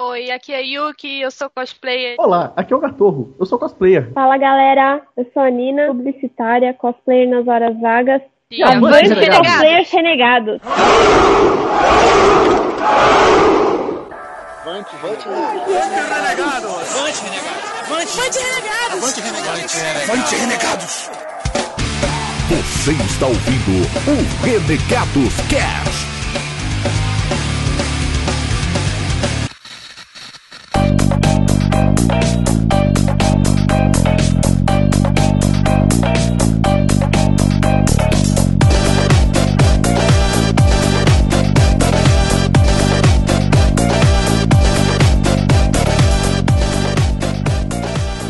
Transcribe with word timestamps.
Oi, 0.00 0.30
aqui 0.30 0.52
é 0.54 0.62
Yuki, 0.62 1.22
eu 1.22 1.28
sou 1.28 1.50
cosplayer. 1.50 2.14
Olá, 2.20 2.52
aqui 2.54 2.72
é 2.72 2.76
o 2.76 2.78
Gatorro, 2.78 3.34
eu 3.36 3.44
sou 3.44 3.58
cosplayer. 3.58 4.12
Fala 4.12 4.38
galera, 4.38 5.02
eu 5.16 5.28
sou 5.34 5.42
a 5.42 5.50
Nina, 5.50 5.88
publicitária, 5.88 6.72
cosplayer 6.72 7.28
nas 7.28 7.48
horas 7.48 7.76
vagas. 7.80 8.22
E 8.48 8.62
Avante 8.62 9.08
renegados. 9.08 9.48
cosplayers 9.48 9.90
renegados. 9.90 10.60
Você 22.48 22.92
está 22.92 23.26
ouvindo 23.26 23.82
o 24.06 24.44
Renegados 24.44 25.34
Cast. 25.50 26.17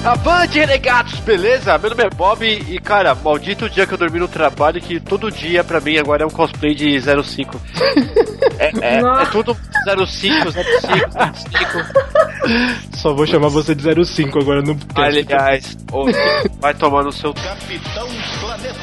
Avante, 0.09 0.59
renegados, 0.59 1.21
beleza? 1.21 1.77
Meu 1.77 1.91
nome 1.91 2.03
é 2.03 2.09
Bob 2.09 2.43
e, 2.43 2.81
cara, 2.81 3.15
maldito 3.15 3.69
dia 3.69 3.87
que 3.87 3.93
eu 3.93 3.99
dormi 3.99 4.19
no 4.19 4.27
trabalho 4.27 4.81
que 4.81 4.99
todo 4.99 5.31
dia 5.31 5.63
pra 5.63 5.83
mim 5.83 5.99
agora 5.99 6.23
é 6.23 6.27
um 6.27 6.31
cosplay 6.31 6.75
de 6.75 6.99
05. 6.99 7.61
é, 8.59 8.71
é, 8.81 9.01
é 9.01 9.27
tudo 9.31 9.55
05, 9.85 10.53
05, 10.53 10.63
05. 11.45 12.97
Só 12.97 13.15
vou 13.15 13.27
chamar 13.27 13.49
você 13.49 13.75
de 13.75 14.05
05 14.05 14.39
agora 14.39 14.63
no 14.63 14.77
Aliás, 14.95 15.77
ô, 15.93 16.07
vai 16.61 16.75
tomar 16.75 17.05
no 17.05 17.13
seu 17.13 17.35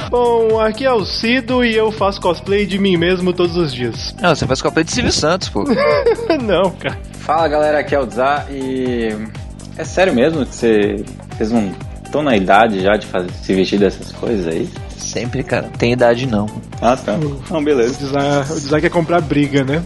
Bom, 0.09 0.59
aqui 0.59 0.85
é 0.85 0.91
o 0.91 1.05
Cido 1.05 1.63
e 1.63 1.75
eu 1.75 1.91
faço 1.91 2.21
cosplay 2.21 2.65
de 2.65 2.77
mim 2.77 2.97
mesmo 2.97 3.33
todos 3.33 3.57
os 3.57 3.73
dias. 3.73 4.15
Não, 4.21 4.35
você 4.35 4.45
faz 4.45 4.61
cosplay 4.61 4.85
de 4.85 4.91
Silvio 4.91 5.11
Santos, 5.11 5.49
pô. 5.49 5.63
Não, 6.41 6.71
cara. 6.71 6.97
Fala 7.19 7.47
galera, 7.47 7.80
aqui 7.80 7.95
é 7.95 7.99
o 7.99 8.09
Zá 8.09 8.45
e. 8.49 9.09
É 9.77 9.83
sério 9.83 10.13
mesmo 10.13 10.45
que 10.45 10.55
você, 10.55 11.03
vocês 11.35 11.52
não 11.52 11.75
estão 12.03 12.23
na 12.23 12.37
idade 12.37 12.81
já 12.81 12.95
de 12.95 13.05
fazer, 13.07 13.30
se 13.31 13.53
vestir 13.53 13.77
dessas 13.77 14.11
coisas 14.13 14.47
aí? 14.47 14.69
Sempre, 14.97 15.43
cara. 15.43 15.69
Tem 15.77 15.93
idade 15.93 16.25
não. 16.25 16.47
Ah, 16.81 16.95
tá. 16.97 17.17
Não, 17.49 17.59
O 17.59 17.63
beleza. 17.63 17.97
Dizar, 17.99 18.51
o 18.51 18.55
Dizar 18.55 18.81
quer 18.81 18.89
comprar 18.89 19.21
briga, 19.21 19.63
né? 19.63 19.81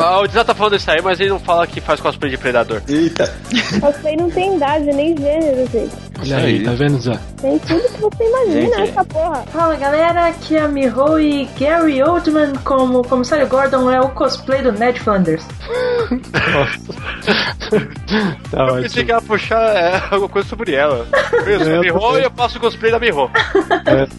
Ah, 0.00 0.20
o 0.20 0.26
Dizá 0.26 0.44
tá 0.44 0.54
falando 0.54 0.76
isso 0.76 0.90
aí, 0.90 1.00
mas 1.02 1.20
ele 1.20 1.30
não 1.30 1.38
fala 1.38 1.66
que 1.66 1.80
faz 1.80 2.00
cosplay 2.00 2.30
de 2.30 2.38
predador. 2.38 2.80
Eita. 2.88 3.32
Cosplay 3.80 4.16
não 4.16 4.30
tem 4.30 4.56
idade 4.56 4.86
nem 4.86 5.16
gênero, 5.16 5.68
gente. 5.70 5.92
Olha 6.32 6.44
aí, 6.44 6.62
tá 6.64 6.72
vendo, 6.72 7.00
Zé? 7.00 7.18
Tem 7.40 7.58
tudo 7.58 7.82
que 7.82 8.00
você 8.00 8.24
imagina 8.24 8.76
Gente. 8.76 8.90
essa 8.90 9.04
porra. 9.04 9.44
Fala 9.52 9.76
galera, 9.76 10.26
aqui 10.28 10.56
é 10.56 10.60
a 10.62 10.68
Miho 10.68 11.18
e 11.20 11.48
Gary 11.58 12.02
Oldman 12.02 12.52
como 12.64 13.02
comissário 13.04 13.46
Gordon 13.46 13.90
é 13.90 14.00
o 14.00 14.08
cosplay 14.10 14.62
do 14.62 14.72
Ned 14.72 14.98
Flanders. 15.00 15.44
Tá 18.50 18.60
Eu 18.68 18.74
pensei 18.82 19.02
ótimo. 19.02 19.04
que 19.06 19.10
ia 19.12 19.20
puxar 19.20 19.74
é, 19.76 20.02
alguma 20.10 20.28
coisa 20.28 20.48
sobre 20.48 20.74
ela. 20.74 21.06
Eu 21.46 21.60
sou 21.60 21.72
É, 21.72 21.76
a 21.76 21.80
Miho 21.80 21.96
eu- 21.98 22.20
e 22.20 22.22
eu 22.22 22.30
faço 22.30 22.60
cosplay 22.60 22.92
da 22.92 22.98
Miho. 23.00 23.28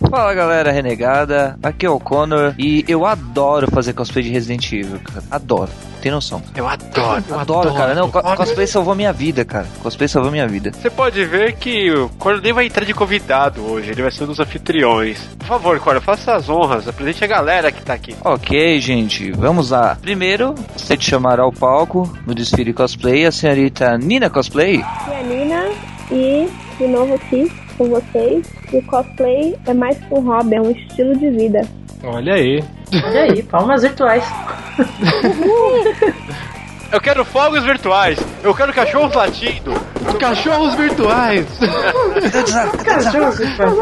Fala 0.09 0.33
galera 0.33 0.71
renegada, 0.71 1.57
aqui 1.63 1.85
é 1.85 1.89
o 1.89 1.99
Connor 1.99 2.53
e 2.57 2.83
eu 2.87 3.05
adoro 3.05 3.69
fazer 3.71 3.93
cosplay 3.93 4.23
de 4.23 4.31
Resident 4.31 4.71
Evil, 4.73 4.99
cara. 4.99 5.23
Adoro. 5.31 5.69
Tem 6.01 6.11
noção. 6.11 6.41
Eu 6.55 6.67
adoro. 6.67 7.23
eu 7.29 7.39
Adoro, 7.39 7.73
cara. 7.73 7.95
Não, 7.95 8.11
co- 8.11 8.21
cosplay 8.21 8.67
salvou 8.67 8.93
minha 8.93 9.11
vida, 9.13 9.43
cara. 9.45 9.65
Cosplay 9.81 10.07
salvou 10.07 10.31
minha 10.31 10.47
vida. 10.47 10.71
Você 10.71 10.89
pode 10.89 11.23
ver 11.25 11.53
que 11.53 11.89
o 11.95 12.09
Coro 12.17 12.41
nem 12.41 12.53
vai 12.53 12.65
entrar 12.65 12.85
de 12.85 12.93
convidado 12.93 13.61
hoje, 13.61 13.91
ele 13.91 14.01
vai 14.01 14.11
ser 14.11 14.23
um 14.23 14.27
dos 14.27 14.39
anfitriões. 14.39 15.19
Por 15.39 15.47
favor, 15.47 15.79
Coro, 15.79 16.01
faça 16.01 16.35
as 16.35 16.49
honras, 16.49 16.87
apresente 16.87 17.23
a 17.23 17.27
galera 17.27 17.71
que 17.71 17.81
tá 17.81 17.93
aqui. 17.93 18.15
Ok, 18.23 18.79
gente, 18.79 19.31
vamos 19.31 19.71
lá. 19.71 19.97
Primeiro, 20.01 20.53
você 20.75 20.95
te 20.97 21.09
chamar 21.09 21.39
ao 21.39 21.51
palco 21.51 22.11
no 22.25 22.35
desfile 22.35 22.73
cosplay 22.73 23.25
a 23.25 23.31
senhorita 23.31 23.97
Nina 23.97 24.29
Cosplay. 24.29 24.81
Aqui 24.81 25.11
é 25.11 25.19
a 25.19 25.23
Nina 25.23 25.65
e, 26.11 26.47
de 26.77 26.87
novo 26.87 27.15
aqui 27.15 27.51
com 27.77 27.89
vocês. 27.89 28.47
E 28.71 28.77
o 28.77 28.83
cosplay 28.83 29.55
é 29.65 29.73
mais 29.73 29.97
que 29.97 30.13
um 30.13 30.21
hobby, 30.21 30.55
é 30.55 30.61
um 30.61 30.71
estilo 30.71 31.17
de 31.17 31.29
vida. 31.29 31.61
Olha 32.03 32.33
aí. 32.33 32.63
Olha 33.03 33.21
aí, 33.23 33.43
palmas 33.43 33.81
virtuais. 33.81 34.23
Eu 36.91 37.01
quero 37.01 37.25
fogos 37.25 37.63
virtuais, 37.63 38.17
eu 38.43 38.53
quero 38.53 38.73
cachorros 38.73 39.13
latindo. 39.15 39.73
Cachorros 40.19 40.75
virtuais! 40.75 41.45
Cachorros 42.83 43.37
virtuais. 43.39 43.73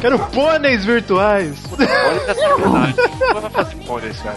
Quero 0.00 0.18
pôneis 0.18 0.84
virtuais! 0.84 1.56
Vai 3.32 3.50
fazer 3.50 3.76
pôneis, 3.86 4.16
cara. 4.20 4.36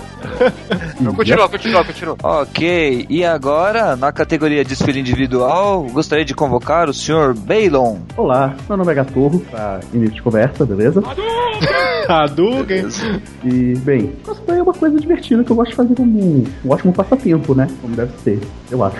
Continua, 1.16 1.50
continua, 1.50 1.86
continua. 1.86 2.18
Ok, 2.24 3.06
e 3.10 3.24
agora, 3.26 3.96
na 3.96 4.12
categoria 4.12 4.64
desfile 4.64 5.00
individual, 5.02 5.84
gostaria 5.92 6.26
de 6.26 6.34
convocar 6.34 6.90
o 6.90 6.94
senhor 6.94 7.34
Baylon. 7.36 7.98
Olá, 8.18 8.56
meu 8.68 8.78
nome 8.78 8.92
é 8.92 8.96
Gatorro, 8.96 9.40
pra 9.42 9.80
início 9.94 10.16
de 10.16 10.22
conversa, 10.22 10.66
beleza? 10.66 11.04
Hadouken! 12.08 12.88
E, 13.44 13.76
bem, 13.78 14.14
cosplay 14.26 14.60
é 14.60 14.64
uma 14.64 14.74
coisa 14.74 14.98
divertida 15.00 15.44
que 15.44 15.52
eu 15.52 15.56
gosto 15.56 15.70
de 15.72 15.76
fazer 15.76 15.96
como 15.96 16.20
um, 16.20 16.46
um 16.66 16.70
ótimo 16.70 16.92
passatempo, 16.94 17.54
né? 17.56 17.68
Como 17.82 17.96
deve 17.96 18.12
ser, 18.24 18.40
eu 18.72 18.84
acho. 18.84 18.97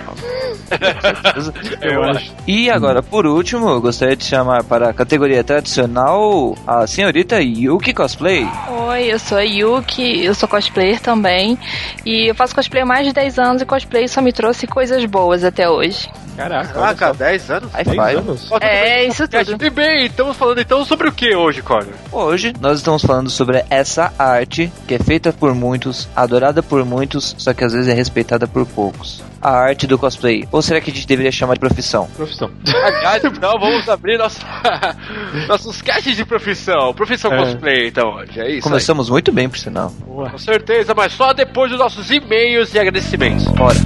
Eu 1.80 2.02
acho. 2.04 2.32
E 2.46 2.70
agora, 2.70 3.02
por 3.02 3.26
último, 3.26 3.68
eu 3.68 3.80
gostaria 3.80 4.16
de 4.16 4.24
chamar 4.24 4.64
para 4.64 4.90
a 4.90 4.94
categoria 4.94 5.44
tradicional 5.44 6.56
a 6.66 6.86
senhorita 6.86 7.40
Yuki 7.40 7.92
Cosplay. 7.92 8.48
Oi, 8.88 9.12
eu 9.12 9.18
sou 9.18 9.38
a 9.38 9.42
Yuki, 9.42 10.24
eu 10.24 10.34
sou 10.34 10.48
cosplayer 10.48 11.00
também. 11.00 11.58
E 12.04 12.30
eu 12.30 12.34
faço 12.34 12.54
cosplay 12.54 12.82
há 12.82 12.86
mais 12.86 13.06
de 13.06 13.12
10 13.12 13.38
anos 13.38 13.62
e 13.62 13.66
cosplay 13.66 14.08
só 14.08 14.22
me 14.22 14.32
trouxe 14.32 14.66
coisas 14.66 15.04
boas 15.04 15.44
até 15.44 15.68
hoje. 15.68 16.08
Caraca, 16.36 16.72
Caraca, 16.72 17.14
10 17.14 17.50
anos? 17.50 17.72
High 17.72 17.84
10 17.84 17.96
five. 17.96 18.16
anos? 18.18 18.50
É, 18.60 18.98
bem. 19.00 19.08
isso 19.08 19.28
tudo. 19.28 19.64
E 19.64 19.70
bem, 19.70 20.06
estamos 20.06 20.36
falando 20.36 20.60
então 20.60 20.84
sobre 20.84 21.08
o 21.08 21.12
que 21.12 21.34
hoje, 21.36 21.62
Connor? 21.62 21.94
Hoje 22.10 22.52
nós 22.60 22.78
estamos 22.78 23.04
falando 23.04 23.30
sobre 23.30 23.64
essa 23.70 24.12
arte 24.18 24.72
que 24.88 24.94
é 24.94 24.98
feita 24.98 25.32
por 25.32 25.54
muitos, 25.54 26.08
adorada 26.16 26.60
por 26.62 26.84
muitos, 26.84 27.34
só 27.38 27.54
que 27.54 27.62
às 27.62 27.72
vezes 27.72 27.88
é 27.88 27.94
respeitada 27.94 28.48
por 28.48 28.66
poucos. 28.66 29.03
A 29.40 29.50
arte 29.50 29.86
do 29.86 29.98
cosplay. 29.98 30.46
Ou 30.50 30.62
será 30.62 30.80
que 30.80 30.90
a 30.90 30.94
gente 30.94 31.06
deveria 31.06 31.30
chamar 31.32 31.54
de 31.54 31.60
profissão? 31.60 32.08
Profissão. 32.16 32.50
Aliás, 32.66 33.22
então 33.24 33.58
vamos 33.58 33.88
abrir 33.88 34.18
nossa, 34.18 34.40
nossos 35.48 35.82
caches 35.82 36.16
de 36.16 36.24
profissão. 36.24 36.92
Profissão 36.94 37.32
É. 37.32 37.38
cosplay, 37.38 37.88
então, 37.88 38.14
hoje. 38.14 38.40
É 38.40 38.44
isso. 38.44 38.54
aí. 38.56 38.60
Começamos 38.60 39.10
muito 39.10 39.30
bem, 39.32 39.48
por 39.48 39.58
sinal. 39.58 39.90
Boa. 40.06 40.30
Com 40.30 40.38
certeza, 40.38 40.94
mas 40.94 41.12
só 41.12 41.32
depois 41.32 41.70
dos 41.70 41.78
nossos 41.78 42.10
e-mails 42.10 42.72
e 42.74 42.78
agradecimentos. 42.78 43.44
Bora. 43.48 43.78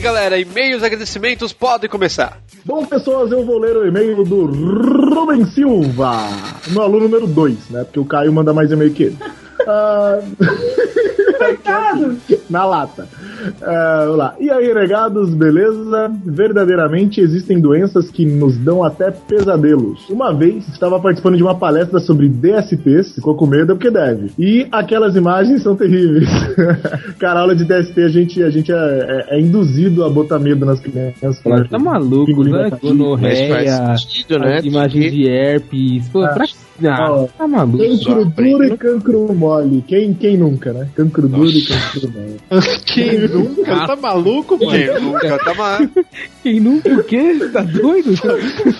Galera. 0.00 0.38
E-mails 0.38 0.82
agradecimentos 0.82 1.52
podem 1.52 1.88
começar. 1.88 2.40
Bom, 2.64 2.84
pessoas, 2.84 3.30
eu 3.30 3.44
vou 3.44 3.58
ler 3.58 3.76
o 3.76 3.86
e-mail 3.86 4.24
do 4.24 4.46
Rubem 4.46 5.44
Silva, 5.46 6.28
meu 6.68 6.82
aluno 6.82 7.04
número 7.04 7.26
2, 7.26 7.70
né? 7.70 7.84
Porque 7.84 8.00
o 8.00 8.04
Caio 8.04 8.32
manda 8.32 8.52
mais 8.52 8.70
e-mail 8.70 8.92
que 8.92 9.04
ele. 9.04 9.18
Ah, 11.66 11.94
Na 12.50 12.64
lata. 12.64 13.08
Ah, 13.62 14.02
vamos 14.04 14.18
lá. 14.18 14.34
E 14.40 14.50
aí, 14.50 14.72
regados, 14.72 15.30
beleza? 15.34 16.10
Verdadeiramente 16.24 17.20
existem 17.20 17.60
doenças 17.60 18.10
que 18.10 18.24
nos 18.26 18.56
dão 18.58 18.82
até 18.82 19.10
pesadelos. 19.10 20.08
Uma 20.08 20.32
vez 20.34 20.66
estava 20.68 20.98
participando 21.00 21.36
de 21.36 21.42
uma 21.42 21.54
palestra 21.54 22.00
sobre 22.00 22.28
DSTs, 22.28 23.14
ficou 23.14 23.34
com 23.34 23.46
medo 23.46 23.74
porque 23.74 23.90
deve. 23.90 24.30
E 24.38 24.66
aquelas 24.70 25.16
imagens 25.16 25.62
são 25.62 25.76
terríveis. 25.76 26.28
Cara, 27.18 27.40
aula 27.40 27.54
de 27.54 27.64
DST 27.64 28.00
a 28.02 28.08
gente, 28.08 28.42
a 28.42 28.50
gente 28.50 28.72
é, 28.72 28.76
é- 29.30 29.36
é 29.36 29.40
induzido 29.40 30.04
a 30.04 30.08
botar 30.10 30.38
medo 30.38 30.64
nas 30.66 30.80
crianças. 30.80 31.40
Tá 31.68 31.78
maluco, 31.78 32.42
né? 32.44 32.70
Gonorreia, 32.82 33.96
sentido, 33.96 34.38
né? 34.38 34.60
imagens 34.64 35.12
de 35.12 35.26
herpes. 35.28 36.08
Pô, 36.08 36.20
pra, 36.20 36.44
Ah, 36.86 37.26
tá 37.36 37.46
maluco. 37.46 37.78
Cancro 37.78 38.24
duro 38.24 38.64
e 38.64 38.76
cancro 38.76 39.34
mole. 39.34 39.84
Quem, 39.86 40.14
quem 40.14 40.36
nunca, 40.36 40.72
né? 40.72 40.88
Cancro 40.94 41.28
duro 41.28 41.48
e 41.48 41.64
cancro 41.64 42.10
mole. 42.10 42.40
Quem 42.86 43.28
nunca? 43.28 43.86
Tá 43.86 43.96
maluco, 43.96 44.58
mano? 44.58 44.70
Quem 44.70 45.00
nunca? 45.00 45.38
Tá 45.38 45.54
ma... 45.54 45.78
Quem 46.42 46.60
nunca 46.60 46.92
o 46.92 47.04
quê? 47.04 47.38
Tá 47.52 47.62
doido? 47.62 48.16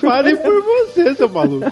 Fale 0.00 0.36
por 0.36 0.62
você, 0.62 1.14
seu 1.14 1.28
maluco. 1.28 1.70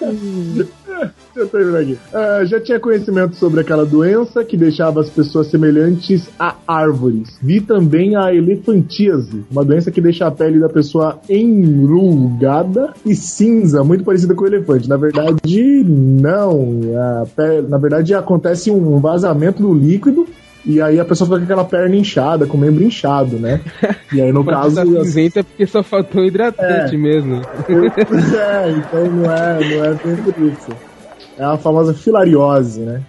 Deixa 0.00 1.18
eu 1.36 1.48
terminar 1.48 1.78
aqui. 1.80 1.98
Ah, 2.12 2.44
já 2.44 2.60
tinha 2.60 2.78
conhecimento 2.78 3.36
sobre 3.36 3.60
aquela 3.60 3.84
doença 3.84 4.44
que 4.44 4.56
deixava 4.56 5.00
as 5.00 5.08
pessoas 5.08 5.46
semelhantes 5.46 6.28
a 6.38 6.54
árvores. 6.66 7.38
Vi 7.42 7.60
também 7.60 8.16
a 8.16 8.34
elefantíase, 8.34 9.44
uma 9.50 9.64
doença 9.64 9.90
que 9.90 10.00
deixa 10.00 10.26
a 10.26 10.30
pele 10.30 10.60
da 10.60 10.68
pessoa 10.68 11.20
enrugada 11.28 12.92
e 13.04 13.14
cinza, 13.14 13.82
muito 13.82 14.04
parecida 14.04 14.34
com 14.34 14.44
o 14.44 14.46
elefante. 14.46 14.88
Na 14.88 14.96
verdade, 14.96 15.11
não. 15.84 16.80
A 17.22 17.26
pe- 17.26 17.62
Na 17.68 17.78
verdade, 17.78 18.14
acontece 18.14 18.70
um 18.70 18.98
vazamento 18.98 19.62
do 19.62 19.72
líquido. 19.74 20.26
E 20.64 20.80
aí 20.80 21.00
a 21.00 21.04
pessoa 21.04 21.26
fica 21.26 21.38
com 21.40 21.44
aquela 21.44 21.64
perna 21.64 21.96
inchada, 21.96 22.46
com 22.46 22.56
o 22.56 22.60
membro 22.60 22.84
inchado, 22.84 23.36
né? 23.36 23.60
E 24.12 24.20
aí 24.20 24.32
no 24.32 24.44
caso. 24.46 24.76
tá 24.76 24.84
cinzenta 24.86 25.40
é 25.40 25.42
porque 25.42 25.66
só 25.66 25.82
faltou 25.82 26.24
hidratante 26.24 26.94
É. 26.94 26.98
mesmo. 26.98 27.42
é, 27.68 28.70
então 28.70 29.10
não 29.10 29.32
é, 29.32 29.58
não 29.58 29.84
é 29.84 29.94
bem 29.94 30.16
por 30.22 30.34
isso. 30.40 30.70
É 31.36 31.42
a 31.44 31.56
famosa 31.56 31.92
filariose, 31.92 32.78
né? 32.80 33.02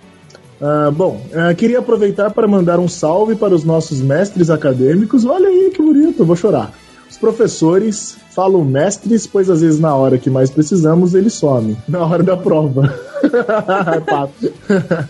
Ah, 0.60 0.90
bom, 0.92 1.22
ah, 1.36 1.54
queria 1.54 1.78
aproveitar 1.78 2.32
para 2.32 2.48
mandar 2.48 2.80
um 2.80 2.88
salve 2.88 3.36
para 3.36 3.54
os 3.54 3.64
nossos 3.64 4.02
mestres 4.02 4.50
acadêmicos. 4.50 5.24
Olha 5.24 5.48
aí 5.48 5.70
que 5.76 5.82
bonito, 5.84 6.26
vou 6.26 6.36
chorar. 6.36 6.72
Os 7.14 7.18
professores 7.20 8.18
falam 8.34 8.66
mestres, 8.66 9.28
pois 9.28 9.48
às 9.48 9.62
vezes 9.62 9.80
na 9.80 9.96
hora 9.96 10.18
que 10.18 10.32
mais 10.32 10.50
precisamos 10.50 11.14
eles 11.14 11.34
somem. 11.34 11.78
Na 11.88 12.04
hora 12.04 12.24
da 12.24 12.36
prova. 12.36 12.92
Pato. 14.10 14.52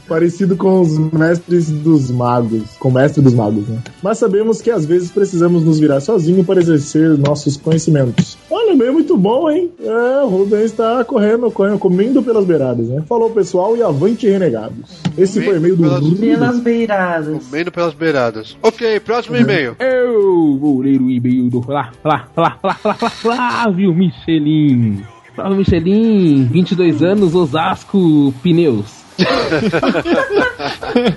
Parecido 0.07 0.57
com 0.57 0.81
os 0.81 0.97
mestres 1.13 1.71
dos 1.71 2.11
magos. 2.11 2.63
Com 2.77 2.89
o 2.89 2.91
mestre 2.91 3.21
dos 3.21 3.33
magos, 3.33 3.67
né? 3.67 3.79
Mas 4.01 4.17
sabemos 4.17 4.61
que 4.61 4.69
às 4.69 4.85
vezes 4.85 5.09
precisamos 5.09 5.63
nos 5.63 5.79
virar 5.79 6.01
sozinho 6.01 6.43
para 6.43 6.59
exercer 6.59 7.17
nossos 7.17 7.55
conhecimentos. 7.55 8.37
Olha, 8.51 8.75
meio 8.75 8.93
muito 8.93 9.17
bom, 9.17 9.49
hein? 9.49 9.71
É, 9.79 10.23
o 10.23 10.27
Rubens 10.27 10.65
está 10.65 11.03
correndo, 11.05 11.49
correndo, 11.49 11.79
comendo 11.79 12.21
pelas 12.21 12.45
beiradas, 12.45 12.87
né? 12.87 13.01
Falou, 13.07 13.29
pessoal, 13.29 13.75
e 13.77 13.81
avante 13.81 14.27
renegados. 14.27 15.01
Esse 15.17 15.41
foi 15.41 15.53
o 15.53 15.57
e-mail 15.57 15.77
do 15.77 15.83
Pelas-. 15.83 16.19
Pelas 16.19 16.59
beiradas. 16.59 17.45
Comendo 17.45 17.71
pelas 17.71 17.93
beiradas. 17.93 18.57
Ok, 18.61 18.99
próximo 18.99 19.37
e-mail. 19.37 19.75
Eu 19.79 20.57
vou 20.59 20.81
ler 20.81 21.01
o 21.01 21.09
e-mail 21.09 21.49
do 21.49 21.61
Flá, 21.61 21.91
Flá, 22.01 22.27
Flá, 22.33 22.57
Flá, 22.61 22.73
Flá, 22.73 22.93
Flá, 22.93 23.09
Flávio 23.09 23.93
Michelin. 23.93 25.03
Flávio 25.35 25.57
Michelin, 25.57 26.45
22 26.45 27.03
anos, 27.03 27.35
Osasco, 27.35 28.33
Pneus. 28.41 29.02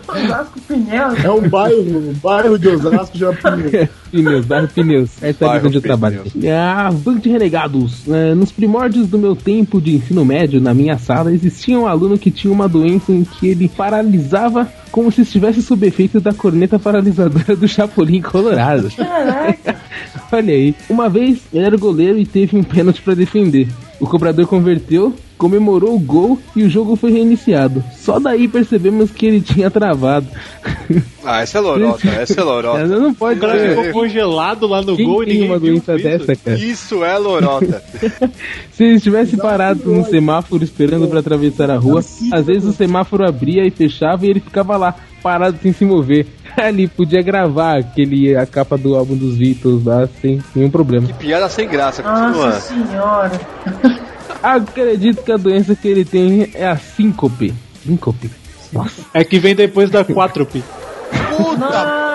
Osasco 0.09 0.61
Pneus. 0.67 1.25
É 1.25 1.31
um 1.31 1.49
bairro, 1.49 1.81
um 1.81 2.15
bairro 2.23 2.59
de 2.59 2.69
Osasco 2.69 3.17
já 3.17 3.33
Pneus, 4.11 4.47
bairro 4.47 4.69
Pneus. 4.69 5.23
Essa 5.23 5.45
é 5.45 5.47
a 5.47 5.51
Bairro 5.51 5.69
onde 5.69 5.79
eu 5.79 5.83
trabalho. 5.83 6.25
Ah, 6.53 6.89
Avante 6.89 7.29
Renegados. 7.29 8.07
Eh, 8.09 8.35
nos 8.35 8.53
primórdios 8.53 9.09
do 9.09 9.19
meu 9.19 9.35
tempo 9.35 9.81
de 9.81 9.97
ensino 9.97 10.25
médio, 10.25 10.61
na 10.61 10.75
minha 10.75 10.99
sala, 10.99 11.33
existia 11.33 11.79
um 11.79 11.87
aluno 11.87 12.19
que 12.19 12.31
tinha 12.31 12.53
uma 12.53 12.69
doença 12.69 13.13
em 13.13 13.25
que 13.25 13.49
ele 13.49 13.69
paralisava 13.69 14.69
como 14.91 15.13
se 15.13 15.23
estivesse 15.23 15.63
sob 15.63 15.87
efeito 15.87 16.21
da 16.21 16.33
corneta 16.33 16.79
paralisadora 16.79 17.55
do 17.57 17.69
Chapolin 17.69 18.23
Colorado. 18.23 18.91
Caraca. 18.97 19.77
Olha 20.33 20.55
aí. 20.55 20.75
Uma 20.89 21.09
vez 21.09 21.41
ele 21.53 21.65
era 21.65 21.77
o 21.77 21.79
goleiro 21.79 22.19
e 22.19 22.27
teve 22.27 22.57
um 22.57 22.63
pênalti 22.63 23.03
pra 23.03 23.15
defender. 23.15 23.69
O 24.01 24.07
cobrador 24.07 24.47
converteu, 24.47 25.15
comemorou 25.39 25.95
o 25.95 25.99
gol 25.99 26.39
e 26.55 26.63
o 26.63 26.71
jogo 26.71 26.97
foi 26.97 27.11
reiniciado. 27.13 27.83
Só 27.95 28.19
daí 28.19 28.49
percebemos 28.49 29.11
que 29.11 29.27
ele 29.27 29.41
tinha 29.41 29.71
travado. 29.71 30.27
Ah, 31.29 31.41
essa 31.43 31.59
é 31.59 31.61
lorota, 31.61 32.07
essa 32.09 32.41
é 32.41 32.45
lorota. 32.45 32.87
Não 32.87 33.13
pode 33.13 33.39
O 33.39 33.41
cara 33.41 33.59
ser. 33.59 33.77
ficou 33.77 34.03
congelado 34.03 34.65
lá 34.69 34.81
no 34.81 34.95
Quem 34.95 35.05
gol 35.05 35.25
e 35.25 35.27
ninguém 35.27 35.49
uma 35.49 35.59
viu 35.59 35.73
doença 35.73 35.95
isso. 35.97 36.05
dessa, 36.05 36.37
cara? 36.37 36.57
Isso 36.57 37.05
é 37.05 37.19
lorota. 37.19 37.83
Se 38.71 38.85
ele 38.85 38.95
estivesse 38.95 39.37
parado 39.37 39.91
no 39.93 40.05
semáforo 40.05 40.63
esperando 40.63 41.09
pra 41.09 41.19
atravessar 41.19 41.69
a 41.69 41.77
rua, 41.77 41.99
às 42.33 42.47
vezes 42.47 42.65
o 42.65 42.73
semáforo 42.73 43.27
abria 43.29 43.67
e 43.67 43.73
fechava 43.73 44.25
e 44.25 44.31
ele 44.31 44.39
ficava 44.39 44.77
lá, 44.77 44.95
parado 45.21 45.59
sem 45.61 45.73
se 45.73 45.85
mover. 45.85 46.29
Ali 46.57 46.87
podia 46.87 47.21
gravar 47.23 47.79
aquele, 47.81 48.37
a 48.37 48.47
capa 48.47 48.79
do 48.79 48.95
álbum 48.95 49.17
dos 49.17 49.35
Beatles 49.37 49.85
lá 49.85 50.09
sem 50.23 50.41
nenhum 50.55 50.71
problema. 50.71 51.09
Piada 51.19 51.49
sem 51.49 51.67
graça, 51.69 52.05
Nossa 52.05 52.23
continua. 52.23 52.53
senhora. 52.61 54.06
Acredito 54.47 55.25
que 55.25 55.33
a 55.33 55.37
doença 55.37 55.75
que 55.75 55.89
ele 55.89 56.05
tem 56.05 56.53
é 56.55 56.69
a 56.69 56.77
síncope. 56.77 57.53
Síncope. 57.85 58.31
Nossa. 58.73 59.03
É 59.13 59.25
que 59.25 59.41
vem 59.41 59.57
depois 59.57 59.91
da 59.91 60.05
4P. 60.05 60.63
Nossa. 61.59 62.07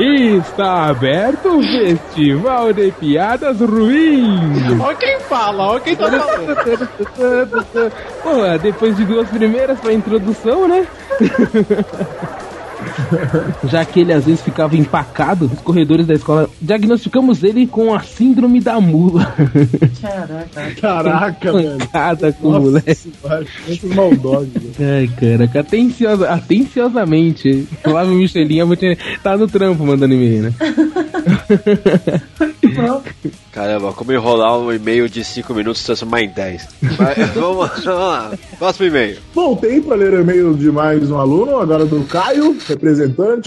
Está 0.00 0.86
aberto 0.86 1.58
o 1.58 1.62
Festival 1.62 2.72
de 2.72 2.90
Piadas 2.92 3.60
Ruins. 3.60 4.80
Olha 4.80 4.96
quem 4.96 5.20
fala, 5.20 5.66
olha 5.66 5.80
quem 5.80 5.94
tá 5.94 6.10
falando. 6.10 7.92
Pô, 8.22 8.58
depois 8.62 8.96
de 8.96 9.04
duas 9.04 9.28
primeiras 9.28 9.78
pra 9.80 9.92
introdução, 9.92 10.66
né? 10.66 10.86
Já 13.68 13.84
que 13.84 14.00
ele 14.00 14.12
às 14.12 14.24
vezes 14.24 14.40
ficava 14.42 14.76
empacado 14.76 15.48
nos 15.48 15.60
corredores 15.60 16.06
da 16.06 16.14
escola, 16.14 16.48
diagnosticamos 16.60 17.42
ele 17.42 17.66
com 17.66 17.94
a 17.94 18.00
síndrome 18.00 18.60
da 18.60 18.80
mula. 18.80 19.34
Caraca. 20.00 20.74
Caraca, 20.80 21.52
velho. 21.52 21.78
Pancada 21.78 22.32
com 22.32 22.48
o 22.48 22.52
Nossa, 22.52 22.64
moleque. 22.64 22.90
Esses 23.68 23.94
maldosos. 23.94 24.48
velho. 24.52 24.90
Ai, 24.98 25.08
caraca, 25.08 25.60
atenciosa, 25.60 26.28
atenciosamente. 26.30 27.66
Flávio 27.82 28.14
Michelin 28.14 28.62
vou 28.64 28.76
te- 28.76 28.98
tá 29.22 29.36
no 29.36 29.46
trampo 29.46 29.84
mandando 29.84 30.14
e-mail, 30.14 30.42
né? 30.44 30.54
Caramba, 33.52 33.92
como 33.92 34.12
enrolar 34.12 34.58
um 34.58 34.72
e-mail 34.72 35.08
de 35.08 35.24
5 35.24 35.52
minutos 35.54 35.80
se 35.80 35.86
transformar 35.86 36.22
em 36.22 36.28
10. 36.28 36.68
Mas, 36.98 37.28
vamos, 37.34 37.58
lá, 37.58 37.72
vamos 37.84 37.86
lá. 37.86 38.32
Próximo 38.58 38.86
e-mail. 38.86 39.16
Voltei 39.34 39.80
para 39.80 39.96
ler 39.96 40.14
o 40.14 40.20
e-mail 40.20 40.54
de 40.54 40.70
mais 40.70 41.10
um 41.10 41.18
aluno, 41.18 41.58
agora 41.58 41.84
do 41.84 42.02
Caio, 42.04 42.56
representante 42.66 42.87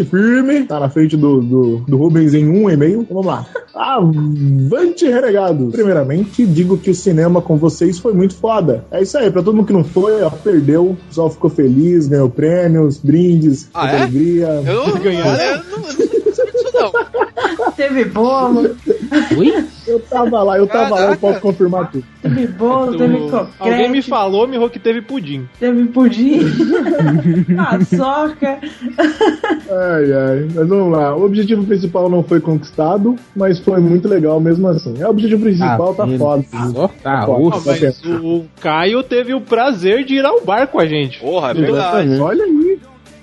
firme, 0.06 0.64
tá 0.64 0.80
na 0.80 0.90
frente 0.90 1.16
do, 1.18 1.42
do, 1.42 1.78
do 1.88 1.98
Rubens 1.98 2.34
em 2.34 2.48
um 2.48 2.70
e-mail. 2.70 3.06
Vamos 3.10 3.26
lá. 3.26 3.46
Avante, 3.74 5.06
renegados! 5.08 5.72
Primeiramente, 5.72 6.46
digo 6.46 6.78
que 6.78 6.90
o 6.92 6.96
cinema 6.96 7.42
com 7.42 7.58
vocês 7.58 8.00
foi 8.00 8.14
muito 8.14 8.36
foda. 8.36 8.86
É 8.92 9.02
isso 9.02 9.18
aí, 9.18 9.30
pra 9.32 9.42
todo 9.42 9.56
mundo 9.56 9.68
que 9.68 9.74
não 9.74 9.84
foi, 9.84 10.22
ó, 10.22 10.30
perdeu, 10.30 10.92
o 10.92 10.98
pessoal 11.08 11.30
ficou 11.30 11.50
feliz, 11.50 12.08
ganhou 12.08 12.30
prêmios, 12.30 12.98
brindes, 12.98 13.70
Ah, 13.74 13.92
é? 13.92 14.02
alegria. 14.02 14.48
Eu 14.66 14.74
eu 14.74 14.88
não, 14.88 15.90
eu 15.90 16.21
não. 16.82 17.72
Teve 17.74 18.06
bolo, 18.06 18.76
Oi? 19.38 19.66
Eu 19.88 20.00
tava 20.00 20.44
lá, 20.44 20.58
eu 20.58 20.68
tava 20.68 20.90
lá, 20.96 21.02
eu 21.02 21.06
Caraca. 21.08 21.18
posso 21.20 21.40
confirmar 21.42 21.92
tudo. 21.92 22.04
teve 22.22 22.48
bolo, 22.48 22.98
teve 22.98 23.18
croquete, 23.28 23.52
Alguém 23.60 23.90
me 23.90 24.02
falou, 24.02 24.48
me 24.48 24.70
que 24.70 24.80
teve 24.80 25.02
pudim. 25.02 25.48
teve 25.60 25.86
pudim, 25.86 26.40
paçoca. 27.56 28.60
Ai, 29.70 30.14
ai, 30.14 30.48
mas 30.54 30.68
vamos 30.68 30.92
lá. 30.92 31.16
O 31.16 31.26
objetivo 31.26 31.64
principal 31.66 32.10
não 32.10 32.24
foi 32.24 32.40
conquistado, 32.40 33.16
mas 33.36 33.60
foi 33.60 33.80
muito 33.80 34.08
legal 34.08 34.40
mesmo 34.40 34.68
assim. 34.68 34.94
É, 35.00 35.08
O 35.08 35.10
objetivo 35.10 35.44
principal 35.44 35.94
tá 35.96 36.06
ele- 36.08 36.18
foda. 36.18 36.44
Só 36.74 36.88
tá 36.88 37.26
foda. 37.26 37.42
osso. 37.58 37.66
Tá 37.66 37.72
Mas 37.72 38.02
o 38.06 38.46
Caio 38.60 39.04
teve 39.04 39.34
o 39.34 39.42
prazer 39.42 40.04
de 40.04 40.16
ir 40.16 40.26
ao 40.26 40.42
bar 40.42 40.68
com 40.68 40.80
a 40.80 40.86
gente. 40.86 41.20
Porra, 41.20 41.52
é 41.52 41.54
verdade. 41.54 42.20
Olha 42.20 42.44
aí. 42.44 42.61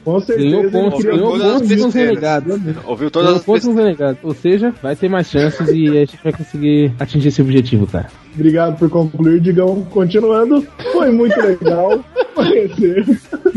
Com 0.04 0.20
certeza. 0.20 0.48
Ganhou 0.48 0.62
ele 0.62 0.70
pontos, 0.70 1.04
ganhou 1.04 1.38
pontos 1.38 1.70
nos 1.70 1.94
relegados. 1.94 2.60
Ouviu 2.86 3.10
todas 3.10 3.26
Ganhou 3.26 3.40
as 3.40 3.44
pontos 3.44 3.64
nos 3.64 3.76
relegados. 3.76 4.18
Ou 4.22 4.34
seja, 4.34 4.74
vai 4.82 4.96
ter 4.96 5.08
mais 5.08 5.28
chances 5.28 5.68
e 5.68 5.88
a 5.88 6.00
gente 6.00 6.18
vai 6.22 6.32
conseguir 6.32 6.92
atingir 6.98 7.28
esse 7.28 7.42
objetivo, 7.42 7.86
cara. 7.86 8.08
Obrigado 8.34 8.78
por 8.78 8.88
concluir, 8.88 9.40
Digão. 9.40 9.82
Continuando, 9.90 10.66
foi 10.92 11.10
muito 11.10 11.38
legal 11.40 12.04
conhecer 12.34 13.04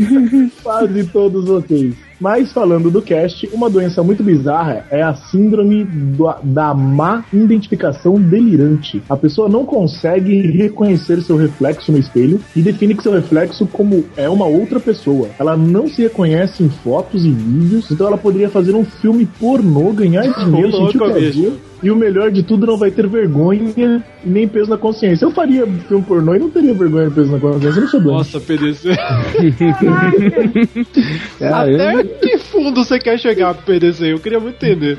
quase 0.62 1.04
todos 1.06 1.44
vocês. 1.46 1.94
Mas 2.22 2.52
falando 2.52 2.88
do 2.88 3.02
cast, 3.02 3.48
uma 3.52 3.68
doença 3.68 4.00
muito 4.00 4.22
bizarra 4.22 4.86
é 4.92 5.02
a 5.02 5.12
síndrome 5.12 5.82
do- 5.84 6.32
da 6.44 6.72
má 6.72 7.24
identificação 7.32 8.14
delirante. 8.14 9.02
A 9.10 9.16
pessoa 9.16 9.48
não 9.48 9.64
consegue 9.66 10.40
reconhecer 10.52 11.20
seu 11.22 11.36
reflexo 11.36 11.90
no 11.90 11.98
espelho 11.98 12.40
e 12.54 12.62
define 12.62 12.94
que 12.94 13.02
seu 13.02 13.10
reflexo 13.12 13.66
como 13.66 14.04
é 14.16 14.28
uma 14.30 14.46
outra 14.46 14.78
pessoa. 14.78 15.30
Ela 15.36 15.56
não 15.56 15.88
se 15.88 16.02
reconhece 16.02 16.62
em 16.62 16.68
fotos 16.68 17.24
e 17.26 17.30
vídeos, 17.32 17.90
então 17.90 18.06
ela 18.06 18.16
poderia 18.16 18.48
fazer 18.48 18.72
um 18.76 18.84
filme 18.84 19.26
pornô, 19.40 19.92
ganhar 19.92 20.22
dinheiro, 20.22 20.68
Ô, 20.68 20.70
louco, 20.70 20.86
sentir 20.92 20.98
prazer. 20.98 21.52
E 21.82 21.90
o 21.90 21.96
melhor 21.96 22.30
de 22.30 22.44
tudo, 22.44 22.64
não 22.64 22.76
vai 22.76 22.92
ter 22.92 23.08
vergonha 23.08 23.72
e 23.76 24.00
nem 24.24 24.46
peso 24.46 24.70
na 24.70 24.76
consciência. 24.78 25.24
Eu 25.24 25.32
faria 25.32 25.66
filme 25.88 26.04
pornô 26.04 26.32
e 26.36 26.38
não 26.38 26.48
teria 26.48 26.72
vergonha 26.72 27.08
e 27.08 27.10
peso 27.10 27.32
na 27.32 27.40
consciência. 27.40 27.80
Eu 27.80 27.82
não 27.82 27.88
sou 27.90 28.00
doente. 28.00 28.16
Nossa, 28.18 28.40
PDC. 28.40 28.90
Caramba. 31.40 31.62
Até 32.02 32.04
que 32.20 32.38
fundo 32.38 32.84
você 32.84 32.98
quer 32.98 33.16
chegar 33.18 33.54
pro 33.54 33.64
PDC? 33.64 34.12
Eu 34.12 34.18
queria 34.18 34.40
muito 34.40 34.62
entender. 34.64 34.98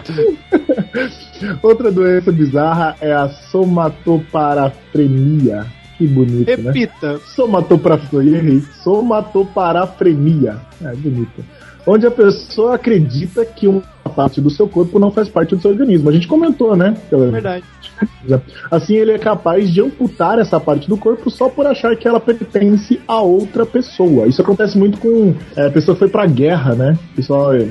Outra 1.62 1.92
doença 1.92 2.32
bizarra 2.32 2.96
é 3.02 3.12
a 3.12 3.28
somatoparafrenia. 3.30 5.68
Que 5.98 6.08
bonito, 6.08 6.50
né? 6.50 6.56
Repita. 6.56 7.20
Somatoparafrenia. 7.20 8.62
Somatoparafrenia. 8.84 10.58
É 10.82 10.96
bonito. 10.96 11.44
Onde 11.86 12.08
a 12.08 12.12
pessoa 12.12 12.76
acredita 12.76 13.46
que 13.46 13.68
uma 13.68 13.84
parte 14.16 14.40
do 14.40 14.50
seu 14.50 14.68
corpo 14.68 15.00
não 15.00 15.12
faz 15.12 15.28
parte 15.28 15.56
do 15.56 15.62
seu 15.62 15.72
organismo. 15.72 16.10
A 16.10 16.14
gente 16.14 16.28
comentou, 16.28 16.76
né? 16.76 16.96
Verdade. 17.12 17.64
Assim, 18.72 18.96
ele 18.96 19.12
é 19.12 19.18
capaz 19.20 19.70
de 19.72 19.82
amputar 19.82 20.40
essa 20.40 20.60
parte 20.60 20.88
do 20.88 20.98
corpo 20.98 21.30
só 21.30 21.50
por 21.50 21.66
achar 21.66 21.96
que 21.96 22.08
ela 22.08 22.20
pertence 22.20 23.00
a 23.08 23.22
outra 23.22 23.66
pessoa. 23.66 24.28
Isso 24.28 24.42
acontece 24.42 24.78
muito 24.78 24.98
com. 24.98 25.34
é, 25.56 25.68
a 25.68 25.72
pessoa 25.72 25.96
foi 25.96 26.08
pra 26.08 26.26
guerra, 26.26 26.76
né? 26.76 26.98
Pessoal 27.16 27.54
é, 27.54 27.66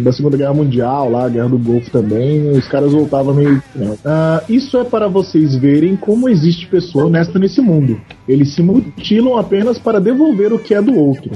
da 0.00 0.12
Segunda 0.12 0.36
Guerra 0.36 0.54
Mundial, 0.54 1.10
lá, 1.10 1.26
a 1.26 1.28
Guerra 1.28 1.48
do 1.48 1.58
Golfo 1.58 1.90
também, 1.90 2.50
os 2.50 2.66
caras 2.68 2.92
voltavam 2.92 3.34
meio. 3.34 3.62
né? 3.74 3.96
Ah, 4.04 4.42
isso 4.48 4.78
é 4.78 4.84
para 4.84 5.08
vocês 5.08 5.54
verem 5.54 5.96
como 5.96 6.28
existe 6.28 6.66
pessoa 6.66 7.06
honesta 7.06 7.38
nesse 7.38 7.60
mundo. 7.60 8.00
Eles 8.28 8.54
se 8.54 8.62
mutilam 8.62 9.36
apenas 9.36 9.78
para 9.78 10.00
devolver 10.00 10.52
o 10.52 10.58
que 10.58 10.74
é 10.74 10.82
do 10.82 10.94
outro. 10.94 11.30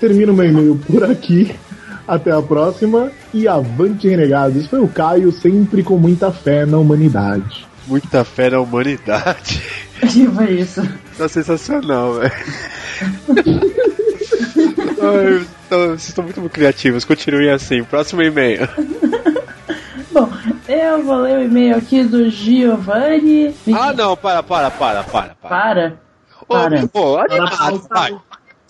Termino 0.00 0.32
meu 0.32 0.46
e-mail 0.46 0.80
por 0.86 1.04
aqui. 1.04 1.54
Até 2.06 2.32
a 2.32 2.42
próxima 2.42 3.10
e 3.32 3.46
avante 3.46 4.08
renegados. 4.08 4.56
Esse 4.56 4.68
foi 4.68 4.80
o 4.80 4.88
Caio, 4.88 5.30
sempre 5.30 5.82
com 5.82 5.96
muita 5.96 6.32
fé 6.32 6.66
na 6.66 6.78
humanidade. 6.78 7.66
Muita 7.86 8.24
fé 8.24 8.50
na 8.50 8.60
humanidade. 8.60 9.62
Que 10.00 10.26
foi 10.28 10.52
isso? 10.52 10.80
Tá 11.18 11.28
sensacional, 11.28 12.14
velho. 12.14 12.32
Vocês 15.68 16.08
estão 16.08 16.24
muito 16.24 16.40
criativos, 16.48 17.04
continuem 17.04 17.50
assim. 17.50 17.84
Próximo 17.84 18.22
e-mail. 18.22 18.68
Bom, 20.10 20.28
eu 20.68 21.02
vou 21.04 21.16
ler 21.18 21.38
o 21.38 21.42
e-mail 21.42 21.76
aqui 21.76 22.02
do 22.02 22.28
Giovanni. 22.28 23.54
Ah, 23.72 23.92
não, 23.92 24.16
para, 24.16 24.42
para, 24.42 24.70
para, 24.70 25.04
para. 25.04 25.34
Para. 25.34 26.00
Ô, 26.48 26.54
Para. 26.54 26.88
pô, 26.88 27.18
animado, 27.18 27.86
vai. 27.88 28.16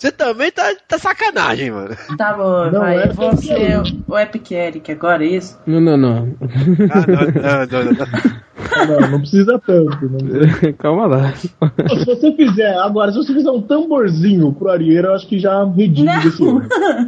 Você 0.01 0.11
também 0.11 0.51
tá, 0.51 0.63
tá 0.87 0.97
sacanagem, 0.97 1.69
mano. 1.69 1.95
Tá 2.17 2.33
bom, 2.33 2.71
Não, 2.71 2.79
vai. 2.79 3.03
é 3.03 3.07
eu 3.09 3.13
vou 3.13 3.29
Epic 3.29 3.43
ser 3.43 3.61
Eric. 3.61 4.03
o 4.07 4.17
Epic 4.17 4.51
Eric 4.51 4.91
agora, 4.91 5.23
é 5.23 5.27
isso? 5.27 5.59
Não, 5.67 5.79
não, 5.79 5.95
não. 5.95 6.35
Ah, 6.89 7.05
não, 7.05 7.85
não, 7.85 7.85
não, 7.85 7.93
não. 7.93 8.97
Não, 9.01 9.11
não 9.11 9.19
precisa 9.19 9.59
tanto. 9.59 9.99
Não. 10.01 10.73
Calma 10.79 11.05
lá. 11.05 11.33
Se 11.35 11.53
você 12.05 12.35
fizer, 12.35 12.75
agora, 12.79 13.11
se 13.11 13.17
você 13.19 13.31
fizer 13.31 13.51
um 13.51 13.61
tamborzinho 13.61 14.51
pro 14.53 14.69
Arieiro, 14.71 15.09
eu 15.09 15.13
acho 15.13 15.27
que 15.27 15.37
já 15.37 15.63
redime 15.65 16.09
erro. 16.09 16.63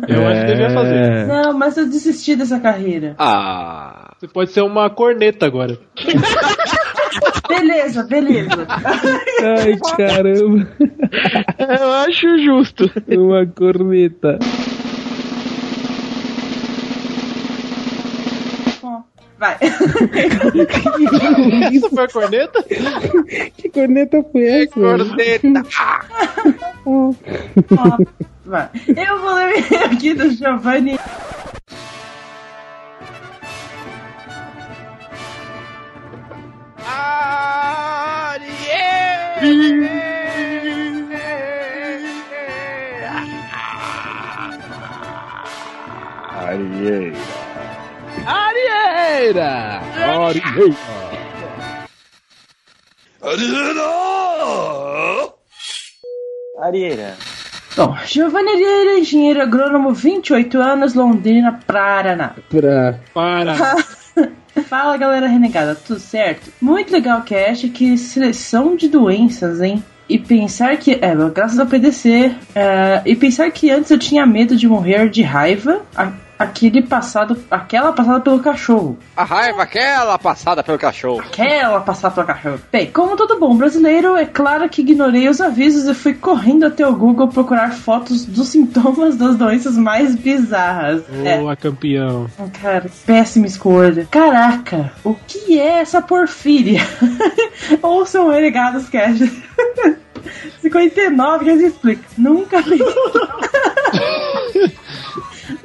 Eu 0.07 0.27
acho 0.27 0.41
que 0.41 0.45
devia 0.51 0.69
fazer. 0.69 0.95
É. 0.95 1.25
Não, 1.25 1.53
mas 1.57 1.75
eu 1.77 1.85
desisti 1.87 2.35
dessa 2.35 2.59
carreira. 2.59 3.15
Ah. 3.17 4.11
Você 4.19 4.27
pode 4.27 4.51
ser 4.51 4.61
uma 4.61 4.87
corneta 4.91 5.47
agora. 5.47 5.79
Beleza, 7.47 8.03
beleza. 8.03 8.67
Ai, 8.67 9.77
caramba. 9.97 10.67
Eu 11.59 11.93
acho 11.93 12.37
justo. 12.43 12.89
Uma 13.07 13.45
corneta. 13.45 14.39
Vai. 19.43 19.57
Isso 21.73 21.89
foi 21.89 22.05
a 22.05 22.07
corneta? 22.07 22.63
Que 23.57 23.67
corneta 23.69 24.23
foi 24.31 24.45
essa? 24.45 24.73
Corneta. 24.73 25.63
Ó, 26.85 27.13
vai. 28.45 28.69
Eu 28.87 29.19
vou 29.19 29.33
ler 29.33 29.83
aqui 29.83 30.13
do 30.13 30.31
Giovanni. 30.31 30.97
Arieira! 46.35 47.17
Arieira! 48.25 49.81
Arieira. 56.59 57.15
Bom, 57.75 57.95
Giovanni 58.05 58.49
Arieira, 58.51 58.99
engenheiro 58.99 59.41
agrônomo, 59.41 59.93
28 59.93 60.61
anos, 60.61 60.93
Londrina, 60.93 61.59
Paraná. 61.65 62.35
Pra. 62.49 62.99
Para. 63.13 63.55
Fala 64.63 64.97
galera 64.97 65.27
renegada, 65.27 65.75
tudo 65.75 65.99
certo? 65.99 66.51
Muito 66.61 66.91
legal 66.91 67.19
o 67.19 67.23
cast, 67.23 67.67
que 67.69 67.97
seleção 67.97 68.75
de 68.75 68.87
doenças, 68.87 69.61
hein? 69.61 69.83
E 70.09 70.17
pensar 70.17 70.75
que. 70.77 70.97
É, 71.01 71.15
graças 71.33 71.59
ao 71.59 71.65
PDC. 71.65 72.35
é, 72.55 73.01
e 73.05 73.15
pensar 73.15 73.49
que 73.51 73.71
antes 73.71 73.91
eu 73.91 73.97
tinha 73.97 74.25
medo 74.25 74.55
de 74.55 74.67
morrer 74.67 75.09
de 75.09 75.21
raiva. 75.21 75.81
Aquele 76.43 76.81
passado. 76.81 77.37
Aquela 77.49 77.91
passada 77.93 78.19
pelo 78.19 78.39
cachorro. 78.39 78.97
A 79.15 79.23
raiva, 79.23 79.63
aquela 79.63 80.17
passada 80.17 80.63
pelo 80.63 80.77
cachorro. 80.77 81.19
Aquela 81.21 81.79
passada 81.81 82.13
pelo 82.13 82.27
cachorro. 82.27 82.59
Bem, 82.71 82.91
como 82.91 83.15
todo 83.15 83.39
bom 83.39 83.55
brasileiro, 83.55 84.15
é 84.15 84.25
claro 84.25 84.69
que 84.69 84.81
ignorei 84.81 85.27
os 85.27 85.41
avisos 85.41 85.87
e 85.87 85.93
fui 85.93 86.13
correndo 86.13 86.65
até 86.65 86.85
o 86.85 86.95
Google 86.95 87.27
procurar 87.27 87.71
fotos 87.73 88.25
dos 88.25 88.49
sintomas 88.49 89.15
das 89.15 89.35
doenças 89.35 89.77
mais 89.77 90.15
bizarras. 90.15 91.03
É, 91.23 91.37
Boa, 91.37 91.55
campeão. 91.55 92.27
Cara, 92.61 92.89
péssima 93.05 93.47
escolha. 93.47 94.07
Caraca, 94.09 94.91
o 95.03 95.15
que 95.15 95.59
é 95.59 95.79
essa 95.79 96.01
porfíria? 96.01 96.81
Ouçam 97.81 98.29
renegados 98.29 98.89
cash. 98.89 99.19
59 100.61 101.43
que 101.43 101.51
a 101.51 101.55
gente 101.55 101.65
explica. 101.67 102.03
Nunca 102.17 102.61
pensei. 102.63 102.79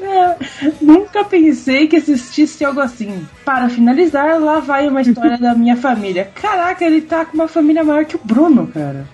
É, 0.09 0.37
nunca 0.81 1.25
pensei 1.25 1.87
que 1.87 1.97
existisse 1.97 2.65
algo 2.65 2.81
assim. 2.81 3.27
Para 3.45 3.69
finalizar, 3.69 4.41
lá 4.41 4.61
vai 4.61 4.89
uma 4.89 5.03
história 5.03 5.37
da 5.37 5.55
minha 5.55 5.77
família. 5.77 6.31
Caraca, 6.35 6.85
ele 6.85 7.03
tá 7.03 7.25
com 7.25 7.35
uma 7.35 7.49
família 7.49 7.85
maior 7.85 8.05
que 8.05 8.17
o 8.17 8.21
Bruno, 8.23 8.67
cara. 8.67 9.07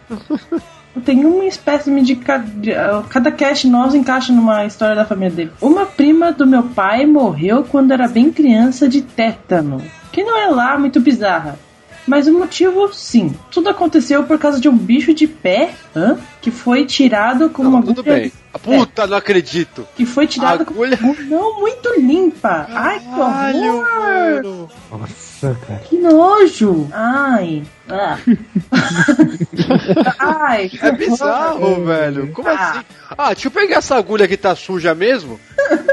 Tem 1.04 1.24
uma 1.24 1.44
espécie 1.44 1.90
de 2.02 2.14
cada, 2.14 3.02
cada 3.08 3.32
cast 3.32 3.66
nosso 3.68 3.96
encaixa 3.96 4.32
numa 4.32 4.64
história 4.64 4.94
da 4.94 5.04
família 5.04 5.34
dele. 5.34 5.50
Uma 5.60 5.84
prima 5.84 6.30
do 6.30 6.46
meu 6.46 6.62
pai 6.62 7.04
morreu 7.04 7.64
quando 7.64 7.92
era 7.92 8.06
bem 8.06 8.30
criança 8.30 8.88
de 8.88 9.02
tétano, 9.02 9.82
que 10.12 10.22
não 10.22 10.38
é 10.38 10.46
lá 10.46 10.78
muito 10.78 11.00
bizarra. 11.00 11.58
Mas 12.06 12.28
o 12.28 12.38
motivo, 12.38 12.92
sim. 12.92 13.34
Tudo 13.50 13.70
aconteceu 13.70 14.24
por 14.24 14.38
causa 14.38 14.60
de 14.60 14.68
um 14.68 14.76
bicho 14.76 15.14
de 15.14 15.26
pé 15.26 15.70
hã? 15.96 16.18
que 16.40 16.50
foi 16.50 16.84
tirado 16.84 17.48
com 17.50 17.62
uma 17.62 17.82
Tudo 17.82 18.02
bem. 18.02 18.30
Puta, 18.62 19.06
não 19.06 19.16
acredito. 19.16 19.86
Que 19.96 20.06
foi 20.06 20.26
tirado 20.26 20.64
com 20.64 20.72
Agulha. 20.74 20.98
uma 21.02 21.14
não 21.24 21.60
muito 21.60 21.88
limpa. 22.00 22.66
Ai, 22.70 23.00
que 23.00 23.68
horror! 23.68 24.68
Nossa, 24.90 25.56
cara. 25.66 25.80
Que 25.80 25.96
nojo! 25.98 26.88
Ai. 26.92 27.62
Ah. 27.88 28.16
Ai. 30.18 30.68
que 30.68 30.78
É 30.78 30.86
horror. 30.88 30.98
bizarro, 30.98 31.84
velho. 31.84 32.32
Como 32.32 32.48
Ah. 32.48 32.52
assim? 32.70 32.80
Ah, 33.16 33.32
deixa 33.32 33.48
eu 33.48 33.52
pegar 33.52 33.76
essa 33.78 33.96
agulha 33.96 34.26
que 34.28 34.36
tá 34.36 34.54
suja 34.54 34.94
mesmo. 34.94 35.38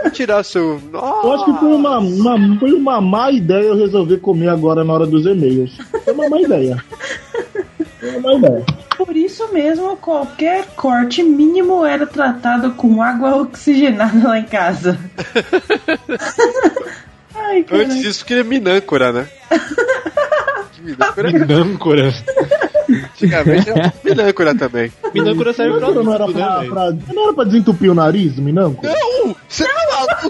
Vou 0.03 0.11
tirar 0.11 0.43
seu. 0.43 0.81
Nossa. 0.91 1.27
Eu 1.27 1.33
acho 1.33 1.45
que 1.45 1.59
foi 1.59 1.73
uma, 1.73 1.99
uma- 1.99 2.59
foi 2.59 2.73
uma 2.73 3.01
má 3.01 3.31
ideia 3.31 3.63
eu 3.67 3.77
resolver 3.77 4.17
comer 4.17 4.49
agora 4.49 4.83
na 4.83 4.93
hora 4.93 5.05
dos 5.05 5.25
e-mails. 5.25 5.77
Foi 6.03 6.13
uma 6.13 6.29
má 6.29 6.39
ideia. 6.41 6.83
Foi 7.99 8.09
uma 8.17 8.19
má 8.21 8.33
ideia. 8.47 8.65
Por 9.05 9.15
isso 9.17 9.51
mesmo, 9.51 9.97
qualquer 9.97 10.67
corte 10.75 11.23
mínimo 11.23 11.83
era 11.85 12.05
tratado 12.05 12.71
com 12.71 13.01
água 13.01 13.35
oxigenada 13.35 14.27
lá 14.27 14.37
em 14.39 14.43
casa. 14.45 14.97
Ai. 17.35 17.65
Antes 17.71 17.97
disso, 18.01 18.23
que 18.25 18.35
é 18.35 18.43
minâncora, 18.43 19.11
né? 19.11 19.27
minâncora, 20.79 21.31
Minâncora. 21.31 22.13
antigamente 22.89 23.69
era 23.69 23.93
minâncora 24.03 24.55
também. 24.55 24.91
Minâncora 25.13 25.53
serve 25.53 25.79
pra 25.79 25.91
Não 25.91 26.13
era 26.13 26.27
né, 26.27 26.33
pra, 26.33 26.63
pra- 26.69 26.91
não 27.13 27.23
era 27.23 27.33
pra 27.33 27.43
desentupir 27.45 27.89
o 27.91 27.95
nariz, 27.95 28.35
Minanco? 28.37 28.85
Não! 28.85 29.35
Você 29.47 29.65
tá 29.65 29.73
maluco? 29.91 30.29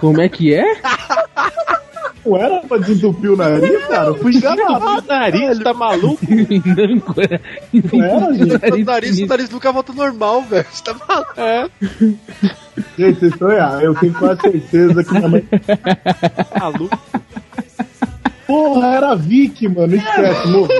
Como 0.00 0.20
é 0.20 0.28
que 0.28 0.54
é? 0.54 0.64
Não 2.28 2.36
era 2.36 2.60
pra 2.60 2.76
desentupir 2.78 3.32
o 3.32 3.36
nariz, 3.36 3.86
cara? 3.86 4.08
Eu 4.08 4.16
fui 4.16 4.34
enganado. 4.36 5.02
Nariz, 5.08 5.58
tá 5.60 5.72
maluco? 5.72 6.18
Minâncora. 6.28 7.40
Não 7.72 8.02
era, 8.04 8.34
gente? 8.34 8.82
O 8.82 8.84
nariz, 8.84 9.18
o 9.20 9.26
nariz 9.26 9.50
nunca 9.50 9.72
volta 9.72 9.92
normal, 9.92 10.42
velho. 10.42 10.66
Você 10.70 10.84
tá 10.84 10.94
maluco? 11.08 11.32
É, 11.36 11.68
Gente, 12.98 13.18
vocês 13.20 13.32
estão 13.32 13.50
errados. 13.50 13.82
Eu 13.82 13.94
tenho 13.94 14.12
quase 14.14 14.40
certeza 14.42 15.04
que 15.04 15.12
minha 15.12 15.28
mãe. 15.28 15.48
maluco. 16.60 16.98
Porra, 18.46 18.86
era 18.94 19.14
Vicky, 19.14 19.68
mano. 19.68 19.94
Esquece, 19.96 20.48
morri. 20.48 20.74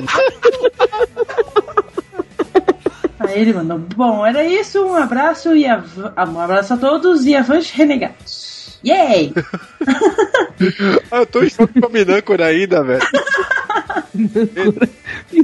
Aí 3.21 3.41
ele 3.41 3.53
mandou. 3.53 3.79
Bom, 3.97 4.25
era 4.25 4.45
isso. 4.45 4.85
Um 4.85 4.95
abraço 4.95 5.55
e 5.57 5.67
av- 5.67 5.85
um 6.33 6.41
abraço 6.41 6.75
a 6.75 6.77
todos 6.77 7.27
e 7.27 7.35
avante 7.35 7.77
renegados. 7.77 8.48
Yay! 8.85 9.33
Ah, 11.13 11.19
eu 11.19 11.27
tô 11.27 11.43
em 11.45 11.49
choque 11.49 11.81
com 11.81 11.87
a 11.87 11.89
Minâncora 11.89 12.47
ainda, 12.47 12.83
velho. 12.83 13.01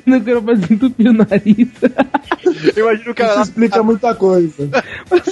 Não 0.06 0.20
quero 0.20 0.42
mais 0.42 0.70
entupir 0.70 1.08
o 1.08 1.12
nariz. 1.12 1.68
Imagina 2.76 3.10
o 3.10 3.14
cara 3.14 3.28
Isso 3.30 3.36
lá 3.38 3.42
explica 3.44 3.82
muita 3.82 4.14
coisa. 4.14 4.68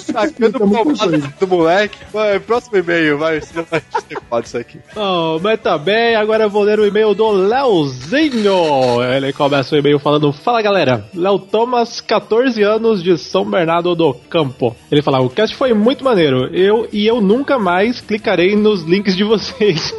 sacando 0.00 0.58
palmada 0.58 0.84
coisa. 1.08 1.34
do 1.40 1.48
moleque. 1.48 1.98
Vai, 2.12 2.38
próximo 2.38 2.78
e-mail, 2.78 3.18
vai. 3.18 3.40
Senão 3.40 3.66
vai 3.70 3.82
ser 4.08 4.18
foda 4.28 4.46
isso 4.46 4.56
aqui. 4.58 4.78
Oh, 4.94 5.38
mas 5.42 5.60
tá 5.60 5.76
bem, 5.76 6.14
agora 6.14 6.44
eu 6.44 6.50
vou 6.50 6.62
ler 6.62 6.78
o 6.78 6.86
e-mail 6.86 7.14
do 7.14 7.28
Leozinho. 7.30 9.02
Ele 9.16 9.32
começa 9.32 9.74
o 9.74 9.78
e-mail 9.78 9.98
falando: 9.98 10.32
Fala 10.32 10.62
galera, 10.62 11.04
Léo 11.14 11.38
Thomas, 11.38 12.00
14 12.00 12.62
anos 12.62 13.02
de 13.02 13.18
São 13.18 13.44
Bernardo 13.44 13.94
do 13.94 14.14
Campo. 14.14 14.76
Ele 14.90 15.02
fala: 15.02 15.20
O 15.20 15.28
cast 15.30 15.56
foi 15.56 15.74
muito 15.74 16.04
maneiro. 16.04 16.46
Eu 16.54 16.88
e 16.92 17.06
eu 17.06 17.20
nunca 17.20 17.58
mais 17.58 17.91
clicarei 18.00 18.56
nos 18.56 18.82
links 18.82 19.16
de 19.16 19.24
vocês. 19.24 19.94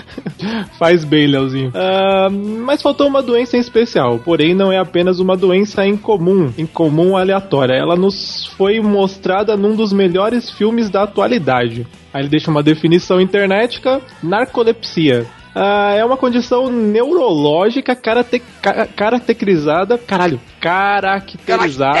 Faz 0.78 1.04
bem, 1.04 1.26
Leozinho. 1.26 1.72
Ah, 1.74 2.28
mas 2.30 2.82
faltou 2.82 3.06
uma 3.06 3.22
doença 3.22 3.56
em 3.56 3.60
especial, 3.60 4.18
porém 4.18 4.54
não 4.54 4.72
é 4.72 4.78
apenas 4.78 5.18
uma 5.20 5.36
doença 5.36 5.86
incomum, 5.86 6.52
incomum 6.56 7.16
aleatória. 7.16 7.74
Ela 7.74 7.96
nos 7.96 8.46
foi 8.56 8.80
mostrada 8.80 9.56
num 9.56 9.74
dos 9.74 9.92
melhores 9.92 10.50
filmes 10.50 10.88
da 10.88 11.02
atualidade. 11.02 11.86
Aí 12.12 12.22
ele 12.22 12.28
deixa 12.28 12.50
uma 12.50 12.62
definição 12.62 13.20
internetica: 13.20 14.00
narcolepsia. 14.22 15.26
Ah, 15.60 15.92
é 15.96 16.04
uma 16.04 16.16
condição 16.16 16.70
neurológica 16.70 17.96
caracte- 17.96 18.40
ca- 18.62 18.86
caracterizada. 18.94 19.98
Caralho, 19.98 20.40
caracterizada. 20.60 21.98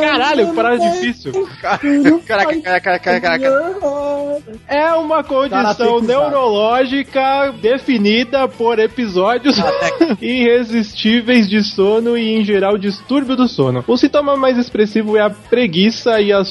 Caralho, 0.00 0.54
parada 0.54 0.78
difícil. 0.90 1.32
Caraca, 1.60 2.60
caraca, 2.62 2.98
caraca, 2.98 3.20
caraca. 3.20 4.40
É 4.68 4.92
uma 4.94 5.24
condição 5.24 6.00
neurológica 6.00 7.52
definida 7.60 8.46
por 8.46 8.78
episódios 8.78 9.56
irresistíveis 10.20 11.48
de 11.48 11.62
sono 11.62 12.16
e, 12.16 12.36
em 12.36 12.44
geral, 12.44 12.78
distúrbio 12.78 13.36
do 13.36 13.48
sono. 13.48 13.84
O 13.86 13.96
sintoma 13.96 14.36
mais 14.36 14.56
expressivo 14.58 15.16
é 15.16 15.20
a 15.22 15.30
preguiça 15.30 16.20
e 16.20 16.32
a 16.32 16.42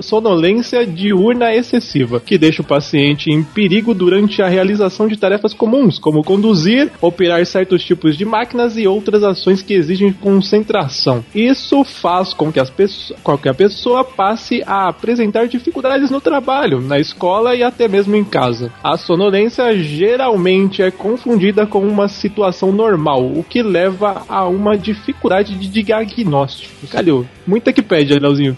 sonolência 0.00 0.86
diurna 0.86 1.54
excessiva, 1.54 2.20
que 2.20 2.38
deixa 2.38 2.62
o 2.62 2.64
paciente 2.64 3.30
em 3.30 3.42
perigo 3.42 3.94
durante 3.94 4.42
a 4.42 4.48
realização 4.54 5.06
de 5.06 5.16
tarefas 5.16 5.52
comuns, 5.52 5.98
como 5.98 6.24
conduzir, 6.24 6.90
operar 7.00 7.44
certos 7.44 7.84
tipos 7.84 8.16
de 8.16 8.24
máquinas 8.24 8.76
e 8.76 8.86
outras 8.86 9.22
ações 9.22 9.60
que 9.62 9.74
exigem 9.74 10.12
concentração. 10.12 11.24
Isso 11.34 11.84
faz 11.84 12.32
com 12.32 12.52
que 12.52 12.60
as 12.60 12.70
pesso- 12.70 13.14
qualquer 13.22 13.54
pessoa 13.54 14.04
passe 14.04 14.62
a 14.66 14.88
apresentar 14.88 15.46
dificuldades 15.48 16.10
no 16.10 16.20
trabalho, 16.20 16.80
na 16.80 16.98
escola 16.98 17.54
e 17.54 17.62
até 17.62 17.88
mesmo 17.88 18.14
em 18.16 18.24
casa. 18.24 18.72
A 18.82 18.96
sonolência 18.96 19.76
geralmente 19.76 20.82
é 20.82 20.90
confundida 20.90 21.66
com 21.66 21.80
uma 21.80 22.08
situação 22.08 22.72
normal, 22.72 23.24
o 23.24 23.42
que 23.42 23.62
leva 23.62 24.22
a 24.28 24.46
uma 24.46 24.76
dificuldade 24.76 25.54
de 25.56 25.82
diagnóstico. 25.82 26.86
Calhou. 26.90 27.26
Muita 27.46 27.72
que 27.72 27.82
pede, 27.82 28.18
Leozinho. 28.18 28.56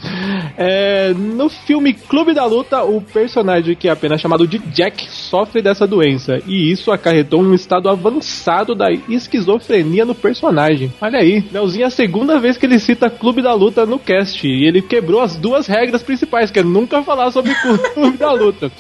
É, 0.57 1.13
no 1.13 1.49
filme 1.49 1.93
Clube 1.93 2.33
da 2.33 2.45
Luta, 2.47 2.83
o 2.85 3.01
personagem 3.01 3.75
que 3.75 3.89
é 3.89 3.91
apenas 3.91 4.21
chamado 4.21 4.47
de 4.47 4.59
Jack 4.59 5.07
sofre 5.11 5.61
dessa 5.61 5.76
doença, 5.85 6.39
e 6.47 6.71
isso 6.71 6.93
acarretou 6.93 7.43
um 7.43 7.53
estado 7.53 7.89
avançado 7.89 8.73
da 8.73 8.93
esquizofrenia 9.09 10.05
no 10.05 10.15
personagem. 10.15 10.93
Olha 11.01 11.19
aí, 11.19 11.45
Leozinho 11.53 11.83
é 11.83 11.87
a 11.89 11.91
segunda 11.91 12.39
vez 12.39 12.57
que 12.57 12.67
ele 12.67 12.79
cita 12.79 13.11
Clube 13.11 13.43
da 13.43 13.53
Luta 13.53 13.85
no 13.85 13.99
cast, 13.99 14.47
e 14.47 14.65
ele 14.65 14.81
quebrou 14.81 15.21
as 15.21 15.35
duas 15.35 15.67
regras 15.67 16.05
principais, 16.05 16.53
que 16.53 16.61
é 16.61 16.63
nunca 16.63 17.03
falar 17.03 17.33
sobre 17.33 17.53
Clube 17.93 18.17
da 18.17 18.33
Luta. 18.33 18.71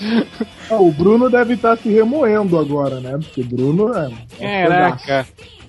Ah, 0.70 0.76
o 0.76 0.92
Bruno 0.92 1.28
deve 1.28 1.54
estar 1.54 1.76
se 1.76 1.88
remoendo 1.88 2.56
agora, 2.56 3.00
né? 3.00 3.18
Porque 3.18 3.42
Bruno 3.42 3.92
é. 3.92 4.62
Caraca. 4.62 5.26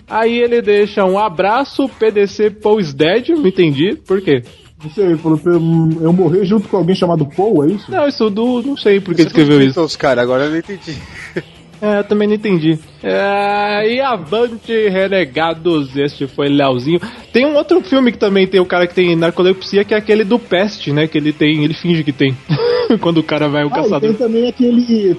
Aí 0.10 0.38
ele 0.40 0.62
deixa 0.62 1.04
um 1.04 1.20
abraço, 1.20 1.90
PDC 1.90 2.52
Paul's 2.52 2.94
Dead, 2.94 3.30
não 3.30 3.46
entendi, 3.46 3.96
por 3.96 4.22
quê? 4.22 4.42
Não 4.84 4.92
sei, 4.92 5.06
ele 5.06 5.18
falou 5.18 5.38
pra 5.38 5.54
eu, 5.54 5.60
eu 6.02 6.14
morrer 6.14 6.46
junto 6.46 6.68
com 6.68 6.78
alguém 6.78 6.96
chamado 6.96 7.26
Paul, 7.26 7.64
é 7.66 7.68
isso? 7.72 7.90
Não, 7.92 8.08
isso 8.08 8.30
do. 8.30 8.62
não 8.62 8.78
sei 8.78 9.00
por 9.00 9.16
que 9.16 9.24
escreveu 9.24 9.62
isso. 9.62 9.82
os 9.82 9.96
caras, 9.96 10.24
agora 10.24 10.46
eu 10.46 10.52
não 10.52 10.58
entendi. 10.58 10.96
É, 11.80 12.00
eu 12.00 12.04
também 12.06 12.28
não 12.28 12.34
entendi. 12.34 12.80
É, 13.04 13.94
e 13.94 14.02
avante, 14.02 14.72
renegados, 14.90 15.96
este 15.96 16.26
foi 16.26 16.50
Leozinho. 16.50 17.00
Tem 17.32 17.46
um 17.46 17.56
outro 17.56 17.80
filme 17.82 18.12
que 18.12 18.18
também 18.18 18.48
tem 18.48 18.60
o 18.60 18.66
cara 18.66 18.88
que 18.88 18.96
tem 18.96 19.16
narcolepsia, 19.16 19.84
que 19.84 19.94
é 19.94 19.98
aquele 19.98 20.24
do 20.24 20.40
Peste, 20.40 20.92
né? 20.92 21.06
Que 21.06 21.20
ele 21.20 21.32
tem, 21.32 21.64
ele 21.64 21.76
finge 21.76 22.04
que 22.04 22.12
tem. 22.12 22.36
Quando 23.00 23.20
o 23.20 23.24
cara 23.24 23.48
vai 23.48 23.62
ao 23.62 23.70
Ah, 23.70 23.74
e 23.74 23.76
caçador. 23.76 24.00
tem 24.10 24.14
também 24.14 24.48
aquele 24.48 25.16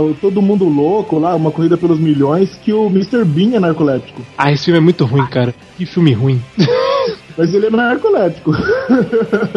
o 0.00 0.14
Todo 0.20 0.42
Mundo 0.42 0.64
Louco 0.64 1.20
lá, 1.20 1.36
uma 1.36 1.52
corrida 1.52 1.76
pelos 1.76 2.00
milhões, 2.00 2.56
que 2.56 2.72
o 2.72 2.86
Mr. 2.86 3.24
Bean 3.24 3.54
é 3.54 3.60
narcoléptico. 3.60 4.22
Ah, 4.36 4.50
esse 4.50 4.64
filme 4.64 4.78
é 4.78 4.82
muito 4.82 5.04
ruim, 5.04 5.26
cara. 5.26 5.54
Que 5.76 5.86
filme 5.86 6.12
ruim. 6.12 6.42
Mas 7.36 7.54
ele 7.54 7.66
é 7.66 7.70
narcoléptico. 7.70 8.52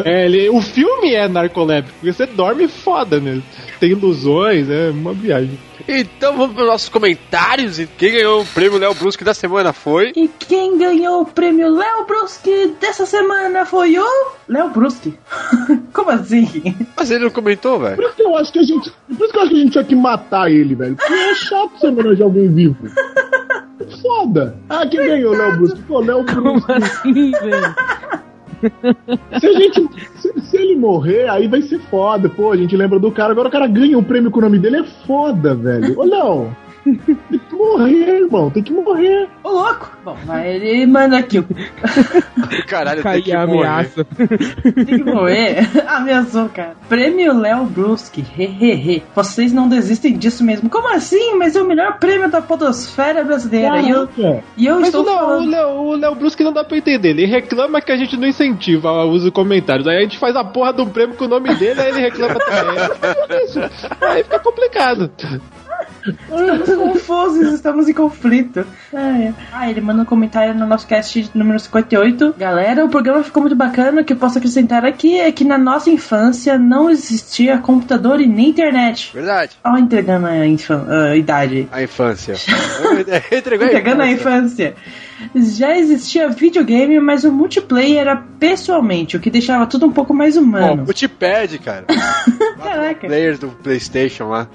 É, 0.04 0.26
ele, 0.26 0.50
o 0.50 0.62
filme 0.62 1.14
é 1.14 1.28
narcoléptico, 1.28 1.98
porque 2.00 2.14
você 2.14 2.26
dorme 2.26 2.68
foda 2.68 3.20
mesmo. 3.20 3.44
Tem 3.80 3.92
ilusões, 3.92 4.70
é 4.70 4.90
uma 4.90 5.14
viagem. 5.14 5.58
Então 5.88 6.36
vamos 6.36 6.56
para 6.56 6.64
os 6.64 6.70
nossos 6.70 6.90
comentários. 6.90 7.80
E 7.80 7.88
quem 7.88 8.12
ganhou 8.12 8.42
o 8.42 8.46
prêmio 8.46 8.80
Léo 8.80 8.94
Brusque 8.96 9.24
da 9.24 9.34
semana 9.34 9.74
foi. 9.74 10.12
E 10.16 10.28
quem 10.28 10.78
ganhou 10.78 11.22
o 11.22 11.26
prêmio 11.26 11.70
Léo 11.70 12.06
Bruschi 12.06 12.76
dessa 12.80 13.06
semana 13.06 13.66
foi 13.66 13.98
o 13.98 14.32
Léo 14.48 14.70
Bruschi. 14.70 15.14
Como 15.94 16.10
assim? 16.10 16.76
Mas 16.96 17.12
ele 17.12 17.26
não 17.26 17.32
comentou, 17.32 17.80
velho. 17.80 17.96
Por 17.96 18.06
isso 18.06 18.16
que 18.16 18.24
eu 18.24 18.36
acho 18.36 18.54
que 18.54 18.60
a 18.60 18.64
gente. 18.64 18.92
Por 18.92 19.26
isso 19.26 19.34
que 19.34 19.38
eu 19.38 19.42
acho 19.42 19.50
que 19.52 19.56
a 19.56 19.60
gente 19.60 19.72
tinha 19.72 19.84
que 19.84 19.96
matar 19.96 20.52
ele, 20.52 20.76
velho. 20.76 20.96
Porque 20.96 21.14
é 21.14 21.36
chato 21.36 21.72
você 21.78 21.88
homenagear 21.88 22.28
alguém 22.28 22.48
vivo. 22.48 22.78
Foda. 24.02 24.56
Ah, 24.70 24.86
quem 24.88 25.00
ganhou, 25.00 25.34
Léo 25.34 25.58
Brusque? 25.58 25.82
Pô, 25.84 26.00
Léo 26.00 26.24
Brusque. 26.24 26.72
Assim, 26.72 27.32
velho. 27.32 27.76
Se 29.40 29.48
a 29.48 29.54
gente. 29.54 29.88
Se, 30.18 30.42
se 30.42 30.58
ele 30.58 30.76
morrer, 30.76 31.30
aí 31.30 31.48
vai 31.48 31.62
ser 31.62 31.80
foda. 31.80 32.30
Pô, 32.30 32.52
a 32.52 32.58
gente 32.58 32.76
lembra 32.76 33.00
do 33.00 33.12
cara. 33.12 33.32
Agora 33.32 33.50
o 33.50 33.52
cara 33.52 33.68
ganha 33.68 33.98
um 33.98 34.04
prêmio 34.04 34.32
com 34.32 34.40
o 34.40 34.42
nome 34.42 34.58
dele, 34.58 34.78
é 34.78 34.84
foda, 35.06 35.54
velho. 35.54 36.00
Ô, 36.00 36.04
Léo. 36.04 36.56
Tem 36.86 37.40
que 37.40 37.56
morrer, 37.56 38.20
irmão. 38.22 38.50
Tem 38.52 38.62
que 38.64 38.72
morrer. 38.72 39.28
Ô 39.44 39.50
louco! 39.50 39.92
Bom, 40.06 40.16
mas 40.26 40.46
ele 40.46 40.86
manda 40.86 41.18
aqui. 41.18 41.40
o- 41.40 41.48
Caralho, 42.68 43.02
tem 43.02 43.22
que 43.24 43.34
a 43.34 43.48
morrer. 43.48 43.68
ameaça. 43.68 44.06
Tem 44.06 44.86
que 44.86 45.04
morrer. 45.04 45.68
Ameaçou, 45.88 46.48
cara. 46.50 46.76
Prêmio 46.88 47.38
Léo 47.40 47.66
Bruschi. 47.66 48.24
Hehehe. 48.38 49.02
Vocês 49.16 49.52
não 49.52 49.68
desistem 49.68 50.16
disso 50.18 50.44
mesmo. 50.44 50.70
Como 50.70 50.88
assim? 50.94 51.36
Mas 51.36 51.56
é 51.56 51.62
o 51.62 51.66
melhor 51.66 51.98
prêmio 51.98 52.30
da 52.30 52.40
podosfera 52.42 53.24
brasileira. 53.24 53.82
E 53.82 53.90
eu, 53.90 54.08
Caraca. 54.08 54.44
e 54.56 54.66
eu 54.68 54.76
Mas 54.76 54.88
estou 54.90 55.02
o 55.02 55.06
Léo, 55.06 55.16
o 55.16 55.20
falando. 55.20 55.50
Léo, 55.50 55.70
o 55.70 55.96
Léo 55.96 56.16
Brusque 56.16 56.44
não 56.44 56.54
dá 56.54 56.64
pra 56.64 56.78
entender. 56.78 57.10
Ele 57.10 57.26
reclama 57.26 57.82
que 57.82 57.92
a 57.92 57.98
gente 57.98 58.16
não 58.16 58.28
incentiva 58.28 58.92
o 58.92 59.10
uso 59.10 59.26
de 59.26 59.32
comentários. 59.32 59.88
Aí 59.88 59.98
a 59.98 60.02
gente 60.02 60.20
faz 60.20 60.36
a 60.36 60.44
porra 60.44 60.76
um 60.80 60.90
prêmio 60.90 61.16
com 61.16 61.26
o 61.26 61.28
nome 61.28 61.54
dele, 61.56 61.82
aí 61.82 61.90
ele 61.90 62.02
reclama 62.02 62.36
também. 62.36 62.76
Aí 64.02 64.24
fica 64.24 64.40
complicado. 64.40 65.10
Estamos 66.08 66.70
confusos, 66.76 67.54
estamos 67.54 67.90
em 67.90 67.94
conflito. 67.94 68.66
Ah, 68.94 69.20
é. 69.20 69.34
Ah, 69.52 69.70
ele 69.70 69.82
manda 69.82 70.04
um 70.04 70.06
comentário 70.06 70.54
no 70.54 70.66
nosso 70.68 70.86
cast 70.88 71.30
número 71.34 71.60
58. 71.60 72.36
Galera, 72.38 72.86
o 72.86 72.90
programa 72.90 73.24
ficou 73.24 73.42
muito 73.42 73.56
bacana. 73.56 74.02
O 74.02 74.06
que 74.06 74.14
eu 74.14 74.18
posso 74.18 74.38
acrescentar 74.38 74.86
aqui 74.86 75.18
é 75.20 75.32
que 75.32 75.44
na 75.44 75.58
nossa 75.58 75.90
infância 75.90 76.58
não 76.58 76.90
existia 76.90 77.58
computador 77.58 78.22
e 78.22 78.28
nem 78.28 78.50
internet. 78.50 79.12
Verdade. 79.14 79.58
Ó, 79.64 79.78
entregando 79.78 80.28
a, 80.28 80.32
a 81.12 81.16
idade. 81.16 81.68
A 81.72 81.82
infância. 81.82 82.36
Entregou 83.32 83.66
a 83.66 83.70
Entregando 83.70 84.02
a 84.04 84.08
infância. 84.12 84.76
infância. 85.26 85.56
Já 85.58 85.78
existia 85.78 86.28
videogame, 86.30 87.00
mas 87.00 87.24
o 87.24 87.32
multiplayer 87.32 88.00
era 88.02 88.18
pessoalmente, 88.40 89.16
o 89.16 89.20
que 89.20 89.30
deixava 89.30 89.66
tudo 89.66 89.86
um 89.86 89.92
pouco 89.92 90.14
mais 90.14 90.36
humano. 90.36 90.84
multipad, 90.84 91.58
cara. 91.60 91.86
Caraca. 92.62 93.08
Players 93.08 93.40
do 93.40 93.48
PlayStation 93.48 94.26
lá. 94.30 94.48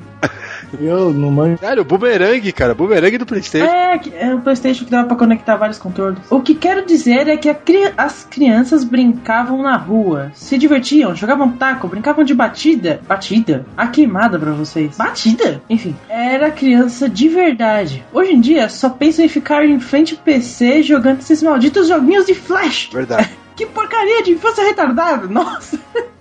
Eu 0.80 1.12
não 1.12 1.30
manjo. 1.30 1.59
Sério, 1.59 1.83
o 1.83 1.85
Boomerang, 1.85 2.52
cara. 2.52 2.74
Boomerang 2.74 3.18
do 3.18 3.26
PlayStation. 3.26 3.66
É, 3.72 3.98
que- 3.98 4.12
é 4.14 4.35
o 4.35 4.40
PlayStation 4.40 4.85
que 4.85 4.90
dava 4.90 5.09
pra 5.09 5.16
conectar 5.16 5.56
vários 5.56 5.78
controles. 5.78 6.18
O 6.30 6.40
que 6.40 6.54
quero 6.54 6.85
dizer 6.87 7.26
é 7.28 7.37
que 7.37 7.48
a 7.48 7.54
cri- 7.54 7.92
as 7.96 8.24
crianças 8.30 8.85
brincavam 8.85 9.62
na 9.62 9.76
rua, 9.76 10.30
se 10.35 10.56
divertiam, 10.59 11.14
jogavam 11.14 11.50
taco, 11.52 11.88
brincavam 11.88 12.22
de 12.24 12.35
batida. 12.35 13.00
Batida? 13.09 13.66
A 13.76 13.87
queimada 13.88 14.38
pra 14.38 14.52
vocês. 14.52 14.96
Batida? 14.96 15.61
Enfim, 15.68 15.96
era 16.09 16.50
criança 16.50 17.09
de 17.09 17.28
verdade. 17.28 18.04
Hoje 18.12 18.33
em 18.33 18.40
dia, 18.40 18.68
só 18.68 18.90
penso 18.90 19.22
em 19.22 19.28
ficar 19.28 19.64
em 19.64 19.80
frente 19.80 20.14
ao 20.14 20.20
PC 20.20 20.83
jogando 20.83 21.20
esses 21.20 21.42
malditos 21.42 21.88
joguinhos 21.88 22.26
de 22.26 22.35
flash. 22.35 22.90
Verdade. 22.92 23.28
Que 23.61 23.66
porcaria 23.66 24.22
de 24.22 24.30
infância 24.30 24.64
retardada! 24.64 25.26
Nossa! 25.26 25.78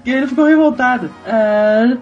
E 0.09 0.11
ele 0.11 0.25
ficou 0.25 0.45
revoltado. 0.45 1.11
Ah. 1.23 1.95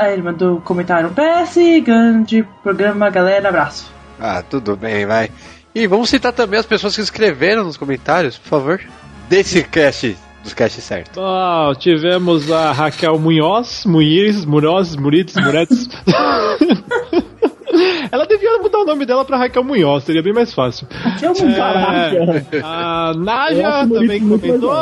Aí 0.00 0.14
ele 0.14 0.22
mandou 0.22 0.56
um 0.56 0.60
comentário. 0.60 1.10
PS, 1.10 1.58
grande 1.84 2.44
programa, 2.60 3.08
galera, 3.08 3.50
abraço. 3.50 3.88
Ah, 4.18 4.42
tudo 4.42 4.76
bem, 4.76 5.06
vai. 5.06 5.30
E 5.72 5.86
vamos 5.86 6.10
citar 6.10 6.32
também 6.32 6.58
as 6.58 6.66
pessoas 6.66 6.96
que 6.96 7.00
escreveram 7.00 7.62
nos 7.62 7.76
comentários, 7.76 8.36
por 8.36 8.48
favor. 8.48 8.80
Desse 9.28 9.62
cast 9.62 10.18
dos 10.42 10.54
casts 10.54 10.82
certos. 10.82 11.14
Bom, 11.14 11.72
tivemos 11.78 12.50
a 12.50 12.72
Raquel 12.72 13.16
Munhoz, 13.16 13.84
Munhoz, 13.84 14.44
Munhoz, 14.44 14.96
Murites, 14.96 15.36
Muretes. 15.36 15.88
Ela 18.10 18.26
devia 18.26 18.58
mudar 18.58 18.80
o 18.80 18.84
nome 18.84 19.06
dela 19.06 19.24
pra 19.24 19.36
Raquel 19.36 19.62
Munhoz, 19.62 20.02
seria 20.02 20.20
bem 20.20 20.32
mais 20.32 20.52
fácil. 20.52 20.88
Raquel 20.90 21.32
Munhoz. 21.32 22.52
É, 22.52 22.60
a 22.60 23.12
Naja 23.16 23.86
também 23.86 24.28
comentou, 24.28 24.72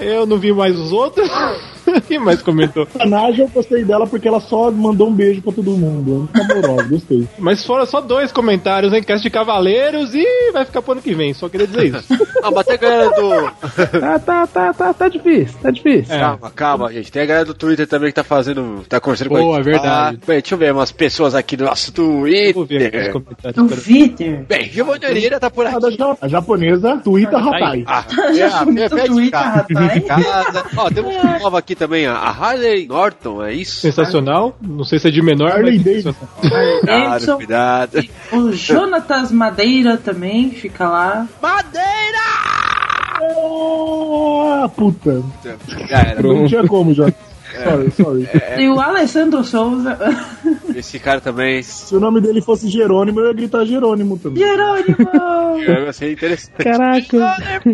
eu 0.00 0.24
não 0.24 0.38
vi 0.38 0.52
mais 0.52 0.78
os 0.78 0.92
outros. 0.92 1.28
Quem 2.06 2.18
mais 2.18 2.42
comentou? 2.42 2.86
A 2.98 3.06
Naja 3.06 3.42
eu 3.42 3.48
gostei 3.48 3.84
dela 3.84 4.06
porque 4.06 4.28
ela 4.28 4.40
só 4.40 4.70
mandou 4.70 5.08
um 5.08 5.12
beijo 5.12 5.42
pra 5.42 5.52
todo 5.52 5.70
mundo. 5.72 6.28
Ela 6.34 6.44
é 6.44 6.46
muito 6.46 6.66
amorosa, 6.66 6.88
gostei. 6.88 7.28
Mas 7.38 7.64
foram 7.64 7.86
só 7.86 8.00
dois 8.00 8.32
comentários 8.32 8.92
em 8.92 9.02
cast 9.02 9.22
de 9.22 9.30
Cavaleiros 9.30 10.14
e 10.14 10.52
vai 10.52 10.64
ficar 10.64 10.82
pro 10.82 10.92
ano 10.92 11.02
que 11.02 11.14
vem, 11.14 11.32
só 11.34 11.48
queria 11.48 11.66
dizer 11.66 11.86
isso. 11.86 12.06
Ah, 12.42 12.50
mas 12.52 12.66
tem 12.66 12.74
a 12.76 12.78
galera 12.78 13.10
do. 13.10 13.98
Tá, 13.98 14.18
tá, 14.20 14.46
tá, 14.46 14.72
tá, 14.72 14.94
tá 14.94 15.08
difícil, 15.08 15.58
tá 15.60 15.70
difícil. 15.70 16.14
É. 16.14 16.18
Calma, 16.20 16.50
calma, 16.50 16.92
gente. 16.92 17.10
Tem 17.10 17.22
a 17.22 17.26
galera 17.26 17.44
do 17.44 17.54
Twitter 17.54 17.88
também 17.88 18.10
que 18.10 18.14
tá 18.14 18.22
fazendo. 18.22 18.84
tá 18.88 19.00
conversando 19.00 19.30
com 19.30 19.36
a 19.36 19.40
Boa, 19.40 19.56
gente. 19.56 19.64
verdade. 19.64 20.18
Ah, 20.22 20.26
bem, 20.26 20.40
deixa 20.40 20.54
eu 20.54 20.58
ver 20.58 20.72
umas 20.72 20.92
pessoas 20.92 21.34
aqui 21.34 21.56
do 21.56 21.64
nosso 21.64 21.92
Vou 21.96 22.22
ver 22.22 22.50
aqui 22.50 22.58
os 22.60 22.68
Twitter. 22.68 23.12
Twitter. 23.82 24.44
Bem, 24.46 24.64
Giovanni 24.70 25.06
Oliveira 25.06 25.40
tá 25.40 25.50
por 25.50 25.66
A, 25.66 25.70
aqui. 25.70 25.98
a 26.20 26.28
japonesa, 26.28 27.00
Tuita 27.02 27.38
Ratai. 27.38 27.84
Ah, 27.86 28.04
é, 28.34 28.82
é, 28.82 28.88
do 28.88 28.98
é 28.98 29.02
de 29.02 29.08
Twitter, 29.08 29.30
casa, 29.30 29.66
rapaz. 29.68 29.92
de 29.94 30.00
casa. 30.02 30.64
Ó, 30.76 30.90
temos 30.90 31.16
uma 31.16 31.38
nova 31.38 31.62
aqui 31.76 31.78
também, 31.78 32.06
a 32.06 32.14
Harley 32.14 32.86
Norton, 32.88 33.44
é 33.44 33.52
isso? 33.52 33.80
Sensacional. 33.80 34.56
Não 34.60 34.84
sei 34.84 34.98
se 34.98 35.08
é 35.08 35.10
de 35.10 35.20
menor, 35.22 35.52
Harley 35.52 35.78
Davidson. 35.78 36.14
Cuidado, 36.40 37.16
Edson. 37.16 37.36
cuidado. 37.36 38.04
O 38.32 38.52
Jonatas 38.52 39.30
Madeira 39.30 39.98
também 39.98 40.50
fica 40.50 40.88
lá. 40.88 41.28
Ah, 44.58 44.68
puta. 44.74 45.22
Já 45.88 45.98
era. 45.98 46.22
Não 46.22 46.46
tinha 46.46 46.66
como, 46.66 46.94
já. 46.94 47.12
Sorry, 47.64 47.90
sorry. 47.90 48.28
E 48.58 48.68
o 48.68 48.80
Alessandro 48.80 49.42
Souza. 49.44 49.98
Esse 50.74 50.98
cara 50.98 51.20
também. 51.20 51.62
Se 51.62 51.94
o 51.94 52.00
nome 52.00 52.20
dele 52.20 52.42
fosse 52.42 52.68
Jerônimo, 52.68 53.20
eu 53.20 53.28
ia 53.28 53.32
gritar 53.32 53.64
Jerônimo 53.64 54.18
também. 54.18 54.42
Jerônimo! 54.42 54.96
Eu 55.66 55.88
achei 55.88 56.12
interessante. 56.12 56.62
Caraca. 56.62 57.70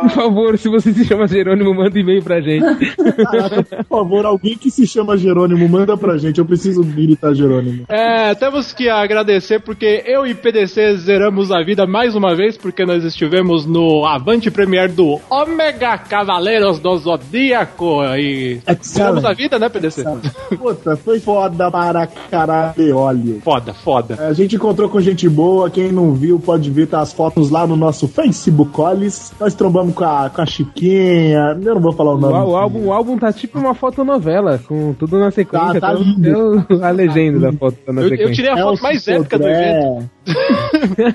Por 0.00 0.10
favor, 0.10 0.58
se 0.58 0.68
você 0.68 0.92
se 0.92 1.04
chama 1.04 1.26
Jerônimo, 1.26 1.74
manda 1.74 1.98
e-mail 1.98 2.22
pra 2.22 2.40
gente. 2.40 2.94
Caraca, 2.96 3.62
por 3.62 3.98
favor, 3.98 4.26
alguém 4.26 4.56
que 4.56 4.70
se 4.70 4.86
chama 4.86 5.16
Jerônimo, 5.16 5.68
manda 5.68 5.96
pra 5.96 6.18
gente. 6.18 6.38
Eu 6.38 6.44
preciso 6.44 6.82
gritar 6.82 7.32
Jerônimo. 7.34 7.84
É, 7.88 8.34
temos 8.34 8.72
que 8.72 8.88
agradecer 8.88 9.60
porque 9.60 10.02
eu 10.06 10.26
e 10.26 10.34
PDC 10.34 10.96
zeramos 10.98 11.50
a 11.50 11.62
vida 11.62 11.86
mais 11.86 12.14
uma 12.14 12.34
vez, 12.34 12.56
porque 12.56 12.84
nós 12.84 13.02
estivemos 13.04 13.64
no 13.64 14.04
Avante 14.04 14.50
Premier 14.50 14.90
do 14.90 15.18
Omega 15.30 15.96
Cavaleiros 15.98 16.78
do 16.78 16.96
Zodíaco 16.98 18.02
e 18.16 18.60
zeramos 19.06 19.24
a 19.24 19.32
vida, 19.32 19.58
né, 19.58 19.68
PDC? 19.68 20.04
Puta, 20.58 20.96
foi 20.96 21.18
foda 21.20 21.70
para 21.70 22.06
caralho, 22.30 22.96
olha. 22.96 23.40
Foda, 23.42 23.72
foda. 23.74 24.16
A 24.28 24.32
gente 24.32 24.56
encontrou 24.56 24.88
com 24.88 25.00
gente 25.00 25.28
boa, 25.28 25.68
quem 25.70 25.90
não 25.92 26.12
viu 26.14 26.38
pode 26.38 26.70
ver 26.70 26.86
tá 26.86 27.00
as 27.00 27.12
fotos 27.12 27.50
lá 27.50 27.66
no 27.66 27.76
nosso 27.76 28.06
Facebook 28.08 28.80
Ollis. 28.80 29.32
Nós 29.40 29.54
trombamos 29.54 29.94
com 29.94 30.04
a, 30.04 30.30
com 30.30 30.42
a 30.42 30.46
Chiquinha, 30.46 31.56
eu 31.62 31.74
não 31.74 31.80
vou 31.80 31.92
falar 31.92 32.12
o 32.12 32.16
O, 32.16 32.20
nome. 32.20 32.34
o 32.50 32.56
álbum, 32.56 32.86
o 32.86 32.92
álbum 32.92 33.18
tá 33.18 33.32
tipo 33.32 33.58
uma 33.58 33.74
fotonovela, 33.74 34.60
com 34.66 34.92
tudo 34.94 35.18
na 35.18 35.30
sequência. 35.30 35.80
Tá, 35.80 35.92
tá 35.92 35.98
o- 35.98 36.02
lindo. 36.02 36.64
o- 36.70 36.82
a 36.84 36.90
legenda 36.90 37.38
da 37.38 37.52
foto 37.52 37.76
tá 37.84 37.92
na 37.92 38.02
Eu, 38.02 38.08
sequência. 38.08 38.30
eu 38.30 38.34
tirei 38.34 38.50
a 38.50 38.56
foto 38.56 38.68
Elcio 38.70 38.82
mais 38.82 39.08
épica 39.08 39.38
do 39.38 39.46
evento. 39.48 40.10
Sodré. 40.26 41.14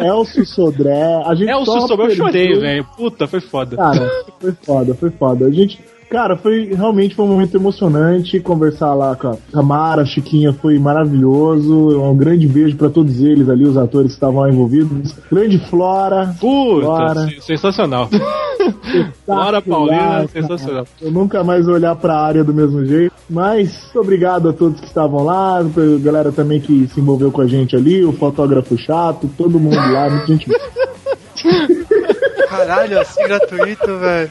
El- 0.00 0.06
Elcio 0.18 0.46
Sodré. 0.46 1.22
A 1.26 1.34
gente 1.34 1.50
É 1.50 1.56
o 1.56 1.64
só 1.64 1.80
Sussurro, 1.80 2.02
eu 2.04 2.10
chorei, 2.14 2.58
velho. 2.58 2.86
Puta, 2.96 3.26
foi 3.26 3.40
foda. 3.40 3.76
Cara, 3.76 4.10
foi 4.40 4.52
foda, 4.62 4.94
foi 4.94 5.10
foda. 5.10 5.46
A 5.46 5.50
gente. 5.50 5.80
Cara, 6.12 6.36
foi 6.36 6.74
realmente 6.74 7.14
foi 7.14 7.24
um 7.24 7.28
momento 7.28 7.56
emocionante 7.56 8.38
conversar 8.38 8.92
lá 8.92 9.16
com 9.16 9.28
a 9.28 9.36
Tamara, 9.50 10.02
a 10.02 10.04
Chiquinha, 10.04 10.52
foi 10.52 10.78
maravilhoso. 10.78 11.74
Um 12.02 12.14
grande 12.14 12.46
beijo 12.46 12.76
pra 12.76 12.90
todos 12.90 13.20
eles 13.22 13.48
ali, 13.48 13.64
os 13.64 13.78
atores 13.78 14.08
que 14.08 14.16
estavam 14.16 14.40
lá 14.42 14.50
envolvidos. 14.50 15.14
Grande 15.30 15.58
Flora. 15.70 16.34
Puta, 16.38 16.80
Flora. 16.84 17.26
se- 17.28 17.40
sensacional. 17.40 18.10
Laura 19.26 19.62
Paulina, 19.62 20.28
sensacional. 20.28 20.86
Eu 21.00 21.10
nunca 21.10 21.42
mais 21.42 21.64
vou 21.64 21.74
olhar 21.74 21.96
pra 21.96 22.14
área 22.20 22.44
do 22.44 22.52
mesmo 22.52 22.84
jeito. 22.84 23.12
Mas 23.30 23.90
obrigado 23.96 24.50
a 24.50 24.52
todos 24.52 24.80
que 24.80 24.86
estavam 24.86 25.24
lá, 25.24 25.64
pra 25.72 25.82
galera 26.02 26.30
também 26.30 26.60
que 26.60 26.86
se 26.88 27.00
envolveu 27.00 27.32
com 27.32 27.40
a 27.40 27.46
gente 27.46 27.74
ali, 27.74 28.04
o 28.04 28.12
fotógrafo 28.12 28.76
chato, 28.76 29.30
todo 29.38 29.58
mundo 29.58 29.76
lá, 29.76 30.10
muita 30.10 30.26
gente. 30.26 30.46
Caralho, 32.56 33.00
assim 33.00 33.22
gratuito, 33.24 33.98
velho. 33.98 34.30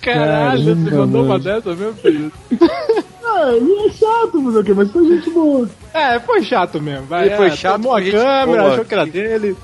Caralho, 0.00 0.62
você 0.64 0.74
Caramba, 0.74 0.96
mandou 0.96 1.22
uma 1.22 1.38
mano. 1.38 1.44
dessa 1.44 1.74
mesmo, 1.74 1.94
filho? 1.94 2.32
Ele 3.56 3.72
é 3.86 3.90
chato, 3.90 4.42
fazer 4.44 4.58
o 4.58 4.64
quê? 4.64 4.72
Mas 4.74 4.90
foi 4.90 5.08
gente 5.08 5.30
boa. 5.30 5.68
É, 5.94 6.18
foi 6.20 6.42
chato 6.42 6.80
mesmo. 6.80 7.06
Vai, 7.06 7.26
Ele 7.26 7.36
foi 7.36 7.46
é, 7.46 7.50
chato, 7.56 7.76
Tomou 7.80 7.96
a 7.96 8.02
câmera, 8.02 8.44
boa. 8.62 8.72
achou 8.72 8.84
que 8.84 8.94
era 8.94 9.06
dele. 9.06 9.56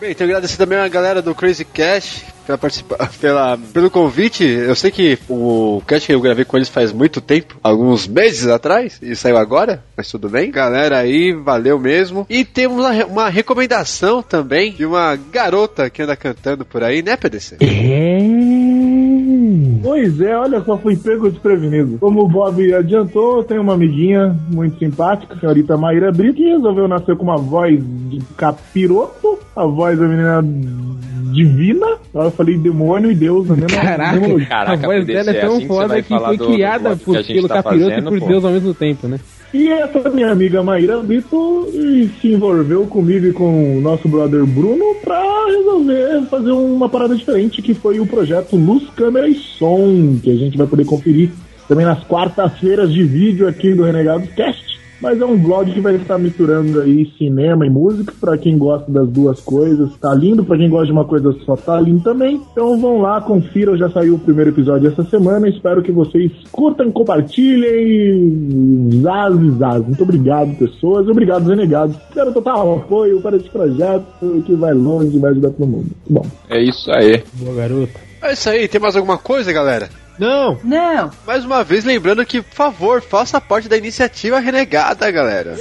Bem, 0.00 0.10
então 0.10 0.26
agradecer 0.26 0.56
também 0.58 0.78
a 0.78 0.88
galera 0.88 1.22
do 1.22 1.34
Crazy 1.34 1.64
Cash 1.64 2.24
pela 2.46 2.58
participar, 2.58 3.10
pela, 3.20 3.58
pelo 3.72 3.90
convite. 3.90 4.44
Eu 4.44 4.74
sei 4.76 4.90
que 4.90 5.18
o 5.28 5.82
cast 5.86 6.06
que 6.06 6.14
eu 6.14 6.20
gravei 6.20 6.44
com 6.44 6.56
eles 6.56 6.68
faz 6.68 6.92
muito 6.92 7.20
tempo, 7.20 7.56
alguns 7.62 8.06
meses 8.06 8.46
atrás, 8.46 8.98
e 9.02 9.16
saiu 9.16 9.36
agora, 9.38 9.82
mas 9.96 10.08
tudo 10.10 10.28
bem. 10.28 10.50
Galera 10.50 10.98
aí, 10.98 11.32
valeu 11.32 11.78
mesmo. 11.78 12.26
E 12.28 12.44
temos 12.44 12.78
uma, 12.78 12.90
re- 12.90 13.04
uma 13.04 13.28
recomendação 13.30 14.22
também 14.22 14.72
de 14.72 14.84
uma 14.84 15.16
garota 15.16 15.88
que 15.90 16.02
anda 16.02 16.14
cantando 16.14 16.64
por 16.64 16.84
aí, 16.84 17.02
né, 17.02 17.16
PDC? 17.16 17.56
Pois 19.82 20.20
é, 20.20 20.36
olha 20.36 20.60
só, 20.62 20.76
fui 20.78 20.96
pego 20.96 21.30
desprevenido. 21.30 21.98
Como 21.98 22.22
o 22.22 22.28
Bob 22.28 22.72
adiantou, 22.74 23.38
eu 23.38 23.44
tenho 23.44 23.62
uma 23.62 23.74
amiguinha 23.74 24.36
muito 24.52 24.78
simpática, 24.78 25.34
a 25.34 25.38
senhorita 25.38 25.76
Maíra 25.76 26.10
Brito, 26.12 26.34
que 26.36 26.44
resolveu 26.48 26.86
nascer 26.88 27.16
com 27.16 27.24
uma 27.24 27.36
voz 27.36 27.78
de 28.10 28.20
capiroto, 28.36 29.38
a 29.54 29.64
voz 29.66 29.98
da 29.98 30.06
menina 30.06 30.42
divina. 31.32 31.86
Eu 32.14 32.30
falei 32.30 32.56
demônio 32.56 33.10
e 33.10 33.14
Deus 33.14 33.48
na 33.48 33.56
mesma 33.56 33.80
Caraca, 33.80 34.12
mesma 34.12 34.28
lógica. 34.34 34.48
Caraca, 34.50 34.72
a 34.86 34.88
voz 34.88 35.06
dela 35.06 35.30
é 35.30 35.34
tão 35.40 35.56
assim 35.56 35.66
foda 35.66 36.02
que 36.02 36.08
foi 36.18 36.36
do- 36.36 36.46
do 36.46 36.52
criada 36.52 36.80
bloco 36.80 36.98
que 36.98 37.04
por, 37.04 37.24
pelo 37.26 37.48
tá 37.48 37.62
capiroto 37.62 37.90
fazendo, 37.90 38.06
e 38.06 38.10
por 38.10 38.20
pô. 38.20 38.26
Deus 38.26 38.44
ao 38.44 38.50
mesmo 38.52 38.74
tempo, 38.74 39.08
né? 39.08 39.20
E 39.56 39.70
essa 39.70 40.10
minha 40.10 40.30
amiga 40.30 40.62
Maíra 40.62 41.02
Brito 41.02 41.66
e 41.72 42.10
se 42.20 42.28
envolveu 42.28 42.86
comigo 42.86 43.24
e 43.24 43.32
com 43.32 43.78
o 43.78 43.80
nosso 43.80 44.06
brother 44.06 44.44
Bruno 44.44 44.96
pra 45.02 45.18
resolver 45.46 46.26
fazer 46.28 46.50
uma 46.50 46.90
parada 46.90 47.16
diferente, 47.16 47.62
que 47.62 47.72
foi 47.72 47.98
o 47.98 48.06
projeto 48.06 48.54
Luz, 48.54 48.86
Câmera 48.90 49.26
e 49.26 49.34
Som, 49.34 50.18
que 50.22 50.30
a 50.30 50.36
gente 50.36 50.58
vai 50.58 50.66
poder 50.66 50.84
conferir 50.84 51.30
também 51.66 51.86
nas 51.86 52.04
quartas-feiras 52.04 52.92
de 52.92 53.02
vídeo 53.02 53.48
aqui 53.48 53.72
do 53.72 53.82
Renegados 53.82 54.28
Cast. 54.34 54.75
Mas 55.00 55.20
é 55.20 55.24
um 55.24 55.36
vlog 55.36 55.70
que 55.70 55.80
vai 55.80 55.96
estar 55.96 56.18
misturando 56.18 56.80
aí 56.80 57.10
cinema 57.18 57.66
e 57.66 57.70
música, 57.70 58.12
pra 58.20 58.38
quem 58.38 58.56
gosta 58.56 58.90
das 58.90 59.08
duas 59.08 59.40
coisas, 59.40 59.94
tá 59.96 60.14
lindo, 60.14 60.44
pra 60.44 60.56
quem 60.56 60.68
gosta 60.68 60.86
de 60.86 60.92
uma 60.92 61.04
coisa 61.04 61.34
só, 61.44 61.56
tá 61.56 61.80
lindo 61.80 62.00
também. 62.00 62.40
Então 62.52 62.78
vão 62.80 63.00
lá, 63.00 63.20
confiram, 63.20 63.76
já 63.76 63.90
saiu 63.90 64.14
o 64.14 64.18
primeiro 64.18 64.50
episódio 64.50 64.88
essa 64.88 65.04
semana, 65.04 65.48
espero 65.48 65.82
que 65.82 65.92
vocês 65.92 66.32
curtam, 66.50 66.90
compartilhem, 66.90 69.00
zaz 69.02 69.40
e 69.40 69.50
zaz. 69.58 69.86
Muito 69.86 70.02
obrigado, 70.02 70.56
pessoas, 70.56 71.08
obrigado, 71.08 71.48
renegados. 71.48 71.96
Quero 72.12 72.32
total 72.32 72.76
apoio 72.76 73.20
para 73.20 73.36
esse 73.36 73.50
projeto 73.50 74.42
que 74.44 74.54
vai 74.54 74.72
longe 74.72 75.16
e 75.16 75.20
vai 75.20 75.32
ajudar 75.32 75.50
todo 75.50 75.66
mundo. 75.66 75.90
Bom. 76.08 76.24
É 76.48 76.62
isso 76.62 76.90
aí. 76.90 77.22
Boa 77.34 77.54
garota. 77.54 78.00
É 78.22 78.32
isso 78.32 78.48
aí, 78.48 78.66
tem 78.66 78.80
mais 78.80 78.96
alguma 78.96 79.18
coisa, 79.18 79.52
galera? 79.52 79.88
Não, 80.18 80.58
Não. 80.64 81.10
Mais 81.26 81.44
uma 81.44 81.62
vez, 81.62 81.84
lembrando 81.84 82.24
que, 82.24 82.40
por 82.42 82.54
favor, 82.54 83.02
faça 83.02 83.40
parte 83.40 83.68
da 83.68 83.76
iniciativa 83.76 84.38
renegada, 84.40 85.10
galera. 85.10 85.54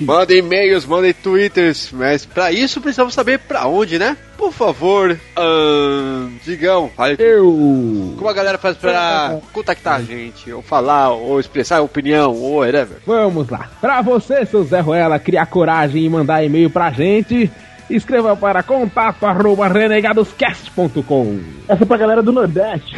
Mandem 0.00 0.38
e-mails, 0.38 0.84
mandem 0.86 1.12
twitters, 1.12 1.90
mas 1.92 2.24
pra 2.24 2.50
isso 2.52 2.80
precisamos 2.80 3.14
saber 3.14 3.38
pra 3.40 3.66
onde, 3.66 3.98
né? 3.98 4.16
Por 4.36 4.52
favor, 4.52 5.18
ahn, 5.36 6.30
digam, 6.44 6.90
fale 6.96 7.16
Eu. 7.18 8.14
como 8.16 8.28
a 8.28 8.32
galera 8.32 8.56
faz 8.56 8.76
pra 8.76 9.38
contactar 9.52 9.96
a 9.96 10.02
gente, 10.02 10.50
ou 10.50 10.62
falar, 10.62 11.10
ou 11.10 11.38
expressar 11.38 11.80
opinião, 11.82 12.34
ou 12.34 12.60
whatever. 12.60 12.96
Vamos 13.06 13.48
lá. 13.50 13.68
Pra 13.80 14.00
você, 14.00 14.46
seu 14.46 14.64
Zé 14.64 14.80
Ruela, 14.80 15.18
criar 15.18 15.44
coragem 15.46 16.04
e 16.04 16.08
mandar 16.08 16.42
e-mail 16.42 16.70
pra 16.70 16.90
gente, 16.90 17.50
escreva 17.90 18.36
para 18.36 18.62
contato 18.62 19.24
arroba 19.24 19.68
renegadoscast.com. 19.68 21.40
Essa 21.68 21.82
é 21.84 21.86
pra 21.86 21.96
galera 21.96 22.22
do 22.22 22.32
Nordeste. 22.32 22.94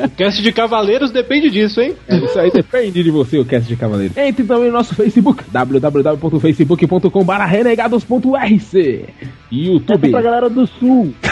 o 0.00 0.10
cast 0.10 0.42
de 0.42 0.52
Cavaleiros 0.52 1.10
depende 1.10 1.50
disso, 1.50 1.80
hein? 1.80 1.94
É, 2.06 2.16
Isso 2.16 2.38
aí 2.38 2.50
depende 2.50 3.02
de 3.02 3.10
você, 3.10 3.38
o 3.38 3.44
cast 3.44 3.68
de 3.68 3.76
cavaleiro. 3.76 4.14
Entre 4.16 4.44
também 4.44 4.66
no 4.68 4.72
nosso 4.74 4.94
Facebook, 4.94 5.44
www.facebook.com.br 5.50 7.32
renegados.rc. 7.46 8.58
Essa 8.58 8.78
é 8.78 9.04
YouTube. 9.50 10.10
pra 10.10 10.22
galera 10.22 10.48
do 10.48 10.66
Sul. 10.66 11.14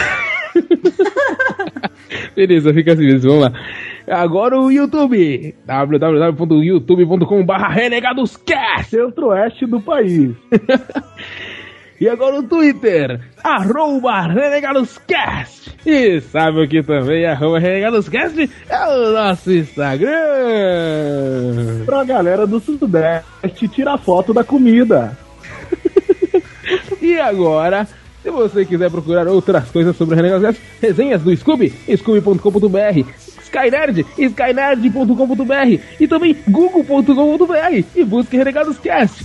Beleza, 2.34 2.72
fica 2.72 2.92
assim 2.92 3.04
mesmo, 3.04 3.30
vamos 3.30 3.44
lá. 3.44 3.52
Agora 4.08 4.58
o 4.58 4.70
YouTube, 4.70 5.54
www.youtube.com.br 5.66 7.52
renegadoscast. 7.70 8.90
Centro-Oeste 8.90 9.66
do 9.66 9.80
país. 9.80 10.30
E 12.00 12.08
agora 12.08 12.36
o 12.36 12.42
Twitter, 12.42 13.20
arroba 13.42 14.22
RenegadosCast. 14.22 15.76
E 15.86 16.20
sabe 16.20 16.64
o 16.64 16.68
que 16.68 16.82
também 16.82 17.24
é 17.24 17.30
arroba 17.32 17.58
RenegadosCast? 17.58 18.50
É 18.68 18.86
o 18.86 19.12
nosso 19.12 19.50
Instagram. 19.52 20.14
Pra 21.86 22.04
galera 22.04 22.46
do 22.46 22.60
Sudeste 22.60 23.68
tirar 23.68 23.96
foto 23.98 24.34
da 24.34 24.44
comida. 24.44 25.16
E 27.00 27.18
agora, 27.18 27.86
se 28.22 28.30
você 28.30 28.64
quiser 28.64 28.90
procurar 28.90 29.28
outras 29.28 29.70
coisas 29.70 29.96
sobre 29.96 30.16
Renegados 30.16 30.44
Cast, 30.44 30.62
resenhas 30.82 31.22
do 31.22 31.34
Scooby, 31.36 31.72
scooby.com.br, 31.96 33.04
Skynerd, 33.56 34.04
skynerd.com.br 34.18 35.80
e 35.98 36.06
também 36.06 36.36
google.com.br 36.48 37.84
e 37.94 38.04
busque 38.04 38.36
Renegados 38.36 38.78
Cast. 38.78 39.24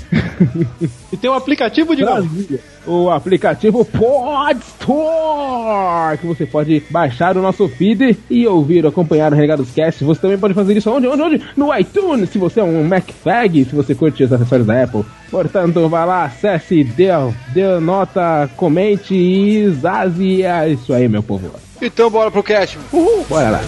E 1.12 1.18
tem 1.18 1.30
um 1.30 1.34
aplicativo 1.34 1.96
de. 1.96 2.04
Brasília. 2.04 2.60
O 2.88 3.10
aplicativo 3.10 3.86
Pod 3.86 4.60
Store, 4.60 6.18
que 6.18 6.26
você 6.26 6.46
pode 6.48 6.82
baixar 6.90 7.38
o 7.38 7.42
nosso 7.42 7.68
feed 7.68 8.18
e 8.30 8.48
ouvir, 8.48 8.88
acompanhar 8.88 9.32
o 9.32 9.36
Renegados 9.36 9.70
Cast. 9.72 10.04
Você 10.04 10.22
também 10.22 10.38
pode 10.38 10.54
fazer 10.54 10.76
isso 10.76 10.90
onde? 10.90 11.08
Onde? 11.08 11.22
Onde? 11.22 11.42
No 11.56 11.78
iTunes, 11.78 12.30
se 12.30 12.40
você 12.40 12.60
é 12.60 12.64
um 12.64 12.84
MacFag, 12.84 13.66
se 13.66 13.76
você 13.76 13.94
curte 13.94 14.24
os 14.24 14.34
acessórios 14.34 14.66
da 14.66 14.84
Apple. 14.84 15.06
Portanto, 15.30 15.88
vá 15.90 16.06
lá, 16.06 16.24
acesse, 16.26 16.84
dê, 16.84 17.10
dê 17.54 17.80
nota, 17.80 18.50
comente 18.56 19.14
e 19.14 19.70
zaze. 19.70 20.42
É 20.42 20.70
isso 20.70 20.92
aí, 20.94 21.08
meu 21.08 21.22
povo. 21.22 21.52
Então 21.82 22.10
bora 22.10 22.30
pro 22.30 22.44
cast. 22.44 22.78
Uhul, 22.92 23.26
bora 23.28 23.50
lá. 23.50 23.62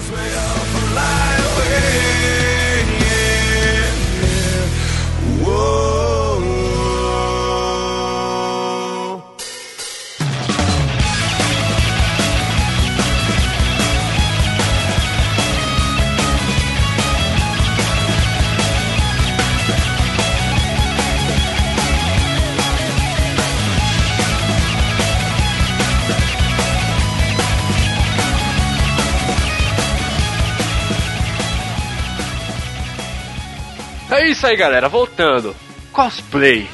É 34.14 34.28
isso 34.30 34.46
aí, 34.46 34.56
galera. 34.56 34.88
Voltando. 34.88 35.56
Cosplay. 35.92 36.68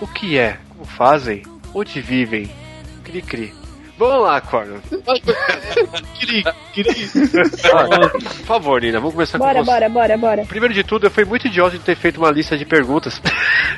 O 0.00 0.06
que 0.06 0.38
é? 0.38 0.58
Como 0.70 0.84
fazem? 0.84 1.42
Onde 1.74 2.00
vivem? 2.00 2.48
Cri 3.02 3.20
cri. 3.20 3.54
Vamos 3.98 4.22
lá, 4.22 4.40
Corno. 4.40 4.80
Cri, 6.20 6.44
cri. 6.72 7.10
Por 8.22 8.44
favor, 8.46 8.80
Nina, 8.80 9.00
vamos 9.00 9.14
começar 9.14 9.38
Bora, 9.38 9.58
com 9.58 9.64
você. 9.64 9.70
bora, 9.72 9.88
bora, 9.88 10.16
bora. 10.16 10.44
Primeiro 10.44 10.72
de 10.72 10.84
tudo, 10.84 11.06
eu 11.06 11.10
fui 11.10 11.24
muito 11.24 11.48
idiota 11.48 11.76
de 11.76 11.82
ter 11.82 11.96
feito 11.96 12.18
uma 12.18 12.30
lista 12.30 12.56
de 12.56 12.64
perguntas. 12.64 13.20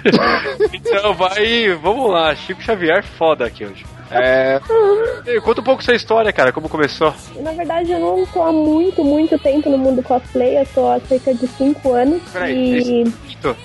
então 0.75 1.15
vai, 1.15 1.73
vamos 1.81 2.11
lá, 2.13 2.35
Chico 2.35 2.63
Xavier 2.63 3.03
foda 3.03 3.47
aqui 3.47 3.65
hoje. 3.65 3.83
É, 4.11 4.61
conta 5.43 5.61
um 5.61 5.65
pouco 5.65 5.85
sua 5.85 5.95
história, 5.95 6.33
cara, 6.33 6.53
como 6.53 6.69
começou. 6.69 7.15
Na 7.41 7.53
verdade, 7.53 7.93
eu 7.93 8.01
não 8.01 8.27
tô 8.27 8.43
há 8.43 8.53
muito, 8.53 9.05
muito 9.05 9.39
tempo 9.39 9.71
no 9.71 9.79
mundo 9.79 10.03
cosplay. 10.03 10.59
Eu 10.59 10.67
tô 10.75 10.89
há 10.89 11.01
cerca 11.01 11.35
de 11.35 11.47
5 11.47 11.93
anos. 11.93 12.23
Peraí, 12.33 13.05
e... 13.05 13.13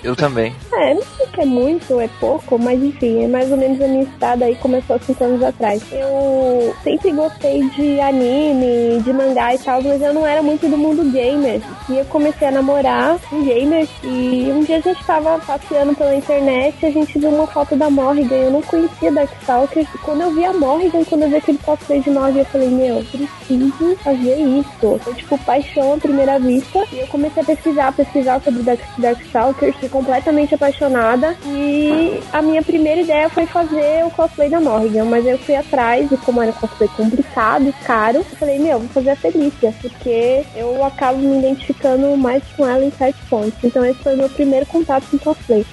Eu 0.02 0.16
também. 0.16 0.54
É, 0.72 0.94
não 0.94 1.02
sei 1.02 1.26
se 1.26 1.40
é 1.40 1.44
muito 1.44 1.94
ou 1.94 2.00
é 2.00 2.08
pouco, 2.18 2.58
mas 2.58 2.82
enfim, 2.82 3.24
é 3.24 3.28
mais 3.28 3.50
ou 3.50 3.58
menos 3.58 3.80
a 3.80 3.86
minha 3.86 4.04
estrada 4.04 4.46
aí 4.46 4.54
começou 4.56 4.96
há 4.96 4.98
5 4.98 5.24
anos 5.24 5.42
atrás. 5.42 5.82
Eu 5.92 6.74
sempre 6.82 7.12
gostei 7.12 7.68
de 7.70 8.00
anime, 8.00 9.02
de 9.02 9.12
mangá 9.12 9.54
e 9.54 9.58
tal, 9.58 9.82
mas 9.82 10.00
eu 10.00 10.14
não 10.14 10.26
era 10.26 10.42
muito 10.42 10.66
do 10.68 10.78
mundo 10.78 11.04
gamer. 11.10 11.60
E 11.90 11.98
eu 11.98 12.04
comecei 12.06 12.48
a 12.48 12.50
namorar 12.50 13.18
um 13.32 13.44
gamer 13.44 13.86
e 14.02 14.50
um 14.50 14.62
dia 14.62 14.78
a 14.78 14.80
gente 14.80 15.04
tava 15.04 15.38
passeando 15.40 15.94
pela 15.94 16.14
internet 16.14 16.76
e 16.82 16.86
a 16.86 16.90
gente 16.90 17.18
viu 17.18 17.28
uma 17.28 17.46
foto 17.46 17.76
da 17.76 17.90
Morrigan. 17.90 18.36
Eu 18.36 18.50
não 18.50 18.62
conhecia 18.62 19.12
Darkstalker. 19.12 19.86
Quando 20.02 20.22
eu 20.22 20.34
vi 20.36 20.44
a 20.44 20.52
Morrigan, 20.52 21.02
quando 21.04 21.22
eu 21.22 21.30
vi 21.30 21.36
aquele 21.36 21.58
cosplay 21.58 22.00
de 22.00 22.10
Morrigan, 22.10 22.40
eu 22.40 22.44
falei, 22.44 22.68
meu, 22.68 23.02
preciso 23.04 23.96
fazer 24.04 24.36
isso. 24.36 25.00
Foi 25.02 25.14
tipo 25.14 25.38
paixão 25.38 25.94
à 25.94 25.96
primeira 25.96 26.38
vista. 26.38 26.84
E 26.92 27.00
eu 27.00 27.06
comecei 27.06 27.42
a 27.42 27.46
pesquisar, 27.46 27.92
pesquisar 27.92 28.40
sobre 28.42 28.62
Dark, 28.62 28.80
Darkstalker, 28.98 29.72
fiquei 29.72 29.88
completamente 29.88 30.54
apaixonada. 30.54 31.34
E 31.46 32.20
a 32.32 32.42
minha 32.42 32.62
primeira 32.62 33.00
ideia 33.00 33.30
foi 33.30 33.46
fazer 33.46 34.04
o 34.04 34.10
cosplay 34.10 34.50
da 34.50 34.60
Morrigan, 34.60 35.06
mas 35.06 35.24
eu 35.24 35.38
fui 35.38 35.54
atrás, 35.54 36.10
e 36.12 36.16
como 36.18 36.42
era 36.42 36.52
cosplay 36.52 36.88
complicado 36.96 37.68
e 37.68 37.72
caro, 37.84 38.18
eu 38.18 38.24
falei, 38.24 38.58
meu, 38.58 38.78
vou 38.78 38.88
fazer 38.88 39.10
a 39.10 39.16
Felícia, 39.16 39.74
porque 39.80 40.44
eu 40.54 40.84
acabo 40.84 41.18
me 41.18 41.38
identificando 41.38 42.14
mais 42.16 42.42
com 42.56 42.66
ela 42.66 42.84
em 42.84 42.90
certos 42.90 43.22
pontos. 43.28 43.54
Então 43.64 43.84
esse 43.84 44.02
foi 44.02 44.14
o 44.14 44.18
meu 44.18 44.28
primeiro 44.28 44.66
contato 44.66 45.06
com 45.10 45.18
cosplay. 45.18 45.64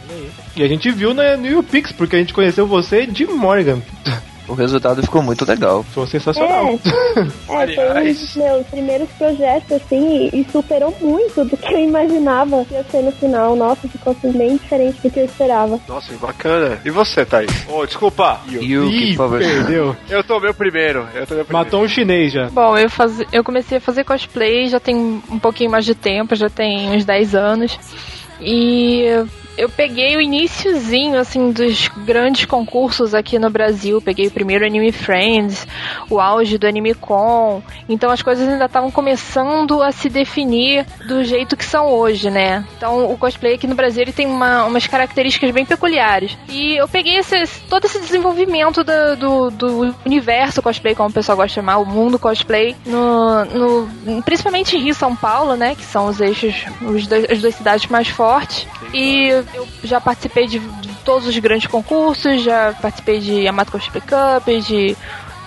E 0.56 0.63
a 0.63 0.67
gente 0.67 0.89
viu 0.91 1.13
na, 1.13 1.36
no 1.36 1.47
YouPix, 1.47 1.91
porque 1.91 2.15
a 2.15 2.19
gente 2.19 2.34
conheceu 2.34 2.65
você 2.65 3.06
de 3.06 3.26
Morgan. 3.26 3.82
O 4.47 4.53
resultado 4.53 5.01
ficou 5.01 5.21
muito 5.21 5.45
legal. 5.45 5.84
Foi 5.84 6.06
sensacional. 6.08 6.67
É, 6.67 7.63
é 7.63 7.75
foi 7.75 8.01
um 8.01 8.13
dos 8.13 8.36
meus 8.36 8.67
primeiros 8.67 9.10
projetos, 9.12 9.71
assim, 9.71 10.29
e, 10.34 10.41
e 10.41 10.51
superou 10.51 10.93
muito 10.99 11.45
do 11.45 11.56
que 11.56 11.73
eu 11.73 11.79
imaginava 11.79 12.65
que 12.65 12.73
ia 12.73 12.84
ser 12.84 13.01
no 13.03 13.12
final. 13.13 13.56
Nossa, 13.56 13.88
ficou 13.88 14.12
assim, 14.12 14.32
bem 14.32 14.58
diferente 14.58 14.99
do 15.01 15.10
que 15.10 15.19
eu 15.19 15.25
esperava. 15.25 15.79
Nossa, 15.88 16.12
que 16.12 16.19
bacana. 16.19 16.79
E 16.84 16.89
você, 16.89 17.25
Thaís? 17.25 17.51
Oh, 17.69 17.86
desculpa. 17.86 18.41
Yuki, 18.47 19.12
Ih, 19.12 19.15
por 19.15 19.23
favor. 19.23 19.39
perdeu. 19.39 19.95
Eu 20.10 20.23
tomei 20.23 20.49
o 20.49 20.53
primeiro. 20.53 21.08
Eu 21.13 21.25
tomei 21.25 21.43
o 21.43 21.45
primeiro. 21.45 21.53
Matou 21.53 21.84
um 21.84 21.88
chinês 21.88 22.34
já. 22.34 22.49
Bom, 22.49 22.77
eu, 22.77 22.89
faz... 22.89 23.21
eu 23.32 23.43
comecei 23.43 23.77
a 23.77 23.82
fazer 23.82 24.03
cosplay 24.03 24.67
já 24.67 24.79
tem 24.79 24.95
um 24.95 25.39
pouquinho 25.39 25.71
mais 25.71 25.86
de 25.86 25.95
tempo, 25.95 26.36
já 26.36 26.49
tem 26.49 26.91
uns 26.91 27.06
10 27.06 27.36
anos. 27.36 27.79
E 28.41 29.06
eu 29.58 29.70
peguei 29.70 30.16
o 30.16 30.22
iníciozinho, 30.22 31.20
assim, 31.20 31.52
dos 31.52 31.88
grandes 32.06 32.46
concursos 32.46 33.13
aqui 33.13 33.38
no 33.38 33.50
Brasil. 33.50 34.02
Peguei 34.02 34.28
o 34.28 34.32
primeiro 34.32 34.66
Anime 34.66 34.92
Friends, 34.92 35.68
o 36.10 36.20
auge 36.20 36.58
do 36.58 36.68
Anime 36.68 36.94
Con. 36.94 37.62
Então 37.88 38.10
as 38.12 38.22
coisas 38.22 38.48
ainda 38.48 38.66
estavam 38.66 38.89
começando 38.92 39.82
a 39.82 39.92
se 39.92 40.10
definir 40.10 40.86
do 41.08 41.24
jeito 41.24 41.56
que 41.58 41.66
são 41.66 41.88
hoje, 41.88 42.30
né? 42.30 42.63
Então 42.78 43.12
o 43.12 43.18
cosplay 43.18 43.56
aqui 43.56 43.68
no 43.68 43.76
Brasil 43.76 44.02
ele 44.04 44.12
tem 44.13 44.26
uma- 44.26 44.66
umas 44.66 44.88
características 44.88 45.52
bem 45.52 45.66
peculiares. 45.66 46.38
E 46.50 46.76
eu 46.76 46.88
peguei 46.88 47.18
esse- 47.18 47.62
todo 47.70 47.86
esse 47.86 48.00
desenvolvimento 48.00 48.84
da- 48.84 49.16
do, 49.16 49.50
do 49.52 49.96
universo 50.06 50.62
cosplay, 50.62 50.96
como 50.96 51.10
o 51.10 51.13
pessoal 51.13 51.36
gosta 51.38 51.48
de 51.50 51.54
chamar, 51.56 51.78
o 51.78 51.86
mundo 51.86 52.18
cosplay, 52.18 52.76
no, 52.86 53.46
no- 53.46 54.24
principalmente 54.24 54.76
em 54.76 54.80
Rio 54.80 54.92
e 54.92 54.96
São 54.96 55.16
Paulo, 55.16 55.56
né? 55.56 55.76
Que 55.76 55.84
são 55.84 56.08
os 56.08 56.20
eixos, 56.20 56.56
os 56.82 57.06
dois- 57.08 57.30
as 57.30 57.39
duas 57.42 57.56
cidades 57.56 57.88
mais 57.88 58.08
fortes. 58.08 58.68
E 58.94 59.42
eu 59.53 59.67
já 59.84 59.99
participei 59.99 60.47
de, 60.47 60.60
de 60.60 60.89
todos 61.03 61.27
os 61.27 61.38
grandes 61.38 61.67
concursos, 61.67 62.43
já 62.43 62.73
participei 62.82 63.19
de 63.19 63.41
Yamato 63.41 63.71
Cosplay 63.71 64.01
Cup, 64.01 64.47
de, 64.65 64.95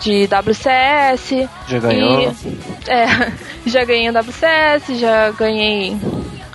de 0.00 0.28
WCS. 0.28 1.48
Já 1.68 1.78
ganhou? 1.78 2.22
E, 2.32 2.90
é, 2.90 3.32
já 3.66 3.84
ganhei 3.84 4.08
o 4.08 4.12
WCS, 4.12 4.98
já 4.98 5.30
ganhei 5.30 5.96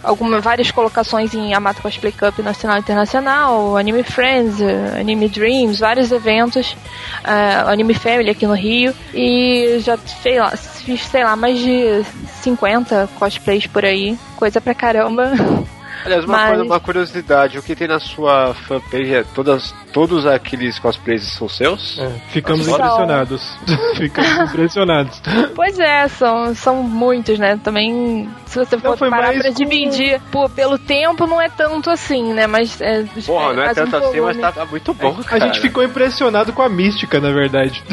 algumas 0.04 0.44
várias 0.44 0.72
colocações 0.72 1.34
em 1.34 1.52
Yamato 1.52 1.82
Cosplay 1.82 2.12
Cup 2.12 2.40
nacional 2.40 2.78
e 2.78 2.82
internacional, 2.82 3.78
Anime 3.78 4.04
Friends, 4.04 4.56
Anime 5.00 5.30
Dreams, 5.30 5.80
vários 5.80 6.12
eventos, 6.12 6.76
eh, 7.24 7.64
Anime 7.68 7.94
Family 7.94 8.30
aqui 8.30 8.48
no 8.48 8.54
Rio 8.54 8.94
e 9.14 9.80
já 9.80 9.98
sei 9.98 10.40
lá, 10.40 10.52
fiz 10.52 11.04
sei 11.04 11.24
lá 11.24 11.36
mais 11.36 11.60
de 11.60 12.04
50 12.42 13.10
cosplays 13.20 13.68
por 13.68 13.86
aí, 13.86 14.18
coisa 14.38 14.60
pra 14.60 14.74
caramba. 14.74 15.32
Aliás, 16.06 16.26
uma, 16.26 16.38
Mas- 16.38 16.48
coisa- 16.50 16.64
uma 16.64 16.80
curiosidade, 16.80 17.58
o 17.58 17.64
que 17.64 17.76
tem 17.76 17.88
na 17.88 18.00
sua 18.00 18.54
fanpage 18.54 19.14
é 19.14 19.24
todas, 19.24 19.74
todos 19.94 20.26
aqueles 20.26 20.80
cosplays 20.80 21.24
são 21.24 21.48
seus? 21.50 21.98
É, 22.00 22.10
ficamos 22.30 22.66
São. 22.66 22.76
impressionados. 22.76 23.58
ficamos 23.98 24.50
impressionados. 24.50 25.22
Pois 25.56 25.80
é, 25.80 26.08
são, 26.08 26.54
são 26.56 26.84
muitos, 26.84 27.38
né? 27.40 27.60
Também, 27.64 28.30
se 28.46 28.58
você 28.58 28.78
for 28.78 28.98
foi 28.98 29.10
parar 29.10 29.28
mais 29.28 29.42
pra 29.42 29.50
com- 29.52 29.56
dividir 29.58 30.22
pô, 30.32 30.48
pelo 30.50 30.78
tempo, 30.78 31.26
não 31.28 31.40
é 31.42 31.50
tanto 31.50 31.90
assim, 31.90 32.34
né? 32.34 32.48
Mas 32.48 32.80
é. 32.82 33.04
Porra, 33.26 33.54
não 33.54 33.62
é 33.64 33.66
mais 33.66 33.78
um 33.78 33.82
tanto 33.86 33.96
assim, 33.98 34.22
mas 34.22 34.38
tá, 34.38 34.52
tá 34.52 34.66
muito 34.66 34.94
bom, 34.94 35.18
A 35.20 35.24
cara. 35.24 35.46
gente 35.48 35.60
ficou 35.60 35.84
impressionado 35.84 36.54
com 36.54 36.62
a 36.62 36.70
mística, 36.70 37.20
na 37.20 37.32
verdade. 37.32 37.84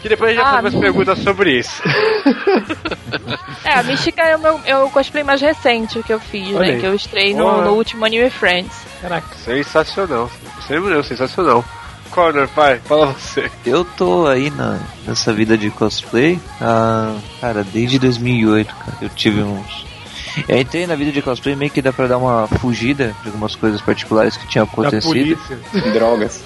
Que 0.00 0.08
depois 0.08 0.30
a 0.30 0.34
gente 0.34 0.42
Ah, 0.46 0.52
vai 0.52 0.62
fazer 0.62 0.76
umas 0.76 0.84
perguntas 0.84 1.18
sobre 1.20 1.58
isso. 1.58 1.82
É, 3.64 3.74
a 3.74 3.82
Mística 3.82 4.22
é 4.22 4.36
o, 4.36 4.38
meu, 4.40 4.60
é 4.64 4.76
o 4.78 4.90
cosplay 4.90 5.22
mais 5.22 5.40
recente 5.40 6.02
que 6.02 6.12
eu 6.12 6.18
fiz, 6.18 6.48
Olha 6.56 6.58
né? 6.60 6.74
aí. 6.74 6.80
Que 6.80 6.86
eu 6.86 6.94
estrei 6.94 7.34
no, 7.34 7.62
no 7.62 7.72
último 7.74 8.04
Anime 8.04 8.30
Friends. 8.30 8.72
Caraca. 9.00 9.26
Sensacional. 9.36 10.30
Sensacional, 10.66 11.02
sensacional. 11.04 11.39
Corner, 12.10 12.48
pai, 12.48 12.80
fala 12.84 13.06
você. 13.12 13.48
Eu 13.64 13.84
tô 13.84 14.26
aí 14.26 14.50
na, 14.50 14.80
nessa 15.06 15.32
vida 15.32 15.56
de 15.56 15.70
cosplay, 15.70 16.40
ah, 16.60 17.14
cara, 17.40 17.62
desde 17.62 17.98
2008, 18.00 18.74
cara. 18.74 18.98
Eu 19.00 19.08
tive 19.10 19.42
uns. 19.42 19.86
Eu 20.48 20.58
entrei 20.60 20.86
na 20.86 20.94
vida 20.94 21.10
de 21.12 21.20
cosplay 21.22 21.54
meio 21.56 21.70
que 21.70 21.82
dá 21.82 21.92
pra 21.92 22.06
dar 22.06 22.18
uma 22.18 22.46
fugida 22.46 23.14
de 23.22 23.28
algumas 23.28 23.54
coisas 23.56 23.80
particulares 23.80 24.36
que 24.36 24.46
tinham 24.48 24.64
Da 24.64 24.72
acontecido. 24.72 25.06
polícia. 25.36 25.58
Drogas. 25.92 26.40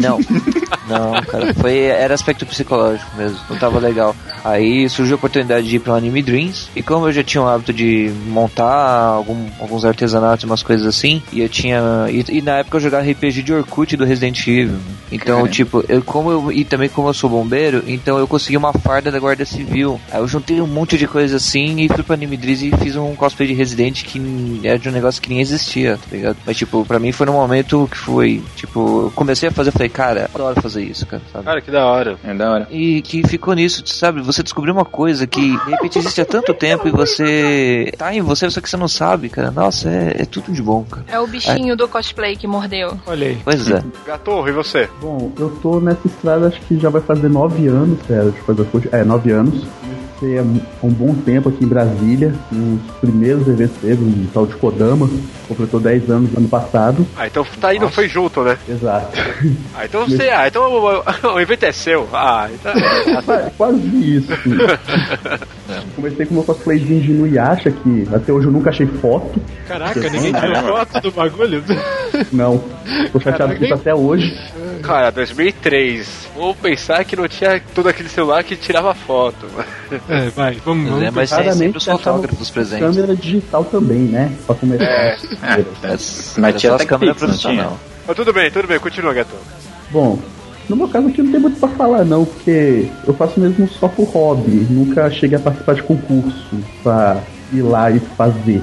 Não. 0.00 0.18
Não, 0.88 1.12
cara, 1.22 1.54
foi, 1.54 1.78
era 1.84 2.12
aspecto 2.14 2.44
psicológico 2.46 3.10
mesmo, 3.16 3.38
não 3.48 3.56
tava 3.56 3.78
legal. 3.78 4.14
Aí 4.44 4.88
surgiu 4.88 5.14
a 5.14 5.18
oportunidade 5.18 5.68
de 5.68 5.76
ir 5.76 5.78
para 5.80 5.92
o 5.92 5.96
Anime 5.96 6.22
Dreams, 6.22 6.68
e 6.74 6.82
como 6.82 7.06
eu 7.06 7.12
já 7.12 7.22
tinha 7.22 7.42
o 7.42 7.48
hábito 7.48 7.72
de 7.72 8.10
montar 8.26 8.64
algum- 8.66 9.48
alguns 9.60 9.84
artesanatos, 9.84 10.44
umas 10.44 10.62
coisas 10.62 10.86
assim, 10.86 11.22
e 11.32 11.40
eu 11.40 11.48
tinha. 11.48 11.80
E, 12.10 12.38
e 12.38 12.42
na 12.42 12.58
época 12.58 12.76
eu 12.76 12.80
jogava 12.80 13.04
RPG 13.08 13.42
de 13.42 13.52
Orkut 13.52 13.96
do 13.96 14.04
Resident 14.04 14.46
Evil. 14.46 14.76
Então, 15.10 15.36
Caramba. 15.36 15.48
tipo, 15.48 15.84
eu, 15.88 16.02
como 16.02 16.30
eu. 16.30 16.52
E 16.52 16.64
também 16.64 16.88
como 16.88 17.08
eu 17.08 17.14
sou 17.14 17.28
bombeiro, 17.30 17.84
então 17.86 18.18
eu 18.18 18.26
consegui 18.26 18.56
uma 18.56 18.72
farda 18.72 19.10
da 19.10 19.18
Guarda 19.18 19.44
Civil. 19.44 20.00
Aí 20.10 20.18
eu 20.20 20.26
juntei 20.26 20.60
um 20.60 20.66
monte 20.66 20.96
de 20.98 21.06
coisa 21.06 21.36
assim 21.36 21.80
e 21.80 21.88
fui 21.88 22.02
pro 22.02 22.14
Anime 22.14 22.36
Dreams 22.36 22.62
e 22.66 22.76
fiz 22.78 22.96
um 22.96 23.14
cosplay 23.14 23.46
de 23.48 23.54
Resident 23.54 24.02
que 24.04 24.60
era 24.64 24.78
de 24.78 24.88
um 24.88 24.92
negócio 24.92 25.20
que 25.20 25.28
nem 25.28 25.40
existia, 25.40 25.96
tá 25.98 26.16
ligado? 26.16 26.36
Mas, 26.46 26.56
tipo, 26.56 26.84
pra 26.84 26.98
mim 26.98 27.12
foi 27.12 27.26
num 27.26 27.34
momento 27.34 27.86
que 27.90 27.96
foi. 27.98 28.42
Tipo, 28.56 29.04
eu 29.06 29.12
comecei 29.14 29.48
a 29.48 29.52
fazer, 29.52 29.68
eu 29.68 29.72
falei, 29.72 29.88
cara, 29.88 30.30
adoro 30.34 30.60
fazer 30.60 30.71
isso, 30.80 31.06
cara, 31.06 31.22
sabe? 31.32 31.44
Cara, 31.44 31.60
que 31.60 31.70
da 31.70 31.86
hora. 31.86 32.16
É 32.24 32.34
da 32.34 32.50
hora. 32.50 32.68
E 32.70 33.02
que 33.02 33.26
ficou 33.26 33.54
nisso, 33.54 33.82
sabe? 33.86 34.20
Você 34.22 34.42
descobriu 34.42 34.72
uma 34.72 34.84
coisa 34.84 35.26
que 35.26 35.40
de 35.40 35.70
repente 35.70 35.98
existe 35.98 36.20
há 36.20 36.24
tanto 36.24 36.54
tempo 36.54 36.88
e 36.88 36.90
você 36.90 37.92
tá 37.96 38.14
em 38.14 38.20
você, 38.20 38.50
só 38.50 38.60
que 38.60 38.68
você 38.68 38.76
não 38.76 38.88
sabe, 38.88 39.28
cara. 39.28 39.50
Nossa, 39.50 39.88
é, 39.88 40.22
é 40.22 40.24
tudo 40.24 40.52
de 40.52 40.62
bom, 40.62 40.84
cara. 40.84 41.04
É 41.08 41.18
o 41.18 41.26
bichinho 41.26 41.76
do 41.76 41.88
cosplay 41.88 42.36
que 42.36 42.46
mordeu. 42.46 42.98
Olha 43.06 43.28
aí. 43.28 43.38
Pois 43.44 43.68
é. 43.70 43.82
Gatorro, 44.06 44.48
e 44.48 44.52
você? 44.52 44.88
Bom, 45.00 45.32
eu 45.38 45.50
tô 45.62 45.80
nessa 45.80 46.06
estrada 46.06 46.48
acho 46.48 46.60
que 46.62 46.78
já 46.78 46.90
vai 46.90 47.00
fazer 47.00 47.28
nove 47.28 47.66
anos, 47.68 47.98
sério, 48.06 48.32
de 48.32 48.40
fazer 48.40 48.64
coisa. 48.66 48.88
É, 48.92 49.04
nove 49.04 49.30
anos. 49.30 49.64
Há 50.22 50.86
um 50.86 50.90
bom 50.90 51.14
tempo 51.14 51.48
aqui 51.48 51.64
em 51.64 51.68
Brasília. 51.68 52.32
Os 52.52 52.96
primeiros 53.00 53.48
eventos 53.48 53.76
teve, 53.80 54.04
um 54.04 54.26
tal 54.32 54.46
de 54.46 54.54
Kodama. 54.54 55.10
Completou 55.48 55.80
10 55.80 56.08
anos 56.10 56.30
ano 56.36 56.48
passado. 56.48 57.04
Ah, 57.16 57.26
então 57.26 57.44
tá 57.60 57.74
indo, 57.74 57.88
foi 57.90 58.08
junto, 58.08 58.42
né? 58.42 58.56
Exato. 58.68 59.18
Ah, 59.74 59.84
então 59.86 60.06
você. 60.06 60.28
Ah, 60.28 60.46
então 60.46 60.62
o, 60.70 61.34
o 61.34 61.40
evento 61.40 61.64
é 61.64 61.72
seu. 61.72 62.08
Ah, 62.12 62.48
então. 62.52 62.72
Qua- 63.24 63.50
Quase 63.58 64.16
isso. 64.16 64.28
assim. 65.78 65.88
Comecei 65.96 66.26
com 66.26 66.34
meu 66.34 66.42
cosplayzinho 66.44 67.00
de 67.00 67.10
Inuyasha, 67.10 67.70
que 67.70 68.08
até 68.12 68.32
hoje 68.32 68.46
eu 68.46 68.52
nunca 68.52 68.70
achei 68.70 68.86
foto. 68.86 69.40
Caraca, 69.66 70.00
ninguém 70.08 70.32
tirou 70.32 70.56
foto 70.62 71.00
do 71.00 71.10
bagulho. 71.12 71.64
Não. 72.32 72.62
Tô 73.12 73.20
chateado 73.20 73.56
com 73.56 73.64
isso 73.64 73.74
até 73.74 73.94
hoje. 73.94 74.36
Cara, 74.82 75.10
2003. 75.10 76.28
Vou 76.34 76.54
pensar 76.54 77.04
que 77.04 77.14
não 77.14 77.28
tinha 77.28 77.60
todo 77.74 77.88
aquele 77.88 78.08
celular 78.08 78.42
que 78.42 78.56
tirava 78.56 78.94
foto. 78.94 79.46
É, 80.08 80.28
vai, 80.30 80.54
vamos. 80.64 80.90
Mas 80.90 81.02
é, 81.02 81.10
vamos 81.10 81.30
mas 81.48 81.56
sempre 81.58 81.78
os 81.78 81.84
fotógrafos 81.84 82.50
presentes. 82.50 82.84
câmera 82.96 83.14
digital 83.14 83.64
também, 83.64 84.00
né? 84.00 84.32
Pra 84.46 84.54
começar. 84.54 84.84
É. 84.84 85.16
Mas, 85.82 86.34
Mas 86.38 86.60
tinha 86.60 86.74
até 86.74 86.86
tinha? 86.86 87.14
profissional. 87.14 87.78
Mas 88.06 88.16
tudo 88.16 88.32
bem, 88.32 88.50
tudo 88.50 88.66
bem, 88.66 88.78
continua, 88.78 89.12
Gato. 89.14 89.34
Bom, 89.90 90.18
no 90.72 90.76
meu 90.76 90.88
caso 90.88 91.08
aqui 91.08 91.22
não 91.22 91.30
tem 91.30 91.40
muito 91.40 91.60
pra 91.60 91.68
falar 91.68 92.02
não, 92.02 92.24
porque 92.24 92.88
eu 93.06 93.12
faço 93.12 93.38
mesmo 93.38 93.68
só 93.68 93.88
por 93.88 94.04
hobby. 94.04 94.66
Nunca 94.70 95.10
cheguei 95.10 95.36
a 95.36 95.40
participar 95.40 95.74
de 95.74 95.82
concurso 95.82 96.56
pra 96.82 97.20
ir 97.52 97.60
lá 97.60 97.90
e 97.90 98.00
fazer. 98.00 98.62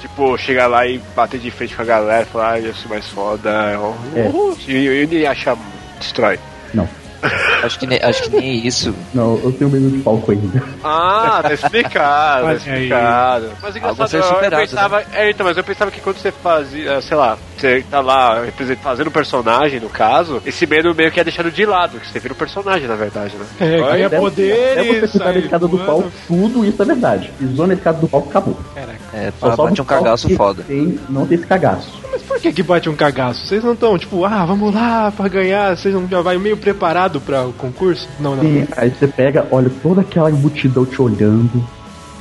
Tipo, 0.00 0.38
chegar 0.38 0.68
lá 0.68 0.86
e 0.86 1.00
bater 1.14 1.40
de 1.40 1.50
frente 1.50 1.74
com 1.74 1.82
a 1.82 1.84
galera, 1.84 2.24
falar, 2.24 2.52
ah, 2.52 2.60
eu 2.60 2.72
sou 2.72 2.88
mais 2.88 3.06
foda. 3.08 3.50
É. 4.14 4.30
E 4.68 4.76
ele 4.76 5.26
acha. 5.26 5.56
destrói. 5.98 6.38
Não. 6.72 6.88
Acho 7.62 7.78
que, 7.78 7.86
nem, 7.86 8.00
acho 8.02 8.22
que 8.22 8.30
nem 8.30 8.66
isso. 8.66 8.94
Não, 9.12 9.38
eu 9.44 9.52
tenho 9.52 9.70
medo 9.70 9.90
de 9.90 9.98
palco 9.98 10.32
ainda. 10.32 10.62
Ah, 10.82 11.40
tá 11.42 11.52
explicado, 11.52 12.46
tá 12.46 12.54
explicado. 12.54 13.50
Mas 13.62 13.76
engraçado, 13.76 14.14
eu, 14.14 14.20
eu 14.20 14.26
superado, 14.26 14.56
pensava. 14.56 15.02
É, 15.12 15.30
então, 15.30 15.46
mas 15.46 15.56
eu 15.56 15.64
pensava 15.64 15.90
que 15.90 16.00
quando 16.00 16.16
você 16.16 16.32
fazia, 16.32 17.00
sei 17.02 17.16
lá, 17.16 17.36
você 17.56 17.84
tá 17.90 18.00
lá 18.00 18.42
fazendo 18.82 19.08
um 19.08 19.12
personagem, 19.12 19.80
no 19.80 19.88
caso, 19.88 20.40
esse 20.46 20.66
medo 20.66 20.94
meio 20.94 21.10
que 21.10 21.20
é 21.20 21.24
deixado 21.24 21.50
de 21.50 21.66
lado, 21.66 22.00
que 22.00 22.08
você 22.08 22.18
vira 22.18 22.32
um 22.32 22.36
personagem, 22.36 22.88
na 22.88 22.96
verdade, 22.96 23.36
né? 23.36 23.46
É, 23.60 23.78
ganha 23.78 24.06
Até- 24.06 24.18
poderes. 24.18 24.78
Até 24.78 24.84
você 24.84 25.00
pisar 25.00 25.18
na 25.26 25.32
sai 25.32 25.42
escada 25.42 25.68
do 25.68 25.78
palco, 25.78 26.10
tudo 26.26 26.64
isso 26.64 26.80
é 26.82 26.84
verdade. 26.84 27.30
Pisou 27.38 27.66
na 27.66 27.74
escada 27.74 27.98
do 27.98 28.08
palco, 28.08 28.30
acabou. 28.30 28.56
É, 29.12 29.32
Só 29.38 29.54
sobe 29.54 29.70
bate 29.70 29.80
um 29.80 29.84
o 29.84 29.86
cagaço 29.86 30.30
foda. 30.36 30.62
Tem, 30.62 30.98
não 31.08 31.26
tem 31.26 31.36
esse 31.36 31.46
cagaço. 31.46 32.00
Mas 32.10 32.22
por 32.22 32.40
que 32.40 32.52
que 32.52 32.62
bate 32.62 32.88
um 32.88 32.96
cagaço? 32.96 33.46
Vocês 33.46 33.62
não 33.62 33.72
estão, 33.72 33.98
tipo, 33.98 34.24
ah, 34.24 34.44
vamos 34.44 34.74
lá 34.74 35.12
pra 35.16 35.28
ganhar, 35.28 35.76
vocês 35.76 35.94
não 35.94 36.08
já 36.08 36.20
vai 36.20 36.38
meio 36.38 36.56
preparado 36.56 37.09
pra 37.18 37.46
o 37.46 37.52
concurso? 37.54 38.06
Não, 38.20 38.36
não. 38.36 38.44
E 38.44 38.68
aí 38.76 38.90
você 38.90 39.06
pega, 39.08 39.46
olha 39.50 39.70
toda 39.82 40.02
aquela 40.02 40.28
multidão 40.28 40.84
te 40.84 41.00
olhando 41.00 41.66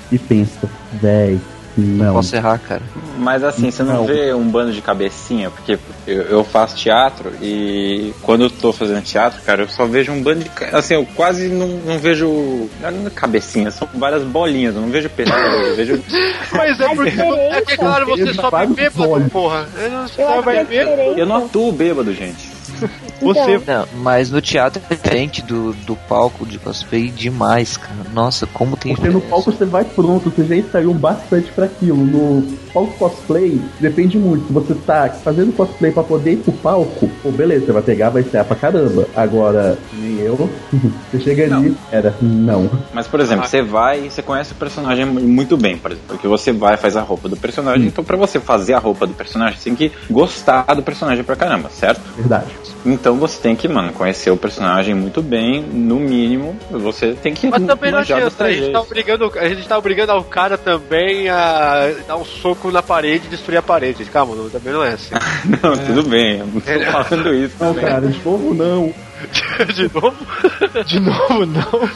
e 0.09 0.17
pensa, 0.17 0.69
véi, 0.93 1.37
não. 1.79 2.13
Posso 2.13 2.35
errar, 2.35 2.59
cara. 2.59 2.81
Mas 3.17 3.43
assim, 3.43 3.71
você 3.71 3.83
não, 3.83 3.95
Não. 3.95 4.05
vê 4.05 4.33
um 4.33 4.49
bando 4.49 4.71
de 4.71 4.81
cabecinha, 4.81 5.49
porque 5.49 5.77
eu, 6.07 6.21
eu 6.23 6.43
faço 6.43 6.75
teatro 6.75 7.31
e 7.41 8.13
quando 8.21 8.43
eu 8.45 8.49
tô 8.49 8.73
fazendo 8.73 9.01
teatro, 9.03 9.41
cara, 9.43 9.63
eu 9.63 9.69
só 9.69 9.85
vejo 9.85 10.11
um 10.11 10.21
bando 10.21 10.43
de. 10.43 10.51
Assim, 10.73 10.95
eu 10.95 11.05
quase 11.15 11.47
não, 11.47 11.67
não 11.67 11.99
vejo. 11.99 12.69
Não 12.81 13.07
é 13.07 13.09
cabecinha, 13.09 13.71
são 13.71 13.87
várias 13.95 14.23
bolinhas, 14.23 14.75
eu 14.75 14.81
não 14.81 14.89
vejo 14.89 15.09
pessoas, 15.09 15.67
eu 15.67 15.75
vejo. 15.75 16.03
Mas 16.53 16.79
é 16.79 16.95
porque. 16.95 17.21
É 17.21 17.61
que, 17.61 17.77
claro, 17.77 18.05
você 18.05 18.33
só 18.33 18.49
vai 18.49 18.67
bêbado, 18.67 19.29
porra. 19.29 19.67
Eu 19.77 19.89
não 19.89 20.07
Só 20.07 20.41
vai 20.41 20.65
ver. 20.65 20.85
diferença... 20.85 21.19
Eu 21.19 21.25
não 21.25 21.45
atuo 21.45 21.71
bêbado, 21.71 22.13
gente. 22.13 22.49
Você. 23.21 23.55
Então, 23.55 23.79
Não, 23.79 23.87
mas 24.01 24.29
no 24.29 24.41
teatro 24.41 24.81
é 24.89 24.95
diferente 24.95 25.41
do, 25.41 25.73
do 25.73 25.95
palco 25.95 26.45
de 26.45 26.57
cosplay 26.57 27.09
demais, 27.09 27.77
cara. 27.77 28.09
Nossa, 28.13 28.47
como 28.47 28.77
tem 28.77 28.95
Porque 28.95 29.09
no 29.09 29.21
palco 29.21 29.51
você 29.51 29.65
vai 29.65 29.83
pronto, 29.83 30.29
você 30.29 30.45
já 30.45 30.55
ensaiou 30.55 30.93
bastante 30.93 31.51
pra 31.51 31.65
aquilo. 31.65 31.97
No 31.97 32.57
palco 32.73 32.93
cosplay, 32.97 33.59
depende 33.79 34.17
muito. 34.17 34.47
Se 34.47 34.53
você 34.53 34.73
tá 34.73 35.09
fazendo 35.09 35.55
cosplay 35.55 35.91
pra 35.91 36.03
poder 36.03 36.33
ir 36.33 36.37
pro 36.37 36.51
palco, 36.53 37.09
pô, 37.21 37.31
beleza, 37.31 37.65
você 37.65 37.71
vai 37.71 37.81
pegar, 37.81 38.09
vai 38.09 38.21
ensaiar 38.21 38.45
pra 38.45 38.55
caramba. 38.55 39.07
Agora, 39.15 39.77
nem 39.93 40.19
eu, 40.19 40.35
você 41.11 41.19
chega 41.19 41.55
ali, 41.55 41.75
era, 41.91 42.13
não. 42.21 42.69
Mas, 42.93 43.07
por 43.07 43.19
exemplo, 43.19 43.47
você 43.47 43.61
vai 43.61 44.05
e 44.05 44.11
você 44.11 44.21
conhece 44.21 44.53
o 44.53 44.55
personagem 44.55 45.05
muito 45.05 45.57
bem, 45.57 45.77
por 45.77 45.91
exemplo. 45.91 46.09
Porque 46.09 46.27
você 46.27 46.51
vai 46.51 46.77
faz 46.77 46.95
a 46.95 47.01
roupa 47.01 47.27
do 47.27 47.37
personagem. 47.37 47.87
Então, 47.87 48.03
pra 48.03 48.17
você 48.17 48.39
fazer 48.39 48.73
a 48.73 48.79
roupa 48.79 49.05
do 49.05 49.13
personagem, 49.13 49.57
você 49.57 49.69
tem 49.69 49.75
que 49.75 49.91
gostar 50.09 50.63
do 50.73 50.83
personagem 50.83 51.23
pra 51.23 51.35
caramba, 51.35 51.69
certo? 51.69 52.01
Verdade. 52.15 52.47
Então 52.85 53.17
você 53.17 53.41
tem 53.41 53.55
que, 53.55 53.67
mano, 53.67 53.91
conhecer 53.93 54.31
o 54.31 54.37
personagem 54.37 54.95
muito 54.95 55.21
bem, 55.21 55.61
no 55.61 55.99
mínimo. 55.99 56.57
Você 56.71 57.13
tem 57.13 57.33
que. 57.33 57.47
Mas 57.47 57.63
também 57.65 57.91
não 57.91 57.99
adianta, 57.99 58.45
a 58.45 58.51
gente, 58.51 58.71
tá 58.71 58.81
obrigando, 58.81 59.31
a 59.35 59.49
gente 59.49 59.67
tá 59.67 59.77
obrigando 59.77 60.11
ao 60.11 60.23
cara 60.23 60.57
também 60.57 61.29
a 61.29 61.91
dar 62.07 62.17
um 62.17 62.25
soco 62.25 62.58
na 62.67 62.83
parede 62.83 63.27
e 63.27 63.29
destruir 63.29 63.57
a 63.57 63.61
parede. 63.61 64.03
Calma, 64.05 64.35
não, 64.35 64.49
também 64.49 64.73
não 64.73 64.83
é 64.83 64.93
assim. 64.93 65.13
Não, 65.61 65.77
tudo 65.77 66.03
bem, 66.03 66.39
eu 66.39 66.45
não 66.47 66.61
tô 66.61 67.03
falando 67.03 67.33
isso. 67.33 67.55
Não, 67.59 67.73
também. 67.73 67.89
cara, 67.89 68.07
de 68.07 68.25
novo 68.25 68.53
não. 68.53 68.93
De 69.75 69.91
novo? 69.93 70.15
De 70.85 70.99
novo, 70.99 71.45
não. 71.45 71.89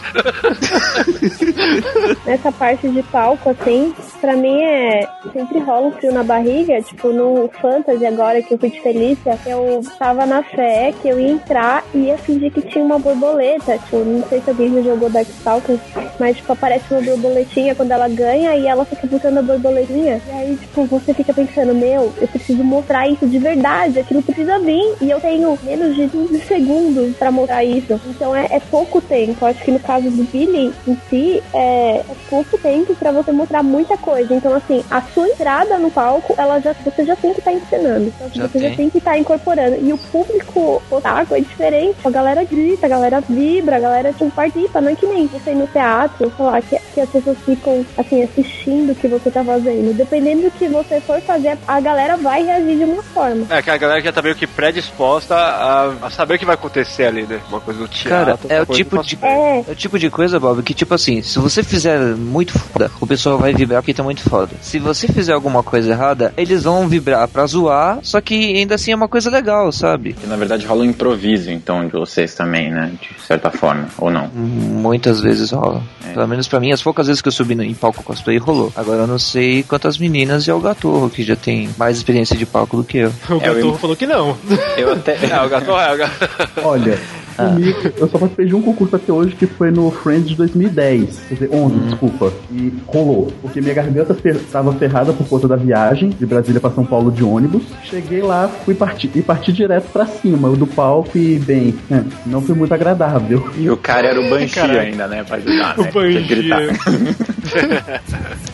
nessa 2.25 2.51
parte 2.51 2.87
de 2.89 3.03
palco, 3.03 3.49
assim, 3.49 3.93
pra 4.19 4.35
mim 4.35 4.61
é. 4.61 5.07
Sempre 5.31 5.59
rola 5.59 5.87
um 5.87 5.91
frio 5.91 6.11
na 6.13 6.23
barriga. 6.23 6.81
Tipo, 6.81 7.09
no 7.09 7.49
Fantasy 7.61 8.05
agora 8.05 8.41
que 8.41 8.53
eu 8.53 8.57
fui 8.57 8.69
de 8.69 8.81
Felícia, 8.81 9.37
eu 9.45 9.81
tava 9.97 10.25
na 10.25 10.43
fé 10.43 10.93
que 11.01 11.07
eu 11.07 11.19
ia 11.19 11.31
entrar 11.31 11.83
e 11.93 12.05
ia 12.05 12.17
fingir 12.17 12.51
que 12.51 12.61
tinha 12.61 12.83
uma 12.83 12.99
borboleta. 12.99 13.77
Tipo, 13.77 13.97
não 14.03 14.23
sei 14.27 14.41
se 14.41 14.49
alguém 14.49 14.73
já 14.73 14.81
jogou 14.81 15.09
Darkstalkers, 15.09 15.79
mas 16.19 16.37
tipo, 16.37 16.51
aparece 16.51 16.85
uma 16.91 17.01
borboletinha 17.01 17.75
quando 17.75 17.91
ela 17.91 18.09
ganha 18.09 18.55
e 18.55 18.67
ela 18.67 18.85
fica 18.85 19.07
botando 19.07 19.37
a 19.37 19.41
borboletinha. 19.41 20.21
E 20.27 20.31
aí, 20.31 20.55
tipo, 20.57 20.85
você 20.85 21.13
fica 21.13 21.33
pensando, 21.33 21.73
meu, 21.73 22.13
eu 22.19 22.27
preciso 22.27 22.63
mostrar 22.63 23.07
isso 23.07 23.25
de 23.27 23.39
verdade, 23.39 23.99
aquilo 23.99 24.21
precisa 24.21 24.59
vir. 24.59 24.95
E 25.01 25.09
eu 25.09 25.19
tenho 25.19 25.57
menos 25.63 25.95
de 25.95 26.07
15 26.07 26.39
segundos 26.41 27.15
pra 27.17 27.31
mostrar 27.31 27.52
isso. 27.61 27.99
Então 28.07 28.33
é, 28.33 28.47
é 28.49 28.59
pouco 28.59 29.01
tempo. 29.01 29.45
Acho 29.45 29.61
que 29.63 29.71
no 29.71 29.79
caso 29.79 30.09
do 30.09 30.23
Billy 30.23 30.73
em 30.87 30.97
si, 31.09 31.43
é, 31.53 31.97
é 31.97 32.15
pouco 32.29 32.57
tempo 32.57 32.95
pra 32.95 33.11
você 33.11 33.31
mostrar 33.31 33.61
muita 33.61 33.97
coisa. 33.97 34.33
Então, 34.33 34.55
assim, 34.55 34.83
a 34.89 35.01
sua 35.01 35.27
entrada 35.27 35.77
no 35.77 35.91
palco, 35.91 36.33
ela 36.37 36.59
já, 36.59 36.73
você 36.73 37.03
já 37.05 37.15
tem 37.15 37.33
que 37.33 37.39
estar 37.39 37.51
ensinando. 37.51 38.05
Então, 38.05 38.29
Já 38.33 38.47
você 38.47 38.59
já 38.59 38.67
tem. 38.69 38.77
tem 38.77 38.89
que 38.89 38.97
estar 38.99 39.17
incorporando. 39.17 39.77
E 39.81 39.91
o 39.91 39.97
público 39.97 40.81
otaku 40.89 41.35
é 41.35 41.39
diferente. 41.41 41.97
A 42.03 42.09
galera 42.09 42.43
grita, 42.43 42.85
a 42.85 42.89
galera 42.89 43.21
vibra, 43.21 43.75
a 43.75 43.79
galera 43.79 44.13
tipo, 44.13 44.31
participa. 44.31 44.79
Não 44.79 44.91
é 44.91 44.95
que 44.95 45.05
nem 45.05 45.27
você 45.27 45.51
ir 45.51 45.55
no 45.55 45.67
teatro, 45.67 46.31
sei 46.35 46.45
lá, 46.45 46.61
que, 46.61 46.79
que 46.93 47.01
as 47.01 47.09
pessoas 47.09 47.37
ficam, 47.39 47.85
assim, 47.97 48.23
assistindo 48.23 48.91
o 48.91 48.95
que 48.95 49.07
você 49.07 49.29
tá 49.29 49.43
fazendo. 49.43 49.93
Dependendo 49.93 50.43
do 50.43 50.51
que 50.51 50.67
você 50.67 51.01
for 51.01 51.19
fazer, 51.21 51.57
a 51.67 51.79
galera 51.79 52.15
vai 52.17 52.43
reagir 52.43 52.77
de 52.77 52.83
uma 52.85 53.03
forma. 53.03 53.45
É, 53.49 53.61
que 53.61 53.69
a 53.69 53.77
galera 53.77 54.01
já 54.01 54.11
tá 54.11 54.21
meio 54.21 54.35
que 54.35 54.47
predisposta 54.47 55.35
a, 55.35 55.93
a 56.03 56.09
saber 56.09 56.35
o 56.35 56.39
que 56.39 56.45
vai 56.45 56.55
acontecer 56.55 57.05
ali, 57.05 57.23
né? 57.23 57.41
Uma 57.49 57.59
coisa 57.59 57.79
do 57.79 57.87
teatro. 57.87 58.09
Cara, 58.09 58.39
é 58.49 58.61
o 58.61 58.65
tipo 58.65 59.03
de-. 59.03 59.17
É, 59.21 59.63
É 59.67 59.71
o 59.71 59.75
tipo 59.75 59.99
de 59.99 60.09
coisa, 60.09 60.39
Bob, 60.39 60.61
que 60.63 60.73
tipo 60.73 60.93
assim, 60.93 61.21
se 61.21 61.37
você 61.39 61.61
fizer 61.63 61.99
muito 62.15 62.57
foda, 62.57 62.89
o 62.99 63.05
pessoal 63.05 63.37
vai 63.37 63.53
vibrar 63.53 63.81
porque 63.81 63.93
tá 63.93 64.01
muito 64.03 64.21
foda. 64.27 64.51
Se 64.61 64.79
você 64.79 65.07
fizer 65.07 65.33
alguma 65.33 65.61
coisa 65.61 65.91
errada, 65.91 66.33
eles 66.37 66.63
vão 66.63 66.87
vibrar 66.87 67.27
pra 67.27 67.45
zoar, 67.45 67.99
só 68.01 68.19
que 68.21 68.33
ainda 68.57 68.75
assim 68.75 68.91
é 68.91 68.95
uma 68.95 69.07
coisa 69.07 69.29
legal, 69.29 69.71
sabe? 69.71 70.13
Que 70.13 70.25
na 70.27 70.35
verdade 70.35 70.65
rola 70.65 70.81
um 70.81 70.85
improviso, 70.85 71.51
então, 71.51 71.85
de 71.85 71.91
vocês 71.93 72.33
também, 72.33 72.71
né? 72.71 72.91
De 72.99 73.21
certa 73.25 73.51
forma, 73.51 73.87
ou 73.97 74.09
não. 74.09 74.27
Muitas 74.29 75.21
vezes 75.21 75.51
rola. 75.51 75.83
É. 76.07 76.13
Pelo 76.13 76.27
menos 76.27 76.47
pra 76.47 76.59
mim, 76.59 76.71
as 76.71 76.81
poucas 76.81 77.07
vezes 77.07 77.21
que 77.21 77.27
eu 77.27 77.31
subi 77.31 77.55
no- 77.55 77.63
em 77.63 77.73
palco 77.73 78.03
cosplay 78.03 78.37
rolou. 78.37 78.71
Agora 78.75 79.01
eu 79.01 79.07
não 79.07 79.19
sei 79.19 79.63
quantas 79.63 79.97
meninas 79.97 80.47
e 80.47 80.51
é 80.51 80.53
o 80.53 80.59
Gatorro, 80.59 81.09
que 81.09 81.23
já 81.23 81.35
tem 81.35 81.69
mais 81.77 81.97
experiência 81.97 82.35
de 82.35 82.45
palco 82.45 82.77
do 82.77 82.83
que 82.83 82.97
eu. 82.99 83.13
O 83.29 83.33
É, 83.33 83.49
eu- 83.49 83.55
Gatorro 83.55 83.77
falou 83.77 83.95
que 83.95 84.05
não. 84.07 84.35
Eu 84.77 84.93
até. 84.93 85.13
É, 85.33 85.41
o 85.45 85.49
gato 85.49 85.71
é 85.71 85.93
o 85.93 85.97
gato. 85.97 86.29
Olha, 86.63 86.99
Ah. 87.37 87.55
Eu 87.97 88.07
só 88.07 88.17
participei 88.17 88.45
de 88.47 88.55
um 88.55 88.61
concurso 88.61 88.95
até 88.95 89.11
hoje 89.11 89.35
que 89.35 89.45
foi 89.47 89.71
no 89.71 89.89
Friends 89.91 90.29
de 90.29 90.35
2010, 90.35 91.19
quer 91.27 91.33
dizer, 91.33 91.49
11, 91.51 91.75
desculpa. 91.79 92.31
E 92.51 92.71
rolou, 92.87 93.31
porque 93.41 93.59
minha 93.61 93.73
garganta 93.73 94.13
fer 94.13 94.37
tava 94.51 94.73
ferrada 94.73 95.13
por 95.13 95.27
conta 95.27 95.47
da 95.47 95.55
viagem 95.55 96.09
de 96.09 96.25
Brasília 96.25 96.59
pra 96.61 96.69
São 96.71 96.85
Paulo 96.85 97.11
de 97.11 97.23
ônibus. 97.23 97.63
Cheguei 97.83 98.21
lá, 98.21 98.47
fui 98.65 98.75
partir 98.75 99.09
e 99.15 99.21
parti 99.21 99.51
direto 99.51 99.89
pra 99.91 100.05
cima 100.05 100.49
do 100.49 100.67
palco 100.67 101.17
e, 101.17 101.39
bem, 101.39 101.73
é, 101.91 102.01
não 102.25 102.41
foi 102.41 102.55
muito 102.55 102.73
agradável. 102.73 103.49
E 103.57 103.69
o 103.69 103.77
cara 103.77 104.07
era 104.09 104.19
o 104.19 104.29
Banshee 104.29 104.49
Caraca. 104.55 104.79
ainda, 104.81 105.07
né? 105.07 105.23
Pra 105.23 105.37
ajudar, 105.37 105.79
O 105.79 105.83
né? 105.83 105.87
Que 105.87 105.93
Banshee. 105.93 106.43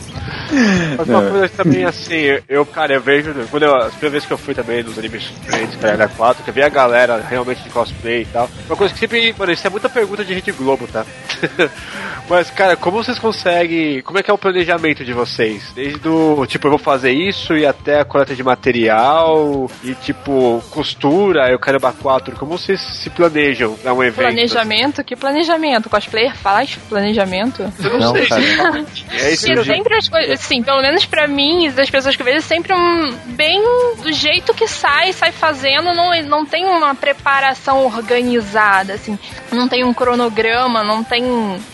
Mas 0.96 1.08
uma 1.08 1.22
coisa 1.22 1.48
que 1.48 1.56
também, 1.56 1.84
assim, 1.84 2.38
eu, 2.48 2.66
cara, 2.66 2.94
eu 2.94 3.00
vejo, 3.00 3.32
quando 3.50 3.62
eu, 3.64 3.74
as 3.74 3.92
primeiras 3.92 4.12
vezes 4.12 4.26
que 4.26 4.32
eu 4.32 4.38
fui 4.38 4.54
também 4.54 4.82
nos 4.82 4.98
animes 4.98 5.22
diferentes, 5.22 5.76
cara, 5.76 6.08
4, 6.08 6.42
que 6.44 6.50
eu 6.50 6.54
vi 6.54 6.62
a 6.62 6.68
galera 6.68 7.24
realmente 7.28 7.62
de 7.62 7.70
cosplay 7.70 8.22
e 8.22 8.26
tal. 8.26 8.50
Uma 8.66 8.76
coisa 8.76 8.92
que 8.92 9.00
sempre, 9.00 9.34
mano, 9.38 9.52
isso 9.52 9.66
é 9.66 9.70
muita 9.70 9.88
pergunta 9.88 10.24
de 10.24 10.34
Rede 10.34 10.52
Globo, 10.52 10.86
tá? 10.86 11.04
Mas, 12.28 12.48
cara, 12.48 12.76
como 12.76 13.02
vocês 13.02 13.18
conseguem, 13.18 14.02
como 14.02 14.18
é 14.18 14.22
que 14.22 14.30
é 14.30 14.34
o 14.34 14.38
planejamento 14.38 15.04
de 15.04 15.12
vocês? 15.12 15.72
Desde 15.74 15.98
do, 15.98 16.46
tipo, 16.46 16.68
eu 16.68 16.70
vou 16.70 16.78
fazer 16.78 17.10
isso 17.10 17.56
e 17.56 17.66
até 17.66 17.98
a 17.98 18.04
coleta 18.04 18.36
de 18.36 18.42
material 18.44 19.68
e, 19.82 19.94
tipo, 19.96 20.62
costura, 20.70 21.50
eu 21.50 21.58
quero 21.58 21.80
4, 21.80 22.36
como 22.36 22.56
vocês 22.56 22.80
se 22.80 23.10
planejam 23.10 23.74
pra 23.74 23.92
um 23.92 24.02
evento? 24.02 24.26
Planejamento? 24.28 25.02
Que 25.02 25.16
planejamento? 25.16 25.90
Cosplayer 25.90 26.36
faz 26.36 26.76
planejamento? 26.88 27.62
Eu 27.82 27.98
não, 27.98 27.98
Não, 27.98 28.12
sei. 28.14 28.26
cara. 28.26 28.84
É 29.12 29.32
isso 29.32 29.50
eu 29.50 29.64
sempre 29.64 29.96
as 29.96 30.08
assim, 30.32 30.62
pelo 30.62 30.80
menos 30.82 31.04
pra 31.06 31.26
mim 31.26 31.66
e 31.66 31.70
das 31.70 31.88
pessoas 31.90 32.16
que 32.16 32.22
eu 32.22 32.26
vejo, 32.26 32.40
sempre 32.42 32.72
um 32.74 33.12
bem 33.26 33.60
do 34.02 34.12
jeito 34.12 34.52
que 34.54 34.66
sai, 34.66 35.12
sai 35.12 35.32
fazendo, 35.32 35.94
não, 35.94 36.10
não 36.24 36.44
tem 36.46 36.64
uma 36.66 36.94
preparação 36.94 37.84
organizada, 37.86 38.94
assim, 38.94 39.18
não 39.52 39.68
tem 39.68 39.84
um 39.84 39.92
cronograma, 39.94 40.82
não 40.82 41.02
tem. 41.04 41.24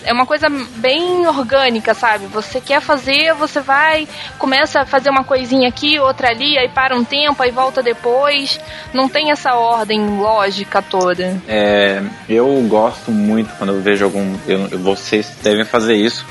É 0.04 0.12
uma 0.12 0.26
coisa 0.26 0.48
bem 0.48 1.26
orgânica, 1.26 1.94
sabe? 1.94 2.26
Você 2.26 2.60
quer 2.60 2.80
fazer, 2.80 3.32
você 3.34 3.60
vai, 3.60 4.06
começa 4.38 4.80
a 4.80 4.86
fazer 4.86 5.10
uma 5.10 5.24
coisinha 5.24 5.68
aqui, 5.68 5.98
outra 5.98 6.28
ali, 6.28 6.58
aí 6.58 6.68
para 6.68 6.94
um 6.96 7.04
tempo, 7.04 7.42
aí 7.42 7.50
volta 7.50 7.82
depois. 7.82 8.60
Não 8.92 9.08
tem 9.08 9.30
essa 9.30 9.54
ordem 9.54 10.18
lógica 10.18 10.80
toda. 10.82 11.40
É, 11.48 12.02
eu 12.28 12.46
gosto 12.68 13.10
muito 13.10 13.54
quando 13.56 13.72
eu 13.72 13.80
vejo 13.80 14.04
algum. 14.04 14.36
eu- 14.46 14.78
vocês 14.78 15.30
devem 15.42 15.64
fazer 15.64 15.94
isso. 15.94 16.24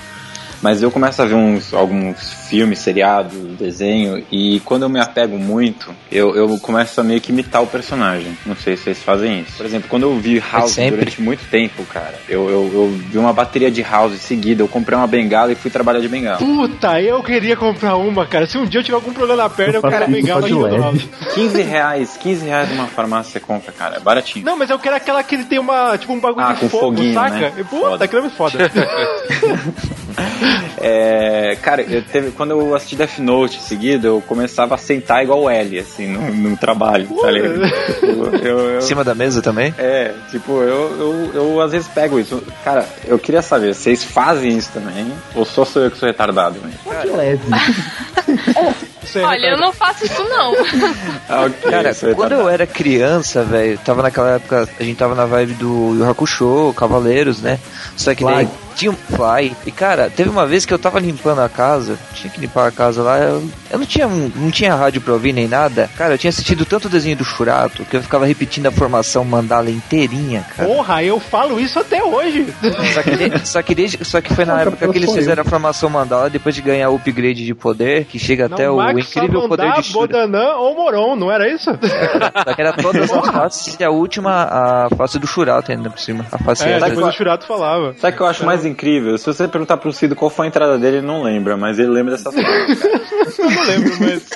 Mas 0.66 0.82
eu 0.82 0.90
começo 0.90 1.22
a 1.22 1.26
ver 1.26 1.36
uns, 1.36 1.76
alguns 1.76 2.34
filmes, 2.50 2.80
seriados, 2.80 3.38
desenho, 3.56 4.26
e 4.32 4.60
quando 4.66 4.82
eu 4.82 4.90
me 4.90 5.00
apego 5.00 5.38
muito, 5.38 5.94
eu, 6.12 6.36
eu 6.36 6.58
começo 6.58 7.00
a 7.00 7.04
meio 7.04 7.22
que 7.22 7.32
imitar 7.32 7.62
o 7.62 7.68
personagem. 7.68 8.36
Não 8.48 8.56
sei 8.56 8.76
se 8.76 8.86
vocês 8.86 9.04
fazem 9.04 9.42
isso. 9.42 9.58
Por 9.58 9.64
exemplo, 9.68 9.88
quando 9.88 10.04
eu 10.08 10.18
vi 10.18 10.40
House 10.40 10.72
sempre. 10.72 10.98
durante 10.98 11.22
muito 11.22 11.48
tempo, 11.52 11.86
cara, 11.86 12.16
eu, 12.28 12.50
eu, 12.50 12.72
eu 12.74 13.00
vi 13.12 13.20
uma 13.20 13.32
bateria 13.32 13.70
de 13.70 13.84
House 13.84 14.14
em 14.14 14.18
seguida, 14.18 14.64
eu 14.64 14.68
comprei 14.68 14.98
uma 14.98 15.06
bengala 15.06 15.52
e 15.52 15.56
fui 15.56 15.70
trabalhar 15.70 16.00
de 16.00 16.08
bengala. 16.08 16.40
Puta, 16.40 17.00
eu 17.00 17.22
queria 17.22 17.56
comprar 17.56 17.96
uma, 17.96 18.26
cara. 18.26 18.48
Se 18.48 18.58
um 18.58 18.66
dia 18.66 18.80
eu 18.80 18.84
tiver 18.84 18.96
algum 18.96 19.14
problema 19.14 19.44
na 19.44 19.50
perna, 19.52 19.76
eu 19.76 19.82
faço 19.82 19.96
quero 20.00 20.12
isso 20.12 20.20
bengala 20.20 20.42
de. 20.48 20.78
House. 20.78 21.08
15 21.36 21.62
reais, 21.62 22.18
15 22.18 22.44
reais 22.44 22.70
numa 22.72 22.88
farmácia 22.88 23.34
você 23.34 23.40
compra, 23.40 23.72
cara, 23.72 23.98
é 23.98 24.00
baratinho. 24.00 24.44
Não, 24.44 24.58
mas 24.58 24.72
eu 24.72 24.80
quero 24.80 24.96
aquela 24.96 25.22
que 25.22 25.36
ele 25.36 25.44
tem 25.44 25.60
uma, 25.60 25.96
tipo, 25.96 26.12
um 26.12 26.20
bagulho 26.20 26.44
Ah, 26.44 26.54
de 26.54 26.62
com 26.62 26.70
fogo, 26.70 26.96
foguinho, 26.96 27.14
saca? 27.14 27.36
né? 27.36 27.54
E, 27.56 27.64
Puta, 27.64 27.90
Foda. 27.90 28.06
aquilo 28.06 28.20
é 28.20 28.22
muito 28.24 28.36
foda. 28.36 28.58
É, 30.88 31.58
cara, 31.64 31.82
eu 31.82 32.04
teve, 32.04 32.30
quando 32.32 32.52
eu 32.52 32.76
assisti 32.76 32.96
Death 32.96 33.18
Note 33.20 33.58
em 33.58 33.62
seguida, 33.62 34.08
eu 34.08 34.22
começava 34.28 34.76
a 34.76 34.78
sentar 34.78 35.24
igual 35.24 35.42
o 35.44 35.50
L, 35.50 35.80
assim, 35.80 36.06
no, 36.08 36.32
no 36.50 36.58
trabalho, 36.58 37.08
tá 37.22 37.32
ligado? 37.32 37.62
Tipo, 37.96 38.36
eu, 38.46 38.60
eu- 38.60 38.78
Em 38.78 38.82
cima 38.82 39.04
da 39.04 39.16
mesa 39.16 39.42
também? 39.42 39.74
é, 39.80 40.14
tipo, 40.30 40.52
eu, 40.62 41.00
eu, 41.00 41.32
eu 41.34 41.62
às 41.62 41.72
vezes 41.72 41.88
pego 41.88 42.20
isso. 42.20 42.44
Cara, 42.64 42.86
eu 43.08 43.18
queria 43.18 43.42
saber, 43.42 43.74
vocês 43.74 44.04
fazem 44.04 44.56
isso 44.58 44.70
também? 44.74 45.12
Ou 45.34 45.44
só 45.46 45.66
sou 45.66 45.82
eu 45.84 45.90
que 45.92 45.98
sou 45.98 46.08
retardado, 46.08 46.60
né? 46.60 46.72
Que 47.02 47.08
leve. 47.08 47.42
Olha, 49.26 49.48
eu 49.48 49.58
não 49.58 49.72
faço 49.74 50.06
isso 50.06 50.24
não. 50.26 50.54
Ah, 51.28 51.46
ok, 51.46 51.72
Cara, 51.72 51.96
quando 51.96 52.08
retardado. 52.10 52.42
eu 52.42 52.50
era 52.50 52.68
criança, 52.68 53.44
velho, 53.44 53.80
tava 53.84 54.04
naquela 54.04 54.36
época, 54.36 54.70
a 54.80 54.84
gente 54.84 54.98
tava 54.98 55.16
na 55.16 55.26
vibe 55.26 55.54
do 55.56 55.96
Yu 55.98 56.08
Hakusho, 56.08 56.74
Cavaleiros, 56.76 57.42
né? 57.42 57.58
Só 57.96 58.14
que 58.14 58.24
daí. 58.24 58.48
Tinha 58.76 58.92
um 58.92 58.96
Fly. 58.96 59.56
E 59.66 59.72
cara, 59.72 60.10
teve 60.10 60.30
uma 60.30 60.46
vez 60.46 60.66
que 60.66 60.74
eu 60.74 60.80
tava 60.80 61.00
limpando 61.00 61.40
a 61.42 61.50
casa, 61.50 61.98
tinha 62.14 62.32
que 62.32 62.40
limpar 62.40 62.68
a 62.68 62.72
casa 62.72 63.02
lá, 63.02 63.18
eu, 63.20 63.44
eu 63.72 63.80
não 63.80 63.86
tinha 63.86 64.08
não 64.08 64.52
tinha 64.52 64.76
rádio 64.76 65.02
pra 65.02 65.14
ouvir 65.14 65.34
nem 65.34 65.48
nada. 65.48 65.90
Cara, 65.98 66.14
eu 66.14 66.18
tinha 66.18 66.30
assistido 66.30 66.66
tanto 66.66 66.90
desenho 66.90 67.16
do 67.18 67.24
Churato 67.26 67.84
que 67.86 67.96
eu 67.98 68.02
ficava 68.02 68.26
repetindo 68.26 68.68
a 68.68 68.72
formação 68.72 69.24
mandala 69.24 69.70
inteirinha, 69.70 70.46
cara. 70.56 70.68
Porra, 70.70 71.04
eu 71.04 71.20
falo 71.20 71.60
isso 71.60 71.80
até 71.80 72.04
hoje. 72.04 72.48
Só 72.94 73.02
que, 73.04 73.16
de- 73.16 73.48
só 73.48 73.62
que, 73.62 73.76
desde, 73.76 74.06
só 74.06 74.22
que 74.22 74.34
foi 74.34 74.46
na 74.46 74.54
Não, 74.56 74.62
época 74.62 74.88
que 74.90 74.98
eles 74.98 75.06
sou 75.10 75.16
eu. 75.18 75.22
fizeram 75.22 75.42
a 75.42 75.46
formação 75.46 75.90
mandala 75.90 76.30
depois 76.30 76.54
de 76.56 76.62
ganhar 76.62 76.90
o 76.90 76.96
upgrade 76.96 77.46
de 77.46 77.54
poder, 77.54 78.06
que 78.06 78.18
chega 78.20 78.46
até 78.48 78.70
o 78.70 78.82
incrível 78.92 79.48
poder 79.48 79.72
de 79.74 79.84
Shura. 79.84 80.08
Bodanã 80.08 80.56
ou 80.56 80.76
Moron, 80.76 81.16
não 81.16 81.32
era 81.32 81.48
isso? 81.50 81.72
Só 82.46 82.54
que 82.54 82.62
era 82.62 82.74
todas 82.74 83.12
as 83.12 83.28
faces 83.28 83.78
e 83.80 83.84
a 83.84 83.90
última, 83.90 84.44
a 84.44 84.88
face 84.96 85.20
do 85.20 85.28
Churato 85.28 85.72
ainda 85.72 85.90
por 85.90 86.00
cima. 86.00 86.26
A 86.32 86.38
face 86.38 86.64
É, 86.68 86.80
depois 86.80 87.08
o 87.08 87.12
Churato 87.12 87.46
falava. 87.46 87.94
Sabe 88.00 88.14
o 88.14 88.18
que 88.18 88.24
eu 88.24 88.28
acho 88.28 88.46
mais 88.46 88.65
incrível? 88.66 89.18
Se 89.18 89.26
você 89.26 89.48
perguntar 89.48 89.78
pro 89.78 89.94
Cido 89.94 90.16
qual 90.16 90.30
foi 90.30 90.46
a 90.46 90.50
entrada 90.50 90.78
dele, 90.78 90.98
ele 90.98 91.06
não 91.08 91.24
lembra, 91.24 91.56
mas 91.56 91.80
ele 91.80 91.90
lembra 91.90 92.16
dessas 92.16 92.34
coisas. 92.36 93.40
Eu 93.40 93.50
não 93.50 93.64
lembro, 93.64 93.94
mas. 94.00 94.30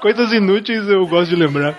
Coisas 0.00 0.32
inúteis 0.32 0.88
eu 0.88 1.06
gosto 1.06 1.30
de 1.30 1.36
lembrar. 1.36 1.76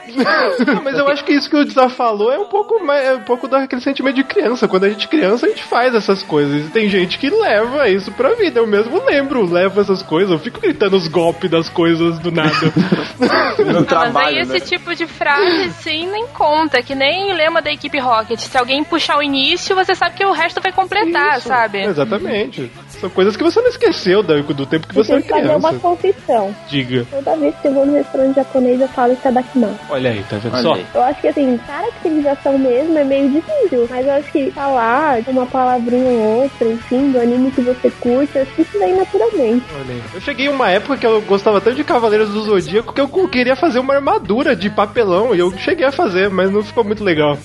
Não, 0.66 0.82
mas 0.84 0.98
eu 0.98 1.08
acho 1.08 1.24
que 1.26 1.34
isso 1.34 1.50
que 1.50 1.58
o 1.58 1.66
Dizar 1.66 1.90
falou 1.90 2.32
é 2.32 2.40
um 2.40 2.46
pouco 2.46 2.84
mais, 2.84 3.06
é 3.06 3.14
um 3.16 3.24
pouco 3.24 3.48
daquele 3.48 3.82
sentimento 3.82 4.16
de 4.16 4.24
criança. 4.24 4.68
Quando 4.68 4.86
a 4.86 4.90
gente 4.90 5.06
é 5.06 5.10
criança, 5.10 5.46
a 5.46 5.50
gente 5.50 5.64
faz 5.64 5.94
essas 5.94 6.24
coisas. 6.24 6.68
E 6.68 6.70
tem 6.70 6.90
gente 6.90 7.18
que 7.18 7.30
leva 7.30 7.90
isso 7.90 8.12
pra 8.12 8.34
vida. 8.36 8.60
Eu 8.60 8.68
mesmo 8.68 9.04
lembro, 9.06 9.46
levo 9.52 9.82
essas 9.82 10.02
coisas. 10.02 10.32
Eu 10.32 10.40
fico 10.40 10.62
gritando 10.62 10.96
os 10.96 11.08
golpes 11.08 11.50
das 11.52 11.68
coisas 11.70 12.18
do 12.20 12.32
nada. 12.32 12.52
No 13.64 13.72
Não, 13.72 13.84
trabalho, 13.84 14.14
mas 14.14 14.28
aí 14.28 14.40
esse 14.40 14.54
né? 14.54 14.60
tipo 14.60 14.96
de 14.96 15.06
frase, 15.06 15.70
sim, 15.82 16.08
nem 16.08 16.28
conta. 16.28 16.82
Que 16.82 16.96
nem 16.96 17.34
lema 17.34 17.62
da 17.62 17.72
equipe 17.72 18.00
Rocket. 18.00 18.40
Se 18.40 18.58
alguém 18.58 18.84
puxar 18.84 19.18
o 19.18 19.24
início, 19.24 19.76
você 19.76 19.94
sabe 19.96 20.16
que 20.16 20.26
o 20.26 20.32
resto 20.32 20.60
vai 20.60 20.72
completar, 20.72 21.38
Isso, 21.38 21.48
sabe? 21.54 21.84
Exatamente. 21.84 22.72
São 23.00 23.10
coisas 23.10 23.36
que 23.36 23.44
você 23.44 23.62
não 23.62 23.70
esqueceu 23.70 24.24
do, 24.24 24.42
do 24.54 24.66
tempo 24.66 24.88
que 24.88 24.98
Eu 24.98 25.04
você 25.04 25.14
era 25.14 25.22
que 25.22 25.30
fazer 25.30 25.50
uma 25.50 25.70
criança. 25.70 25.80
confissão. 25.80 26.56
Diga. 26.70 27.06
Toda 27.10 27.36
vez 27.36 27.56
que 27.62 27.68
eu 27.68 27.74
vou 27.74 27.86
no 27.86 27.94
restaurante 27.94 28.36
japonês, 28.36 28.82
eu 28.82 28.88
falo 28.90 29.14
Itadakimasu. 29.14 29.80
Olha 29.90 30.10
aí, 30.12 30.24
tá 30.30 30.38
vendo 30.38 30.54
Olha 30.54 30.62
só? 30.64 30.74
aí. 30.74 30.86
Eu 30.94 31.02
acho 31.04 31.22
que 31.22 31.28
assim, 31.28 31.60
caracterização 31.68 32.58
mesmo 32.58 32.98
é 32.98 33.04
meio 33.04 33.30
difícil, 33.30 33.88
mas 33.90 34.06
eu 34.06 34.14
acho 34.14 34.32
que 34.32 34.52
falar 34.52 35.20
uma 35.28 35.46
palavrinha 35.46 36.10
ou 36.10 36.44
outra, 36.44 36.68
enfim, 36.68 37.12
do 37.12 37.20
anime 37.20 37.52
que 37.52 37.62
você 37.62 37.90
curte, 38.00 38.36
eu 38.36 38.42
acho 38.44 38.52
que 38.54 38.62
isso 38.62 38.80
vem 38.80 38.96
naturalmente. 38.96 39.66
Olha 39.74 39.94
aí. 39.94 40.04
Eu 40.14 40.22
cheguei 40.22 40.46
em 40.48 40.50
uma 40.50 40.70
época 40.70 40.98
que 40.98 41.06
eu 41.06 41.22
gostava 41.22 41.60
tanto 41.60 41.76
de 41.76 41.84
Cavaleiros 41.84 42.30
do 42.30 42.42
Zodíaco 42.42 42.94
que 42.94 43.02
eu 43.02 43.08
queria 43.28 43.56
fazer 43.56 43.80
uma 43.80 43.96
armadura 43.96 44.56
de 44.56 44.70
papelão 44.70 45.34
e 45.36 45.40
eu 45.40 45.52
cheguei 45.58 45.86
a 45.86 45.92
fazer, 45.92 46.30
mas 46.30 46.52
não 46.52 46.64
ficou 46.64 46.84
muito 46.84 47.04
legal. 47.04 47.38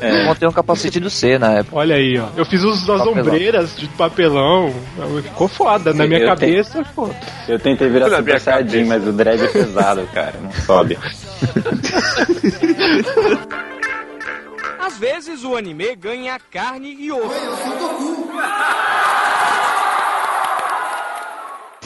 É. 0.00 0.24
Montei 0.26 0.46
um 0.48 0.52
capacete 0.52 1.00
do 1.00 1.10
C 1.10 1.38
na 1.38 1.52
época. 1.58 1.76
Olha 1.76 1.96
aí, 1.96 2.18
ó. 2.18 2.26
Eu 2.36 2.44
fiz 2.44 2.62
os, 2.62 2.88
as. 2.88 3.02
Ombreiras 3.32 3.76
de 3.76 3.88
papelão. 3.88 4.72
Ficou 5.22 5.48
foda. 5.48 5.92
Na 5.92 6.06
minha 6.06 6.20
Eu 6.20 6.26
cabeça, 6.26 6.84
ficou. 6.84 7.14
Eu 7.48 7.58
tentei 7.58 7.88
virar 7.88 8.08
Na 8.08 8.18
Super 8.18 8.40
Saiyajin, 8.40 8.84
mas 8.84 9.06
o 9.06 9.12
dread 9.12 9.42
é 9.42 9.48
pesado, 9.48 10.06
cara. 10.12 10.34
Não 10.40 10.52
sobe. 10.52 10.98
Às 14.78 14.98
vezes 14.98 15.44
o 15.44 15.56
anime 15.56 15.94
ganha 15.96 16.38
carne 16.50 16.96
e 16.98 17.10
osso. 17.10 17.30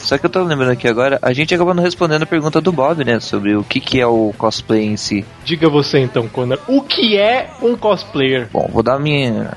Só 0.07 0.17
que 0.17 0.25
eu 0.25 0.29
tô 0.29 0.41
lembrando 0.41 0.71
aqui 0.71 0.87
agora, 0.87 1.19
a 1.21 1.33
gente 1.33 1.53
acabou 1.53 1.73
não 1.73 1.83
respondendo 1.83 2.23
a 2.23 2.25
pergunta 2.25 2.61
do 2.61 2.71
Bob, 2.71 3.03
né? 3.03 3.19
Sobre 3.19 3.57
o 3.57 3.63
que, 3.63 3.81
que 3.81 3.99
é 3.99 4.07
o 4.07 4.33
cosplay 4.37 4.85
em 4.85 4.95
si. 4.95 5.25
Diga 5.43 5.67
você 5.69 5.99
então, 5.99 6.29
Conan. 6.29 6.57
O 6.65 6.81
que 6.81 7.17
é 7.17 7.49
um 7.61 7.75
cosplayer? 7.75 8.47
Bom, 8.53 8.69
vou 8.71 8.81
dar 8.81 8.93
a 8.95 8.99
minha, 8.99 9.51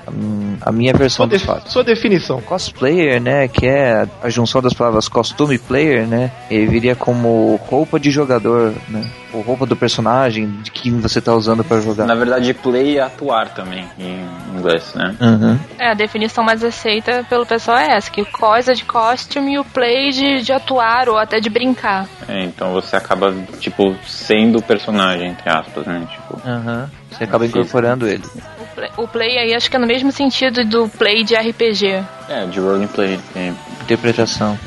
a 0.60 0.72
minha- 0.72 0.92
versão 0.92 1.24
Sua, 1.28 1.38
de- 1.38 1.44
fatos. 1.44 1.72
sua 1.72 1.84
definição. 1.84 2.40
Cosplayer, 2.40 3.20
né, 3.22 3.46
que 3.46 3.64
é 3.64 4.08
a 4.20 4.28
junção 4.28 4.60
das 4.60 4.74
palavras 4.74 5.06
costume 5.06 5.56
player, 5.56 6.04
né, 6.04 6.32
ele 6.50 6.66
viria 6.66 6.96
como 6.96 7.54
roupa 7.68 8.00
de 8.00 8.10
jogador, 8.10 8.74
né, 8.88 9.06
ou 9.32 9.40
roupa 9.42 9.66
do 9.66 9.76
personagem 9.76 10.50
de 10.62 10.70
que 10.70 10.90
você 10.90 11.20
tá 11.20 11.34
usando 11.34 11.62
pra 11.64 11.80
jogar. 11.80 12.06
Na 12.06 12.14
verdade, 12.14 12.52
play 12.54 12.98
é 12.98 13.02
atuar 13.02 13.48
também, 13.54 13.86
em 13.98 14.26
inglês, 14.56 14.92
né? 14.94 15.14
Uhum. 15.20 15.58
É, 15.78 15.90
a 15.90 15.94
definição 15.94 16.42
mais 16.44 16.62
aceita 16.64 17.24
pelo 17.28 17.46
pessoal 17.46 17.78
é 17.78 17.96
essa, 17.96 18.10
que 18.10 18.20
é 18.20 18.72
de 18.74 18.84
costume 18.84 19.54
e 19.54 19.58
o 19.58 19.64
play 19.64 20.10
de, 20.10 20.42
de 20.42 20.52
atuar 20.52 21.08
ou 21.08 21.16
até 21.18 21.40
de 21.40 21.48
brincar. 21.50 22.06
É, 22.28 22.44
então 22.44 22.72
você 22.72 22.96
acaba, 22.96 23.34
tipo, 23.58 23.96
sendo 24.06 24.58
o 24.58 24.62
personagem, 24.62 25.28
entre 25.28 25.48
aspas, 25.48 25.86
né? 25.86 26.06
Tipo, 26.10 26.40
Uhum. 26.44 26.86
Você 27.10 27.24
acaba 27.24 27.44
incorporando 27.44 28.06
ele. 28.06 28.22
O 28.58 28.74
play, 28.74 28.90
o 28.96 29.08
play 29.08 29.38
aí 29.38 29.54
acho 29.54 29.68
que 29.68 29.76
é 29.76 29.78
no 29.78 29.86
mesmo 29.86 30.12
sentido 30.12 30.64
do 30.64 30.88
play 30.88 31.24
de 31.24 31.34
RPG. 31.34 32.02
é, 32.28 32.46
de 32.46 32.60
role 32.60 32.86
play. 32.86 33.18
É. 33.36 33.52
Interpretação. 33.82 34.58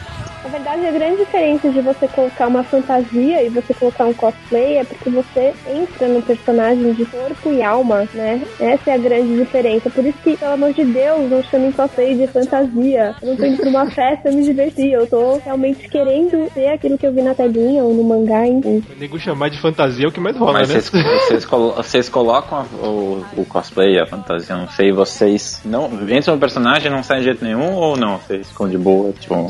A 0.88 0.91
grande 0.91 1.17
diferença 1.17 1.69
de 1.69 1.81
você 1.81 2.07
colocar 2.07 2.47
uma 2.47 2.63
fantasia 2.63 3.41
e 3.43 3.49
você 3.49 3.73
colocar 3.73 4.05
um 4.05 4.13
cosplay 4.13 4.77
é 4.77 4.84
porque 4.84 5.09
você 5.09 5.53
entra 5.73 6.07
no 6.07 6.21
personagem 6.21 6.93
de 6.93 7.05
corpo 7.05 7.51
e 7.51 7.61
alma, 7.63 8.07
né? 8.13 8.41
Essa 8.59 8.91
é 8.91 8.93
a 8.93 8.97
grande 8.97 9.36
diferença. 9.38 9.89
Por 9.89 10.05
isso 10.05 10.17
que, 10.23 10.38
pelo 10.38 10.51
amor 10.53 10.73
de 10.73 10.84
Deus, 10.86 11.29
não 11.31 11.43
chamem 11.43 11.71
cosplay 11.71 12.15
de 12.15 12.27
fantasia. 12.27 13.15
Eu 13.21 13.29
não 13.29 13.36
tô 13.38 13.45
indo 13.45 13.57
pra 13.57 13.69
uma 13.69 13.89
festa 13.91 14.29
me 14.31 14.43
divertir. 14.43 14.91
Eu 14.91 15.07
tô 15.07 15.38
realmente 15.43 15.88
querendo 15.89 16.51
ser 16.53 16.67
aquilo 16.67 16.97
que 16.97 17.07
eu 17.07 17.13
vi 17.13 17.21
na 17.21 17.34
telinha 17.34 17.84
ou 17.84 17.93
no 17.93 18.03
mangá, 18.03 18.45
enfim. 18.47 18.84
O 18.95 18.99
nego 18.99 19.17
chamar 19.19 19.49
de 19.49 19.59
fantasia 19.59 20.05
é 20.05 20.09
o 20.09 20.11
que 20.11 20.19
mais 20.19 20.36
rola, 20.38 20.53
Mas 20.53 20.69
né? 20.69 20.79
vocês, 20.81 21.03
vocês, 21.27 21.45
colo- 21.45 21.73
vocês 21.73 22.09
colocam 22.09 22.59
a- 22.59 22.86
o, 22.86 23.25
o 23.38 23.45
cosplay, 23.45 23.99
a 23.99 24.05
fantasia, 24.05 24.55
não 24.55 24.67
sei, 24.67 24.91
vocês 24.91 25.61
não 25.65 25.89
entram 26.09 26.36
no 26.36 26.39
personagem 26.39 26.88
e 26.88 26.93
não 26.93 27.03
saem 27.03 27.19
de 27.21 27.25
jeito 27.25 27.43
nenhum 27.43 27.73
ou 27.73 27.95
não? 27.97 28.17
Vocês 28.17 28.47
ficam 28.49 28.67
de 28.69 28.77
boa, 28.77 29.11
tipo. 29.13 29.47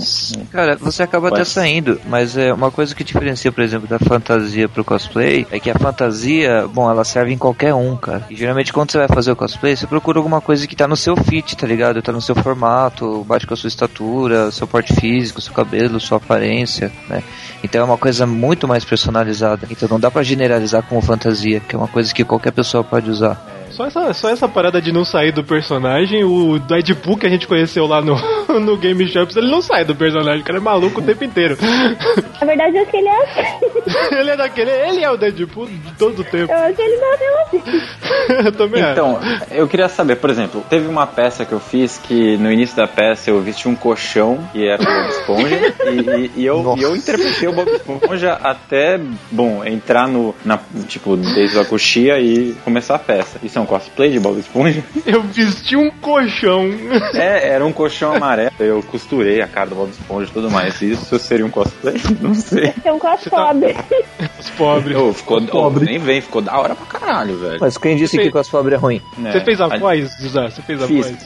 Cara, 0.51 0.75
você 0.77 1.03
acaba 1.03 1.22
até 1.27 1.37
Pode- 1.37 1.49
saindo, 1.49 1.99
mas 2.07 2.37
é 2.37 2.53
uma 2.53 2.71
coisa 2.71 2.93
que 2.95 3.03
diferencia, 3.03 3.51
por 3.51 3.63
exemplo, 3.63 3.87
da 3.87 3.99
fantasia 3.99 4.67
pro 4.69 4.83
cosplay 4.83 5.45
é 5.51 5.59
que 5.59 5.69
a 5.69 5.75
fantasia, 5.75 6.67
bom, 6.67 6.89
ela 6.89 7.03
serve 7.03 7.33
em 7.33 7.37
qualquer 7.37 7.73
um, 7.73 7.95
cara. 7.95 8.25
E 8.29 8.35
geralmente 8.35 8.71
quando 8.73 8.91
você 8.91 8.97
vai 8.97 9.07
fazer 9.07 9.31
o 9.31 9.35
cosplay, 9.35 9.75
você 9.75 9.87
procura 9.87 10.19
alguma 10.19 10.41
coisa 10.41 10.67
que 10.67 10.75
tá 10.75 10.87
no 10.87 10.95
seu 10.95 11.15
fit, 11.15 11.55
tá 11.55 11.67
ligado? 11.67 12.01
Tá 12.01 12.11
no 12.11 12.21
seu 12.21 12.35
formato, 12.35 13.23
bate 13.23 13.45
com 13.47 13.53
a 13.53 13.57
sua 13.57 13.67
estatura, 13.67 14.51
seu 14.51 14.67
porte 14.67 14.93
físico, 14.93 15.41
seu 15.41 15.53
cabelo, 15.53 15.99
sua 15.99 16.17
aparência, 16.17 16.91
né? 17.09 17.23
Então 17.63 17.81
é 17.81 17.83
uma 17.83 17.97
coisa 17.97 18.25
muito 18.25 18.67
mais 18.67 18.83
personalizada. 18.83 19.67
Então 19.69 19.87
não 19.89 19.99
dá 19.99 20.11
pra 20.11 20.23
generalizar 20.23 20.83
como 20.83 21.01
fantasia, 21.01 21.59
que 21.59 21.75
é 21.75 21.77
uma 21.77 21.87
coisa 21.87 22.13
que 22.13 22.23
qualquer 22.23 22.51
pessoa 22.51 22.83
pode 22.83 23.09
usar. 23.09 23.41
Só 23.73 23.85
essa, 23.87 24.13
só 24.13 24.29
essa 24.29 24.47
parada 24.47 24.81
de 24.81 24.91
não 24.91 25.03
sair 25.03 25.31
do 25.31 25.43
personagem, 25.43 26.23
o 26.23 26.59
Deadpool 26.59 27.17
que 27.17 27.25
a 27.25 27.29
gente 27.29 27.47
conheceu 27.47 27.87
lá 27.87 28.01
no, 28.01 28.15
no 28.59 28.77
Game 28.77 29.07
Shops, 29.07 29.35
ele 29.35 29.49
não 29.49 29.61
sai 29.61 29.83
do 29.83 29.95
personagem, 29.95 30.41
o 30.41 30.43
cara 30.45 30.59
é 30.59 30.61
maluco 30.61 31.01
o 31.01 31.03
tempo 31.03 31.23
inteiro. 31.23 31.57
Na 32.39 32.47
verdade, 32.47 32.75
eu 32.77 32.81
acho 32.83 32.91
que 32.91 32.97
ele 32.97 33.07
é 33.07 33.23
assim. 33.23 33.65
ele 34.15 34.29
é 34.29 34.37
daquele, 34.37 34.69
ele 34.71 35.03
é 35.03 35.09
o 35.09 35.17
Deadpool 35.17 35.67
de 35.67 35.91
todo 35.97 36.19
o 36.19 36.23
tempo. 36.23 36.51
Eu 36.51 36.57
acho 36.59 36.75
que 36.75 36.81
ele 36.81 36.97
nasceu 36.97 37.39
assim. 37.39 38.45
eu 38.45 38.51
também 38.51 38.83
Então, 38.91 39.19
eu 39.51 39.67
queria 39.67 39.89
saber, 39.89 40.17
por 40.17 40.29
exemplo, 40.29 40.63
teve 40.69 40.87
uma 40.87 41.07
peça 41.07 41.43
que 41.45 41.51
eu 41.51 41.59
fiz 41.59 41.97
que 41.97 42.37
no 42.37 42.51
início 42.51 42.75
da 42.75 42.87
peça 42.87 43.29
eu 43.31 43.41
vesti 43.41 43.67
um 43.67 43.75
colchão 43.75 44.47
e 44.53 44.65
era 44.67 44.81
o 44.81 44.85
Bob 44.85 45.09
Esponja 45.09 45.73
e, 45.85 45.89
e- 46.25 46.31
e 46.41 46.45
eu, 46.45 46.75
e 46.77 46.81
eu 46.83 46.95
interpretei 46.95 47.47
o 47.47 47.53
Bob 47.53 47.69
Esponja 47.71 48.33
até, 48.43 48.99
bom, 49.31 49.63
entrar 49.65 50.07
no, 50.07 50.35
na, 50.45 50.59
tipo, 50.87 51.15
desde 51.17 51.57
a 51.59 51.65
coxia 51.65 52.19
e 52.19 52.53
começar 52.63 52.95
a 52.95 52.99
peça. 52.99 53.39
Isso 53.41 53.57
é 53.57 53.61
um 53.63 53.65
cosplay 53.65 54.11
de 54.11 54.19
Bob 54.19 54.39
Esponja? 54.39 54.83
Eu 55.05 55.21
vesti 55.23 55.75
um 55.75 55.89
colchão. 55.89 56.69
É, 57.13 57.49
era 57.49 57.65
um 57.65 57.71
colchão 57.73 58.13
amarelo, 58.13 58.51
eu 58.59 58.81
costurei 58.83 59.41
a 59.41 59.47
cara 59.47 59.69
do 59.69 59.75
Bob 59.75 59.89
Esponja 59.89 60.29
e 60.29 60.33
tudo 60.33 60.49
mais. 60.51 60.81
Isso 60.81 61.17
seria 61.19 61.45
um 61.45 61.49
cosplay? 61.49 61.95
Não 62.21 62.33
sei. 62.33 62.73
É 62.83 62.91
um 62.91 62.99
cospobre. 62.99 63.75
Os 64.39 64.49
pobres. 64.51 64.95
Ô, 64.97 65.13
ficou, 65.13 65.39
ô, 65.51 65.69
nem 65.71 65.97
vem, 65.99 66.21
ficou 66.21 66.41
da 66.41 66.57
hora 66.57 66.75
pra 66.75 66.99
caralho, 66.99 67.37
velho. 67.37 67.57
Mas 67.59 67.77
quem 67.77 67.95
disse 67.95 68.17
que 68.17 68.29
cospobre 68.29 68.75
é 68.75 68.77
ruim? 68.77 69.01
Você 69.17 69.39
fez 69.41 69.59
a 69.61 69.67
voz, 69.67 70.09
Zé? 70.21 70.49
Você 70.49 70.61
fez 70.61 70.81
a 70.81 70.87
Fiz. 70.87 71.05
voz? 71.07 71.17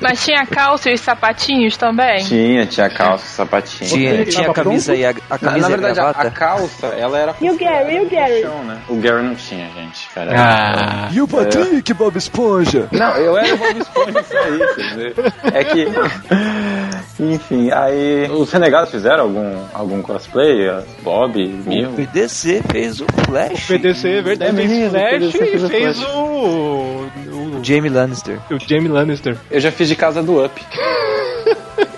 Mas 0.00 0.24
tinha 0.24 0.44
calça 0.46 0.90
e 0.90 0.94
os 0.94 1.00
sapatinhos 1.00 1.76
também? 1.76 2.24
Tinha, 2.24 2.66
tinha 2.66 2.88
calça, 2.90 3.26
sapatinho. 3.26 3.90
Tinha, 3.90 4.24
tinha 4.24 4.50
a 4.50 4.54
camisa 4.54 4.94
e 4.94 5.04
a, 5.04 5.10
a 5.10 5.12
Na, 5.32 5.38
camisa 5.38 5.68
na 5.68 5.70
e 5.70 5.74
a 5.74 5.76
verdade, 5.76 6.00
a, 6.00 6.10
a 6.10 6.30
calça, 6.30 6.86
ela 6.88 7.18
era 7.18 7.34
E 7.40 7.50
o 7.50 7.56
Gary, 7.56 7.96
e 7.96 8.00
o 8.00 8.08
Gary? 8.08 8.42
colchão, 8.42 8.64
né? 8.64 8.78
O 8.88 8.96
Gary 8.96 9.22
não 9.22 9.34
tinha, 9.34 9.68
gente, 9.70 10.08
cara. 10.14 10.29
Ah. 10.32 11.08
E 11.12 11.20
o 11.20 11.26
Patrick, 11.28 11.92
Bob 11.94 12.16
Esponja? 12.16 12.88
Não, 12.92 13.10
eu 13.16 13.36
era 13.36 13.54
o 13.54 13.58
Bob 13.58 13.78
Esponja, 13.78 14.20
isso 14.20 14.36
aí, 14.36 14.58
quer 14.74 14.88
dizer. 14.88 15.14
É 15.52 15.64
que. 15.64 17.22
Enfim, 17.22 17.70
aí. 17.72 18.30
Os 18.30 18.50
renegados 18.52 18.90
fizeram 18.90 19.24
algum, 19.24 19.64
algum 19.74 20.02
cosplay? 20.02 20.70
Bob, 21.02 21.42
O 21.66 21.68
Mil? 21.68 21.90
PDC 21.92 22.62
fez 22.70 23.00
o 23.00 23.06
Flash. 23.26 23.64
O 23.64 23.72
PDC, 23.72 24.08
é 24.08 24.22
verdade, 24.22 24.60
É 24.60 24.66
fez 24.66 24.86
o 24.86 24.90
Flash 24.90 25.10
PDC 25.10 25.38
fez 25.38 25.62
e 25.62 25.64
o 25.64 25.68
fez 25.68 25.96
Flash. 25.98 26.14
o, 26.14 26.18
o. 26.18 27.60
Jamie 27.62 27.90
Lannister. 27.90 28.38
O 28.50 28.58
Jamie 28.58 28.88
Lannister. 28.88 29.36
Eu 29.50 29.60
já 29.60 29.70
fiz 29.70 29.88
de 29.88 29.96
casa 29.96 30.22
do 30.22 30.44
Up. 30.44 30.62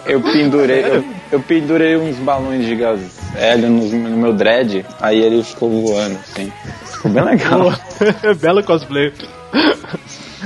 Eu 0.04 0.20
pendurei, 0.20 0.84
eu, 0.84 1.04
eu 1.30 1.40
pendurei 1.40 1.96
uns 1.96 2.16
balões 2.16 2.66
de 2.66 2.74
gás 2.74 3.00
hélio 3.36 3.70
no, 3.70 3.84
no 3.88 4.16
meu 4.18 4.32
dread, 4.32 4.84
aí 5.00 5.20
ele 5.22 5.42
ficou 5.44 5.70
voando, 5.70 6.18
assim. 6.18 6.52
Ficou 7.03 7.11
bem 7.11 7.24
legal. 7.24 7.72
Belo 8.40 8.62
cosplay. 8.62 9.12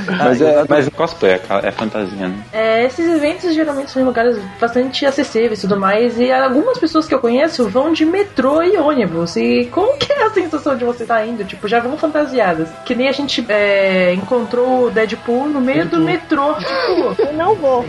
Mas, 0.07 0.41
é, 0.41 0.65
mas 0.67 0.89
cosplay 0.89 1.33
é, 1.33 1.41
é 1.65 1.71
fantasia, 1.71 2.29
né? 2.29 2.39
É, 2.51 2.85
esses 2.87 3.07
eventos 3.15 3.55
geralmente 3.55 3.91
são 3.91 4.01
em 4.01 4.05
lugares 4.07 4.39
bastante 4.59 5.05
acessíveis 5.05 5.59
e 5.59 5.63
tudo 5.69 5.79
mais, 5.79 6.19
e 6.19 6.33
algumas 6.33 6.79
pessoas 6.79 7.07
que 7.07 7.15
eu 7.15 7.19
conheço 7.19 7.69
vão 7.69 7.93
de 7.93 8.07
metrô 8.07 8.63
e 8.63 8.77
ônibus. 8.79 9.37
E 9.37 9.67
como 9.71 9.99
que 9.99 10.11
é 10.11 10.25
a 10.25 10.31
sensação 10.31 10.75
de 10.77 10.85
você 10.85 11.03
estar 11.03 11.27
indo? 11.27 11.45
Tipo, 11.45 11.69
já 11.69 11.79
vão 11.79 11.99
fantasiadas. 11.99 12.69
Que 12.87 12.95
nem 12.95 13.09
a 13.09 13.13
gente 13.13 13.45
é, 13.51 14.15
encontrou 14.15 14.87
o 14.87 14.91
Deadpool 14.91 15.49
no 15.49 15.61
meio 15.61 15.85
do 15.87 16.01
metrô. 16.01 16.55
Tipo, 16.55 17.21
Eu 17.23 17.33
não 17.35 17.55
vou. 17.55 17.85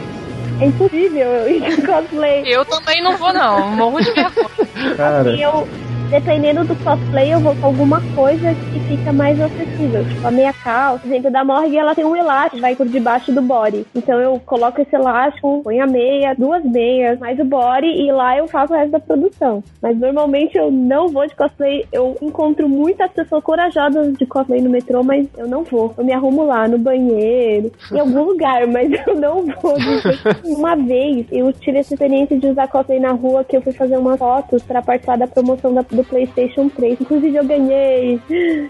É 0.59 0.65
impossível 0.65 1.25
eu 1.25 1.49
ir 1.49 1.61
de 1.61 1.81
cosplay. 1.85 2.43
Eu 2.45 2.65
também 2.65 3.01
não 3.01 3.15
vou, 3.15 3.31
não. 3.31 3.69
Morro 3.71 4.01
de 4.01 4.11
vergonha. 4.11 4.95
Cara, 4.97 5.31
E 5.35 5.41
eu, 5.41 5.67
dependendo 6.09 6.63
do 6.63 6.75
cosplay, 6.83 7.33
eu 7.33 7.39
vou 7.39 7.55
com 7.55 7.65
alguma 7.67 8.01
coisa 8.15 8.53
que 8.73 8.79
fica 8.81 9.11
mais 9.13 9.39
acessível. 9.39 10.03
Tipo, 10.05 10.27
a 10.27 10.31
meia 10.31 10.53
calça. 10.53 10.99
Por 10.99 11.07
exemplo, 11.07 11.31
da 11.31 11.43
Morgue, 11.43 11.77
ela 11.77 11.93
tem 11.95 12.05
um 12.05 12.15
elástico 12.15 12.61
vai 12.61 12.75
por 12.75 12.87
debaixo 12.87 13.31
do 13.31 13.41
body. 13.41 13.85
Então 13.95 14.19
eu 14.19 14.39
coloco 14.45 14.81
esse 14.81 14.95
elástico, 14.95 15.61
ponho 15.63 15.83
a 15.83 15.87
meia, 15.87 16.33
duas 16.35 16.63
meias, 16.63 17.19
mais 17.19 17.37
o 17.39 17.43
body, 17.45 17.87
e 17.87 18.11
lá 18.11 18.37
eu 18.37 18.47
faço 18.47 18.73
o 18.73 18.75
resto 18.75 18.91
da 18.91 18.99
produção. 18.99 19.63
Mas 19.81 19.97
normalmente 19.97 20.57
eu 20.57 20.71
não 20.71 21.09
vou 21.09 21.27
de 21.27 21.35
cosplay. 21.35 21.85
Eu 21.91 22.15
encontro 22.21 22.67
muitas 22.69 23.11
pessoas 23.11 23.43
corajosas 23.43 24.13
de 24.17 24.25
cosplay 24.25 24.61
no 24.61 24.69
metrô, 24.69 25.03
mas 25.03 25.27
eu 25.37 25.47
não 25.47 25.63
vou. 25.63 25.93
Eu 25.97 26.03
me 26.05 26.13
arrumo 26.13 26.45
lá, 26.45 26.67
no 26.67 26.77
banheiro, 26.77 27.71
em 27.91 27.99
algum 27.99 28.23
lugar, 28.25 28.65
mas 28.67 28.89
eu 29.05 29.15
não 29.15 29.45
vou. 29.61 29.75
uma 30.45 30.75
vez 30.75 31.25
eu 31.31 31.51
tive 31.53 31.79
essa 31.79 31.93
experiência 31.93 32.37
de 32.37 32.47
usar 32.47 32.67
cosplay 32.67 32.99
na 32.99 33.11
rua 33.11 33.43
que 33.43 33.55
eu 33.57 33.61
fui 33.61 33.73
fazer 33.73 33.97
umas 33.97 34.17
fotos 34.17 34.63
pra 34.63 34.81
participar 34.81 35.17
da 35.17 35.27
promoção 35.27 35.73
da- 35.73 35.85
do 35.97 36.03
PlayStation 36.03 36.69
3. 36.69 37.01
Inclusive 37.01 37.35
eu 37.35 37.45
ganhei, 37.45 38.21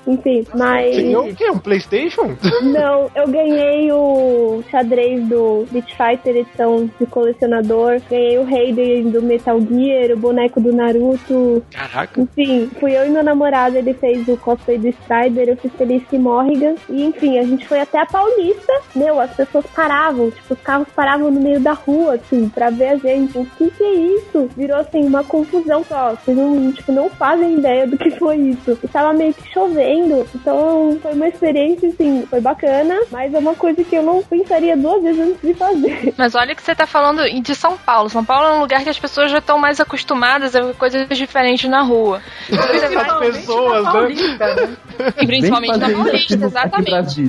enfim, 0.08 0.46
mas. 0.56 0.96
Você 0.96 1.02
ganhou 1.04 1.28
o 1.28 1.36
quê? 1.36 1.50
Um 1.50 1.60
Playstation? 1.60 2.36
Não, 2.64 3.10
eu 3.16 3.28
ganhei 3.28 3.92
o 3.92 4.64
xadrez 4.70 5.28
do 5.28 5.64
Street 5.64 5.94
Fighter 5.96 6.38
edição 6.38 6.90
de 7.00 7.06
colecionador, 7.06 8.02
ganhei 8.10 8.38
o 8.38 8.44
Raiden 8.44 9.10
do 9.12 9.22
Metal 9.22 9.60
Gear, 9.60 10.12
o 10.12 10.18
boneco 10.18 10.60
do 10.60 10.74
Naruto. 10.74 11.64
Caraca. 11.72 12.22
Enfim, 12.22 12.70
fui 12.80 12.98
eu 12.98 13.06
e 13.06 13.10
meu 13.10 13.24
namorado, 13.24 13.78
ele 13.78 13.94
fez 13.94 14.28
o 14.28 14.38
cosplay 14.38 14.78
do 14.78 14.88
Strider, 14.88 15.50
eu 15.50 15.58
fiz 15.58 15.72
Felice 15.74 16.18
Morrigan. 16.18 16.76
E 16.90 17.04
enfim, 17.04 17.38
a 17.38 17.44
gente 17.44 17.68
foi 17.68 17.80
até 17.80 18.00
a 18.00 18.06
Paulista. 18.06 18.74
Meu, 18.96 19.20
as 19.20 19.34
pessoas 19.36 19.66
paravam, 19.68 20.32
tipo, 20.32 20.54
os 20.54 20.62
carros 20.62 20.88
paravam 20.96 21.32
no 21.32 21.42
meio 21.42 21.60
da 21.60 21.74
rua, 21.74 22.16
assim, 22.16 22.50
pra 22.50 22.70
ver 22.70 22.90
a 22.90 22.96
gente. 22.98 23.38
O 23.38 23.46
que 23.58 23.70
que 23.72 23.84
é 23.84 23.94
isso? 23.94 24.50
Virou 24.56 24.78
assim, 24.78 25.06
uma 25.06 25.24
confusão 25.24 25.84
só. 25.84 26.16
Vocês 26.16 26.38
não, 26.38 26.72
tipo, 26.72 26.92
não 26.92 27.10
fazem 27.18 27.56
ideia 27.60 27.88
do 27.88 27.98
que 27.98 28.12
foi 28.12 28.36
isso. 28.38 28.78
E 28.84 28.88
tava 28.88 29.14
meio 29.14 29.34
que 29.34 29.52
chovendo. 29.52 30.28
Então 30.36 30.98
foi 31.02 31.14
uma 31.14 31.28
experiência, 31.28 31.90
assim, 31.90 32.26
foi 32.30 32.40
bacana, 32.42 32.96
mas 33.12 33.34
é 33.34 33.38
uma 33.40 33.56
coisa 33.56 33.84
que 33.84 33.96
eu 33.96 34.04
não 34.04 34.22
pensaria 34.24 34.76
duas 34.78 35.02
vezes 35.04 35.22
antes 35.22 35.42
de 35.42 35.54
fazer. 35.54 36.14
Mas 36.18 36.36
olha 36.36 36.56
que 36.56 36.62
você 36.62 36.76
tá 36.76 36.86
falando 36.88 37.24
de 37.42 37.56
São 37.56 37.78
Paulo. 37.78 38.10
São 38.10 38.24
Paulo 38.24 38.48
é 38.48 38.54
um 38.54 38.60
lugar 38.60 38.84
que 38.84 38.90
as 38.90 39.00
pessoas 39.00 39.32
já 39.32 39.38
estão 39.40 39.58
mais 39.58 39.80
acostumadas 39.80 40.56
a 40.56 40.62
ver 40.62 40.76
coisas 40.76 41.08
diferentes 41.10 41.70
na 41.70 41.82
rua. 41.82 42.22
Você 42.50 42.88
vai- 42.96 43.06
As 43.10 43.18
pessoas, 43.38 43.84
né? 43.94 44.78
E 45.22 45.26
principalmente 45.26 45.78
na 45.78 45.90
Paulista, 45.90 46.34
exatamente. 46.36 47.22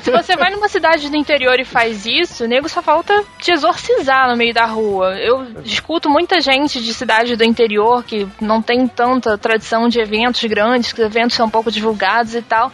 Se 0.00 0.10
você 0.10 0.36
vai 0.36 0.50
numa 0.50 0.68
cidade 0.68 1.08
do 1.08 1.16
interior 1.16 1.58
e 1.58 1.64
faz 1.64 2.06
isso, 2.06 2.44
o 2.44 2.46
nego 2.46 2.68
só 2.68 2.82
falta 2.82 3.24
te 3.38 3.50
exorcizar 3.50 4.30
no 4.30 4.36
meio 4.36 4.54
da 4.54 4.66
rua. 4.66 5.18
Eu 5.18 5.46
escuto 5.64 6.08
muita 6.08 6.40
gente 6.40 6.82
de 6.82 6.92
cidade 6.94 7.36
do 7.36 7.44
interior 7.44 8.04
que 8.04 8.26
não 8.40 8.60
tem 8.62 8.86
tanta 8.86 9.36
tradição 9.38 9.88
de 9.88 10.00
eventos 10.00 10.42
grandes, 10.44 10.92
que 10.92 11.00
os 11.00 11.06
eventos 11.06 11.36
são 11.36 11.48
pouco 11.48 11.70
divulgados 11.70 12.34
e 12.34 12.42
tal. 12.42 12.72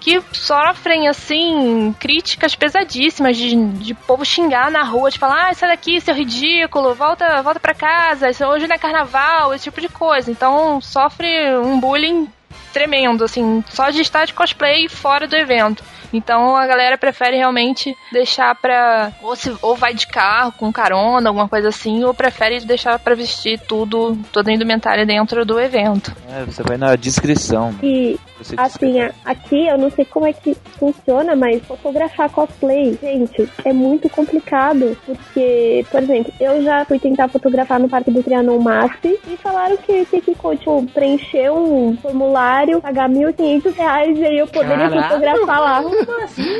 Que 0.00 0.22
sofrem, 0.32 1.08
assim, 1.08 1.94
críticas 1.98 2.54
pesadíssimas 2.54 3.36
de, 3.36 3.54
de 3.72 3.94
povo 3.94 4.24
xingar 4.24 4.70
na 4.70 4.84
rua, 4.84 5.10
de 5.10 5.18
falar, 5.18 5.50
ah, 5.50 5.54
sai 5.54 5.70
daqui, 5.70 6.00
seu 6.00 6.14
ridículo, 6.14 6.94
volta, 6.94 7.42
volta 7.42 7.58
pra 7.58 7.74
casa, 7.74 8.30
isso 8.30 8.44
hoje 8.46 8.68
não 8.68 8.76
é 8.76 8.78
carnaval, 8.78 9.52
esse 9.52 9.64
tipo 9.64 9.80
de 9.80 9.88
coisa. 9.88 10.30
Então 10.30 10.80
sofre 10.80 11.26
um 11.58 11.80
bullying 11.80 12.28
tremendo, 12.72 13.24
assim, 13.24 13.62
só 13.68 13.90
de 13.90 14.00
estar 14.00 14.24
de 14.26 14.34
cosplay 14.34 14.88
fora 14.88 15.26
do 15.26 15.36
evento. 15.36 15.82
Então 16.10 16.56
a 16.56 16.66
galera 16.66 16.96
prefere 16.96 17.36
realmente 17.36 17.94
deixar 18.10 18.54
pra. 18.54 19.12
Ou, 19.22 19.36
se, 19.36 19.54
ou 19.60 19.76
vai 19.76 19.92
de 19.92 20.06
carro 20.06 20.52
com 20.52 20.72
carona, 20.72 21.28
alguma 21.28 21.46
coisa 21.46 21.68
assim, 21.68 22.02
ou 22.02 22.14
prefere 22.14 22.60
deixar 22.60 22.98
pra 22.98 23.14
vestir 23.14 23.60
tudo, 23.60 24.16
toda 24.32 24.50
a 24.50 24.54
indumentária 24.54 25.04
dentro 25.04 25.44
do 25.44 25.60
evento. 25.60 26.10
É, 26.30 26.44
você 26.46 26.62
vai 26.62 26.78
na 26.78 26.96
descrição. 26.96 27.74
E 27.82 28.18
assim, 28.56 29.00
a- 29.00 29.12
aqui 29.22 29.66
eu 29.68 29.76
não 29.76 29.90
sei 29.90 30.06
como 30.06 30.26
é 30.26 30.32
que 30.32 30.56
funciona, 30.78 31.36
mas 31.36 31.62
fotografar 31.66 32.30
cosplay, 32.30 32.98
gente, 33.02 33.46
é 33.62 33.72
muito 33.74 34.08
complicado. 34.08 34.96
Porque, 35.04 35.84
por 35.90 36.02
exemplo, 36.02 36.32
eu 36.40 36.62
já 36.62 36.86
fui 36.86 36.98
tentar 36.98 37.28
fotografar 37.28 37.78
no 37.78 37.88
Parque 37.88 38.10
do 38.10 38.22
Trianon 38.22 38.58
MASP 38.60 39.18
e 39.28 39.36
falaram 39.36 39.76
que 39.76 40.06
tem 40.06 40.22
que 40.22 40.32
tipo, 40.34 40.86
preencher 40.94 41.50
um 41.52 41.98
formulário, 42.00 42.57
pagar 42.80 43.08
1.500 43.08 43.74
reais 43.74 44.18
e 44.18 44.24
aí 44.24 44.38
eu 44.38 44.46
poderia 44.46 44.88
Caraca. 44.90 45.08
fotografar 45.08 45.60
lá. 45.60 45.82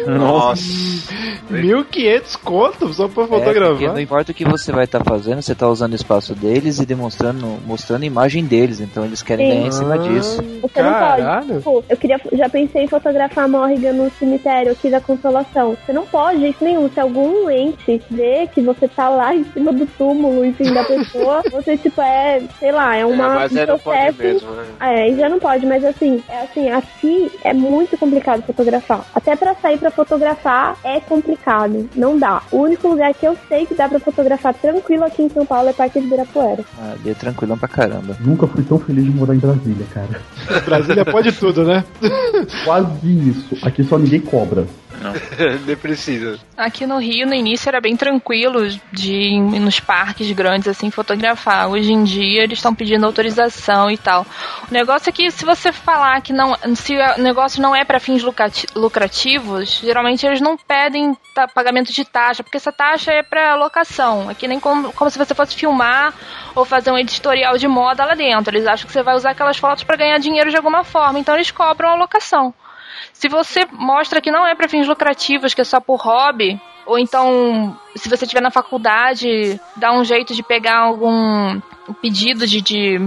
Nossa. 0.07 0.63
1.500 1.51 2.37
conto 2.43 2.93
só 2.93 3.09
pra 3.09 3.25
É, 3.25 3.27
porque 3.27 3.45
fotografar. 3.45 3.93
não 3.95 4.01
importa 4.01 4.33
o 4.33 4.35
que 4.35 4.45
você 4.45 4.73
vai 4.73 4.85
estar 4.85 5.03
fazendo, 5.05 5.41
você 5.43 5.55
tá 5.55 5.69
usando 5.69 5.93
o 5.93 5.97
espaço 5.97 6.35
deles 6.35 6.79
e 6.79 6.87
demonstrando, 6.87 7.59
mostrando 7.67 8.03
a 8.03 8.07
imagem 8.07 8.45
deles. 8.45 8.81
Então 8.81 9.05
eles 9.05 9.23
querem 9.23 9.47
Sim. 9.47 9.55
ganhar 9.57 9.69
em 9.69 9.73
cima 9.73 9.99
disso. 9.99 10.37
Você 10.63 10.83
não 10.83 10.93
pode. 10.93 11.23
Caralho. 11.23 11.57
Tipo, 11.59 11.85
eu 11.89 11.97
queria, 11.97 12.21
já 12.33 12.49
pensei 12.49 12.83
em 12.85 12.89
fotografar 12.89 13.45
a 13.45 13.49
Morrigan 13.49 13.93
no 13.93 14.11
cemitério 14.19 14.73
aqui 14.73 14.91
da 14.91 15.01
Consolação. 15.01 15.77
Você 15.85 15.93
não 15.93 16.07
pode, 16.07 16.37
de 16.37 16.43
jeito 16.45 16.65
nenhum. 16.65 16.89
Se 16.91 17.01
algum 17.01 17.49
ente 17.51 18.01
vê 18.11 18.47
que 18.53 18.61
você 18.61 18.87
tá 18.89 19.09
lá 19.09 19.35
em 19.35 19.45
cima 19.53 19.73
do 19.73 19.87
túmulo, 19.87 20.45
enfim, 20.45 20.73
da 20.73 20.85
pessoa, 20.85 21.43
você, 21.51 21.77
tipo, 21.77 22.01
é, 22.01 22.43
sei 22.59 22.73
lá, 22.73 22.95
é 22.97 23.05
uma. 23.07 23.29
mas 23.35 23.53
um 23.53 23.59
aí 23.59 23.67
não 23.67 23.79
pode 23.79 23.99
processo- 24.13 24.19
mesmo, 24.23 24.51
né? 24.53 24.65
É, 24.81 25.03
aí 25.03 25.17
já 25.17 25.29
não 25.29 25.39
pode, 25.39 25.67
mas 25.67 25.85
assim, 25.89 26.23
é 26.29 26.43
assim, 26.43 26.71
aqui 26.71 27.31
é 27.45 27.53
muito 27.53 27.97
complicado 27.97 28.43
fotografar. 28.43 29.05
Até 29.15 29.37
pra 29.37 29.55
sair 29.55 29.79
pra 29.79 29.91
fotografar 29.91 30.77
é 30.85 31.01
complicado. 31.01 31.89
Não 31.95 32.19
dá. 32.19 32.43
O 32.51 32.59
único 32.59 32.89
lugar 32.89 33.13
que 33.15 33.27
eu 33.27 33.37
sei 33.49 33.67
que 33.67 33.75
dá 33.75 33.89
pra 33.89 34.01
fotografar 34.01 34.55
tranquilo 34.55 35.05
aqui 35.05 35.23
em 35.23 35.29
São 35.29 35.45
Paulo 35.45 35.69
é 35.69 35.73
Parque 35.73 36.01
de 36.01 36.07
Ibirapuera. 36.07 36.65
Ah, 36.81 36.93
ali 36.93 37.11
é 37.11 37.15
tranquilão 37.15 37.59
pra 37.59 37.69
caramba. 37.69 38.17
Nunca 38.21 38.47
fui 38.47 38.63
tão 38.65 38.79
feliz 38.79 39.05
de 39.05 39.11
morar 39.11 39.35
em 39.35 39.39
Brasília, 39.39 39.87
cara. 39.93 40.21
Brasília 40.65 41.05
pode 41.05 41.33
tudo, 41.33 41.65
né? 41.65 41.85
Quase 42.65 43.31
isso. 43.31 43.57
Aqui 43.63 43.85
só 43.85 43.99
ninguém 43.99 44.21
cobra. 44.21 44.67
Nem 45.67 45.77
precisa. 45.77 46.39
Aqui 46.57 46.87
no 46.87 46.99
Rio, 46.99 47.27
no 47.27 47.35
início, 47.35 47.69
era 47.69 47.81
bem 47.81 47.97
tranquilo 47.97 48.69
de 48.93 49.13
ir 49.13 49.61
nos 49.61 49.81
parques 49.81 50.31
grandes, 50.33 50.69
assim, 50.69 50.91
fotografar. 50.91 51.69
Hoje 51.69 51.93
em 51.93 52.05
dia, 52.05 52.43
eles 52.43 52.59
estão 52.59 52.75
pedindo 52.75 53.07
autorização 53.07 53.91
e 53.91 53.97
tal. 53.97 54.27
O 54.69 54.73
negócio 54.73 55.09
é 55.09 55.13
que, 55.13 55.31
se 55.31 55.45
você 55.45 55.73
falar 55.73 56.21
que 56.21 56.33
não, 56.33 56.57
se 56.75 56.97
o 56.97 57.23
negócio 57.23 57.63
não 57.63 57.75
é 57.75 57.85
para 57.85 58.01
fins 58.01 58.23
lucrati- 58.23 58.67
lucrativos, 58.75 59.81
geralmente 59.83 60.27
eles 60.27 60.41
não 60.41 60.57
pedem 60.57 61.17
pagamento 61.55 61.93
de 61.93 62.05
taxa, 62.05 62.43
porque 62.43 62.57
essa 62.57 62.73
taxa 62.73 63.13
é 63.13 63.23
para 63.23 63.55
locação. 63.55 64.29
Aqui 64.29 64.49
nem 64.49 64.59
como, 64.59 64.93
como 64.93 65.11
se 65.11 65.19
você 65.19 65.35
fosse 65.35 65.55
filmar 65.55 66.13
ou 66.55 66.65
fazer 66.65 66.91
um 66.91 66.99
editorial 66.99 67.57
de 67.57 67.69
moda 67.69 68.05
lá 68.05 68.15
dentro. 68.15 68.55
Eles 68.55 68.67
acham 68.67 68.87
que 68.87 68.93
você 68.93 69.03
vai 69.03 69.15
usar 69.15 69.31
aquelas 69.31 69.57
fotos 69.57 69.85
para 69.85 69.97
ganhar 69.97 70.19
dinheiro 70.19 70.51
de 70.51 70.57
alguma 70.57 70.83
forma, 70.83 71.19
então 71.19 71.35
eles 71.35 71.51
cobram 71.51 71.91
a 71.91 71.95
locação. 71.95 72.53
Se 73.13 73.29
você 73.29 73.67
mostra 73.73 74.21
que 74.21 74.31
não 74.31 74.47
é 74.47 74.55
para 74.55 74.69
fins 74.69 74.87
lucrativos, 74.87 75.55
que 75.55 75.61
é 75.61 75.65
só 75.65 75.81
por 75.81 75.97
hobby, 76.01 76.61
ou 76.87 76.99
então, 76.99 77.77
se 77.97 78.09
você 78.09 78.25
estiver 78.25 78.41
na 78.41 78.51
faculdade, 78.51 79.61
dá 79.77 79.93
um 79.93 80.05
jeito 80.05 80.35
de 80.35 80.43
pegar 80.43 80.79
algum 80.79 81.61
pedido 82.01 82.47
de, 82.47 82.61
de 82.63 82.99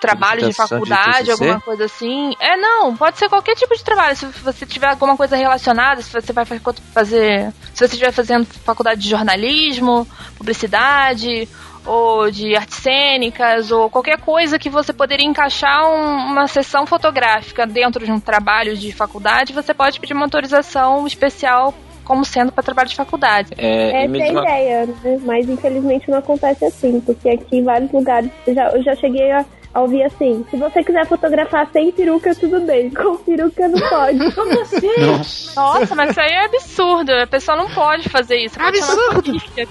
trabalho 0.00 0.40
de 0.40 0.48
de 0.48 0.52
faculdade, 0.54 1.26
TCC? 1.26 1.30
alguma 1.32 1.60
coisa 1.60 1.84
assim. 1.84 2.32
É, 2.40 2.56
não, 2.56 2.96
pode 2.96 3.18
ser 3.18 3.28
qualquer 3.28 3.54
tipo 3.54 3.74
de 3.76 3.84
trabalho. 3.84 4.16
Se 4.16 4.26
você 4.26 4.64
tiver 4.64 4.88
alguma 4.88 5.16
coisa 5.16 5.36
relacionada, 5.36 6.00
se 6.00 6.10
você 6.12 6.32
vai 6.32 6.44
fa- 6.44 6.56
fazer. 6.94 7.52
Se 7.74 7.78
você 7.86 7.94
estiver 7.94 8.12
fazendo 8.12 8.46
faculdade 8.46 9.00
de 9.02 9.08
jornalismo, 9.10 10.06
publicidade, 10.38 11.48
ou 11.86 12.30
de 12.30 12.56
artes 12.56 12.76
cênicas, 12.78 13.70
ou 13.70 13.88
qualquer 13.88 14.18
coisa 14.18 14.58
que 14.58 14.68
você 14.68 14.92
poderia 14.92 15.26
encaixar 15.26 15.88
um- 15.88 16.32
uma 16.32 16.46
sessão 16.48 16.86
fotográfica 16.86 17.66
dentro 17.66 18.04
de 18.04 18.10
um 18.12 18.20
trabalho 18.20 18.76
de 18.76 18.92
faculdade, 18.92 19.52
você 19.52 19.72
pode 19.72 20.00
pedir 20.00 20.12
uma 20.14 20.26
autorização 20.26 21.06
especial 21.06 21.72
como 22.04 22.24
sendo 22.24 22.52
para 22.52 22.62
trabalho 22.62 22.88
de 22.88 22.94
faculdade. 22.94 23.52
É, 23.58 24.04
Essa 24.04 24.16
é 24.16 24.22
a 24.22 24.28
ideia, 24.42 24.86
né? 25.02 25.18
Mas 25.24 25.48
infelizmente 25.48 26.08
não 26.10 26.18
acontece 26.18 26.64
assim, 26.64 27.00
porque 27.00 27.28
aqui 27.28 27.56
em 27.58 27.64
vários 27.64 27.90
lugares 27.90 28.30
eu 28.46 28.54
já, 28.54 28.68
eu 28.70 28.82
já 28.82 28.94
cheguei 28.94 29.28
a, 29.32 29.44
a 29.74 29.80
ouvir 29.80 30.04
assim: 30.04 30.44
se 30.48 30.56
você 30.56 30.84
quiser 30.84 31.04
fotografar 31.06 31.68
sem 31.72 31.90
peruca, 31.90 32.32
tudo 32.36 32.60
bem, 32.60 32.90
com 32.94 33.16
peruca 33.16 33.66
não 33.66 33.88
pode. 33.88 34.18
Como 34.36 34.60
assim? 34.60 35.54
Nossa, 35.56 35.94
mas 35.96 36.10
isso 36.10 36.20
aí 36.20 36.30
é 36.32 36.44
absurdo. 36.44 37.10
A 37.12 37.26
pessoa 37.26 37.56
não 37.56 37.68
pode 37.70 38.08
fazer 38.08 38.36
isso. 38.38 38.56
Pode 38.56 38.78
chamar 38.78 39.10
a 39.10 39.22
polícia 39.22 39.66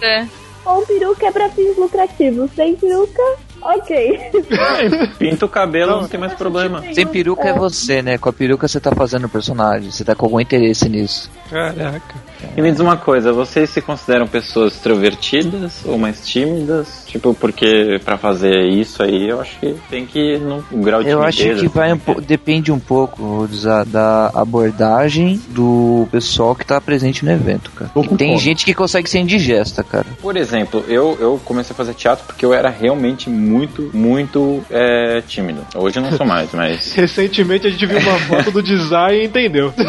Com 0.66 0.84
peruca 0.84 1.28
é 1.28 1.32
pra 1.32 1.48
fins 1.50 1.78
lucrativos, 1.78 2.50
sem 2.56 2.76
peruca, 2.76 3.22
ok. 3.62 4.20
Pinta 5.20 5.46
o 5.46 5.50
cabelo, 5.50 6.02
não, 6.02 6.08
tem 6.08 6.20
mais 6.20 6.34
problema. 6.34 6.82
Sem 6.92 7.06
peruca 7.06 7.48
é 7.48 7.54
você, 7.54 8.02
né? 8.02 8.18
Com 8.18 8.30
a 8.30 8.34
peruca 8.34 8.68
você 8.68 8.80
tá 8.80 8.92
fazendo 8.92 9.26
o 9.26 9.30
personagem, 9.30 9.92
você 9.92 10.04
tá 10.04 10.16
com 10.16 10.26
algum 10.26 10.40
interesse 10.40 10.90
nisso. 10.90 11.30
Caraca. 11.52 12.16
E 12.56 12.62
me 12.62 12.72
diz 12.72 12.80
uma 12.80 12.98
coisa, 12.98 13.32
vocês 13.34 13.70
se 13.70 13.82
consideram 13.82 14.28
pessoas 14.28 14.74
extrovertidas 14.74 15.82
ou 15.86 15.98
mais 15.98 16.26
tímidas? 16.28 17.04
Tipo, 17.06 17.34
porque 17.34 18.00
pra 18.04 18.18
fazer 18.18 18.66
isso 18.70 19.02
aí, 19.04 19.30
eu 19.30 19.40
acho 19.42 19.58
que 19.60 19.76
tem 19.90 20.06
que 20.06 20.20
ir 20.20 20.40
no 20.40 20.64
grau 20.82 21.04
de 21.04 21.10
Eu 21.10 21.22
acho 21.24 21.38
que 21.38 21.68
vai 21.68 21.90
um 21.92 21.96
assim, 21.96 22.14
po- 22.14 22.22
depende 22.22 22.72
um 22.72 22.80
pouco 22.80 23.48
dizer, 23.50 23.86
da 23.86 24.32
abordagem 24.34 25.40
do 25.50 26.08
pessoal 26.12 26.56
que 26.56 26.66
tá 26.66 26.80
presente 26.82 27.24
no 27.24 27.32
evento, 27.32 27.72
cara. 27.72 27.92
Tem 28.18 28.38
gente 28.38 28.66
que 28.66 28.74
consegue 28.74 29.10
ser 29.10 29.20
indigesta, 29.20 29.84
cara. 29.84 30.06
Por 30.22 30.36
exemplo, 30.38 30.84
eu, 30.88 31.18
eu 31.20 31.40
comecei 31.44 31.74
a 31.74 31.78
fazer 31.78 31.94
teatro 31.94 32.26
porque 32.26 32.46
eu 32.46 32.54
era 32.54 32.70
realmente 32.70 33.30
muito, 33.30 33.90
muito 33.94 34.64
é, 34.70 35.22
tímido. 35.28 35.66
Hoje 35.76 36.00
eu 36.00 36.04
não 36.04 36.12
sou 36.12 36.26
mais, 36.26 36.52
mas. 36.54 36.94
Recentemente 36.96 37.68
a 37.68 37.70
gente 37.70 37.86
viu 37.86 38.00
uma 38.00 38.20
foto 38.20 38.52
do 38.52 38.62
design 38.64 39.22
e 39.22 39.26
entendeu. 39.26 39.74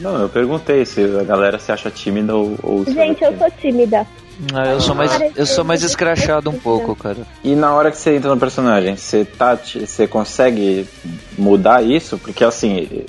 Não, 0.00 0.22
eu 0.22 0.28
perguntei 0.28 0.77
se 0.84 1.02
a 1.02 1.24
galera 1.24 1.58
se 1.58 1.72
acha 1.72 1.90
tímida 1.90 2.34
ou. 2.34 2.56
ou 2.62 2.84
Gente, 2.84 3.22
eu 3.22 3.36
sou 3.38 3.50
tímida. 3.50 4.06
Ah, 4.54 4.68
eu 4.68 4.80
sou 4.80 4.94
mais 4.94 5.36
eu 5.36 5.46
sou 5.46 5.64
mais 5.64 5.82
escrachado 5.82 6.48
um 6.48 6.58
pouco, 6.58 6.94
cara. 6.94 7.18
E 7.42 7.56
na 7.56 7.74
hora 7.74 7.90
que 7.90 7.96
você 7.96 8.14
entra 8.14 8.30
no 8.30 8.38
personagem, 8.38 8.96
você 8.96 9.24
tá, 9.24 9.56
você 9.56 10.06
consegue 10.06 10.86
mudar 11.36 11.82
isso? 11.82 12.16
Porque 12.18 12.44
assim, 12.44 13.04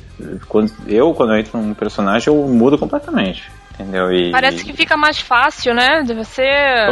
quando, 0.48 0.72
eu 0.88 1.14
quando 1.14 1.34
eu 1.34 1.40
entro 1.40 1.60
num 1.60 1.76
personagem, 1.76 2.34
eu 2.34 2.48
mudo 2.48 2.80
completamente. 2.80 3.52
Entendeu? 3.80 4.12
E, 4.12 4.30
Parece 4.30 4.66
que 4.66 4.74
fica 4.74 4.98
mais 4.98 5.20
fácil, 5.20 5.74
né? 5.74 6.04
De 6.04 6.14
você. 6.14 6.44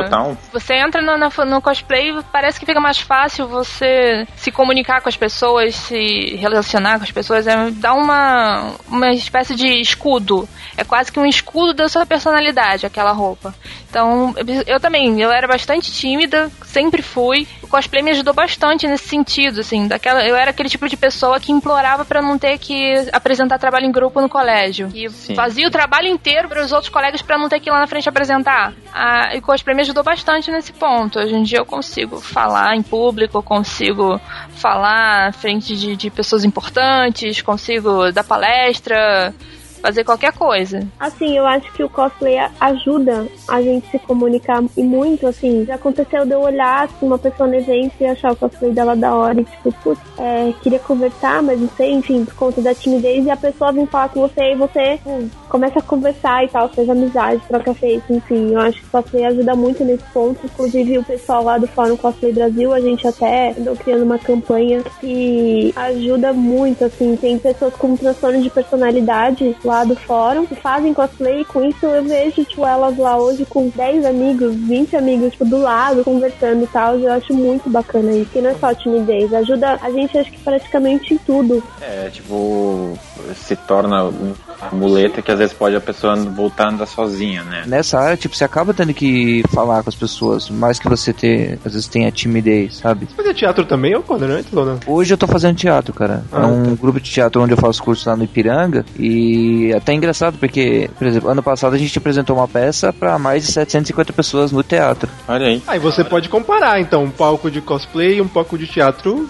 Total. 0.03 0.37
Você 0.53 0.73
entra 0.75 1.01
no, 1.01 1.17
no 1.45 1.61
cosplay, 1.61 2.13
parece 2.31 2.57
que 2.57 2.65
fica 2.65 2.79
mais 2.79 2.97
fácil 2.97 3.45
você 3.45 4.25
se 4.37 4.51
comunicar 4.51 5.01
com 5.01 5.09
as 5.09 5.17
pessoas, 5.17 5.75
se 5.75 6.37
relacionar 6.37 6.97
com 6.97 7.03
as 7.03 7.11
pessoas. 7.11 7.45
É, 7.45 7.69
dá 7.71 7.93
uma, 7.93 8.75
uma 8.87 9.11
espécie 9.11 9.53
de 9.53 9.67
escudo. 9.81 10.47
É 10.77 10.85
quase 10.85 11.11
que 11.11 11.19
um 11.19 11.25
escudo 11.25 11.73
da 11.73 11.89
sua 11.89 12.05
personalidade, 12.05 12.85
aquela 12.85 13.11
roupa. 13.11 13.53
Então, 13.89 14.33
eu, 14.65 14.79
também, 14.79 15.19
eu 15.21 15.31
era 15.31 15.47
bastante 15.47 15.91
tímida, 15.91 16.49
sempre 16.63 17.01
fui. 17.01 17.47
O 17.61 17.67
cosplay 17.67 18.01
me 18.01 18.11
ajudou 18.11 18.33
bastante 18.33 18.87
nesse 18.87 19.09
sentido, 19.09 19.59
assim. 19.59 19.87
Daquela, 19.87 20.25
eu 20.25 20.35
era 20.35 20.51
aquele 20.51 20.69
tipo 20.69 20.87
de 20.87 20.95
pessoa 20.95 21.39
que 21.39 21.51
implorava 21.51 22.05
pra 22.05 22.21
não 22.21 22.37
ter 22.37 22.57
que 22.59 22.93
apresentar 23.11 23.57
trabalho 23.57 23.87
em 23.87 23.91
grupo 23.91 24.21
no 24.21 24.29
colégio. 24.29 24.89
E 24.93 25.09
Sim. 25.09 25.35
fazia 25.35 25.67
o 25.67 25.71
trabalho 25.71 26.07
inteiro 26.07 26.47
para 26.47 26.61
os 26.63 26.71
outros 26.77 26.93
colegas 26.93 27.21
pra 27.21 27.37
não 27.37 27.49
ter 27.49 27.59
que 27.59 27.69
ir 27.69 27.71
lá 27.71 27.79
na 27.79 27.87
frente 27.87 28.07
apresentar. 28.07 28.73
Ah, 28.93 29.35
e 29.35 29.41
me 29.73 29.81
ajudou 29.81 30.03
bastante 30.03 30.49
nesse 30.51 30.71
ponto. 30.71 31.19
Hoje 31.19 31.35
em 31.35 31.43
dia 31.43 31.59
eu 31.59 31.65
consigo 31.65 32.19
falar 32.19 32.75
em 32.75 32.81
público, 32.81 33.43
consigo 33.43 34.19
falar 34.55 35.33
frente 35.33 35.75
de, 35.75 35.95
de 35.95 36.09
pessoas 36.09 36.43
importantes, 36.43 37.41
consigo 37.41 38.11
dar 38.11 38.23
palestra, 38.23 39.33
fazer 39.77 40.03
qualquer 40.03 40.33
coisa. 40.33 40.87
Assim, 40.99 41.37
eu 41.37 41.45
acho 41.45 41.71
que 41.73 41.83
o 41.83 41.89
cosplay 41.89 42.37
ajuda 42.59 43.27
a 43.47 43.61
gente 43.61 43.89
se 43.89 43.99
comunicar 43.99 44.63
e 44.75 44.83
muito, 44.83 45.27
assim. 45.27 45.65
Já 45.65 45.75
aconteceu 45.75 46.25
de 46.25 46.33
eu 46.33 46.41
olhar 46.41 46.85
assim, 46.85 47.05
uma 47.05 47.17
pessoa 47.17 47.47
no 47.47 47.55
evento 47.55 47.93
e 47.99 48.05
achar 48.05 48.31
o 48.31 48.35
cosplay 48.35 48.71
dela 48.71 48.95
da 48.95 49.13
hora 49.13 49.41
e 49.41 49.45
tipo, 49.45 49.71
putz, 49.83 50.01
é, 50.17 50.53
queria 50.61 50.79
conversar, 50.79 51.41
mas 51.41 51.59
não 51.59 51.69
sei, 51.69 51.91
enfim, 51.91 52.25
por 52.25 52.35
conta 52.35 52.61
da 52.61 52.73
timidez 52.73 53.25
e 53.25 53.31
a 53.31 53.37
pessoa 53.37 53.71
vem 53.71 53.85
falar 53.85 54.09
com 54.09 54.21
você 54.21 54.53
e 54.53 54.55
você 54.55 54.99
hum, 55.05 55.29
começa 55.49 55.79
a 55.79 55.81
conversar 55.81 56.43
e 56.43 56.49
tal, 56.49 56.69
fez 56.69 56.89
amizade, 56.89 57.41
troca 57.47 57.73
feito, 57.73 58.13
enfim. 58.13 58.53
Eu 58.53 58.59
acho 58.59 58.79
que 58.79 58.87
o 58.87 58.91
cosplay 58.91 59.25
ajuda 59.25 59.55
muito 59.55 59.83
nesse 59.83 60.03
ponto. 60.13 60.39
Inclusive 60.45 60.97
o 60.97 61.03
pessoal 61.03 61.43
lá 61.43 61.57
do 61.57 61.67
Fórum 61.67 61.97
Cosplay 61.97 62.33
Brasil, 62.33 62.73
a 62.73 62.79
gente 62.79 63.07
até 63.07 63.51
andou 63.57 63.75
criando 63.75 64.03
uma 64.03 64.19
campanha 64.19 64.83
que 64.99 65.73
ajuda 65.75 66.33
muito, 66.33 66.85
assim. 66.85 67.15
Tem 67.15 67.37
pessoas 67.37 67.73
com 67.75 67.95
transtorno 67.95 68.41
de 68.41 68.49
personalidade 68.49 69.55
lá 69.67 69.83
do 69.83 69.95
fórum 69.95 70.45
que 70.45 70.55
fazem 70.55 70.93
cosplay. 70.93 71.41
E 71.41 71.45
com 71.45 71.63
isso 71.63 71.85
eu 71.85 72.03
vejo, 72.03 72.43
tipo, 72.43 72.65
elas 72.65 72.97
lá 72.97 73.17
hoje 73.17 73.45
com 73.45 73.69
10 73.69 74.05
amigos, 74.05 74.55
20 74.55 74.95
amigos, 74.95 75.31
tipo, 75.31 75.45
do 75.45 75.57
lado, 75.57 76.03
conversando 76.03 76.63
e 76.63 76.67
tal. 76.67 76.97
Eu 76.97 77.11
acho 77.11 77.33
muito 77.33 77.69
bacana 77.69 78.11
isso. 78.11 78.31
Que 78.31 78.41
não 78.41 78.49
é 78.49 78.55
só 78.55 78.73
timidez, 78.73 79.33
ajuda 79.33 79.77
a 79.81 79.91
gente, 79.91 80.17
acho 80.17 80.31
que 80.31 80.39
praticamente 80.39 81.13
em 81.13 81.17
tudo. 81.17 81.63
É, 81.81 82.09
tipo, 82.09 82.97
se 83.35 83.55
torna 83.55 84.03
uma 84.03 84.35
muleta 84.71 85.21
que 85.21 85.31
às 85.31 85.37
vezes 85.37 85.53
pode 85.53 85.75
a 85.75 85.81
pessoa 85.81 86.15
voltar 86.15 86.65
a 86.65 86.69
andar 86.71 86.85
sozinha, 86.85 87.43
né? 87.43 87.63
Nessa 87.67 87.99
área, 87.99 88.17
tipo, 88.17 88.35
você 88.35 88.43
acaba 88.43 88.73
tendo 88.73 88.93
que 88.93 89.43
falar 89.53 89.83
com 89.83 89.89
as 89.89 89.95
pessoas, 89.95 90.49
mais 90.49 90.79
que 90.79 90.89
você 90.89 91.13
ter, 91.13 91.59
às 91.65 91.73
vezes 91.73 91.87
tem 91.87 92.05
a 92.05 92.11
timidez, 92.11 92.77
sabe? 92.77 93.07
Fazer 93.15 93.33
teatro 93.33 93.65
também 93.65 93.95
ou 93.95 94.01
quando 94.01 94.23
antes 94.23 94.51
ou 94.53 94.65
não? 94.65 94.79
Hoje 94.87 95.13
eu 95.13 95.17
tô 95.17 95.27
fazendo 95.27 95.55
teatro, 95.55 95.93
cara. 95.93 96.23
Ah, 96.31 96.43
é 96.43 96.45
um 96.45 96.75
grupo 96.75 96.99
de 96.99 97.09
teatro 97.09 97.41
onde 97.41 97.53
eu 97.53 97.57
faço 97.57 97.83
curso 97.83 98.09
lá 98.09 98.15
no 98.15 98.23
Ipiranga. 98.23 98.85
E 98.97 99.56
é 99.71 99.77
até 99.77 99.93
engraçado 99.93 100.37
porque, 100.37 100.89
por 100.97 101.05
exemplo, 101.07 101.29
ano 101.29 101.43
passado 101.43 101.73
a 101.75 101.77
gente 101.77 101.97
apresentou 101.97 102.35
uma 102.37 102.47
peça 102.47 102.91
pra 102.93 103.17
mais 103.19 103.45
de 103.45 103.51
750 103.51 104.13
pessoas 104.13 104.51
no 104.51 104.63
teatro. 104.63 105.09
Olha 105.27 105.47
aí. 105.47 105.63
Aí 105.67 105.79
você 105.79 106.03
pode 106.03 106.29
comparar, 106.29 106.79
então, 106.79 107.03
um 107.03 107.09
palco 107.09 107.49
de 107.51 107.61
cosplay 107.61 108.17
e 108.17 108.21
um 108.21 108.27
palco 108.27 108.57
de 108.57 108.67
teatro. 108.67 109.27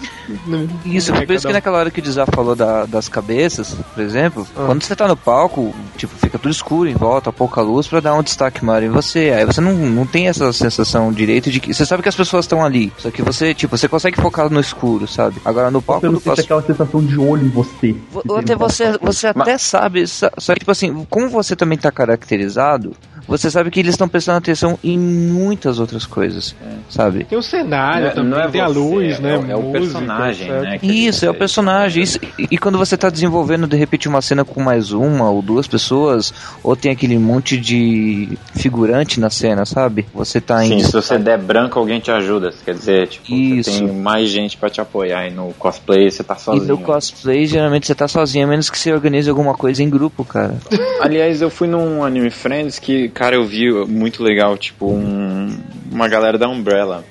Isso, 0.84 1.12
por 1.12 1.30
isso 1.30 1.46
que 1.46 1.52
naquela 1.52 1.78
hora 1.78 1.90
que 1.90 2.00
o 2.00 2.02
Dizar 2.02 2.26
falou 2.32 2.54
da- 2.54 2.86
das 2.86 3.08
cabeças, 3.08 3.76
por 3.94 4.02
exemplo, 4.02 4.46
Ah. 4.56 4.64
quando 4.66 4.82
você 4.82 4.94
tá 4.96 5.06
no 5.08 5.16
palco, 5.16 5.74
tipo, 5.96 6.14
fica 6.16 6.38
tudo 6.38 6.50
escuro 6.52 6.88
em 6.88 6.94
volta, 6.94 7.32
pouca 7.32 7.60
luz 7.60 7.86
pra 7.86 8.00
dar 8.00 8.14
um 8.14 8.22
destaque 8.22 8.64
maior 8.64 8.82
em 8.82 8.88
você. 8.88 9.32
Aí 9.36 9.44
você 9.44 9.60
não, 9.60 9.72
não 9.74 10.06
tem 10.06 10.28
essa 10.28 10.52
sensação 10.52 11.12
direito 11.12 11.50
de 11.50 11.60
que. 11.60 11.72
Você 11.74 11.84
sabe 11.86 12.02
que 12.02 12.08
as 12.08 12.14
pessoas 12.16 12.44
estão 12.44 12.64
ali. 12.64 12.92
Só 12.98 13.10
que 13.10 13.22
você, 13.22 13.54
tipo, 13.54 13.76
você 13.76 13.88
consegue 13.88 14.20
focar 14.20 14.50
no 14.50 14.60
escuro, 14.60 15.06
sabe? 15.06 15.36
Agora 15.44 15.70
no 15.70 15.80
palco 15.82 16.02
Você 16.02 16.12
não 16.12 16.20
sente 16.20 16.28
cos- 16.36 16.44
aquela 16.44 16.62
sensação 16.62 17.02
de 17.04 17.18
olho 17.18 17.46
em 17.46 17.50
você. 17.50 17.94
Vo- 18.10 18.22
Até 18.38 18.54
você, 18.56 18.98
você 19.00 19.26
até 19.28 19.58
sabe, 19.58 20.06
sa- 20.18 20.32
só 20.38 20.52
que 20.52 20.60
tipo 20.60 20.70
assim, 20.70 21.04
como 21.08 21.28
você 21.28 21.54
também 21.54 21.78
tá 21.78 21.90
caracterizado, 21.92 22.94
você 23.28 23.50
sabe 23.50 23.70
que 23.70 23.78
eles 23.78 23.92
estão 23.94 24.08
prestando 24.08 24.38
atenção 24.38 24.76
em 24.82 24.98
muitas 24.98 25.78
outras 25.78 26.04
coisas, 26.06 26.56
sabe? 26.88 27.24
Tem 27.24 27.38
o 27.38 27.42
cenário 27.42 28.00
Não 28.02 28.08
é- 28.08 28.10
também, 28.14 28.30
não 28.30 28.40
é 28.40 28.48
tem 28.48 28.60
a 28.60 28.66
você, 28.68 28.78
luz, 28.78 29.18
é 29.18 29.20
né? 29.22 29.38
o- 29.38 29.50
é 29.50 29.56
o 29.56 29.62
música, 29.62 29.78
personagem, 29.80 30.48
né? 30.50 30.78
Isso, 30.82 31.24
é 31.26 31.30
o 31.30 31.34
personagem. 31.34 32.02
Isso, 32.02 32.18
e, 32.38 32.46
e 32.52 32.58
quando 32.58 32.78
você 32.78 32.96
tá 32.96 33.08
desenvolvendo 33.10 33.66
de 33.66 33.76
repente 33.76 34.08
uma 34.08 34.22
cena 34.22 34.44
com 34.44 34.60
mais 34.62 34.90
uma 34.90 35.30
ou 35.30 35.42
duas 35.42 35.66
pessoas, 35.68 36.32
ou 36.64 36.74
tem 36.74 36.90
aquele 36.90 37.18
monte 37.18 37.56
de 37.58 38.36
figurante 38.54 39.20
na 39.20 39.30
cena, 39.30 39.64
sabe? 39.64 40.06
Você 40.14 40.40
tá 40.40 40.64
em. 40.64 40.68
Sim, 40.80 40.84
se 40.86 40.92
você 40.92 41.18
der 41.18 41.38
branco, 41.38 41.78
alguém 41.78 42.00
te 42.00 42.10
ajuda. 42.10 42.50
Quer 42.64 42.74
dizer, 42.74 43.08
tipo, 43.08 43.32
Isso. 43.34 43.70
você 43.70 43.78
tem 43.84 43.92
mais 43.92 44.28
gente 44.30 44.56
pra 44.56 44.70
te 44.70 44.80
apoiar. 44.80 45.26
E 45.26 45.30
no 45.30 45.52
cosplay 45.58 46.10
você 46.10 46.22
tá 46.24 46.34
E 46.34 46.40
sozinho. 46.40 46.66
no 46.66 46.78
cosplay, 46.78 47.46
geralmente 47.46 47.86
você 47.86 47.94
tá 47.94 48.08
sozinho, 48.08 48.46
a 48.46 48.48
menos 48.48 48.70
que 48.70 48.78
você 48.78 48.92
organize 48.92 49.28
alguma 49.28 49.54
coisa 49.54 49.82
em 49.82 49.90
grupo, 49.90 50.24
cara. 50.24 50.54
Aliás, 51.00 51.42
eu 51.42 51.50
fui 51.50 51.68
num 51.68 52.02
Anime 52.04 52.30
Friends 52.30 52.78
que, 52.78 53.08
cara, 53.18 53.34
eu 53.34 53.44
vi 53.44 53.68
muito 53.88 54.22
legal, 54.22 54.56
tipo, 54.56 54.92
um, 54.92 55.48
uma 55.90 56.06
galera 56.06 56.38
da 56.38 56.48
Umbrella. 56.48 57.04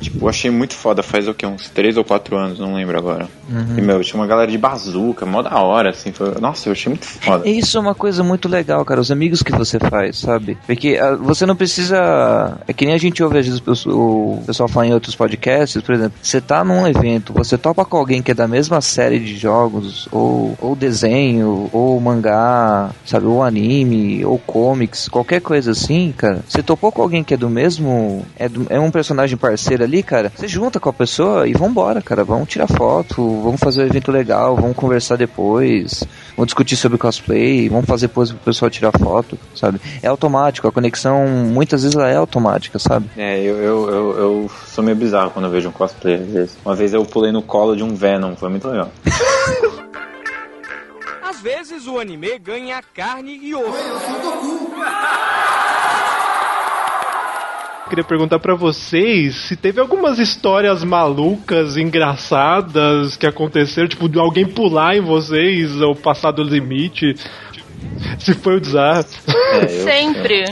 Tipo, 0.00 0.26
eu 0.26 0.28
achei 0.28 0.50
muito 0.50 0.74
foda, 0.74 1.02
faz 1.02 1.26
o 1.26 1.32
que? 1.32 1.46
Uns 1.46 1.70
3 1.70 1.96
ou 1.96 2.04
4 2.04 2.36
anos, 2.36 2.58
não 2.58 2.74
lembro 2.74 2.98
agora. 2.98 3.26
Uhum. 3.48 3.78
E, 3.78 3.80
meu, 3.80 4.02
tinha 4.02 4.20
uma 4.20 4.26
galera 4.26 4.50
de 4.50 4.58
bazuca, 4.58 5.24
mó 5.24 5.40
da 5.40 5.58
hora, 5.58 5.90
assim. 5.90 6.12
Foi... 6.12 6.34
Nossa, 6.40 6.68
eu 6.68 6.72
achei 6.72 6.90
muito 6.90 7.06
foda. 7.06 7.48
Isso 7.48 7.76
é 7.78 7.80
uma 7.80 7.94
coisa 7.94 8.22
muito 8.22 8.46
legal, 8.48 8.84
cara. 8.84 9.00
Os 9.00 9.10
amigos 9.10 9.42
que 9.42 9.50
você 9.52 9.78
faz, 9.78 10.18
sabe? 10.18 10.58
Porque 10.66 10.98
ah, 11.00 11.14
você 11.16 11.46
não 11.46 11.56
precisa. 11.56 12.58
É 12.68 12.72
que 12.72 12.84
nem 12.84 12.94
a 12.94 12.98
gente 12.98 13.22
ouve 13.22 13.38
às 13.38 13.46
vezes 13.46 13.60
o 13.60 13.62
pessoal- 13.62 13.96
o 13.96 14.42
pessoal 14.46 14.68
falar 14.68 14.86
em 14.88 14.92
outros 14.94 15.14
podcasts, 15.16 15.80
por 15.82 15.94
exemplo. 15.94 16.12
Você 16.22 16.40
tá 16.40 16.62
num 16.64 16.86
evento, 16.86 17.32
você 17.32 17.56
topa 17.56 17.84
com 17.84 17.96
alguém 17.96 18.22
que 18.22 18.30
é 18.30 18.34
da 18.34 18.46
mesma 18.48 18.80
série 18.80 19.18
de 19.18 19.36
jogos, 19.36 20.06
ou, 20.12 20.56
ou 20.60 20.76
desenho, 20.76 21.68
ou 21.72 21.98
mangá, 22.00 22.90
sabe? 23.06 23.26
Ou 23.26 23.42
anime, 23.42 24.24
ou 24.24 24.38
comics, 24.38 25.08
qualquer 25.08 25.40
coisa 25.40 25.70
assim, 25.72 26.12
cara. 26.16 26.40
Você 26.48 26.62
topou 26.62 26.92
com 26.92 27.02
alguém 27.02 27.24
que 27.24 27.34
é 27.34 27.36
do 27.36 27.48
mesmo. 27.48 28.24
É, 28.36 28.48
do- 28.48 28.66
é 28.68 28.78
um 28.78 28.90
personagem 28.90 29.36
parceiro 29.36 29.73
ali, 29.82 30.02
cara. 30.02 30.30
Você 30.34 30.46
junta 30.46 30.78
com 30.78 30.88
a 30.88 30.92
pessoa 30.92 31.48
e 31.48 31.52
vambora, 31.52 32.00
cara. 32.00 32.22
Vamos 32.22 32.48
tirar 32.48 32.68
foto, 32.68 33.40
vamos 33.40 33.60
fazer 33.60 33.82
um 33.82 33.86
evento 33.86 34.12
legal, 34.12 34.54
vamos 34.56 34.76
conversar 34.76 35.16
depois. 35.16 36.04
Vamos 36.36 36.46
discutir 36.46 36.76
sobre 36.76 36.98
cosplay, 36.98 37.68
vamos 37.68 37.86
fazer 37.86 38.08
pose 38.08 38.34
pro 38.34 38.44
pessoal 38.44 38.70
tirar 38.70 38.92
foto, 38.92 39.38
sabe? 39.54 39.80
É 40.02 40.08
automático, 40.08 40.68
a 40.68 40.72
conexão 40.72 41.26
muitas 41.26 41.82
vezes 41.82 41.96
ela 41.96 42.10
é 42.10 42.16
automática, 42.16 42.78
sabe? 42.78 43.08
É, 43.16 43.40
eu, 43.40 43.56
eu, 43.56 43.90
eu, 43.90 44.18
eu 44.18 44.50
sou 44.66 44.84
meio 44.84 44.96
bizarro 44.96 45.30
quando 45.30 45.46
eu 45.46 45.50
vejo 45.50 45.68
um 45.68 45.72
cosplay, 45.72 46.14
às 46.14 46.28
vezes. 46.28 46.58
Uma 46.64 46.74
vez 46.74 46.92
eu 46.92 47.04
pulei 47.04 47.32
no 47.32 47.42
colo 47.42 47.76
de 47.76 47.82
um 47.82 47.94
Venom, 47.94 48.34
foi 48.36 48.48
muito 48.50 48.68
legal. 48.68 48.90
Às 51.22 51.40
vezes 51.40 51.86
o 51.86 51.98
anime 51.98 52.38
ganha 52.38 52.80
carne 52.94 53.38
e 53.42 53.54
osso. 53.54 54.63
Queria 57.94 58.08
perguntar 58.08 58.40
pra 58.40 58.56
vocês 58.56 59.36
se 59.46 59.54
teve 59.54 59.80
algumas 59.80 60.18
histórias 60.18 60.82
malucas, 60.82 61.76
engraçadas 61.76 63.16
que 63.16 63.24
aconteceram, 63.24 63.86
tipo, 63.86 64.08
de 64.08 64.18
alguém 64.18 64.44
pular 64.44 64.96
em 64.96 65.00
vocês 65.00 65.80
ou 65.80 65.94
passar 65.94 66.32
do 66.32 66.42
limite. 66.42 67.14
Se 68.18 68.34
foi 68.34 68.56
o 68.56 68.60
desastre. 68.60 69.20
É, 69.52 69.68
Sempre. 69.68 70.44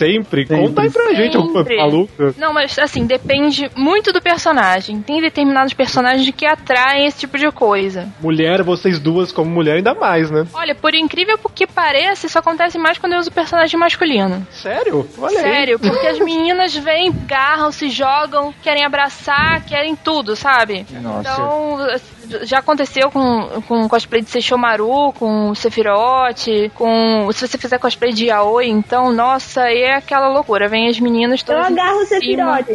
Sempre? 0.00 0.46
Conta 0.46 0.80
aí 0.80 0.90
pra 0.90 1.12
gente 1.12 1.36
alguma 1.36 1.58
Sempre. 1.58 1.76
maluca. 1.76 2.34
Não, 2.38 2.54
mas 2.54 2.78
assim, 2.78 3.04
depende 3.04 3.70
muito 3.76 4.14
do 4.14 4.22
personagem. 4.22 5.02
Tem 5.02 5.20
determinados 5.20 5.74
personagens 5.74 6.30
que 6.34 6.46
atraem 6.46 7.06
esse 7.06 7.18
tipo 7.18 7.36
de 7.36 7.50
coisa. 7.52 8.08
Mulher, 8.18 8.62
vocês 8.62 8.98
duas 8.98 9.30
como 9.30 9.50
mulher 9.50 9.76
ainda 9.76 9.92
mais, 9.94 10.30
né? 10.30 10.46
Olha, 10.54 10.74
por 10.74 10.94
incrível 10.94 11.38
que 11.54 11.66
pareça, 11.66 12.26
isso 12.26 12.38
acontece 12.38 12.78
mais 12.78 12.96
quando 12.96 13.12
eu 13.12 13.18
uso 13.18 13.30
personagem 13.30 13.78
masculino. 13.78 14.46
Sério? 14.50 15.06
Olha 15.18 15.38
aí. 15.38 15.42
Sério, 15.42 15.78
porque 15.78 16.06
as 16.06 16.18
meninas 16.24 16.74
vêm, 16.74 17.12
garram, 17.26 17.70
se 17.70 17.90
jogam, 17.90 18.54
querem 18.62 18.86
abraçar, 18.86 19.62
querem 19.66 19.94
tudo, 19.94 20.34
sabe? 20.34 20.86
Nossa. 21.02 21.30
Então, 21.30 21.78
já 22.42 22.58
aconteceu 22.58 23.10
com, 23.10 23.62
com 23.68 23.88
cosplay 23.88 24.22
de 24.22 24.30
Seishomaru, 24.30 25.12
com 25.18 25.54
Sephiroth, 25.54 26.46
com. 26.74 27.28
Se 27.32 27.46
você 27.48 27.58
fizer 27.58 27.78
cosplay 27.78 28.12
de 28.12 28.26
Yaoi, 28.26 28.68
então, 28.68 29.12
nossa, 29.12 29.62
aí 29.62 29.82
é 29.82 29.94
aquela 29.96 30.28
loucura. 30.28 30.68
Vem 30.68 30.88
as 30.88 30.98
meninas 31.00 31.40
Eu 31.40 31.46
todas. 31.46 31.70
em 31.70 31.72
agarro 31.72 31.98
o. 32.00 32.06
Sephiroth. 32.06 32.66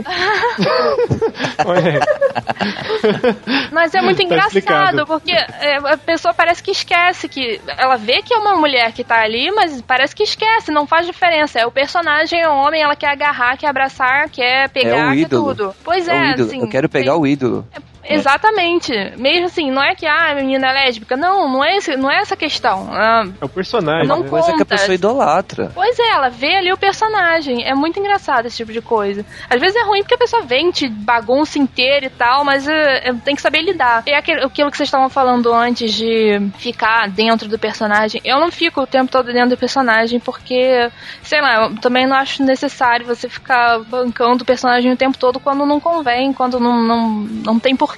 Mas 3.71 3.93
é 3.93 4.01
muito 4.01 4.17
Tá 4.17 4.23
engraçado, 4.23 4.47
explicado. 4.57 5.05
porque 5.07 5.31
é, 5.31 5.77
a 5.77 5.97
pessoa 5.97 6.33
parece 6.33 6.61
que 6.63 6.71
esquece 6.71 7.27
que. 7.27 7.59
Ela 7.77 7.97
vê 7.97 8.21
que 8.21 8.33
é 8.33 8.37
uma 8.37 8.55
mulher 8.55 8.91
que 8.91 9.03
tá 9.03 9.21
ali, 9.21 9.51
mas 9.51 9.81
parece 9.81 10.15
que 10.15 10.23
esquece, 10.23 10.71
não 10.71 10.87
faz 10.87 11.05
diferença. 11.05 11.59
É 11.59 11.65
o 11.65 11.71
personagem, 11.71 12.41
é 12.41 12.49
o 12.49 12.53
homem, 12.55 12.81
ela 12.81 12.95
quer 12.95 13.09
agarrar, 13.09 13.57
quer 13.57 13.67
abraçar, 13.67 14.29
quer 14.29 14.69
pegar, 14.69 14.89
é 14.97 15.09
o 15.09 15.15
quer 15.19 15.29
tudo. 15.29 15.75
Pois 15.83 16.07
é, 16.07 16.15
é, 16.15 16.21
o 16.21 16.25
ídolo. 16.33 16.47
assim. 16.49 16.61
Eu 16.61 16.69
quero 16.69 16.89
pegar 16.89 17.11
tem- 17.13 17.21
o 17.21 17.27
ídolo. 17.27 17.67
Exatamente. 18.07 18.91
Mesmo 19.17 19.45
assim, 19.45 19.71
não 19.71 19.83
é 19.83 19.95
que 19.95 20.05
ah, 20.05 20.31
a 20.31 20.35
menina 20.35 20.67
é 20.69 20.85
lésbica. 20.85 21.15
Não, 21.15 21.49
não 21.49 21.63
é, 21.63 21.77
esse, 21.77 21.95
não 21.95 22.09
é 22.09 22.17
essa 22.17 22.35
questão. 22.35 22.89
Ah, 22.91 23.23
É 23.41 23.45
o 23.45 23.49
personagem. 23.49 24.07
Não 24.07 24.21
né? 24.21 24.29
Coisa 24.29 24.47
que 24.47 24.53
a 24.53 24.57
conta. 24.57 24.65
pessoa 24.65 24.95
idolatra. 24.95 25.71
Pois 25.73 25.97
é, 25.99 26.09
ela 26.09 26.29
vê 26.29 26.55
ali 26.55 26.71
o 26.71 26.77
personagem. 26.77 27.65
É 27.65 27.73
muito 27.73 27.99
engraçado 27.99 28.45
esse 28.45 28.57
tipo 28.57 28.71
de 28.71 28.81
coisa. 28.81 29.25
Às 29.49 29.59
vezes 29.59 29.75
é 29.75 29.83
ruim 29.83 30.01
porque 30.01 30.15
a 30.15 30.17
pessoa 30.17 30.43
vem, 30.43 30.71
te 30.71 30.87
bagunça 30.87 31.57
inteira 31.57 32.05
e 32.05 32.09
tal, 32.09 32.43
mas 32.43 32.67
é, 32.67 33.09
é, 33.09 33.13
tem 33.13 33.35
que 33.35 33.41
saber 33.41 33.61
lidar. 33.61 34.03
É 34.05 34.15
aquele, 34.15 34.43
aquilo 34.43 34.69
que 34.69 34.77
vocês 34.77 34.87
estavam 34.87 35.09
falando 35.09 35.53
antes 35.53 35.93
de 35.93 36.39
ficar 36.57 37.09
dentro 37.09 37.47
do 37.47 37.57
personagem. 37.57 38.21
Eu 38.23 38.39
não 38.39 38.51
fico 38.51 38.81
o 38.81 38.87
tempo 38.87 39.11
todo 39.11 39.31
dentro 39.31 39.49
do 39.49 39.57
personagem 39.57 40.19
porque, 40.19 40.89
sei 41.23 41.41
lá, 41.41 41.65
eu 41.65 41.75
também 41.75 42.07
não 42.07 42.15
acho 42.15 42.43
necessário 42.43 43.05
você 43.05 43.27
ficar 43.27 43.79
bancando 43.79 44.43
o 44.43 44.45
personagem 44.45 44.91
o 44.91 44.97
tempo 44.97 45.17
todo 45.17 45.39
quando 45.39 45.65
não 45.65 45.79
convém, 45.79 46.33
quando 46.33 46.59
não, 46.59 46.81
não, 46.81 47.09
não 47.19 47.59
tem 47.59 47.75
porquê. 47.75 47.94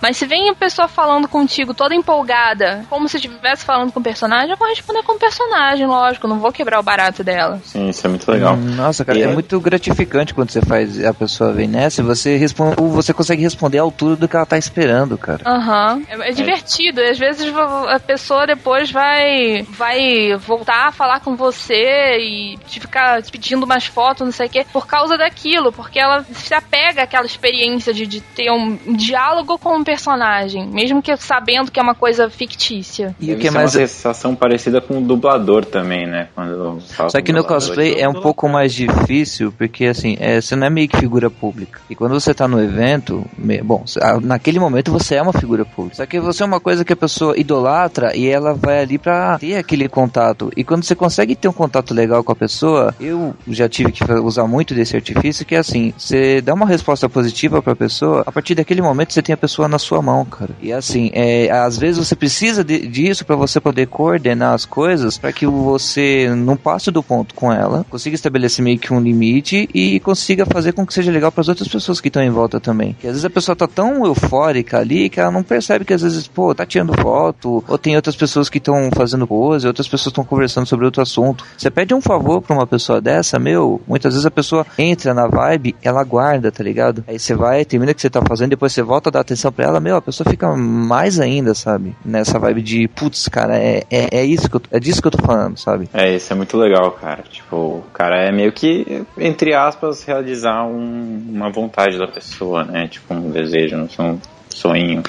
Mas 0.00 0.16
se 0.16 0.26
vem 0.26 0.48
a 0.50 0.54
pessoa 0.54 0.88
falando 0.88 1.28
contigo 1.28 1.74
toda 1.74 1.94
empolgada, 1.94 2.84
como 2.88 3.08
se 3.08 3.16
estivesse 3.16 3.64
falando 3.64 3.92
com 3.92 4.00
o 4.00 4.02
personagem, 4.02 4.50
eu 4.50 4.56
vou 4.56 4.68
responder 4.68 5.02
com 5.02 5.12
o 5.12 5.18
personagem, 5.18 5.86
lógico, 5.86 6.26
não 6.28 6.38
vou 6.38 6.52
quebrar 6.52 6.80
o 6.80 6.82
barato 6.82 7.22
dela. 7.22 7.60
Sim, 7.64 7.88
isso 7.88 8.06
é 8.06 8.10
muito 8.10 8.30
legal. 8.30 8.54
Hum, 8.54 8.74
Nossa, 8.76 9.04
cara, 9.04 9.18
E 9.18 9.22
é 9.22 9.24
é- 9.26 9.32
muito 9.32 9.58
gratificante 9.60 10.34
quando 10.34 10.50
você 10.50 10.60
faz 10.62 11.04
a 11.04 11.14
pessoa 11.14 11.52
vem 11.52 11.68
nessa 11.68 12.00
e 12.00 12.04
você 12.04 12.36
responde, 12.36 12.76
você 12.78 13.12
consegue 13.12 13.42
responder 13.42 13.78
à 13.78 13.82
altura 13.82 14.16
do 14.16 14.28
que 14.28 14.36
ela 14.36 14.46
tá 14.46 14.58
esperando, 14.58 15.16
cara. 15.18 15.42
Aham. 15.46 16.02
É, 16.08 16.30
é 16.30 16.32
divertido. 16.32 17.00
E 17.00 17.10
às 17.10 17.18
vezes 17.18 17.52
a 17.88 17.98
pessoa 18.00 18.46
depois 18.46 18.90
vai 18.90 19.66
vai 19.70 20.34
voltar 20.36 20.88
a 20.88 20.92
falar 20.92 21.20
com 21.20 21.36
você 21.36 22.18
e 22.18 22.58
te 22.66 22.80
ficar 22.80 23.22
te 23.22 23.30
pedindo 23.30 23.66
mais 23.66 23.86
fotos, 23.86 24.24
não 24.24 24.32
sei 24.32 24.46
o 24.46 24.50
quê, 24.50 24.66
por 24.72 24.86
causa 24.86 25.16
daquilo, 25.16 25.72
porque 25.72 25.98
ela 25.98 26.24
se 26.32 26.54
apega 26.54 27.02
àquela 27.02 27.26
experiência 27.26 27.92
de, 27.92 28.06
de 28.06 28.20
ter 28.20 28.50
um 28.50 28.76
diálogo 28.94 29.25
diálogo 29.26 29.58
com 29.58 29.80
o 29.80 29.84
personagem, 29.84 30.68
mesmo 30.68 31.02
que 31.02 31.16
sabendo 31.16 31.70
que 31.70 31.80
é 31.80 31.82
uma 31.82 31.94
coisa 31.94 32.30
fictícia. 32.30 33.14
E 33.20 33.32
o 33.32 33.38
que 33.38 33.48
é 33.48 33.50
mais 33.50 33.74
uma 33.74 33.86
sensação 33.86 34.34
parecida 34.36 34.80
com 34.80 34.98
o 34.98 35.00
dublador 35.00 35.64
também, 35.64 36.06
né? 36.06 36.28
Quando 36.34 36.78
Só 36.80 37.20
que 37.20 37.32
no 37.32 37.42
cosplay 37.42 37.98
é 37.98 38.08
um 38.08 38.14
pouco 38.14 38.48
mais 38.48 38.72
difícil, 38.72 39.52
porque 39.56 39.86
assim, 39.86 40.16
é, 40.20 40.40
você 40.40 40.54
não 40.54 40.66
é 40.66 40.70
meio 40.70 40.88
que 40.88 40.96
figura 40.96 41.28
pública. 41.28 41.80
E 41.90 41.94
quando 41.94 42.12
você 42.12 42.32
tá 42.32 42.46
no 42.46 42.62
evento, 42.62 43.24
me- 43.36 43.60
bom, 43.62 43.84
naquele 44.22 44.60
momento 44.60 44.92
você 44.92 45.16
é 45.16 45.22
uma 45.22 45.32
figura 45.32 45.64
pública. 45.64 45.96
Só 45.96 46.06
que 46.06 46.20
você 46.20 46.42
é 46.42 46.46
uma 46.46 46.60
coisa 46.60 46.84
que 46.84 46.92
a 46.92 46.96
pessoa 46.96 47.36
idolatra 47.38 48.16
e 48.16 48.28
ela 48.28 48.54
vai 48.54 48.80
ali 48.80 48.98
pra 48.98 49.38
ter 49.38 49.56
aquele 49.56 49.88
contato. 49.88 50.52
E 50.56 50.62
quando 50.62 50.84
você 50.84 50.94
consegue 50.94 51.34
ter 51.34 51.48
um 51.48 51.52
contato 51.52 51.92
legal 51.92 52.22
com 52.22 52.32
a 52.32 52.36
pessoa, 52.36 52.94
eu 53.00 53.34
já 53.48 53.68
tive 53.68 53.90
que 53.90 54.04
usar 54.12 54.46
muito 54.46 54.74
desse 54.74 54.94
artifício, 54.94 55.44
que 55.44 55.54
é 55.54 55.58
assim, 55.58 55.92
você 55.96 56.40
dá 56.40 56.54
uma 56.54 56.66
resposta 56.66 57.08
positiva 57.08 57.60
pra 57.60 57.74
pessoa, 57.74 58.22
a 58.26 58.30
partir 58.30 58.54
daquele 58.54 58.80
momento 58.82 59.15
você 59.16 59.22
tem 59.22 59.32
a 59.32 59.36
pessoa 59.36 59.66
na 59.68 59.78
sua 59.78 60.00
mão, 60.02 60.24
cara. 60.24 60.50
E 60.62 60.72
assim, 60.72 61.10
é, 61.12 61.50
às 61.50 61.76
vezes 61.78 61.98
você 62.06 62.14
precisa 62.14 62.62
de- 62.62 62.86
disso 62.86 63.24
pra 63.24 63.34
você 63.36 63.58
poder 63.60 63.86
coordenar 63.86 64.54
as 64.54 64.64
coisas 64.64 65.16
para 65.18 65.32
que 65.32 65.46
você 65.46 66.32
não 66.36 66.56
passe 66.56 66.90
do 66.90 67.02
ponto 67.02 67.34
com 67.34 67.52
ela, 67.52 67.84
consiga 67.90 68.14
estabelecer 68.14 68.62
meio 68.64 68.78
que 68.78 68.92
um 68.92 69.00
limite 69.00 69.68
e 69.74 69.98
consiga 70.00 70.44
fazer 70.46 70.72
com 70.72 70.86
que 70.86 70.92
seja 70.94 71.10
legal 71.10 71.32
para 71.32 71.40
as 71.40 71.48
outras 71.48 71.68
pessoas 71.68 72.00
que 72.00 72.08
estão 72.08 72.22
em 72.22 72.30
volta 72.30 72.60
também. 72.60 72.94
Que 73.00 73.06
às 73.06 73.12
vezes 73.14 73.24
a 73.24 73.30
pessoa 73.30 73.56
tá 73.56 73.66
tão 73.66 74.04
eufórica 74.06 74.78
ali 74.78 75.08
que 75.08 75.18
ela 75.20 75.30
não 75.30 75.42
percebe 75.42 75.84
que 75.84 75.92
às 75.94 76.02
vezes, 76.02 76.26
pô, 76.26 76.54
tá 76.54 76.66
tirando 76.66 76.92
foto, 77.00 77.64
ou 77.66 77.78
tem 77.78 77.96
outras 77.96 78.16
pessoas 78.16 78.48
que 78.48 78.58
estão 78.58 78.90
fazendo 78.94 79.26
pose, 79.26 79.66
outras 79.66 79.88
pessoas 79.88 80.08
estão 80.12 80.24
conversando 80.24 80.66
sobre 80.66 80.84
outro 80.84 81.02
assunto. 81.02 81.44
Você 81.56 81.70
pede 81.70 81.94
um 81.94 82.00
favor 82.00 82.40
pra 82.42 82.54
uma 82.54 82.66
pessoa 82.66 83.00
dessa, 83.00 83.38
meu, 83.38 83.80
muitas 83.86 84.12
vezes 84.12 84.26
a 84.26 84.30
pessoa 84.30 84.66
entra 84.78 85.14
na 85.14 85.26
vibe, 85.26 85.74
ela 85.82 86.02
guarda, 86.04 86.50
tá 86.52 86.62
ligado? 86.62 87.04
Aí 87.08 87.18
você 87.18 87.34
vai, 87.34 87.64
termina 87.64 87.92
o 87.92 87.94
que 87.94 88.00
você 88.02 88.10
tá 88.10 88.20
fazendo, 88.26 88.50
depois 88.50 88.72
você 88.72 88.82
volta 88.82 88.95
a 89.08 89.10
dar 89.10 89.20
atenção 89.20 89.52
pra 89.52 89.64
ela, 89.66 89.80
meu, 89.80 89.96
a 89.96 90.02
pessoa 90.02 90.28
fica 90.28 90.54
mais 90.56 91.18
ainda, 91.20 91.54
sabe? 91.54 91.94
Nessa 92.04 92.38
vibe 92.38 92.62
de, 92.62 92.88
putz, 92.88 93.28
cara, 93.28 93.56
é, 93.58 93.82
é, 93.90 94.18
é 94.18 94.24
isso 94.24 94.48
que 94.48 94.56
eu, 94.56 94.62
é 94.70 94.78
disso 94.80 95.00
que 95.00 95.08
eu 95.08 95.12
tô 95.12 95.18
falando, 95.24 95.56
sabe? 95.58 95.88
É, 95.92 96.14
isso 96.14 96.32
é 96.32 96.36
muito 96.36 96.56
legal, 96.56 96.90
cara. 96.92 97.22
Tipo, 97.30 97.56
o 97.56 97.84
cara 97.92 98.16
é 98.22 98.32
meio 98.32 98.52
que, 98.52 99.04
entre 99.18 99.54
aspas, 99.54 100.02
realizar 100.04 100.64
um- 100.64 101.24
uma 101.28 101.50
vontade 101.50 101.98
da 101.98 102.06
pessoa, 102.08 102.64
né? 102.64 102.88
Tipo, 102.88 103.14
um 103.14 103.30
desejo, 103.30 103.76
não 103.76 103.88
sei, 103.88 104.04
um 104.04 104.18
sonho. 104.50 105.02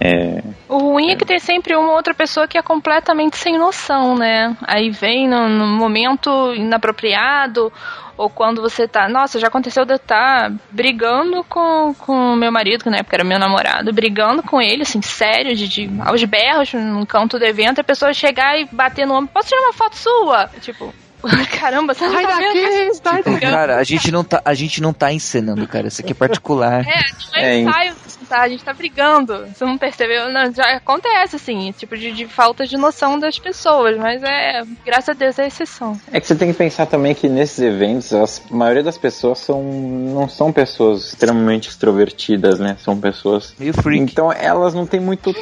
É, 0.00 0.42
O 0.68 0.78
ruim 0.78 1.10
é 1.10 1.16
que 1.16 1.24
tem 1.24 1.38
sempre 1.38 1.74
uma 1.74 1.92
outra 1.94 2.12
pessoa 2.14 2.46
que 2.46 2.58
é 2.58 2.62
completamente 2.62 3.36
sem 3.36 3.56
noção, 3.58 4.16
né? 4.16 4.54
Aí 4.66 4.90
vem 4.90 5.26
no, 5.28 5.48
no 5.48 5.66
momento 5.66 6.52
inapropriado, 6.54 7.72
ou 8.18 8.28
quando 8.28 8.60
você 8.60 8.86
tá. 8.86 9.08
Nossa, 9.08 9.38
já 9.38 9.46
aconteceu 9.46 9.84
de 9.84 9.92
eu 9.92 9.96
estar 9.96 10.52
brigando 10.70 11.44
com 11.44 11.94
o 12.08 12.36
meu 12.36 12.50
marido, 12.52 12.82
que 12.82 12.90
na 12.90 12.98
época 12.98 13.16
era 13.16 13.24
meu 13.24 13.38
namorado, 13.38 13.92
brigando 13.92 14.42
com 14.42 14.60
ele, 14.60 14.82
assim, 14.82 15.00
sério, 15.00 15.54
de, 15.54 15.68
de 15.68 15.90
aos 16.04 16.22
berros 16.24 16.74
num 16.74 17.06
canto 17.06 17.38
do 17.38 17.44
evento, 17.44 17.80
a 17.80 17.84
pessoa 17.84 18.12
chegar 18.12 18.58
e 18.58 18.66
bater 18.66 19.06
no 19.06 19.14
ombro, 19.14 19.30
posso 19.32 19.48
tirar 19.48 19.62
uma 19.62 19.72
foto 19.72 19.96
sua? 19.96 20.50
Tipo. 20.60 20.92
Caramba, 21.60 21.94
você 21.94 22.06
não 22.06 22.12
Sai 22.14 22.22
tá 22.26 22.38
daqui, 22.38 22.94
sai 22.94 23.22
Tipo, 23.22 23.40
cara, 23.40 23.76
a 23.76 23.84
gente 23.84 24.10
não 24.12 24.22
tá, 24.24 24.40
a 24.44 24.54
gente 24.54 24.80
não 24.80 24.92
tá 24.92 25.12
encenando, 25.12 25.66
cara. 25.66 25.88
Isso 25.88 26.00
aqui 26.00 26.12
é 26.12 26.14
particular. 26.14 26.80
É, 26.82 26.84
não 26.86 27.42
é 27.42 27.44
É, 27.54 27.58
ensaio, 27.60 27.94
tá? 28.28 28.40
A 28.42 28.48
gente 28.48 28.62
tá 28.64 28.72
brigando. 28.72 29.46
Você 29.48 29.64
não 29.64 29.76
percebeu? 29.78 30.28
Não, 30.30 30.52
já 30.52 30.76
acontece, 30.76 31.36
assim, 31.36 31.68
esse 31.68 31.80
tipo 31.80 31.96
de, 31.96 32.12
de 32.12 32.26
falta 32.26 32.66
de 32.66 32.76
noção 32.76 33.18
das 33.18 33.38
pessoas, 33.38 33.96
mas 33.96 34.22
é, 34.22 34.62
graças 34.84 35.08
a 35.10 35.12
Deus, 35.14 35.38
é 35.38 35.46
exceção. 35.46 35.98
É 36.12 36.20
que 36.20 36.26
você 36.26 36.34
tem 36.34 36.52
que 36.52 36.56
pensar 36.58 36.86
também 36.86 37.14
que 37.14 37.28
nesses 37.28 37.58
eventos, 37.58 38.12
as- 38.12 38.42
a 38.50 38.54
maioria 38.54 38.82
das 38.82 38.96
pessoas 38.98 39.38
são, 39.40 39.62
não 39.62 40.28
são 40.28 40.52
pessoas 40.52 41.08
extremamente 41.08 41.68
extrovertidas, 41.68 42.58
né? 42.58 42.76
São 42.82 42.98
pessoas. 42.98 43.54
Meio 43.58 43.74
freak. 43.74 44.02
Então 44.02 44.32
elas 44.32 44.74
não 44.74 44.86
têm 44.86 45.00
muito. 45.00 45.34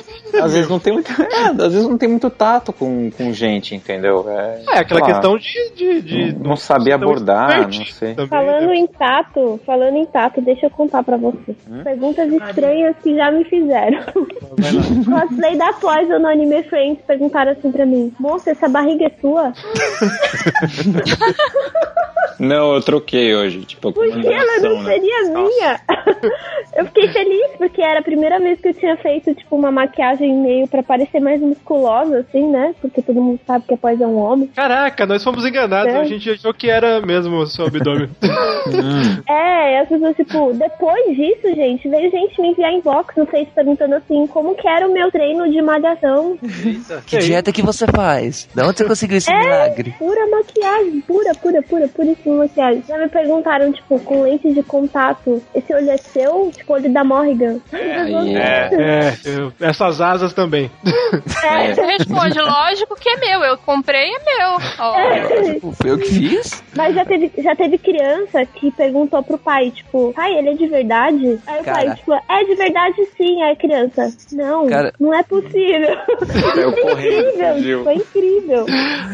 Às 0.43 0.53
vezes 0.55 0.69
não 0.71 0.79
tem 0.79 0.93
muito. 0.95 1.07
É, 1.37 1.47
às 1.49 1.73
vezes 1.73 1.89
não 1.89 1.99
tem 1.99 2.09
muito 2.09 2.31
tato 2.31 2.73
com, 2.73 3.11
com 3.11 3.33
gente, 3.33 3.75
entendeu? 3.75 4.27
É, 4.29 4.63
É, 4.75 4.79
aquela 4.79 5.01
lá, 5.01 5.07
questão 5.07 5.37
de. 5.37 5.66
De, 5.75 6.03
de 6.03 6.33
não, 6.33 6.51
não 6.51 6.57
saber 6.57 6.93
abordar, 6.93 7.63
não 7.63 7.85
sei. 7.85 8.15
Falando 8.29 8.73
em 8.73 8.87
tato, 8.87 9.61
falando 9.65 9.97
em 9.97 10.07
tato, 10.07 10.41
deixa 10.41 10.67
eu 10.67 10.71
contar 10.71 11.03
pra 11.03 11.17
você. 11.17 11.55
Perguntas 11.83 12.33
estranhas 12.33 12.97
que 13.03 13.15
já 13.15 13.31
me 13.31 13.45
fizeram. 13.45 14.03
Cosplay 14.13 15.57
da 15.57 15.73
Poison 15.75 16.19
no 16.19 16.29
Anime 16.29 16.63
Friends 16.65 17.03
perguntaram 17.07 17.53
assim 17.53 17.71
pra 17.71 17.87
mim: 17.87 18.13
Moça, 18.19 18.51
essa 18.51 18.69
barriga 18.69 19.07
é 19.07 19.11
sua? 19.21 19.53
Não, 22.39 22.75
eu 22.75 22.83
troquei 22.83 23.35
hoje. 23.35 23.65
Tipo, 23.65 23.93
Por 23.93 24.07
que 24.07 24.27
ela 24.27 24.61
não 24.61 24.85
seria 24.85 25.23
minha? 25.23 25.81
eu 26.77 26.85
fiquei 26.87 27.09
feliz 27.09 27.51
porque 27.57 27.83
era 27.83 28.01
a 28.01 28.03
primeira 28.03 28.39
vez 28.39 28.61
que 28.61 28.69
eu 28.69 28.75
tinha 28.75 28.97
feito, 28.99 29.35
tipo, 29.35 29.57
uma 29.57 29.71
maquiagem 29.71 30.35
meio 30.35 30.69
pra 30.69 30.83
parecer 30.83 31.21
mais 31.21 31.41
musculosa, 31.41 32.19
assim, 32.19 32.47
né? 32.51 32.75
Porque 32.81 33.01
todo 33.01 33.23
mundo 33.23 33.41
sabe 33.47 33.65
que 33.67 33.75
a 33.75 33.77
Poison 33.77 34.05
é 34.05 34.07
um 34.07 34.19
homem. 34.19 34.49
Caraca, 34.49 35.07
nós 35.07 35.25
fomos 35.25 35.45
enganados. 35.45 35.56
É. 35.65 35.99
A 35.99 36.05
gente 36.05 36.31
achou 36.31 36.53
que 36.55 36.69
era 36.71 37.01
mesmo 37.01 37.37
o 37.37 37.47
seu 37.47 37.67
abdômen. 37.67 38.09
É, 39.29 39.75
e 39.75 39.79
as 39.79 39.89
pessoas, 39.89 40.17
tipo, 40.17 40.53
depois 40.55 41.17
disso, 41.17 41.55
gente, 41.55 41.89
veio 41.89 42.11
gente 42.11 42.41
me 42.41 42.49
enviar 42.51 42.73
inbox 42.73 43.15
no 43.17 43.25
Face 43.27 43.49
perguntando 43.55 43.95
assim, 43.95 44.27
como 44.27 44.55
que 44.57 44.67
era 44.69 44.87
o 44.89 44.93
meu 44.93 45.11
treino 45.11 45.49
de 45.51 45.63
malhação. 45.63 46.37
Que 47.07 47.19
dieta 47.19 47.53
que 47.53 47.63
você 47.63 47.87
faz? 47.87 48.49
Da 48.55 48.67
onde 48.67 48.79
você 48.79 48.85
conseguiu 48.85 49.19
esse 49.19 49.31
É, 49.31 49.39
milagre? 49.39 49.95
pura 49.99 50.27
maquiagem, 50.29 51.01
pura, 51.03 51.33
pura, 51.35 51.63
pura, 51.63 51.89
puríssima 51.89 52.37
maquiagem. 52.39 52.83
Já 52.89 52.99
me 52.99 53.09
perguntaram, 53.09 53.73
tipo, 53.73 53.99
com 54.01 54.23
lente 54.23 54.53
de 54.53 54.63
contato, 54.63 55.43
esse 55.55 55.73
olho 55.73 55.91
é 55.91 55.97
seu? 55.97 56.51
Tipo, 56.57 56.73
olho 56.75 56.93
da 56.93 57.05
Morrigan. 57.05 57.59
É, 57.73 58.69
é, 58.75 59.17
eu- 59.25 59.53
essas 59.61 60.01
asas 60.01 60.33
também. 60.33 60.71
É. 61.45 61.73
Você 61.75 61.83
responde, 61.83 62.39
lógico 62.41 62.97
que 62.97 63.09
é 63.09 63.17
meu, 63.17 63.41
eu 63.45 63.57
comprei, 63.59 64.11
é 64.11 64.19
meu. 64.39 64.59
Ó. 64.79 64.95
Tipo, 65.55 65.73
foi 65.73 65.91
eu 65.91 65.99
que 65.99 66.09
fiz? 66.09 66.63
Mas 66.77 66.95
já 66.95 67.05
teve, 67.05 67.31
já 67.39 67.57
teve 67.57 67.79
criança 67.79 68.45
que 68.47 68.71
perguntou 68.71 69.23
pro 69.23 69.39
pai, 69.39 69.71
tipo, 69.71 70.13
pai, 70.15 70.35
ele 70.39 70.51
é 70.51 70.55
de 70.55 70.67
verdade? 70.67 71.39
Aí 71.47 71.61
o 71.61 71.65
Cara. 71.65 71.85
pai, 71.87 71.95
tipo, 71.97 72.13
é 72.13 72.45
de 72.45 72.55
verdade 72.55 72.97
sim. 73.17 73.43
Aí 73.43 73.53
a 73.53 73.57
criança, 73.57 74.13
não, 74.33 74.67
Cara. 74.67 74.93
não 74.99 75.15
é 75.15 75.23
possível. 75.23 75.97
É 76.57 76.67
o 76.67 76.71
incrível, 76.71 77.55
fugiu. 77.55 77.85
foi 77.85 77.95
incrível. 77.95 78.67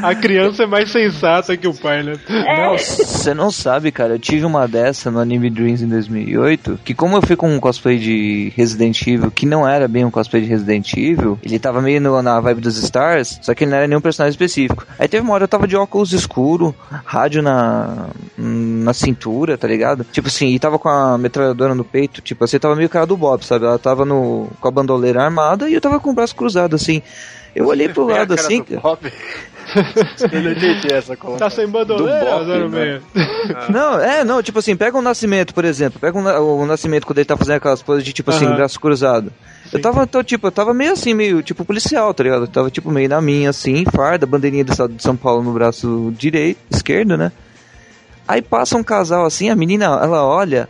A 0.02 0.14
criança 0.14 0.62
é 0.62 0.66
mais 0.66 0.90
sensata 0.90 1.56
que 1.56 1.66
o 1.66 1.74
pai, 1.74 2.02
né? 2.02 2.14
É. 2.28 2.66
Não, 2.66 2.78
você 2.78 3.34
não 3.34 3.50
sabe, 3.50 3.90
cara. 3.90 4.14
Eu 4.14 4.18
tive 4.18 4.44
uma 4.44 4.66
dessa 4.68 5.10
no 5.10 5.18
Anime 5.18 5.50
Dreams 5.50 5.82
em 5.82 5.88
2008. 5.88 6.80
Que, 6.84 6.94
como 6.94 7.16
eu 7.16 7.22
fui 7.22 7.36
com 7.36 7.48
um 7.52 7.58
cosplay 7.60 7.98
de 7.98 8.52
Resident 8.56 9.00
Evil, 9.06 9.30
que 9.30 9.46
não 9.46 9.68
era 9.68 9.88
bem 9.88 10.04
um 10.04 10.10
cosplay 10.10 10.42
de 10.42 10.48
Resident 10.48 10.92
Evil, 10.96 11.38
ele 11.42 11.58
tava 11.58 11.80
meio 11.82 12.00
no- 12.00 12.22
na 12.22 12.40
vibe 12.40 12.60
dos 12.60 12.76
Stars, 12.78 13.38
só 13.42 13.54
que 13.54 13.64
ele 13.64 13.70
não 13.70 13.78
era 13.78 13.86
nenhum 13.88 14.00
personagem 14.00 14.30
específico. 14.32 14.86
Aí 14.98 15.08
teve 15.08 15.22
uma 15.24 15.34
hora 15.34 15.44
eu 15.44 15.48
tava 15.48 15.66
de 15.66 15.76
óculos 15.76 16.12
escuro, 16.22 16.74
rádio 17.04 17.42
na, 17.42 18.08
na 18.36 18.92
cintura, 18.92 19.58
tá 19.58 19.68
ligado? 19.68 20.04
Tipo 20.04 20.28
assim, 20.28 20.48
e 20.48 20.58
tava 20.58 20.78
com 20.78 20.88
a 20.88 21.18
metralhadora 21.18 21.74
no 21.74 21.84
peito. 21.84 22.20
Tipo 22.20 22.44
assim, 22.44 22.58
tava 22.58 22.76
meio 22.76 22.88
cara 22.88 23.06
do 23.06 23.16
Bob, 23.16 23.44
sabe? 23.44 23.66
Ela 23.66 23.78
tava 23.78 24.04
no, 24.04 24.48
com 24.60 24.68
a 24.68 24.70
bandoleira 24.70 25.22
armada 25.22 25.68
e 25.68 25.74
eu 25.74 25.80
tava 25.80 26.00
com 26.00 26.10
o 26.10 26.14
braço 26.14 26.34
cruzado, 26.34 26.74
assim. 26.74 27.02
Eu 27.54 27.66
olhei 27.66 27.88
pro 27.88 28.06
lado 28.06 28.34
assim. 28.34 28.64
Eu 30.32 30.42
não 30.42 30.52
entendi 30.52 30.92
essa 30.92 31.16
conta. 31.16 31.38
Tá 31.38 31.50
sem 31.50 31.66
bandoleira, 31.66 32.68
né? 32.68 33.00
Não, 33.68 33.98
é, 33.98 34.24
não, 34.24 34.42
tipo 34.42 34.58
assim, 34.58 34.76
pega 34.76 34.96
o 34.96 35.02
Nascimento, 35.02 35.52
por 35.54 35.64
exemplo. 35.64 35.98
Pega 35.98 36.16
o, 36.18 36.62
o 36.62 36.66
Nascimento 36.66 37.06
quando 37.06 37.18
ele 37.18 37.24
tá 37.24 37.36
fazendo 37.36 37.56
aquelas 37.56 37.82
poses 37.82 38.04
de, 38.04 38.12
tipo 38.12 38.30
assim, 38.30 38.46
braço 38.46 38.78
cruzado. 38.78 39.32
Eu 39.72 39.80
tava, 39.80 40.06
tô, 40.06 40.22
tipo, 40.22 40.46
eu 40.46 40.52
tava 40.52 40.72
meio 40.74 40.92
assim, 40.92 41.14
meio, 41.14 41.42
tipo, 41.42 41.64
policial, 41.64 42.12
tá 42.12 42.22
ligado? 42.22 42.42
Eu 42.42 42.48
tava, 42.48 42.70
tipo, 42.70 42.90
meio 42.90 43.08
na 43.08 43.20
minha, 43.20 43.50
assim, 43.50 43.84
farda, 43.92 44.26
bandeirinha 44.26 44.64
do 44.64 44.72
estado 44.72 44.92
de 44.92 45.02
São 45.02 45.16
Paulo 45.16 45.42
no 45.42 45.52
braço 45.52 46.12
direito, 46.16 46.58
esquerdo, 46.70 47.16
né? 47.16 47.32
Aí 48.26 48.40
passa 48.40 48.76
um 48.76 48.84
casal 48.84 49.26
assim, 49.26 49.50
a 49.50 49.56
menina, 49.56 49.86
ela 49.86 50.24
olha, 50.24 50.68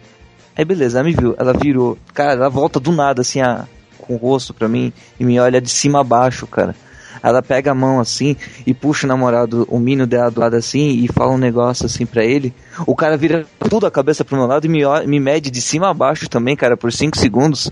aí 0.57 0.65
beleza, 0.65 0.99
ela 0.99 1.09
me 1.09 1.15
viu, 1.15 1.35
ela 1.39 1.53
virou, 1.53 1.99
cara, 2.15 2.33
ela 2.33 2.49
volta 2.49 2.81
do 2.81 2.93
nada, 2.93 3.21
assim, 3.21 3.41
a, 3.41 3.67
com 3.99 4.15
o 4.15 4.17
rosto 4.17 4.55
pra 4.55 4.69
mim, 4.69 4.93
e 5.19 5.25
me 5.25 5.39
olha 5.39 5.61
de 5.61 5.69
cima 5.69 6.01
a 6.01 6.05
baixo, 6.05 6.47
cara. 6.47 6.75
Ela 7.23 7.43
pega 7.43 7.71
a 7.71 7.75
mão 7.75 8.01
assim 8.01 8.37
e 8.67 8.75
puxa 8.75 9.07
o 9.07 9.09
namorado, 9.09 9.67
o 9.71 9.79
mino 9.79 10.07
dela 10.07 10.31
do 10.31 10.41
lado 10.41 10.57
assim 10.57 11.05
e 11.05 11.09
fala 11.09 11.33
um 11.33 11.39
negócio 11.39 11.87
assim 11.87 12.05
pra 12.05 12.25
ele. 12.25 12.53
O 12.87 12.97
cara 12.97 13.17
vira 13.17 13.47
tudo 13.69 13.87
a 13.87 13.91
cabeça 13.91 14.25
pro 14.25 14.37
meu 14.37 14.47
lado 14.47 14.67
e 14.67 14.69
me, 14.69 14.81
me 15.07 15.21
mede 15.21 15.51
de 15.51 15.61
cima 15.61 15.91
a 15.91 15.95
baixo 15.95 16.29
também, 16.29 16.57
cara, 16.57 16.77
por 16.77 16.93
5 16.93 17.17
segundos. 17.17 17.71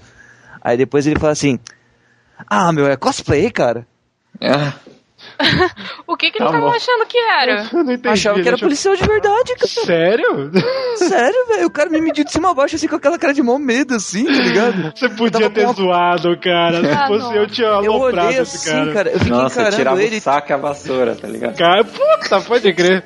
Aí 0.63 0.77
depois 0.77 1.07
ele 1.07 1.19
fala 1.19 1.33
assim: 1.33 1.59
Ah, 2.47 2.73
meu, 2.73 2.87
é 2.87 2.97
cosplay, 2.97 3.51
cara? 3.51 3.87
O 6.07 6.17
que 6.17 6.31
que 6.31 6.39
Tá 6.39 6.45
eles 6.45 6.55
estavam 6.55 6.71
bom. 6.71 6.77
achando 6.77 7.07
que 7.07 7.19
era? 7.19 7.69
Eu 7.73 7.85
não 7.85 7.93
entendi. 7.93 8.09
Achava 8.09 8.41
que 8.43 8.49
era 8.49 8.57
eu- 8.57 8.61
policial 8.61 8.95
de 8.97 9.05
verdade, 9.05 9.55
cara. 9.57 9.87
Sério? 9.87 10.51
Sério, 10.97 11.47
velho. 11.49 11.67
O 11.67 11.71
cara 11.71 11.89
me 11.91 12.01
mediu 12.01 12.25
de 12.25 12.33
cima 12.33 12.51
a 12.51 12.55
baixo, 12.55 12.77
assim, 12.77 12.89
com 12.89 12.97
aquela 12.97 13.19
cara 13.19 13.33
de 13.33 13.43
mó 13.43 13.59
medo, 13.59 13.95
assim, 13.95 14.25
tá 14.25 14.33
ligado? 14.33 14.93
Você 14.95 15.09
podia 15.09 15.49
ter 15.51 15.67
zoado, 15.75 16.37
cara. 16.41 16.81
Se 16.81 16.89
Ah, 16.91 17.07
fosse 17.07 17.25
não. 17.25 17.35
eu, 17.37 17.47
tinha 17.47 17.67
Eu 17.69 17.75
aloprado 17.93 18.27
olhei 18.29 18.41
esse 18.41 18.57
assim, 18.57 18.71
cara. 18.71 18.93
cara, 18.93 19.11
eu 19.11 19.19
fiquei 19.19 19.33
Nossa, 19.33 19.55
encarando 19.61 19.77
tirava 19.77 20.03
ele. 20.03 20.17
o 20.17 20.21
saco 20.21 20.51
e 20.51 20.53
a 20.53 20.57
vassoura, 20.57 21.15
tá 21.15 21.29
ligado? 21.29 21.57
Cara, 21.57 21.85
puta, 21.85 22.41
pode 22.41 22.73
crer. 22.75 23.05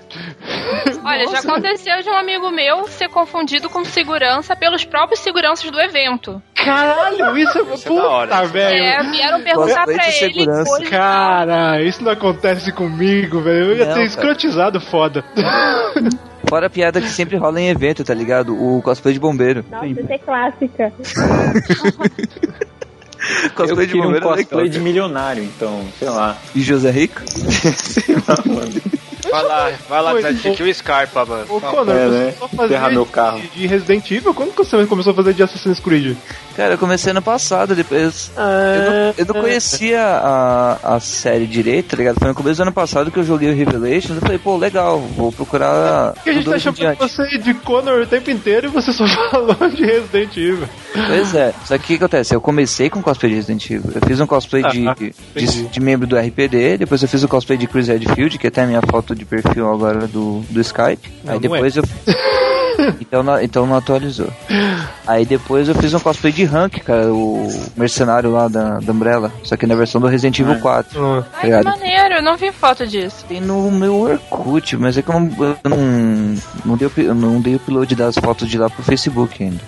Olha, 1.04 1.28
já 1.28 1.38
aconteceu 1.40 2.02
de 2.02 2.08
um 2.08 2.14
amigo 2.16 2.50
meu 2.50 2.86
ser 2.88 3.08
confundido 3.08 3.68
com 3.68 3.84
segurança 3.84 4.56
pelos 4.56 4.84
próprios 4.84 5.20
seguranças 5.20 5.70
do 5.70 5.78
evento. 5.80 6.42
Caralho, 6.54 7.36
isso 7.36 7.58
é 7.58 7.74
Isso 7.74 7.88
é 7.88 7.92
hora, 7.92 8.28
puta, 8.30 8.44
isso 8.44 8.52
velho. 8.52 8.84
É, 8.84 9.02
vieram 9.10 9.42
perguntar 9.42 9.84
Cosplay 9.84 9.96
pra 9.96 10.08
ele. 10.26 10.46
Cara, 10.88 11.82
isso 11.82 12.02
não 12.02 12.12
acontece 12.12 12.72
comigo, 12.72 13.40
velho. 13.42 13.72
Eu 13.72 13.76
ia 13.76 13.84
Não, 13.84 13.92
ter 13.92 14.00
cara. 14.00 14.04
escrotizado 14.04 14.80
foda. 14.80 15.22
Fora 16.48 16.66
a 16.66 16.70
piada 16.70 17.00
que 17.00 17.08
sempre 17.08 17.36
rola 17.36 17.60
em 17.60 17.68
evento, 17.68 18.04
tá 18.04 18.12
ligado? 18.14 18.54
O 18.54 18.80
cosplay 18.82 19.14
de 19.14 19.20
bombeiro. 19.20 19.64
Nossa, 19.70 19.86
isso 19.86 20.00
é 20.12 20.18
clássica. 20.18 20.92
Eu 23.44 23.50
Cosplay 23.52 23.86
de 23.86 23.92
queria 23.92 24.02
um 24.02 24.12
bombeiro 24.12 24.26
é 24.26 24.36
cosplay 24.36 24.64
legal. 24.64 24.78
de 24.78 24.80
milionário, 24.84 25.42
então, 25.42 25.82
sei 25.98 26.08
lá. 26.10 26.36
E 26.54 26.60
José 26.60 26.90
Rico? 26.90 27.22
sei 27.26 28.14
lá, 28.16 28.36
mano. 28.44 28.70
Vai 29.30 29.42
lá, 29.42 29.72
vai 29.88 30.02
lá, 30.02 30.20
Zé, 30.20 30.32
que 30.54 30.62
o 30.62 30.74
Scarpa, 30.74 31.24
mano. 31.24 31.44
Ô, 31.48 31.60
Conor, 31.60 31.94
É, 31.96 32.06
você 32.08 32.24
né? 32.24 32.34
só 32.38 32.48
fazia 32.48 32.64
Enterrar 32.76 32.90
meu 32.92 33.06
carro. 33.06 33.40
de 33.54 33.66
Resident 33.66 34.10
Evil? 34.10 34.34
Quando 34.34 34.50
que 34.52 34.58
você 34.58 34.86
começou 34.86 35.12
a 35.12 35.16
fazer 35.16 35.34
de 35.34 35.42
Assassin's 35.42 35.80
Creed? 35.80 36.16
Cara, 36.56 36.74
eu 36.74 36.78
comecei 36.78 37.10
ano 37.10 37.20
passado, 37.22 37.74
depois. 37.74 38.30
Eu 38.36 38.42
não, 38.42 39.14
eu 39.18 39.26
não 39.34 39.40
conhecia 39.42 40.00
a, 40.00 40.94
a 40.96 41.00
série 41.00 41.46
direito, 41.46 41.90
tá 41.90 41.96
ligado? 41.96 42.18
Foi 42.18 42.28
no 42.28 42.34
começo 42.34 42.56
do 42.58 42.62
ano 42.62 42.72
passado 42.72 43.10
que 43.10 43.18
eu 43.18 43.24
joguei 43.24 43.50
o 43.50 43.54
Revelations. 43.54 44.14
Eu 44.16 44.20
falei, 44.20 44.38
pô, 44.38 44.56
legal, 44.56 45.00
vou 45.00 45.32
procurar. 45.32 46.12
Porque 46.12 46.30
a 46.30 46.32
gente 46.32 46.48
tá 46.48 46.58
chamando 46.58 46.96
você 46.98 47.38
de 47.38 47.54
Conor 47.54 48.02
o 48.02 48.06
tempo 48.06 48.30
inteiro 48.30 48.66
e 48.68 48.70
você 48.70 48.92
só 48.92 49.04
falou 49.30 49.56
de 49.74 49.84
Resident 49.84 50.36
Evil. 50.36 50.68
Pois 50.92 51.34
é, 51.34 51.52
só 51.64 51.76
que 51.76 51.84
o 51.84 51.86
que 51.86 51.94
acontece? 52.04 52.34
Eu 52.34 52.40
comecei 52.40 52.88
com 52.88 53.02
cosplay 53.02 53.30
de 53.32 53.36
Resident 53.36 53.70
Evil. 53.70 53.90
Eu 53.94 54.00
fiz 54.06 54.20
um 54.20 54.26
cosplay 54.26 54.62
de, 54.62 54.86
Ah, 54.88 54.94
de, 54.94 55.62
de 55.68 55.80
membro 55.80 56.06
do 56.06 56.16
RPD, 56.16 56.78
depois 56.78 57.02
eu 57.02 57.08
fiz 57.08 57.22
o 57.24 57.28
cosplay 57.28 57.58
de 57.58 57.66
Chris 57.66 57.88
Redfield, 57.88 58.38
que 58.38 58.46
até 58.46 58.60
é 58.60 58.64
a 58.64 58.66
minha 58.68 58.82
foto 58.82 59.13
de 59.14 59.24
perfil 59.24 59.70
agora 59.72 60.06
do, 60.06 60.40
do 60.50 60.60
Skype. 60.60 61.10
Não, 61.24 61.34
Aí 61.34 61.40
não 61.40 61.40
depois 61.40 61.76
eu. 61.76 61.84
Então 63.00 63.22
não, 63.22 63.40
então 63.40 63.66
não 63.66 63.76
atualizou. 63.76 64.28
Aí 65.06 65.24
depois 65.24 65.68
eu 65.68 65.74
fiz 65.74 65.94
um 65.94 66.00
cosplay 66.00 66.32
de 66.32 66.44
Hank, 66.44 66.80
cara, 66.80 67.12
o 67.12 67.48
mercenário 67.76 68.30
lá 68.30 68.48
da, 68.48 68.78
da 68.80 68.92
Umbrella. 68.92 69.32
Só 69.42 69.56
que 69.56 69.66
na 69.66 69.74
versão 69.74 70.00
do 70.00 70.06
Resident 70.06 70.40
Evil 70.40 70.58
4. 70.60 71.04
Ah. 71.04 71.22
tá 71.22 71.38
Ai, 71.42 71.50
que 71.50 71.64
maneiro, 71.64 72.14
eu 72.14 72.22
não 72.22 72.36
vi 72.36 72.50
foto 72.52 72.86
disso. 72.86 73.24
Tem 73.28 73.40
no 73.40 73.70
meu 73.70 73.94
Orkut, 73.94 74.76
mas 74.76 74.98
é 74.98 75.02
que 75.02 75.08
eu 75.08 75.20
não, 75.20 75.30
eu 75.44 75.70
não, 75.70 76.36
não, 76.64 76.76
dei, 76.76 76.90
não 77.14 77.40
dei 77.40 77.54
o 77.54 77.56
upload 77.56 77.94
das 77.94 78.16
fotos 78.16 78.48
de 78.48 78.58
lá 78.58 78.68
pro 78.68 78.82
Facebook 78.82 79.42
ainda. 79.42 79.60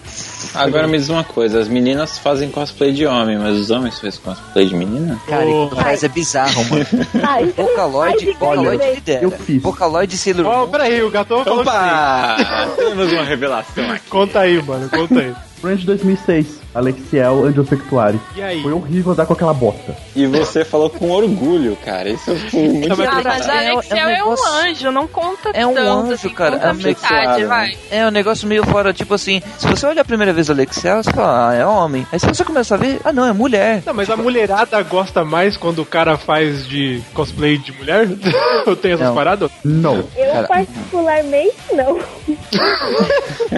Agora 0.57 0.86
me 0.88 0.98
diz 0.98 1.09
uma 1.09 1.24
coisa, 1.24 1.61
as 1.61 1.68
meninas 1.68 2.18
fazem 2.18 2.50
cosplay 2.50 2.92
de 2.92 3.07
homem, 3.07 3.38
mas 3.38 3.59
os 3.59 3.70
homens 3.70 3.98
fazem 3.98 4.20
cosplay 4.20 4.66
de 4.66 4.74
menina? 4.74 5.20
Cara, 5.26 5.46
o 5.46 5.68
que 5.70 5.76
faz 5.76 6.02
é 6.04 6.09
bizarro, 6.09 6.64
mano. 6.70 6.82
Isso 6.82 7.52
Vocaloid, 7.57 8.32
Vocaloid 8.32 8.94
lidera. 8.94 9.22
Eu 9.24 9.30
fiz. 9.30 9.62
Vocaloid 9.62 10.14
e 10.14 10.18
Sailor 10.18 10.46
Ó, 10.46 10.61
Moon. 10.61 10.68
peraí, 10.70 11.02
o 11.02 11.11
Gatão 11.11 11.44
falou 11.44 11.61
Opa! 11.61 12.36
Temos 12.76 13.12
uma 13.12 13.24
revelação 13.24 13.90
aqui. 13.90 14.09
Conta 14.09 14.40
aí, 14.40 14.62
mano, 14.62 14.88
conta 14.90 15.20
aí. 15.20 15.34
Friends 15.61 15.84
2006. 15.84 16.65
Alexiel 16.77 17.45
Angiosexuari. 17.45 18.20
E 18.37 18.43
aí? 18.43 18.62
Foi 18.62 18.72
horrível 18.72 19.12
andar 19.12 19.27
com 19.27 19.33
aquela 19.33 19.55
bosta. 19.55 19.97
E 20.14 20.27
você 20.27 20.64
falou 20.64 20.91
com 20.91 21.11
orgulho, 21.11 21.77
cara. 21.85 22.09
Isso 22.09 22.35
foi 22.51 22.68
muito 22.68 22.89
Não, 22.89 22.97
mas 22.97 23.07
Ah, 23.09 23.11
Cara, 23.11 23.24
mas 23.39 23.49
a 23.49 23.55
é- 23.55 23.66
é 23.66 23.68
um 23.70 23.72
Alexiel 23.74 23.99
é, 23.99 24.05
um 24.05 24.16
negócio- 24.31 24.53
anjo, 24.55 24.91
não 24.93 25.07
conta 25.09 25.51
É 25.55 25.66
um 25.66 25.74
tanto, 25.74 25.89
anjo, 25.89 26.12
assim, 26.12 26.29
cara, 26.31 26.53
conta 26.53 26.66
é 26.66 26.70
um 26.70 26.74
metade, 26.74 27.45
vai. 27.45 27.77
É 27.91 28.07
um 28.07 28.11
negócio 28.11 28.47
meio 28.49 28.64
fora, 28.66 28.93
tipo 28.93 29.14
assim, 29.14 29.41
se 29.59 29.66
você 29.66 29.87
olha 29.87 30.03
a 30.03 30.05
primeira 30.05 30.33
vez 30.33 30.51
Alexiel, 30.51 31.03
você 31.03 31.11
fala, 31.12 31.51
ah, 31.51 31.55
é 31.55 31.64
homem. 31.66 32.07
Aí 32.12 32.18
se 32.20 32.27
você 32.27 32.45
começa 32.45 32.74
a 32.74 32.79
ver, 32.79 33.01
ah 33.05 33.12
não, 33.12 33.24
é 33.27 33.33
mulher. 33.33 33.83
Não, 33.87 33.95
mas 33.95 34.09
a 34.11 34.16
mulherada 34.16 34.81
gosta 34.83 35.24
mais 35.24 35.57
quando 35.57 35.81
o 35.81 35.87
cara 35.87 36.16
faz 36.18 36.66
de 36.66 37.01
cosplay 37.14 37.57
de 37.59 37.72
mulher? 37.72 38.07
Eu 38.66 38.77
tenho 38.77 38.95
essas 38.95 39.07
Não. 39.09 39.14
paradas? 39.14 39.51
Não. 39.64 40.05
Eu 40.16 40.33
Cara. 40.33 40.49
particularmente 40.49 41.55
não. 41.72 41.99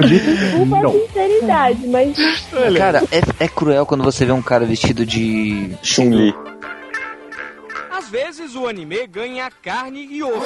Desculpa 0.00 0.76
a 0.76 0.82
Não. 0.82 0.92
sinceridade, 0.92 1.86
mas 1.88 2.16
Cara, 2.76 3.02
é, 3.10 3.44
é 3.44 3.48
cruel 3.48 3.84
quando 3.86 4.04
você 4.04 4.24
vê 4.24 4.32
um 4.32 4.42
cara 4.42 4.64
vestido 4.64 5.04
de. 5.04 5.76
Chun-Li. 5.82 6.34
Às 7.90 8.08
vezes 8.08 8.54
o 8.54 8.66
anime 8.66 9.06
ganha 9.06 9.50
carne 9.62 10.06
e 10.10 10.22
osso. 10.22 10.40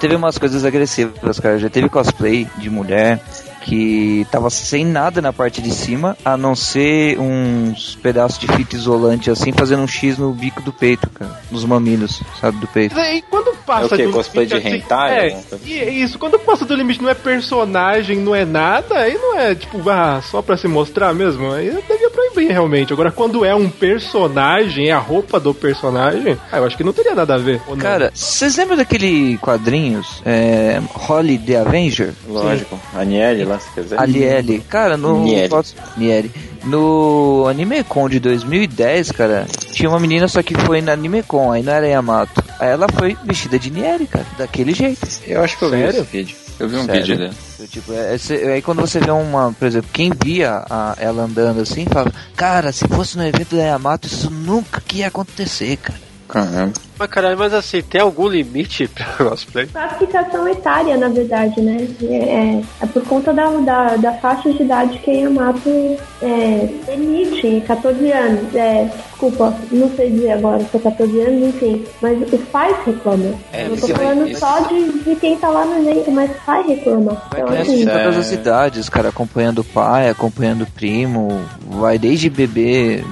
Teve 0.00 0.14
umas 0.14 0.38
coisas 0.38 0.64
agressivas, 0.64 1.40
cara. 1.40 1.58
Já 1.58 1.68
teve 1.68 1.88
cosplay 1.88 2.46
de 2.56 2.70
mulher 2.70 3.20
que 3.68 4.26
tava 4.32 4.48
sem 4.48 4.82
nada 4.82 5.20
na 5.20 5.30
parte 5.30 5.60
de 5.60 5.70
cima, 5.70 6.16
a 6.24 6.38
não 6.38 6.54
ser 6.56 7.18
uns 7.20 7.94
pedaços 8.02 8.38
de 8.38 8.46
fita 8.48 8.74
isolante 8.74 9.30
assim, 9.30 9.52
fazendo 9.52 9.82
um 9.82 9.86
X 9.86 10.16
no 10.16 10.32
bico 10.32 10.62
do 10.62 10.72
peito, 10.72 11.08
cara. 11.10 11.38
Nos 11.50 11.64
mamilos, 11.66 12.22
sabe, 12.40 12.56
do 12.58 12.66
peito. 12.66 12.98
Aí 12.98 13.22
quando 13.28 13.54
passa 13.66 13.82
É 13.82 13.86
o 13.94 13.98
quê? 13.98 14.06
do 14.06 14.12
Cosplay 14.12 14.46
de 14.46 14.54
limite, 14.54 14.76
hentai, 14.76 15.18
É, 15.26 15.30
coisa? 15.32 15.60
e 15.66 15.78
é 15.80 15.90
isso, 15.90 16.18
quando 16.18 16.38
passa 16.38 16.64
do 16.64 16.74
limite 16.74 17.02
não 17.02 17.10
é 17.10 17.14
personagem, 17.14 18.16
não 18.18 18.34
é 18.34 18.46
nada, 18.46 18.96
aí 19.00 19.14
não 19.18 19.38
é 19.38 19.54
tipo, 19.54 19.86
ah, 19.90 20.22
só 20.22 20.40
pra 20.40 20.56
se 20.56 20.66
mostrar 20.66 21.12
mesmo, 21.12 21.52
aí 21.52 21.70
devia 21.86 22.07
proibir 22.18 22.50
realmente. 22.50 22.92
Agora, 22.92 23.12
quando 23.12 23.44
é 23.44 23.54
um 23.54 23.70
personagem, 23.70 24.88
é 24.88 24.92
a 24.92 24.98
roupa 24.98 25.38
do 25.38 25.54
personagem, 25.54 26.36
ah, 26.50 26.58
eu 26.58 26.64
acho 26.64 26.76
que 26.76 26.82
não 26.82 26.92
teria 26.92 27.14
nada 27.14 27.34
a 27.34 27.38
ver. 27.38 27.60
Cara, 27.78 28.10
vocês 28.12 28.56
lembram 28.56 28.76
daquele 28.76 29.38
quadrinhos, 29.38 30.20
é, 30.24 30.80
Holly 30.92 31.38
the 31.38 31.56
Avenger? 31.56 32.12
Lógico. 32.28 32.78
A 32.94 33.04
Niele 33.04 33.44
lá, 33.44 33.58
se 33.60 33.70
quiser. 33.72 34.00
Aliele. 34.00 34.60
Cara, 34.68 34.96
no. 34.96 35.22
Niele. 35.22 35.54
Niele. 35.96 36.30
No 36.64 37.46
AnimeCon 37.48 38.08
de 38.08 38.18
2010, 38.18 39.12
cara, 39.12 39.46
tinha 39.72 39.88
uma 39.88 40.00
menina 40.00 40.26
só 40.26 40.42
que 40.42 40.54
foi 40.54 40.82
na 40.82 40.92
AnimeCon, 40.92 41.52
aí 41.52 41.62
não 41.62 41.72
era 41.72 41.86
Yamato. 41.86 42.42
Aí 42.58 42.70
ela 42.70 42.86
foi 42.88 43.16
vestida 43.24 43.58
de 43.58 43.70
Niele, 43.70 44.06
cara, 44.06 44.26
daquele 44.36 44.74
jeito. 44.74 45.06
Eu 45.26 45.42
acho 45.42 45.56
que 45.56 45.64
eu 45.64 45.70
vi 45.70 45.76
Sério? 45.76 46.00
esse 46.00 46.10
vídeo. 46.10 46.47
Eu 46.58 46.68
vi 46.68 46.76
um 46.76 46.84
Sério? 46.86 47.00
vídeo 47.02 47.16
dele. 47.18 47.34
Tipo, 47.68 47.92
é- 47.92 48.14
é- 48.14 48.18
cê- 48.18 48.34
aí 48.54 48.62
quando 48.62 48.80
você 48.80 48.98
vê 48.98 49.10
uma, 49.10 49.52
por 49.52 49.66
exemplo, 49.66 49.88
quem 49.92 50.10
via 50.24 50.64
a- 50.68 50.94
ela 50.98 51.22
andando 51.24 51.60
assim, 51.60 51.84
fala, 51.86 52.12
cara, 52.36 52.72
se 52.72 52.86
fosse 52.88 53.16
no 53.16 53.24
evento 53.24 53.54
da 53.56 53.62
Yamato, 53.62 54.06
isso 54.08 54.28
nunca 54.30 54.80
que 54.80 54.98
ia 54.98 55.06
acontecer, 55.08 55.76
cara. 55.76 55.98
Caramba. 56.28 56.72
Mas 56.98 57.08
caralho, 57.10 57.38
mas 57.38 57.54
assim, 57.54 57.80
tem 57.82 58.00
algum 58.00 58.26
limite 58.28 58.88
pra 58.88 59.04
cosplay? 59.30 59.66
classificação 59.66 60.48
etária, 60.48 60.96
na 60.96 61.08
verdade, 61.08 61.60
né? 61.60 61.86
É, 62.02 62.60
é 62.82 62.86
por 62.86 63.02
conta 63.04 63.32
da, 63.32 63.48
da, 63.50 63.96
da 63.96 64.12
faixa 64.14 64.52
de 64.52 64.62
idade 64.62 64.98
que 64.98 65.10
a 65.10 65.14
Yamato 65.14 65.96
é, 66.22 66.68
emite, 66.92 67.62
14 67.66 68.10
anos. 68.12 68.54
É, 68.54 68.90
desculpa, 69.10 69.54
não 69.70 69.90
sei 69.96 70.10
dizer 70.10 70.32
agora 70.32 70.60
se 70.60 70.76
é 70.76 70.80
14 70.80 71.20
anos, 71.20 71.48
enfim. 71.54 71.84
Mas 72.02 72.32
os 72.32 72.40
pais 72.48 72.76
reclamam. 72.84 73.38
É, 73.52 73.64
Eu 73.66 73.68
tô 73.70 73.74
isso- 73.86 73.88
falando 73.94 74.28
isso- 74.28 74.40
só 74.40 74.60
de, 74.60 74.92
de 75.04 75.16
quem 75.16 75.36
tá 75.36 75.48
lá 75.48 75.64
no 75.64 75.78
evento, 75.88 76.10
mas 76.10 76.30
pai 76.44 76.62
reclama. 76.66 77.20
Então, 77.32 77.48
assim, 77.48 77.84
todas 77.86 78.16
É. 78.16 78.18
as 78.18 78.32
idades, 78.32 78.88
cara, 78.88 79.08
acompanhando 79.10 79.60
o 79.60 79.64
pai, 79.64 80.08
acompanhando 80.08 80.62
o 80.62 80.66
primo, 80.66 81.44
vai 81.68 81.98
desde 81.98 82.28
bebê, 82.30 83.02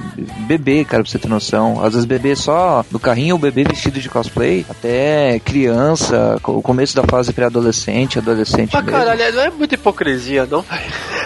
bebê, 0.47 0.83
cara, 0.83 1.03
pra 1.03 1.11
você 1.11 1.19
ter 1.19 1.27
noção. 1.27 1.81
Às 1.83 1.93
vezes 1.93 2.05
bebê 2.05 2.35
só 2.35 2.83
no 2.91 2.99
carrinho, 2.99 3.35
o 3.35 3.39
bebê 3.39 3.63
vestido 3.77 3.99
de 3.99 4.09
cosplay, 4.09 4.65
até 4.67 5.39
criança, 5.39 6.39
o 6.43 6.61
começo 6.61 6.95
da 6.95 7.03
fase 7.03 7.31
pré-adolescente, 7.31 8.17
adolescente 8.17 8.71
Mas 8.73 8.83
mesmo. 8.83 8.97
caralho, 8.97 9.35
não 9.35 9.41
é 9.43 9.49
muita 9.51 9.75
hipocrisia, 9.75 10.47
não? 10.47 10.65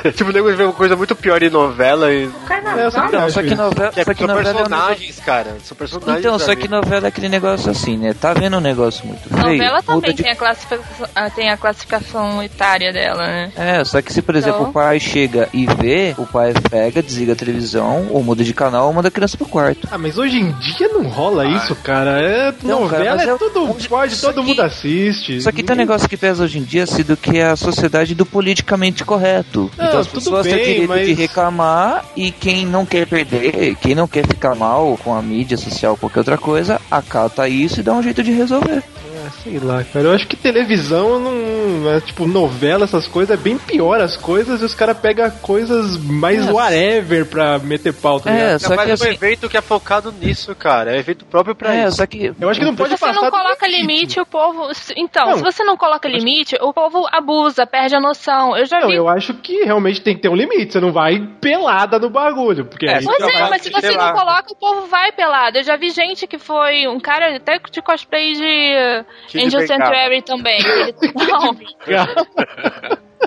tipo, 0.15 0.29
o 0.29 0.33
nego 0.33 0.53
vê 0.55 0.63
uma 0.63 0.73
coisa 0.73 0.95
muito 0.95 1.15
pior 1.15 1.41
em 1.43 1.49
novela 1.49 2.11
e. 2.11 2.29
É, 2.49 2.85
eu 2.85 2.91
sempre 2.91 3.17
Não, 3.17 3.29
só 3.29 3.41
que 3.43 3.55
novela, 3.55 3.91
É, 3.95 4.03
só 4.03 4.13
que 4.13 4.19
são 4.19 4.27
novela 4.27 4.49
é 4.49 4.51
um 4.51 4.55
personagens, 4.55 5.19
cara. 5.19 5.57
São 5.63 5.77
personagens. 5.77 6.19
Então, 6.19 6.39
só 6.39 6.55
que 6.55 6.67
novela 6.67 7.07
é 7.07 7.09
aquele 7.09 7.29
negócio 7.29 7.69
assim, 7.71 7.97
né? 7.97 8.13
Tá 8.13 8.33
vendo 8.33 8.57
um 8.57 8.61
negócio 8.61 9.05
muito 9.05 9.29
feio? 9.29 9.57
Novela 9.57 9.83
também 9.83 10.13
de 10.13 10.23
tem, 10.23 10.31
a 10.31 10.35
classificação, 10.35 11.07
ah, 11.15 11.29
tem 11.29 11.49
a 11.49 11.57
classificação 11.57 12.41
etária 12.43 12.91
dela, 12.93 13.25
né? 13.27 13.51
É, 13.55 13.83
só 13.83 14.01
que 14.01 14.11
se, 14.13 14.21
por 14.21 14.35
exemplo, 14.35 14.59
Então- 14.61 14.69
o 14.69 14.73
pai 14.73 14.99
chega 14.99 15.49
e 15.53 15.65
vê, 15.65 16.15
o 16.17 16.25
pai 16.25 16.53
pega, 16.69 17.01
desliga 17.01 17.33
a 17.33 17.35
televisão, 17.35 18.07
ou 18.11 18.23
muda 18.23 18.43
de 18.43 18.53
canal, 18.53 18.87
ou 18.87 18.93
manda 18.93 19.07
a 19.07 19.11
criança 19.11 19.37
pro 19.37 19.47
quarto. 19.47 19.87
Ah, 19.91 19.97
mas 19.97 20.17
hoje 20.17 20.37
em 20.39 20.51
dia 20.53 20.87
não 20.89 21.03
rola 21.03 21.45
isso, 21.45 21.75
cara. 21.75 22.21
É 22.21 22.53
Não, 22.63 22.87
cara, 22.87 22.99
novela, 23.03 23.15
mas 23.17 23.27
é 23.27 23.31
eu- 23.31 23.37
tudo 23.37 23.75
pode, 23.89 24.15
Só 24.15 24.27
todo 24.31 24.41
que- 24.43 24.47
mundo 24.49 24.61
assiste. 24.61 25.41
Só 25.41 25.51
que 25.51 25.63
tem 25.63 25.75
um 25.75 25.79
negócio 25.79 26.07
que 26.07 26.17
pesa 26.17 26.43
hoje 26.43 26.59
em 26.59 26.63
dia, 26.63 26.85
sido 26.85 27.17
que 27.17 27.37
é 27.37 27.47
a 27.49 27.55
sociedade 27.55 28.15
do 28.15 28.25
politicamente 28.25 29.03
correto. 29.03 29.69
Não, 29.77 29.90
então 29.91 29.99
as 30.01 30.07
pessoas 30.07 30.43
têm 30.45 30.55
direito 30.55 30.87
mas- 30.87 31.07
de 31.07 31.13
reclamar 31.13 32.05
e 32.15 32.31
quem 32.31 32.65
não 32.65 32.85
quer 32.85 33.05
perder, 33.07 33.75
quem 33.75 33.93
não 33.93 34.07
quer 34.07 34.25
ficar 34.25 34.55
mal 34.55 34.97
com 35.03 35.13
a 35.13 35.21
mídia 35.21 35.57
social 35.57 35.91
ou 35.93 35.97
qualquer 35.97 36.19
outra 36.19 36.37
coisa, 36.37 36.79
acata 36.89 37.47
isso 37.47 37.79
e 37.79 37.83
dá 37.83 37.93
um 37.93 38.01
jeito 38.01 38.23
de 38.23 38.31
resolver. 38.31 38.83
Ah, 39.23 39.29
sei 39.43 39.59
lá, 39.59 39.83
cara. 39.83 40.05
Eu 40.05 40.13
acho 40.13 40.27
que 40.27 40.35
televisão 40.35 41.19
não. 41.19 41.91
É, 41.91 41.99
tipo, 42.01 42.25
novela, 42.27 42.85
essas 42.85 43.07
coisas, 43.07 43.37
é 43.37 43.41
bem 43.41 43.57
pior 43.57 43.99
as 44.01 44.15
coisas 44.17 44.61
e 44.61 44.65
os 44.65 44.73
caras 44.73 44.97
pegam 44.97 45.29
coisas 45.41 45.97
mais 45.97 46.47
É. 46.47 46.51
whatever 46.51 47.25
pra 47.25 47.59
meter 47.59 47.93
pauta. 47.93 48.29
É, 48.29 48.33
ligado? 48.33 48.59
só 48.59 48.73
é 48.73 48.77
que 48.77 48.89
um 48.89 48.93
assim- 48.93 49.07
evento 49.09 49.49
que 49.49 49.57
é 49.57 49.61
focado 49.61 50.11
nisso, 50.11 50.55
cara. 50.55 50.95
É 50.95 50.99
evento 50.99 51.25
próprio 51.25 51.53
pra 51.55 51.73
É, 51.75 51.87
isso. 51.87 51.97
só 51.97 52.05
que. 52.05 52.33
Eu 52.39 52.49
acho 52.49 52.59
que 52.59 52.65
não 52.65 52.75
pode 52.75 52.89
Se 52.91 52.97
você 52.97 53.05
passar. 53.07 53.21
não 53.21 53.29
coloca 53.31 53.67
limite, 53.67 54.19
o 54.19 54.25
povo. 54.25 54.71
Então, 54.95 55.27
Não. 55.29 55.37
se 55.37 55.43
você 55.43 55.63
não 55.63 55.77
coloca 55.77 56.07
limite, 56.07 56.55
o 56.61 56.73
povo 56.73 57.07
abusa, 57.11 57.65
perde 57.67 57.95
a 57.95 57.99
noção. 57.99 58.55
Eu 58.57 58.65
já 58.65 58.79
Não, 58.79 58.87
vi. 58.89 58.95
eu 58.95 59.07
acho 59.09 59.33
que 59.35 59.63
realmente 59.63 60.01
tem 60.01 60.15
que 60.15 60.21
ter 60.21 60.29
um 60.29 60.35
limite. 60.35 60.73
Você 60.73 60.79
não 60.79 60.91
vai 60.91 61.19
pelada 61.39 61.99
no 61.99 62.09
bagulho. 62.09 62.65
Porque 62.65 62.85
É, 62.87 62.97
aí 62.97 63.03
Pois 63.03 63.21
é, 63.21 63.49
mas 63.49 63.61
se 63.61 63.69
você 63.69 63.91
não 63.91 64.13
coloca, 64.13 64.51
o 64.51 64.55
povo 64.55 64.87
vai 64.87 65.11
pelado. 65.11 65.57
Eu 65.57 65.63
já 65.63 65.75
vi 65.75 65.89
gente 65.89 66.25
que 66.27 66.37
foi 66.37 66.87
um 66.87 66.99
cara 66.99 67.35
até 67.35 67.59
de 67.71 67.81
cosplay 67.81 68.33
de 68.33 69.05
Kid 69.27 69.45
Angel. 69.45 69.67
Sanctuary 69.67 70.21
também. 70.21 70.57
que 70.57 70.69
Ele, 70.69 70.95
não, 71.15 71.55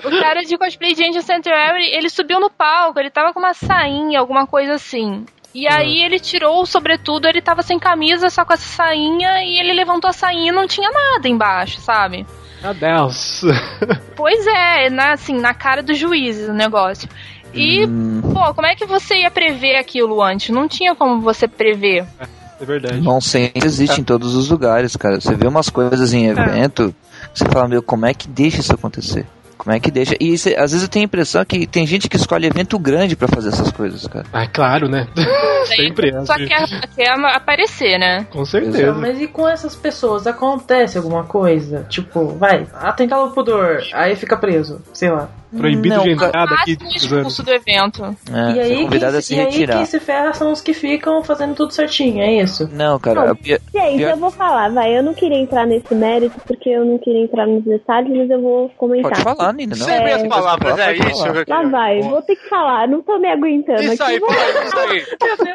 O 0.05 0.20
cara 0.20 0.43
de 0.43 0.57
cosplay 0.59 0.95
de 0.95 1.09
Angel 1.09 1.22
Sanctuary, 1.22 1.87
ele 1.93 2.11
subiu 2.11 2.41
no 2.41 2.51
palco, 2.51 2.99
ele 2.99 3.11
tava 3.11 3.32
com 3.32 3.41
uma 3.41 3.55
sainha, 3.55 4.20
alguma 4.20 4.47
coisa 4.47 4.74
assim. 4.74 5.24
E 5.55 5.68
aí 5.68 6.03
ele 6.03 6.18
tirou 6.18 6.62
o 6.62 6.66
sobretudo, 6.66 7.28
ele 7.28 7.41
tava 7.41 7.62
sem 7.62 7.78
camisa, 7.78 8.28
só 8.28 8.45
com 8.45 8.53
essa 8.53 8.66
sainha, 8.66 9.45
e 9.45 9.61
ele 9.61 9.72
levantou 9.72 10.11
a 10.11 10.12
sainha 10.12 10.51
e 10.51 10.55
não 10.55 10.66
tinha 10.66 10.91
nada 10.91 11.28
embaixo, 11.28 11.80
sabe? 11.80 12.26
Meu 12.61 12.74
Deus. 12.74 13.43
Pois 14.16 14.47
é, 14.47 14.89
na, 14.91 15.12
assim, 15.12 15.35
na 15.35 15.53
cara 15.53 15.82
dos 15.82 15.99
juízes 15.99 16.49
o 16.49 16.53
negócio. 16.53 17.09
E, 17.53 17.87
pô, 18.32 18.55
como 18.55 18.66
é 18.66 18.74
que 18.74 18.87
você 18.87 19.16
ia 19.16 19.30
prever 19.30 19.76
aquilo 19.76 20.22
antes? 20.22 20.51
Não 20.51 20.66
tinha 20.66 20.95
como 20.95 21.20
você 21.20 21.47
prever. 21.47 22.07
É 22.61 22.65
verdade. 22.65 23.01
Nonsense 23.01 23.53
existe 23.57 24.01
em 24.01 24.05
todos 24.05 24.35
os 24.35 24.49
lugares, 24.49 24.97
cara. 24.97 25.21
Você 25.21 25.35
vê 25.35 25.47
umas 25.47 25.69
coisas 25.69 26.13
em 26.13 26.27
evento, 26.27 26.95
você 27.35 27.45
fala, 27.47 27.69
meu, 27.69 27.83
como 27.83 28.07
é 28.07 28.15
que 28.15 28.29
deixa 28.29 28.61
isso 28.61 28.73
acontecer? 28.75 29.27
Como 29.57 29.75
é 29.75 29.81
que 29.81 29.91
deixa? 29.91 30.15
E 30.21 30.37
cê- 30.37 30.57
às 30.57 30.73
vezes 30.73 30.83
eu 30.83 30.89
tenho 30.89 31.05
a 31.05 31.07
impressão 31.07 31.43
que 31.45 31.67
tem 31.67 31.87
gente 31.87 32.09
que 32.09 32.17
escolhe 32.17 32.47
evento 32.47 32.79
grande 32.79 33.17
pra 33.17 33.29
fazer 33.29 33.49
essas 33.49 33.71
coisas, 33.71 34.07
cara. 34.07 34.27
Ah, 34.33 34.47
claro, 34.47 34.89
né? 34.89 35.07
Sempre 35.65 36.11
é. 36.11 36.25
Só 36.27 36.35
quer, 36.35 36.67
quer 36.95 37.11
aparecer, 37.35 37.99
né? 37.99 38.27
Com 38.31 38.45
certeza. 38.45 38.93
Mas 38.93 39.19
e 39.21 39.27
com 39.27 39.49
essas 39.49 39.75
pessoas? 39.75 40.27
Acontece 40.27 40.99
alguma 40.99 41.25
coisa? 41.25 41.87
Tipo, 41.89 42.37
vai, 42.37 42.67
atentar 42.75 43.19
ao 43.19 43.31
pudor, 43.31 43.83
aí 43.95 44.15
fica 44.17 44.37
preso, 44.37 44.83
sei 44.93 45.11
lá. 45.11 45.31
Proibido 45.57 46.01
de 46.03 46.11
entrada 46.11 46.55
aqui. 46.55 46.77
Expulso 46.95 47.43
do 47.43 47.51
evento. 47.53 48.05
É, 48.33 48.53
e 48.57 48.61
aí, 48.61 48.83
convidado 48.85 49.13
quem, 49.13 49.19
a 49.19 49.23
se 49.23 49.35
e 49.35 49.39
aí 49.39 49.45
retirar. 49.47 49.77
quem 49.77 49.85
se 49.87 50.01
ferra 50.01 50.33
são 50.35 50.53
os 50.53 50.61
que 50.61 50.73
ficam 50.75 51.23
fazendo 51.23 51.55
tudo 51.55 51.73
certinho, 51.73 52.21
é 52.23 52.33
isso? 52.43 52.69
Não, 52.73 52.99
cara, 52.99 53.31
a 53.31 53.35
pi- 53.35 53.59
Gente, 53.73 53.97
pior- 53.99 54.11
eu 54.11 54.17
vou 54.17 54.31
falar, 54.31 54.71
vai. 54.71 54.97
Eu 54.97 55.03
não 55.03 55.15
queria 55.15 55.39
entrar 55.39 55.67
nesse 55.67 55.95
mérito 55.95 56.41
porque 56.47 56.69
eu 56.71 56.85
não 56.85 56.99
queria 56.99 57.23
entrar 57.25 57.47
nos 57.47 57.65
detalhes, 57.65 58.11
mas 58.17 58.31
eu 58.31 58.41
vou 58.41 58.69
comentar. 58.77 59.11
Pode 59.13 59.23
falar, 59.23 59.53
Nina, 59.53 59.77
não. 59.77 59.85
Sem 59.87 60.03
minhas 60.05 60.23
É. 60.23 60.29
palavras, 60.29 60.79
é 60.79 60.93
isso. 60.97 61.25
que 61.45 61.51
Lá 61.51 61.63
vai, 61.65 62.01
vou 62.03 62.23
ter 62.23 62.37
que 62.37 62.49
falar, 62.49 62.89
não 62.89 63.03
tô 63.03 63.19
me 63.19 63.29
aguentando 63.31 63.83
Isso 63.83 64.03
aqui. 64.03 64.13
aí, 64.13 64.19
vou- 64.21 64.31
isso 64.31 64.79
aí. 64.79 65.05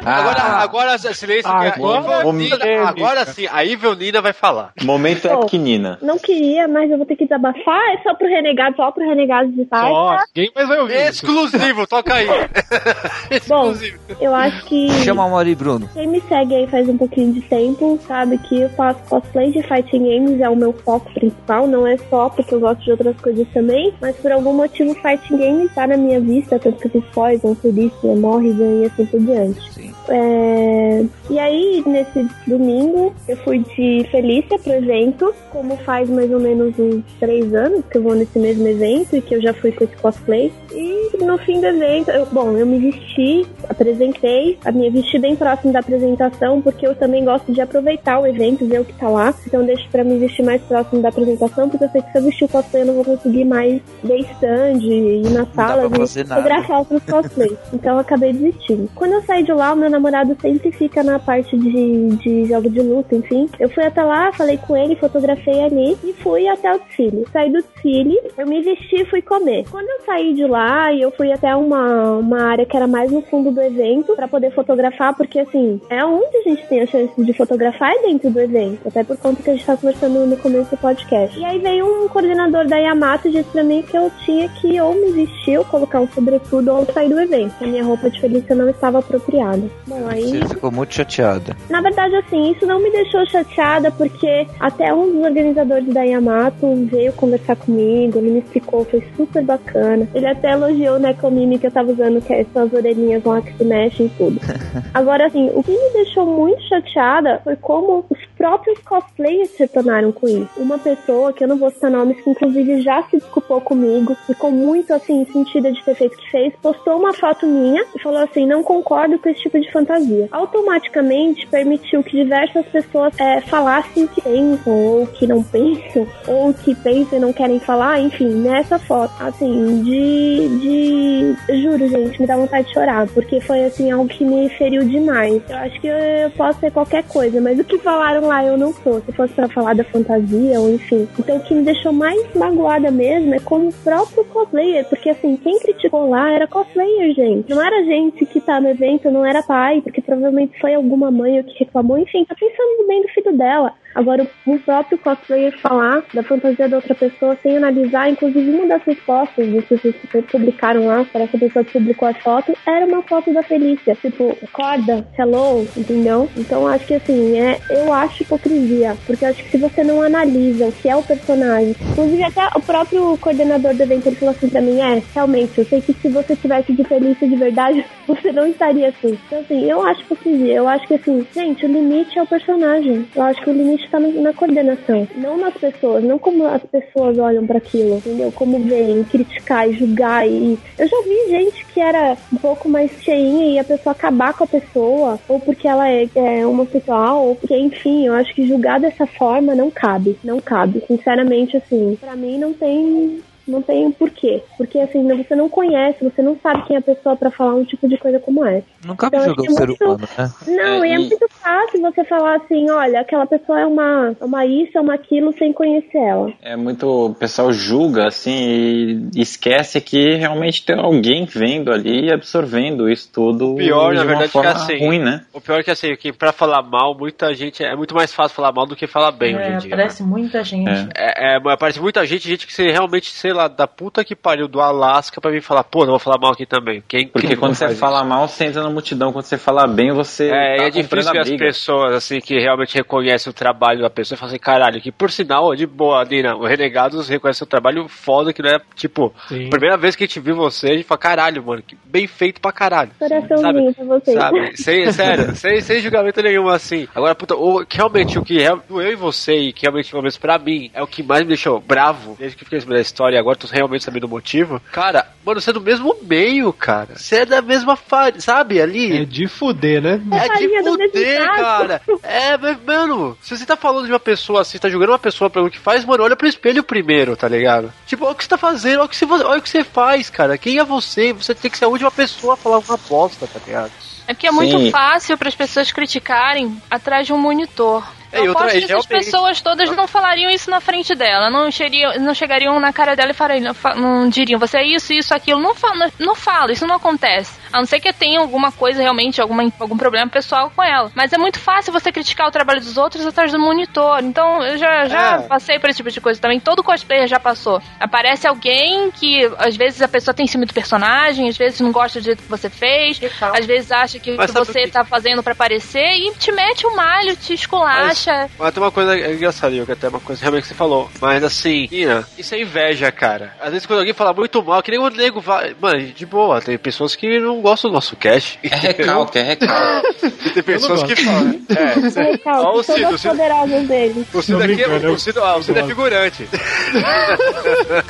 Agora, 0.04 0.40
agora 0.62 0.98
silêncio. 0.98 1.42
que 1.42 1.48
a 1.48 1.72
Agora- 1.72 2.20
Ivelnina- 2.20 2.88
agora 2.88 3.24
sim, 3.26 3.46
a 3.50 3.64
Ivelnina 3.64 4.20
vai 4.20 4.32
falar. 4.32 4.72
Momento 4.82 5.26
é 5.26 5.34
Pô. 5.34 5.40
pequenina. 5.40 5.98
Não 6.02 6.18
queria, 6.18 6.66
mas 6.68 6.90
eu 6.90 6.96
vou 6.96 7.06
ter 7.06 7.16
que 7.16 7.24
desabafar. 7.24 7.80
É 7.94 8.02
só 8.02 8.14
pro 8.14 8.26
renegado, 8.28 8.76
só 8.76 8.90
pro 8.90 9.06
renegado 9.08 9.50
de 9.52 9.64
paz. 9.64 9.89
Ó, 9.92 10.16
ninguém 10.34 10.52
mais 10.54 10.68
vai 10.68 10.78
ouvir. 10.80 10.94
isso. 11.10 11.24
Exclusivo, 11.26 11.86
toca 11.86 12.14
aí. 12.14 12.26
Bom, 13.48 13.70
Exclusivo. 13.70 13.98
eu 14.20 14.34
acho 14.34 14.64
que 14.66 14.90
Chama 15.04 15.24
o 15.26 15.30
Mauri 15.30 15.54
Bruno. 15.54 15.88
quem 15.94 16.06
me 16.08 16.20
segue 16.28 16.54
aí 16.54 16.66
faz 16.66 16.88
um 16.88 16.96
pouquinho 16.96 17.32
de 17.32 17.40
tempo 17.42 17.98
sabe 18.06 18.38
que 18.38 18.60
eu 18.62 18.68
faço 18.70 19.00
cosplay 19.08 19.50
de 19.52 19.62
fighting 19.62 20.04
games, 20.04 20.40
é 20.40 20.48
o 20.48 20.56
meu 20.56 20.72
foco 20.72 21.12
principal. 21.14 21.66
Não 21.66 21.86
é 21.86 21.96
só 22.08 22.28
porque 22.28 22.54
eu 22.54 22.60
gosto 22.60 22.82
de 22.84 22.90
outras 22.92 23.16
coisas 23.20 23.46
também, 23.52 23.92
mas 24.00 24.16
por 24.16 24.32
algum 24.32 24.52
motivo 24.52 24.94
fighting 24.94 25.36
games 25.36 25.72
tá 25.74 25.86
na 25.86 25.96
minha 25.96 26.20
vista, 26.20 26.58
tanto 26.58 26.78
que 26.78 26.86
eu 26.86 27.02
fiz 27.02 27.10
Poison, 27.12 27.54
Felícia, 27.54 28.14
Morrigan 28.16 28.82
e 28.82 28.86
assim 28.86 29.06
por 29.06 29.20
diante. 29.20 29.72
Sim. 29.72 29.90
É, 30.08 31.04
E 31.30 31.38
aí, 31.38 31.82
nesse 31.86 32.26
domingo, 32.46 33.14
eu 33.28 33.36
fui 33.38 33.58
de 33.60 34.06
Felícia 34.10 34.58
pro 34.58 34.72
evento, 34.72 35.32
como 35.50 35.76
faz 35.78 36.08
mais 36.10 36.30
ou 36.32 36.40
menos 36.40 36.76
uns 36.78 37.02
três 37.20 37.52
anos 37.54 37.84
que 37.90 37.98
eu 37.98 38.02
vou 38.02 38.14
nesse 38.14 38.38
mesmo 38.38 38.66
evento 38.66 39.16
e 39.16 39.22
que 39.22 39.34
eu 39.36 39.40
já 39.42 39.54
fui 39.54 39.70
com 39.80 39.84
esse 39.84 39.96
cosplay. 39.96 40.52
E 40.72 41.24
no 41.24 41.38
fim 41.38 41.60
do 41.60 41.66
evento, 41.66 42.10
eu- 42.10 42.26
bom, 42.26 42.56
eu 42.56 42.66
me 42.66 42.78
vesti, 42.78 43.46
apresentei, 43.68 44.58
a 44.64 44.70
minha 44.70 44.90
vesti 44.90 45.18
bem 45.18 45.34
próximo 45.34 45.72
da 45.72 45.80
apresentação, 45.80 46.60
porque 46.60 46.86
eu 46.86 46.94
também 46.94 47.24
gosto 47.24 47.50
de 47.52 47.60
aproveitar 47.60 48.18
o 48.20 48.26
evento, 48.26 48.66
ver 48.66 48.80
o 48.80 48.84
que 48.84 48.92
tá 48.94 49.08
lá. 49.08 49.34
Então, 49.46 49.64
deixo 49.64 49.88
pra 49.90 50.04
me 50.04 50.18
vestir 50.18 50.44
mais 50.44 50.60
próximo 50.62 51.00
da 51.02 51.08
apresentação, 51.08 51.68
porque 51.68 51.84
eu 51.84 51.88
sei 51.90 52.02
que 52.02 52.12
se 52.12 52.18
eu 52.18 52.22
vestir 52.22 52.44
o 52.44 52.48
cosplay, 52.48 52.82
eu 52.82 52.86
não 52.86 52.94
vou 52.94 53.04
conseguir 53.04 53.44
mais 53.44 53.80
ver 54.04 54.18
stand, 54.32 54.78
ir 54.82 55.30
na 55.30 55.46
sala 55.54 55.82
e 55.86 55.88
fotografar 56.36 56.78
outros 56.80 57.02
cosplays. 57.04 57.56
Então, 57.72 57.94
eu 57.94 58.00
acabei 58.00 58.32
desistindo. 58.32 58.90
Quando 58.94 59.12
eu 59.12 59.22
saí 59.22 59.42
de 59.42 59.52
lá, 59.52 59.72
o 59.72 59.76
meu 59.76 59.88
namorado 59.88 60.36
sempre 60.40 60.70
fica 60.72 61.02
na 61.02 61.18
parte 61.18 61.56
de, 61.56 62.08
de 62.16 62.44
jogo 62.46 62.68
de 62.68 62.80
luta, 62.80 63.14
enfim. 63.14 63.48
Eu 63.58 63.68
fui 63.70 63.84
até 63.84 64.02
lá, 64.02 64.30
falei 64.32 64.58
com 64.58 64.76
ele, 64.76 64.96
fotografei 64.96 65.62
ali 65.62 65.96
e 66.04 66.12
fui 66.14 66.46
até 66.48 66.74
o 66.74 66.78
desfile. 66.78 67.24
Saí 67.32 67.50
do 67.50 67.62
desfile, 67.62 68.18
eu 68.36 68.46
me 68.46 68.60
vesti 68.60 68.96
e 69.02 69.04
fui 69.06 69.22
comer. 69.22 69.59
Quando 69.70 69.88
eu 69.88 70.04
saí 70.04 70.34
de 70.34 70.46
lá, 70.46 70.92
eu 70.94 71.10
fui 71.10 71.32
até 71.32 71.54
uma, 71.54 72.18
uma 72.18 72.42
área 72.42 72.66
que 72.66 72.76
era 72.76 72.86
mais 72.86 73.10
no 73.10 73.22
fundo 73.22 73.50
do 73.50 73.60
evento 73.60 74.14
pra 74.14 74.28
poder 74.28 74.52
fotografar, 74.52 75.14
porque 75.16 75.40
assim, 75.40 75.80
é 75.88 76.04
onde 76.04 76.36
a 76.36 76.42
gente 76.42 76.66
tem 76.66 76.80
a 76.80 76.86
chance 76.86 77.12
de 77.16 77.32
fotografar 77.32 77.90
é 77.92 78.02
dentro 78.02 78.30
do 78.30 78.40
evento. 78.40 78.86
Até 78.86 79.02
por 79.04 79.16
conta 79.16 79.42
que 79.42 79.50
a 79.50 79.54
gente 79.54 79.66
tá 79.66 79.76
conversando 79.76 80.26
no 80.26 80.36
começo 80.36 80.70
do 80.70 80.76
podcast. 80.76 81.38
E 81.38 81.44
aí 81.44 81.58
veio 81.58 82.04
um 82.04 82.08
coordenador 82.08 82.66
da 82.66 82.76
Yamato 82.76 83.28
e 83.28 83.32
disse 83.32 83.50
pra 83.50 83.62
mim 83.64 83.82
que 83.82 83.96
eu 83.96 84.10
tinha 84.24 84.48
que 84.48 84.80
ou 84.80 84.94
me 84.94 85.12
vestir, 85.12 85.58
ou 85.58 85.64
colocar 85.64 86.00
um 86.00 86.08
sobretudo, 86.08 86.72
ou 86.72 86.86
sair 86.86 87.08
do 87.08 87.20
evento. 87.20 87.54
A 87.60 87.66
minha 87.66 87.84
roupa 87.84 88.10
de 88.10 88.20
Felícia 88.20 88.54
não 88.54 88.68
estava 88.68 88.98
apropriada. 88.98 89.62
Bom, 89.86 90.06
aí 90.08 90.38
Você 90.38 90.48
ficou 90.48 90.70
muito 90.70 90.94
chateada. 90.94 91.56
na 91.68 91.80
verdade, 91.80 92.14
assim, 92.16 92.52
isso 92.52 92.66
não 92.66 92.80
me 92.80 92.90
deixou 92.90 93.24
chateada, 93.26 93.90
porque 93.90 94.46
até 94.58 94.92
um 94.92 95.10
dos 95.12 95.22
organizadores 95.22 95.92
da 95.92 96.02
Yamato 96.02 96.74
veio 96.86 97.12
conversar 97.12 97.56
comigo, 97.56 98.18
ele 98.18 98.30
me 98.30 98.38
explicou, 98.40 98.84
foi 98.84 99.02
super 99.16 99.42
bacana. 99.50 100.08
Ele 100.14 100.26
até 100.26 100.52
elogiou 100.52 100.98
né, 100.98 101.14
com 101.14 101.28
o 101.28 101.30
mime 101.30 101.58
que 101.58 101.66
eu 101.66 101.70
tava 101.70 101.90
usando, 101.90 102.20
que 102.20 102.44
são 102.52 102.64
as 102.64 102.72
orelhinhas 102.72 103.24
lá 103.24 103.40
que 103.40 103.52
se 103.56 103.64
mexem 103.64 104.06
e 104.06 104.08
tudo. 104.10 104.40
Agora, 104.94 105.26
assim, 105.26 105.50
o 105.54 105.62
que 105.62 105.72
me 105.72 105.92
deixou 105.92 106.24
muito 106.24 106.62
chateada 106.62 107.40
foi 107.42 107.56
como 107.56 108.04
os 108.08 108.19
próprios 108.40 108.78
cosplayers 108.78 109.50
se 109.50 109.68
tornaram 109.68 110.10
com 110.12 110.26
isso. 110.26 110.48
Uma 110.56 110.78
pessoa, 110.78 111.30
que 111.30 111.44
eu 111.44 111.48
não 111.48 111.58
vou 111.58 111.70
citar 111.70 111.90
nomes, 111.90 112.18
que 112.22 112.30
inclusive 112.30 112.80
já 112.80 113.02
se 113.02 113.18
desculpou 113.18 113.60
comigo, 113.60 114.16
ficou 114.26 114.50
muito, 114.50 114.94
assim, 114.94 115.26
sentida 115.30 115.70
de 115.70 115.84
ter 115.84 115.94
feito 115.94 116.14
o 116.14 116.16
que 116.16 116.30
fez, 116.30 116.54
postou 116.62 116.98
uma 116.98 117.12
foto 117.12 117.44
minha 117.44 117.84
e 117.94 118.00
falou 118.02 118.20
assim, 118.20 118.46
não 118.46 118.62
concordo 118.62 119.18
com 119.18 119.28
esse 119.28 119.42
tipo 119.42 119.60
de 119.60 119.70
fantasia. 119.70 120.26
Automaticamente 120.32 121.46
permitiu 121.48 122.02
que 122.02 122.16
diversas 122.16 122.64
pessoas 122.68 123.12
é, 123.20 123.42
falassem 123.42 124.06
que 124.06 124.22
pensam, 124.22 124.74
ou 124.74 125.06
que 125.06 125.26
não 125.26 125.42
pensam, 125.42 126.06
ou 126.26 126.54
que 126.54 126.74
pensam 126.76 127.18
e 127.18 127.20
não 127.20 127.34
querem 127.34 127.60
falar, 127.60 128.00
enfim, 128.00 128.24
nessa 128.24 128.78
foto. 128.78 129.12
Assim, 129.20 129.82
de, 129.82 130.48
de... 130.60 131.60
Juro, 131.62 131.86
gente, 131.88 132.18
me 132.18 132.26
dá 132.26 132.38
vontade 132.38 132.68
de 132.68 132.72
chorar, 132.72 133.06
porque 133.08 133.38
foi, 133.38 133.64
assim, 133.64 133.90
algo 133.90 134.08
que 134.08 134.24
me 134.24 134.48
feriu 134.48 134.82
demais. 134.82 135.42
Eu 135.46 135.56
acho 135.58 135.78
que 135.78 135.88
eu, 135.88 135.94
eu 135.94 136.30
posso 136.30 136.58
ser 136.58 136.72
qualquer 136.72 137.04
coisa, 137.04 137.38
mas 137.38 137.58
o 137.58 137.64
que 137.64 137.76
falaram 137.76 138.29
lá 138.30 138.44
eu 138.44 138.56
não 138.56 138.72
sou. 138.72 139.00
Se 139.00 139.12
fosse 139.12 139.34
pra 139.34 139.48
falar 139.48 139.74
da 139.74 139.84
fantasia, 139.84 140.60
ou 140.60 140.72
enfim. 140.72 141.08
Então, 141.18 141.36
o 141.36 141.40
que 141.40 141.54
me 141.54 141.64
deixou 141.64 141.92
mais 141.92 142.34
magoada 142.34 142.90
mesmo 142.90 143.34
é 143.34 143.40
como 143.40 143.68
o 143.68 143.72
próprio 143.72 144.24
cosplayer, 144.26 144.88
porque, 144.88 145.10
assim, 145.10 145.36
quem 145.36 145.58
criticou 145.58 146.08
lá 146.08 146.30
era 146.30 146.46
cosplayer, 146.46 147.14
gente. 147.14 147.50
Não 147.50 147.60
era 147.60 147.84
gente 147.84 148.24
que 148.26 148.40
tá 148.40 148.60
no 148.60 148.68
evento, 148.68 149.10
não 149.10 149.26
era 149.26 149.42
pai, 149.42 149.80
porque 149.82 150.00
provavelmente 150.00 150.58
foi 150.60 150.74
alguma 150.74 151.10
mãe 151.10 151.42
que 151.42 151.64
reclamou. 151.64 151.98
Enfim, 151.98 152.24
tá 152.24 152.34
pensando 152.34 152.78
no 152.78 152.86
bem 152.86 153.02
do 153.02 153.08
filho 153.08 153.36
dela. 153.36 153.72
Agora, 153.94 154.26
o 154.46 154.58
próprio 154.60 154.98
cosplayer 154.98 155.58
falar 155.58 156.04
da 156.14 156.22
fantasia 156.22 156.68
da 156.68 156.76
outra 156.76 156.94
pessoa 156.94 157.36
sem 157.42 157.56
analisar, 157.56 158.08
inclusive 158.08 158.50
uma 158.50 158.66
das 158.66 158.82
respostas 158.84 159.48
pessoas 159.64 159.94
que 159.96 160.22
publicaram 160.22 160.86
lá, 160.86 161.04
para 161.04 161.24
essa 161.24 161.38
pessoa 161.38 161.64
que 161.64 161.72
publicou 161.72 162.08
a 162.08 162.14
foto, 162.14 162.56
era 162.66 162.86
uma 162.86 163.02
foto 163.02 163.32
da 163.32 163.42
Felícia. 163.42 163.96
Tipo, 163.96 164.36
acorda, 164.42 165.06
hello, 165.18 165.66
entendeu? 165.76 166.28
Então, 166.36 166.66
acho 166.66 166.86
que 166.86 166.94
assim, 166.94 167.38
é, 167.38 167.60
eu 167.70 167.92
acho 167.92 168.19
hipocrisia. 168.22 168.96
Porque 169.06 169.24
eu 169.24 169.28
acho 169.28 169.42
que 169.44 169.50
se 169.50 169.58
você 169.58 169.82
não 169.84 170.02
analisa 170.02 170.66
o 170.66 170.72
que 170.72 170.88
é 170.88 170.96
o 170.96 171.02
personagem, 171.02 171.74
inclusive 171.90 172.22
até 172.22 172.46
o 172.56 172.60
próprio 172.60 173.16
coordenador 173.18 173.74
do 173.74 173.82
evento, 173.82 174.06
ele 174.06 174.16
falou 174.16 174.34
assim 174.34 174.48
pra 174.48 174.60
mim, 174.60 174.80
é, 174.80 175.02
realmente, 175.14 175.58
eu 175.58 175.64
sei 175.64 175.80
que 175.80 175.92
se 175.92 176.08
você 176.08 176.36
tivesse 176.36 176.72
de 176.72 176.84
Felícia 176.84 177.28
de 177.28 177.36
verdade, 177.36 177.84
você 178.06 178.32
não 178.32 178.46
estaria 178.46 178.88
assim. 178.88 179.18
Então, 179.26 179.40
assim, 179.40 179.70
eu 179.70 179.82
acho 179.82 180.02
hipocrisia. 180.02 180.54
Eu 180.54 180.68
acho 180.68 180.86
que 180.86 180.94
assim, 180.94 181.26
gente, 181.34 181.64
o 181.64 181.72
limite 181.72 182.18
é 182.18 182.22
o 182.22 182.26
personagem. 182.26 183.06
Eu 183.14 183.22
acho 183.22 183.42
que 183.42 183.50
o 183.50 183.54
limite 183.54 183.88
tá 183.90 183.98
na 183.98 184.32
coordenação, 184.32 185.06
não 185.16 185.36
nas 185.36 185.54
pessoas, 185.54 186.02
não 186.04 186.18
como 186.18 186.46
as 186.46 186.62
pessoas 186.62 187.18
olham 187.18 187.46
pra 187.46 187.58
aquilo, 187.58 187.96
entendeu? 187.96 188.32
Como 188.32 188.58
veem, 188.60 189.04
criticar 189.04 189.68
e 189.68 189.72
julgar 189.74 190.28
e 190.28 190.58
eu 190.78 190.88
já 190.88 191.02
vi 191.02 191.30
gente 191.30 191.66
que 191.66 191.80
era 191.80 192.16
um 192.32 192.36
pouco 192.36 192.68
mais 192.68 192.90
cheinha 193.02 193.54
e 193.54 193.58
a 193.58 193.64
pessoa 193.64 193.92
acabar 193.92 194.32
com 194.32 194.44
a 194.44 194.46
pessoa, 194.46 195.18
ou 195.28 195.38
porque 195.40 195.68
ela 195.68 195.88
é, 195.88 196.08
é 196.14 196.46
homossexual, 196.46 197.28
ou 197.28 197.36
porque, 197.36 197.56
enfim, 197.56 198.08
eu 198.10 198.16
acho 198.16 198.34
que 198.34 198.46
julgar 198.46 198.80
dessa 198.80 199.06
forma 199.06 199.54
não 199.54 199.70
cabe, 199.70 200.18
não 200.22 200.40
cabe. 200.40 200.82
Sinceramente, 200.86 201.56
assim, 201.56 201.96
pra 202.00 202.16
mim 202.16 202.38
não 202.38 202.52
tem 202.52 203.20
não 203.46 203.62
tem 203.62 203.90
porquê. 203.92 204.42
Porque 204.56 204.78
assim, 204.78 205.06
você 205.16 205.34
não 205.34 205.48
conhece, 205.48 206.02
você 206.04 206.22
não 206.22 206.36
sabe 206.42 206.62
quem 206.66 206.76
é 206.76 206.78
a 206.78 206.82
pessoa 206.82 207.16
pra 207.16 207.30
falar 207.30 207.54
um 207.54 207.64
tipo 207.64 207.88
de 207.88 207.96
coisa 207.98 208.18
como 208.20 208.44
essa. 208.44 208.66
Não 208.84 208.96
cabe 208.96 209.16
Então, 209.16 209.28
jogar 209.28 209.42
acho 209.42 209.42
o 209.42 209.46
que 209.46 209.54
ser 209.54 209.62
é 209.62 209.66
muito- 209.66 209.84
humano, 209.84 210.08
né? 210.18 210.30
Não, 210.46 210.84
É, 210.84 210.88
e 210.88 210.92
é 210.92 210.98
muito 210.98 211.28
fácil 211.30 211.80
você 211.80 212.04
falar 212.04 212.36
assim, 212.36 212.70
olha, 212.70 213.00
aquela 213.00 213.26
pessoa 213.26 213.60
é 213.60 213.66
uma, 213.66 214.16
é 214.20 214.24
uma 214.24 214.46
isso, 214.46 214.76
é 214.76 214.80
uma 214.80 214.94
aquilo, 214.94 215.34
sem 215.38 215.52
conhecer 215.52 215.98
ela. 215.98 216.32
É 216.42 216.56
muito. 216.56 216.86
O 217.06 217.14
pessoal 217.14 217.52
julga, 217.52 218.06
assim, 218.06 219.10
e 219.14 219.20
esquece 219.20 219.80
que 219.80 220.14
realmente 220.14 220.64
tem 220.64 220.78
alguém 220.78 221.24
vendo 221.24 221.72
ali 221.72 222.06
e 222.06 222.12
absorvendo 222.12 222.88
isso 222.88 223.10
tudo. 223.12 223.52
O 223.52 223.56
pior, 223.56 223.90
de 223.90 223.96
na 223.96 224.02
uma 224.02 224.06
verdade, 224.06 224.24
é 224.24 224.26
que 224.26 224.32
forma 224.32 224.50
assim. 224.50 224.78
ruim, 224.78 224.98
né? 224.98 225.22
O 225.32 225.40
pior 225.40 225.60
é 225.60 225.62
que 225.62 225.70
assim, 225.70 225.94
que 225.96 226.12
pra 226.12 226.32
falar 226.32 226.62
mal, 226.62 226.96
muita 226.96 227.34
gente. 227.34 227.62
É 227.64 227.74
muito 227.76 227.94
mais 227.94 228.12
fácil 228.12 228.34
falar 228.34 228.52
mal 228.52 228.66
do 228.66 228.76
que 228.76 228.86
falar 228.86 229.10
bem 229.12 229.36
hoje 229.36 229.48
em 229.48 229.52
É, 229.54 229.56
dia. 229.58 229.70
parece 229.70 230.02
muita 230.02 230.42
gente. 230.44 230.68
É. 230.70 230.88
É, 230.96 231.34
é, 231.34 231.36
aparece 231.36 231.80
muita 231.80 232.04
gente, 232.06 232.28
gente 232.28 232.46
que 232.46 232.52
se 232.52 232.62
realmente, 232.70 233.10
sei 233.12 233.32
lá, 233.32 233.39
lá 233.40 233.48
da 233.48 233.66
puta 233.66 234.04
que 234.04 234.14
pariu 234.14 234.46
do 234.46 234.60
Alasca 234.60 235.20
pra 235.20 235.30
vir 235.30 235.42
falar, 235.42 235.64
pô, 235.64 235.80
não 235.80 235.92
vou 235.92 235.98
falar 235.98 236.18
mal 236.18 236.32
aqui 236.32 236.46
também. 236.46 236.82
Quem, 236.86 237.08
Porque 237.08 237.28
quem 237.28 237.36
quando 237.36 237.54
você 237.54 237.74
fala 237.74 238.04
mal, 238.04 238.28
você 238.28 238.44
entra 238.44 238.62
na 238.62 238.70
multidão. 238.70 239.12
Quando 239.12 239.24
você 239.24 239.38
fala 239.38 239.66
bem, 239.66 239.92
você. 239.92 240.28
É, 240.28 240.56
tá 240.56 240.64
é 240.64 240.70
difícil 240.70 241.12
ver 241.12 241.20
as 241.20 241.30
pessoas, 241.30 241.94
assim, 241.94 242.20
que 242.20 242.38
realmente 242.38 242.74
reconhecem 242.74 243.30
o 243.30 243.34
trabalho 243.34 243.80
da 243.80 243.90
pessoa 243.90 244.16
e 244.16 244.18
falam 244.18 244.34
assim, 244.34 244.42
caralho, 244.42 244.80
que 244.80 244.92
por 244.92 245.10
sinal, 245.10 245.54
de 245.54 245.66
boa, 245.66 246.04
Nina, 246.04 246.36
o 246.36 246.46
Renegados 246.46 247.08
reconhece 247.08 247.42
o 247.42 247.46
trabalho 247.46 247.88
foda, 247.88 248.32
que 248.32 248.42
não 248.42 248.50
é, 248.50 248.60
tipo, 248.74 249.14
primeira 249.50 249.76
vez 249.76 249.96
que 249.96 250.04
a 250.04 250.06
gente 250.06 250.20
viu 250.20 250.36
você, 250.36 250.68
a 250.68 250.74
gente 250.74 250.84
fala, 250.84 250.98
caralho, 250.98 251.44
mano, 251.44 251.62
que 251.62 251.76
bem 251.84 252.06
feito 252.06 252.40
pra 252.40 252.52
caralho. 252.52 252.90
Coraçãozinho 252.98 253.74
pra 253.74 253.84
vocês. 253.84 254.16
Sabe? 254.16 254.56
Sem, 254.56 254.92
sério, 254.92 255.34
sem, 255.36 255.60
sem 255.60 255.80
julgamento 255.80 256.22
nenhum, 256.22 256.48
assim. 256.48 256.86
Agora, 256.94 257.14
puta, 257.14 257.34
o, 257.34 257.64
que 257.64 257.76
realmente 257.76 258.18
o 258.18 258.24
que 258.24 258.38
eu 258.38 258.92
e 258.92 258.96
você, 258.96 259.34
e 259.34 259.52
que 259.52 259.62
realmente, 259.62 259.90
pelo 259.90 260.02
menos 260.02 260.18
pra 260.18 260.38
mim, 260.38 260.70
é 260.74 260.82
o 260.82 260.86
que 260.86 261.02
mais 261.02 261.22
me 261.22 261.28
deixou 261.28 261.60
bravo, 261.60 262.16
desde 262.18 262.36
que 262.36 262.42
eu 262.42 262.46
fiquei 262.46 262.60
sabendo 262.60 262.76
da 262.76 262.82
história 262.82 263.19
agora 263.20 263.36
tô 263.36 263.46
realmente 263.46 263.84
sabendo 263.84 264.04
o 264.04 264.08
motivo. 264.08 264.60
Cara, 264.72 265.06
mano, 265.24 265.40
você 265.40 265.50
é 265.50 265.52
do 265.52 265.60
mesmo 265.60 265.96
meio, 266.02 266.52
cara. 266.52 266.96
Você 266.96 267.16
é 267.16 267.26
da 267.26 267.42
mesma 267.42 267.76
fase, 267.76 268.20
sabe? 268.20 268.60
Ali. 268.60 269.02
É 269.02 269.04
de 269.04 269.26
fuder, 269.28 269.82
né? 269.82 270.00
É 270.12 270.20
de 270.20 270.28
Farinha 270.28 270.62
do 270.62 270.76
mesmo 270.76 270.92
fuder, 270.92 271.36
cara. 271.36 271.82
É, 272.02 272.36
mas, 272.36 272.58
mano, 272.64 273.16
se 273.20 273.36
você 273.36 273.46
tá 273.46 273.56
falando 273.56 273.86
de 273.86 273.92
uma 273.92 274.00
pessoa 274.00 274.40
assim, 274.40 274.58
tá 274.58 274.68
julgando 274.68 274.92
uma 274.92 274.98
pessoa 274.98 275.30
pelo 275.30 275.50
que 275.50 275.58
faz, 275.58 275.84
mano, 275.84 276.04
olha 276.04 276.16
pro 276.16 276.28
espelho 276.28 276.62
primeiro, 276.62 277.16
tá 277.16 277.28
ligado? 277.28 277.72
Tipo, 277.86 278.04
olha 278.04 278.12
o 278.12 278.16
que 278.16 278.24
você 278.24 278.30
tá 278.30 278.38
fazendo, 278.38 278.78
olha 278.78 278.86
o 278.86 278.88
que 278.88 278.96
você, 278.96 279.04
olha 279.04 279.38
o 279.38 279.42
que 279.42 279.48
você 279.48 279.64
faz, 279.64 280.10
cara. 280.10 280.38
Quem 280.38 280.58
é 280.58 280.64
você? 280.64 281.12
Você 281.12 281.34
tem 281.34 281.50
que 281.50 281.58
ser 281.58 281.66
a 281.66 281.68
última 281.68 281.90
pessoa 281.90 282.34
a 282.34 282.36
falar 282.36 282.58
uma 282.58 282.76
bosta, 282.76 283.26
tá 283.26 283.40
ligado? 283.46 283.72
É 284.06 284.14
porque 284.14 284.26
é 284.26 284.32
muito 284.32 284.58
Sim. 284.58 284.70
fácil 284.70 285.16
para 285.16 285.28
as 285.28 285.36
pessoas 285.36 285.70
criticarem 285.70 286.60
atrás 286.68 287.06
de 287.06 287.12
um 287.12 287.18
monitor. 287.18 287.86
É, 288.12 288.18
Eu 288.26 288.32
aposto 288.32 288.46
que 288.58 288.64
essas 288.64 288.86
pessoas 289.04 289.40
todas 289.40 289.70
não 289.76 289.86
falariam 289.86 290.30
isso 290.30 290.50
na 290.50 290.60
frente 290.60 290.94
dela, 290.94 291.30
não, 291.30 291.50
chegariam, 291.50 291.94
não 292.00 292.14
chegariam 292.14 292.58
na 292.60 292.72
cara 292.72 292.94
dela 292.96 293.10
e 293.12 293.14
falariam, 293.14 293.54
fa- 293.54 293.74
não 293.74 294.08
diriam, 294.08 294.38
você 294.38 294.58
é 294.58 294.64
isso, 294.66 294.92
isso, 294.92 295.14
aquilo. 295.14 295.40
Não 295.40 295.54
fala, 295.54 295.74
não, 295.76 295.92
não 296.06 296.14
fala, 296.14 296.52
isso 296.52 296.66
não 296.66 296.74
acontece. 296.76 297.38
A 297.52 297.58
não 297.58 297.66
ser 297.66 297.80
que 297.80 297.92
tenha 297.92 298.20
alguma 298.20 298.52
coisa 298.52 298.80
realmente, 298.82 299.20
alguma, 299.20 299.42
algum 299.58 299.76
problema 299.76 300.10
pessoal 300.10 300.50
com 300.54 300.62
ela. 300.62 300.90
Mas 300.94 301.12
é 301.12 301.18
muito 301.18 301.38
fácil 301.38 301.72
você 301.72 301.90
criticar 301.92 302.28
o 302.28 302.30
trabalho 302.30 302.60
dos 302.60 302.76
outros 302.76 303.04
atrás 303.06 303.32
do 303.32 303.38
monitor. 303.38 304.00
Então 304.02 304.42
eu 304.42 304.56
já, 304.58 304.86
já 304.86 305.12
É. 305.16 305.22
passei 305.22 305.58
por 305.58 305.68
esse 305.70 305.78
tipo 305.78 305.90
de 305.90 306.00
coisa 306.00 306.20
também. 306.20 306.38
Todo 306.40 306.62
cosplayer 306.62 307.08
já 307.08 307.18
passou. 307.20 307.60
Aparece 307.78 308.26
alguém 308.26 308.90
que 308.90 309.30
às 309.38 309.56
vezes 309.56 309.82
a 309.82 309.88
pessoa 309.88 310.14
tem 310.14 310.26
ciúme 310.26 310.46
do 310.46 310.54
personagem, 310.54 311.28
às 311.28 311.36
vezes 311.36 311.60
não 311.60 311.72
gosta 311.72 312.00
do 312.00 312.04
jeito 312.04 312.22
que 312.22 312.28
você 312.28 312.48
fez, 312.50 313.00
às 313.20 313.46
vezes 313.46 313.70
acha 313.72 313.98
que 313.98 314.12
o 314.12 314.16
Mas 314.16 314.30
que 314.30 314.38
você 314.38 314.62
que- 314.64 314.70
tá 314.70 314.84
fazendo 314.84 315.22
pra 315.22 315.32
aparecer 315.32 315.92
e 315.94 316.12
te 316.14 316.30
mete 316.32 316.66
o 316.66 316.74
malho, 316.76 317.16
te 317.16 317.34
esculacha. 317.34 318.28
Mas 318.38 318.54
tem 318.54 318.62
uma 318.62 318.70
coisa 318.72 318.96
engraçada, 319.10 319.64
que 319.64 319.72
até 319.72 319.88
uma 319.88 320.00
coisa 320.00 320.20
realmente 320.20 320.42
que 320.42 320.48
você 320.48 320.54
falou. 320.54 320.90
Mas 321.00 321.22
assim, 321.24 321.68
Ina, 321.70 322.06
isso 322.18 322.34
é 322.34 322.40
inveja, 322.40 322.90
cara. 322.92 323.34
Às 323.40 323.50
vezes 323.52 323.66
quando 323.66 323.80
alguém 323.80 323.94
fala 323.94 324.12
muito 324.12 324.42
mal, 324.42 324.62
que 324.62 324.70
nem 324.70 324.80
o 324.80 324.88
nego 324.90 325.20
vai. 325.20 325.54
Mano, 325.60 325.80
de 325.80 326.06
boa, 326.06 326.40
tem 326.40 326.56
pessoas 326.58 326.94
que 326.96 327.18
não 327.18 327.39
gostam 327.40 327.70
do 327.70 327.74
nosso 327.74 327.96
cast. 327.96 328.38
É 328.42 328.54
recalque, 328.54 329.18
é 329.18 329.22
recalque. 329.22 330.06
E 330.26 330.30
tem 330.30 330.42
pessoas 330.42 330.82
que 330.82 330.96
falam. 330.96 331.40
É, 331.48 332.10
Recalque, 332.12 332.46
Ó, 332.46 332.58
o 332.58 332.62
Cido, 332.62 332.76
todas 332.78 332.94
o 332.94 332.98
Cido- 332.98 333.16
poderosas 333.16 333.68
dele. 333.68 334.06
o 334.12 334.22
Cido 334.22 334.42
aqui 334.42 334.62
é, 334.62 334.88
o 334.88 334.98
Cido, 334.98 335.24
ah, 335.24 335.36
o 335.36 335.42
Cido 335.42 335.58
é 335.58 335.64
figurante. 335.66 336.28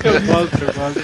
Eu 0.05 0.21
gosto, 0.23 0.59
eu 0.65 0.73
gosto. 0.73 1.01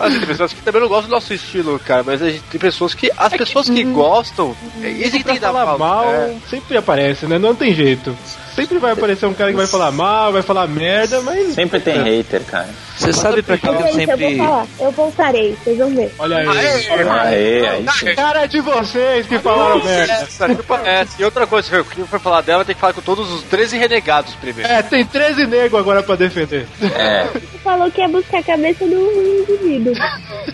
Assim, 0.00 0.18
tem 0.18 0.26
pessoas 0.28 0.52
que 0.52 0.62
também 0.62 0.80
não 0.80 0.88
gostam 0.88 1.08
do 1.08 1.14
nosso 1.14 1.32
estilo, 1.34 1.78
cara, 1.78 2.02
mas 2.04 2.20
a 2.22 2.30
gente, 2.30 2.42
tem 2.44 2.60
pessoas 2.60 2.94
que. 2.94 3.10
As 3.16 3.32
pessoas 3.32 3.68
que 3.68 3.84
gostam. 3.84 4.56
É 4.82 4.88
isso 4.90 5.16
que 5.16 5.24
tem 5.24 5.34
que 5.34 5.40
dar 5.40 5.52
falar 5.52 5.78
mal, 5.78 6.04
É. 6.12 6.34
sempre 6.50 6.76
aparece, 6.76 7.26
né? 7.26 7.38
Não 7.38 7.54
tem 7.54 7.74
jeito. 7.74 8.16
Sempre 8.54 8.78
vai 8.78 8.92
aparecer 8.92 9.26
um 9.26 9.34
cara 9.34 9.50
que 9.50 9.56
vai 9.56 9.66
falar 9.66 9.90
mal, 9.90 10.32
vai 10.32 10.42
falar 10.42 10.66
merda, 10.68 11.20
mas. 11.22 11.54
Sempre 11.54 11.80
tem 11.80 12.02
hater, 12.02 12.42
cara. 12.44 12.68
Você 12.96 13.12
sabe 13.12 13.42
pra 13.42 13.58
que 13.58 13.66
eu 13.66 13.72
Gente, 13.74 13.86
eu 13.86 13.92
sempre. 13.92 14.36
vou 14.36 14.46
falar. 14.46 14.66
Eu 14.78 14.90
voltarei, 14.92 15.56
vocês 15.56 15.78
vão 15.78 15.94
ver. 15.94 16.12
Olha 16.18 16.38
aí. 16.38 16.48
Aê, 16.48 17.66
aí 17.66 17.86
sim. 17.90 18.14
Cara 18.14 18.46
de 18.46 18.60
vocês 18.60 19.26
que 19.26 19.38
falaram 19.38 19.82
merda. 19.84 20.12
Essa, 20.12 20.46
é, 20.84 21.06
e 21.18 21.24
outra 21.24 21.46
coisa, 21.46 21.68
que 21.68 21.76
eu 21.76 21.84
que 21.84 22.02
for 22.04 22.20
falar 22.20 22.40
dela, 22.40 22.64
tem 22.64 22.74
que 22.74 22.80
falar 22.80 22.92
com 22.92 23.00
todos 23.00 23.30
os 23.32 23.42
13 23.44 23.76
renegados 23.78 24.34
primeiro. 24.36 24.70
É, 24.70 24.82
tem 24.82 25.04
13 25.04 25.46
nego 25.46 25.76
agora 25.76 26.02
pra 26.02 26.14
defender. 26.16 26.66
É. 26.82 27.24
Você 27.24 27.58
falou 27.62 27.90
que 27.90 28.00
ia 28.00 28.08
buscar 28.08 28.38
a 28.38 28.42
cabeça 28.42 28.86
do 28.86 28.94
indivíduo. 28.94 29.94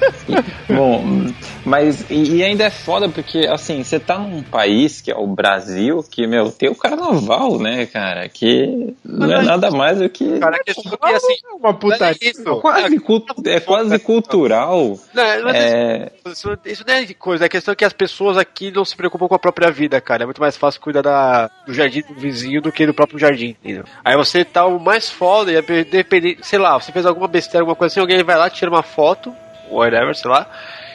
Bom, 0.69 1.27
mas 1.65 2.07
e, 2.09 2.43
ainda 2.43 2.65
é 2.65 2.71
foda 2.71 3.09
porque, 3.09 3.47
assim, 3.49 3.83
você 3.83 3.99
tá 3.99 4.19
num 4.19 4.43
país 4.43 5.01
que 5.01 5.11
é 5.11 5.17
o 5.17 5.27
Brasil, 5.27 6.05
que, 6.11 6.27
meu, 6.27 6.51
tem 6.51 6.71
o 6.71 6.75
carnaval, 6.75 7.59
né, 7.59 7.87
cara? 7.87 8.29
Que 8.29 8.95
não 9.05 9.31
é 9.33 9.43
nada 9.43 9.71
mais 9.71 9.99
do 9.99 10.09
que. 10.09 10.39
Cara, 10.39 10.59
questão 10.65 10.97
que 10.97 11.13
assim. 11.13 11.35
Uma 11.59 11.75
putaria. 11.75 12.30
Isso, 12.31 12.61
Quase, 12.61 12.99
cult- 13.01 13.47
é 13.47 13.61
quase 13.61 13.99
cultural. 13.99 14.99
Não, 15.15 15.25
mas 15.45 15.57
É, 15.57 16.13
isso, 16.27 16.59
isso 16.65 16.85
não 16.87 16.95
é 16.95 17.07
coisa, 17.15 17.47
a 17.47 17.49
questão 17.49 17.73
é 17.73 17.75
que 17.77 17.85
as 17.85 17.93
pessoas 17.93 18.37
aqui 18.37 18.71
não 18.71 18.85
se 18.85 18.97
preocupam 18.97 19.29
com 19.29 19.35
a 19.35 19.39
própria 19.39 19.71
vida, 19.71 20.01
cara. 20.01 20.23
É 20.23 20.27
muito 20.27 20.41
mais 20.41 20.57
fácil 20.57 20.81
cuidar 20.81 21.03
da, 21.03 21.51
do 21.67 21.73
jardim 21.75 22.03
do 22.03 22.15
vizinho 22.15 22.61
do 22.63 22.71
que 22.73 22.87
do 22.87 22.95
próprio 22.95 23.19
jardim, 23.19 23.57
entendeu? 23.63 23.85
Aí 24.05 24.17
você 24.17 24.45
tá 24.45 24.67
o 24.67 24.79
mais 24.79 25.11
foda 25.11 25.53
e 25.53 25.57
é 25.57 25.63
depender, 25.85 26.39
sei 26.43 26.59
lá, 26.59 26.79
você 26.79 26.93
fez 26.93 27.05
alguma 27.07 27.29
besteira, 27.29 27.61
alguma 27.63 27.77
coisa 27.77 27.93
assim, 27.93 28.01
alguém 28.01 28.23
vai 28.23 28.37
lá, 28.37 28.49
tira 28.51 28.71
uma 28.71 28.83
foto, 28.83 29.35
whatever, 29.71 30.15
sei 30.15 30.31
lá. 30.31 30.47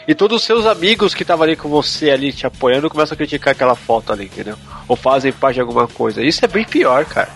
E 0.07 0.13
todos 0.13 0.37
os 0.41 0.43
seus 0.45 0.65
amigos 0.67 1.15
que 1.15 1.23
estavam 1.23 1.43
ali 1.45 1.55
com 1.55 1.67
você 1.67 2.11
ali 2.11 2.31
te 2.31 2.45
apoiando 2.45 2.89
começam 2.91 3.15
a 3.15 3.17
criticar 3.17 3.53
aquela 3.53 3.73
foto 3.75 4.13
ali, 4.13 4.25
entendeu? 4.25 4.55
Ou 4.87 4.95
fazem 4.95 5.31
parte 5.31 5.55
de 5.55 5.61
alguma 5.61 5.87
coisa. 5.87 6.21
Isso 6.23 6.45
é 6.45 6.47
bem 6.47 6.63
pior, 6.63 7.03
cara. 7.05 7.29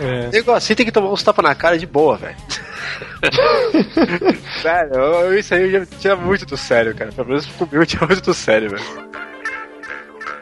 É. 0.00 0.28
Nego 0.28 0.52
assim 0.52 0.74
tem 0.74 0.86
que 0.86 0.92
tomar 0.92 1.10
uns 1.12 1.22
tapas 1.22 1.44
na 1.44 1.54
cara 1.54 1.76
de 1.78 1.86
boa, 1.86 2.16
velho. 2.16 2.36
sério, 4.62 4.94
eu- 4.94 5.38
isso 5.38 5.54
aí 5.54 5.62
eu 5.62 5.70
já 5.84 5.86
tinha 5.98 6.16
muito 6.16 6.46
do 6.46 6.56
sério, 6.56 6.94
cara. 6.94 7.12
Pelo 7.12 7.28
menos 7.28 7.46
comigo 7.46 7.76
eu 7.76 7.86
tinha 7.86 8.06
muito 8.06 8.22
do 8.22 8.32
sério, 8.34 8.70
velho. 8.70 9.10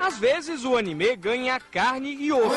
Às 0.01 0.19
vezes 0.19 0.65
o 0.65 0.77
anime 0.77 1.15
ganha 1.17 1.61
carne 1.73 2.17
e 2.19 2.33
osso. 2.33 2.49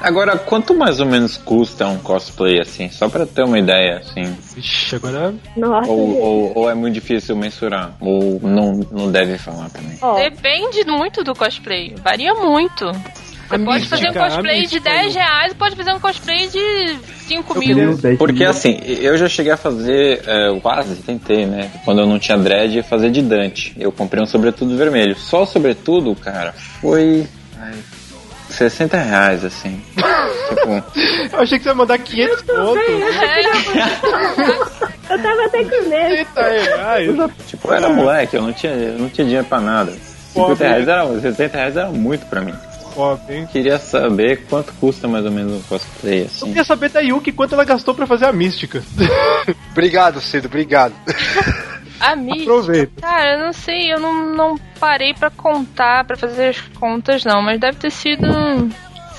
Agora, 0.00 0.36
quanto 0.38 0.74
mais 0.74 1.00
ou 1.00 1.06
menos 1.06 1.36
custa 1.36 1.86
um 1.88 1.98
cosplay, 1.98 2.60
assim? 2.60 2.88
Só 2.88 3.08
pra 3.08 3.26
ter 3.26 3.42
uma 3.42 3.58
ideia, 3.58 3.98
assim. 3.98 4.36
Ixi, 4.56 4.94
agora. 4.96 5.34
Nossa, 5.56 5.90
Ou, 5.90 6.18
ou, 6.20 6.52
ou 6.54 6.70
é 6.70 6.74
muito 6.74 6.94
difícil 6.94 7.34
mensurar? 7.36 7.96
Ou 8.00 8.38
não, 8.42 8.80
não 8.92 9.10
deve 9.10 9.36
falar 9.38 9.68
também? 9.70 9.98
Ó, 10.00 10.14
Depende 10.18 10.84
muito 10.86 11.24
do 11.24 11.34
cosplay. 11.34 11.94
Varia 12.02 12.32
muito. 12.34 12.86
Você 13.48 13.54
A 13.54 13.58
pode 13.58 13.88
fazer 13.88 14.02
um 14.02 14.06
mística, 14.08 14.24
cosplay 14.28 14.54
de 14.56 14.60
mística 14.62 14.90
10 14.90 15.06
aí. 15.06 15.12
reais, 15.22 15.54
pode 15.54 15.74
fazer 15.74 15.92
um 15.94 15.98
cosplay 16.00 16.46
de 16.48 16.98
5 17.26 17.54
Eu 17.54 17.60
mil. 17.60 17.68
queria- 17.76 17.88
Uns 17.90 17.98
10 18.02 18.18
Porque 18.18 18.44
assim, 18.44 18.78
eu 18.84 19.16
já 19.16 19.26
cheguei 19.28 19.52
a 19.52 19.56
fazer, 19.56 20.22
é, 20.26 20.48
eu 20.48 20.60
quase 20.60 20.94
tentei, 20.96 21.46
né? 21.46 21.70
Quando 21.84 22.02
eu 22.02 22.06
não 22.06 22.18
tinha 22.18 22.36
dread, 22.36 22.82
fazer 22.82 23.10
de 23.10 23.22
Dante. 23.22 23.74
Eu 23.78 23.90
comprei 23.90 24.22
um 24.22 24.26
sobretudo 24.26 24.76
vermelho. 24.76 25.16
Só 25.16 25.42
o 25.44 25.46
sobretudo, 25.46 26.14
cara, 26.14 26.52
foi. 26.52 27.26
Ai, 27.58 27.72
60 28.50 28.96
reais, 28.96 29.44
assim. 29.44 29.82
tipo, 29.94 30.68
Eu 31.36 31.40
achei 31.40 31.58
que 31.58 31.64
você 31.64 31.70
ia 31.70 31.74
mandar 31.74 31.98
500 31.98 32.42
pontos. 32.42 32.82
eu 35.10 35.22
tava 35.22 35.44
até 35.46 35.64
com 35.64 35.88
medo. 35.88 36.14
30 36.34 36.42
reais. 36.42 37.16
tipo, 37.46 37.68
eu 37.68 37.74
era 37.74 37.88
moleque, 37.88 38.36
eu 38.36 38.42
não 38.42 38.52
tinha, 38.52 38.72
eu 38.72 38.98
não 38.98 39.08
tinha 39.08 39.24
dinheiro 39.24 39.46
pra 39.46 39.60
nada. 39.60 39.92
50 40.32 40.64
reais 40.64 40.88
era, 40.88 41.20
60 41.20 41.56
reais 41.56 41.76
era 41.76 41.88
muito 41.90 42.26
pra 42.26 42.40
mim. 42.40 42.54
Queria 43.52 43.78
saber 43.78 44.44
quanto 44.50 44.72
custa 44.74 45.06
mais 45.06 45.24
ou 45.24 45.30
menos 45.30 45.52
um 45.52 45.62
cosplay, 45.62 46.22
Eu 46.22 46.26
assim. 46.26 46.46
queria 46.46 46.64
saber 46.64 46.88
da 46.90 46.98
Yuki 47.00 47.30
quanto 47.30 47.54
ela 47.54 47.64
gastou 47.64 47.94
pra 47.94 48.08
fazer 48.08 48.24
a 48.26 48.32
mística. 48.32 48.82
Obrigado, 49.70 50.20
Cido, 50.20 50.46
obrigado. 50.48 50.92
A 52.00 52.16
mística. 52.16 52.42
Aproveita. 52.50 53.00
Cara, 53.00 53.34
eu 53.34 53.38
não 53.46 53.52
sei, 53.52 53.92
eu 53.92 54.00
não, 54.00 54.34
não 54.34 54.56
parei 54.78 55.14
pra 55.14 55.30
contar, 55.30 56.04
pra 56.04 56.16
fazer 56.16 56.48
as 56.48 56.60
contas 56.60 57.24
não, 57.24 57.42
mas 57.42 57.60
deve 57.60 57.78
ter 57.78 57.90
sido, 57.90 58.26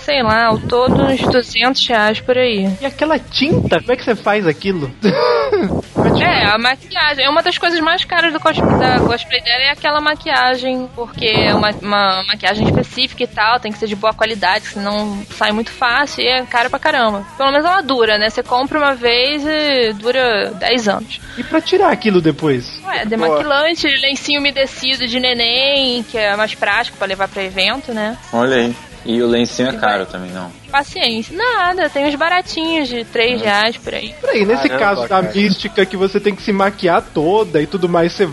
sei 0.10 0.24
lá, 0.24 0.46
ao 0.48 0.58
todo 0.58 1.04
uns 1.04 1.22
200 1.22 1.86
reais 1.88 2.20
por 2.20 2.36
aí. 2.36 2.68
E 2.82 2.86
aquela 2.86 3.20
tinta, 3.20 3.80
como 3.80 3.92
é 3.92 3.96
que 3.96 4.04
você 4.04 4.16
faz 4.16 4.48
aquilo? 4.48 4.92
É, 6.22 6.46
a 6.46 6.58
maquiagem. 6.58 7.26
É 7.26 7.30
uma 7.30 7.42
das 7.42 7.58
coisas 7.58 7.80
mais 7.80 8.04
caras 8.04 8.32
do 8.32 8.40
cosplay, 8.40 8.78
da 8.78 9.00
cosplay 9.00 9.42
dela 9.42 9.64
é 9.64 9.72
aquela 9.72 10.00
maquiagem, 10.00 10.90
porque 10.96 11.26
é 11.26 11.54
uma, 11.54 11.72
uma 11.82 12.24
maquiagem 12.24 12.66
específica 12.66 13.24
e 13.24 13.28
tal, 13.28 13.60
tem 13.60 13.72
que 13.72 13.78
ser 13.78 13.88
de 13.88 13.96
boa 13.96 14.14
qualidade, 14.14 14.66
senão 14.68 15.22
sai 15.30 15.52
muito 15.52 15.72
fácil 15.72 16.24
e 16.24 16.28
é 16.28 16.46
cara 16.46 16.70
pra 16.70 16.80
caramba. 16.80 17.26
Pelo 17.38 17.52
menos 17.52 17.66
ela 17.66 17.82
dura, 17.82 18.18
né? 18.18 18.30
Você 18.30 18.44
compra 18.44 18.78
uma 18.78 18.96
vez 18.96 19.44
e 19.46 19.94
dura 19.94 20.52
10 20.52 20.88
anos. 20.88 21.20
E 21.38 21.44
pra 21.44 21.62
tirar 21.62 21.92
aquilo 21.92 22.22
depois? 22.22 22.82
Ué, 22.86 23.06
demaquilante, 23.06 23.88
lencinho 23.88 24.40
umedecido 24.40 25.08
de 25.08 25.20
neném, 25.20 26.04
que 26.04 26.18
é 26.18 26.36
mais 26.36 26.56
prático 26.56 26.98
pra 26.98 27.08
levar 27.08 27.28
pra 27.28 27.44
evento, 27.44 27.94
né? 27.94 28.18
Olha 28.32 28.58
aí. 28.58 28.76
E 29.06 29.22
o 29.22 29.28
lencinho 29.28 29.70
é 29.70 29.74
caro 29.74 30.06
também, 30.06 30.32
não? 30.32 30.52
Paciência. 30.72 31.36
Nada, 31.36 31.90
tem 31.90 32.06
uns 32.06 32.16
baratinhos 32.16 32.88
de 32.88 33.04
3 33.06 33.42
reais 33.42 33.78
por 33.78 33.94
aí. 33.94 34.14
Peraí, 34.22 34.46
nesse 34.46 34.68
Caramba, 34.68 34.86
caso 34.86 35.02
da 35.04 35.22
cara. 35.22 35.32
mística 35.34 35.86
que 35.86 35.98
você 35.98 36.20
tem 36.20 36.36
que 36.36 36.42
se 36.42 36.52
maquiar 36.52 37.02
toda 37.14 37.62
e 37.62 37.66
tudo 37.68 37.88
mais, 37.88 38.14
você 38.14 38.28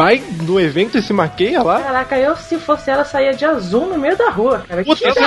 vai 0.00 0.22
no 0.42 0.58
evento 0.58 0.96
e 0.96 1.02
se 1.02 1.12
maqueia 1.12 1.62
lá? 1.62 1.80
Caraca, 1.80 2.16
eu 2.18 2.34
se 2.36 2.58
fosse 2.58 2.90
ela 2.90 3.04
saía 3.04 3.32
de 3.34 3.44
azul 3.44 3.86
no 3.86 3.98
meio 3.98 4.16
da 4.16 4.30
rua, 4.30 4.64
cara. 4.66 4.82
Puta, 4.84 5.12
Que- 5.12 5.20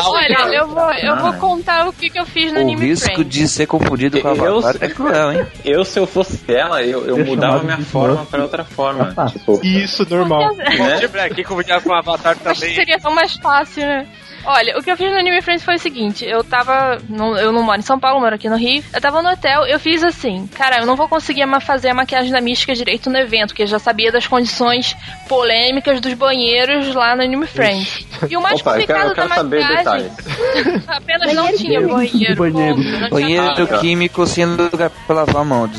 Olha, 0.00 0.54
eu 0.56 0.68
vou, 0.68 0.92
eu 0.92 1.16
vou 1.16 1.32
contar 1.34 1.86
o 1.88 1.92
que, 1.92 2.08
que 2.08 2.18
eu 2.18 2.24
fiz 2.24 2.50
no 2.52 2.58
O 2.58 2.62
Anime 2.62 2.86
risco 2.86 3.06
Friends. 3.12 3.28
de 3.28 3.48
ser 3.48 3.66
confundido 3.66 4.20
com 4.20 4.28
a 4.28 4.34
Eu- 4.34 4.58
Avatar 4.58 4.76
é 4.80 4.88
cruel, 4.88 5.32
hein? 5.32 5.46
Eu, 5.64 5.84
se 5.84 5.98
eu 5.98 6.06
fosse 6.06 6.40
ela, 6.48 6.82
eu, 6.82 7.04
eu 7.06 7.24
mudava 7.24 7.62
minha 7.62 7.78
forma 7.78 8.24
pra 8.26 8.42
outra 8.42 8.64
forma. 8.64 9.12
Ah, 9.16 9.26
Tipo, 9.26 9.60
Isso, 9.62 10.06
normal. 10.08 10.54
né? 10.56 10.96
Tipo, 11.00 11.16
é, 11.18 11.28
quem 11.30 11.44
convidar 11.44 11.80
com 11.82 11.90
o 11.90 11.94
Avatar 11.94 12.32
Acho 12.32 12.38
que 12.54 12.60
também. 12.60 12.74
seria 12.74 12.98
tão 12.98 13.14
mais 13.14 13.34
fácil, 13.36 13.82
né? 13.86 14.06
Olha, 14.44 14.76
o 14.78 14.82
que 14.82 14.90
eu 14.90 14.96
fiz 14.96 15.10
no 15.10 15.18
Anime 15.18 15.40
Friends 15.42 15.64
foi 15.64 15.76
o 15.76 15.78
seguinte: 15.78 16.24
eu 16.24 16.42
tava. 16.42 16.98
no- 17.08 17.36
eu 17.36 17.52
não 17.52 17.62
moro 17.62 17.78
em 17.78 17.82
São 17.82 17.98
Paulo, 17.98 18.20
moro 18.20 18.34
aqui 18.34 18.48
no 18.48 18.56
Rio. 18.56 18.82
Eu 18.92 19.00
tava 19.00 19.22
no 19.22 19.30
hotel, 19.30 19.64
eu 19.66 19.78
fiz 19.78 20.02
assim: 20.02 20.46
cara, 20.54 20.78
eu 20.80 20.86
não 20.86 20.96
vou 20.96 21.08
conseguir 21.08 21.42
fazer 21.60 21.90
a 21.90 21.94
maquiagem 21.94 22.32
da 22.32 22.40
mística 22.40 22.74
direito 22.74 23.08
no 23.10 23.16
evento, 23.18 23.48
porque 23.48 23.62
eu 23.62 23.66
já 23.66 23.78
sabia 23.78 24.10
das 24.10 24.26
condições 24.26 24.96
polêmicas 25.28 26.00
dos 26.00 26.14
banheiros 26.14 26.94
lá 26.94 27.14
no 27.14 27.22
Anime 27.22 27.46
Friends. 27.46 28.06
E 28.28 28.36
o 28.36 28.40
mais 28.40 28.60
Opa, 28.60 28.78
eu 28.80 28.86
quero, 28.86 29.00
complicado 29.10 29.52
eu 29.52 29.60
quero 29.60 29.78
da 29.82 29.84
maquiagem. 29.84 30.82
Apenas 30.88 31.34
não 31.34 31.56
tinha 31.56 31.80
banheiro. 31.80 32.36
banheiro. 32.36 32.76
ponto, 32.76 32.88
não 32.88 32.98
tinha 32.98 33.08
Banheiro 33.10 33.44
nada. 33.44 33.78
químico 33.78 34.26
sendo 34.26 34.68
lugar 34.70 34.90
pra 35.06 35.16
lavar 35.16 35.42
a 35.42 35.44
mão. 35.44 35.70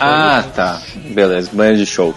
Ah, 0.00 0.44
tá. 0.54 0.80
Beleza, 0.94 1.50
banho 1.52 1.76
de 1.76 1.86
show. 1.86 2.14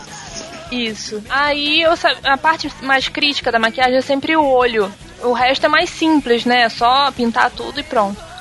Isso. 0.71 1.21
Aí 1.29 1.81
eu 1.81 1.91
a 2.23 2.37
parte 2.37 2.71
mais 2.81 3.09
crítica 3.09 3.51
da 3.51 3.59
maquiagem 3.59 3.97
é 3.97 4.01
sempre 4.01 4.35
o 4.35 4.45
olho. 4.45 4.91
O 5.21 5.33
resto 5.33 5.65
é 5.65 5.69
mais 5.69 5.89
simples, 5.89 6.45
né? 6.45 6.61
É 6.61 6.69
só 6.69 7.11
pintar 7.11 7.51
tudo 7.51 7.79
e 7.79 7.83
pronto. 7.83 8.31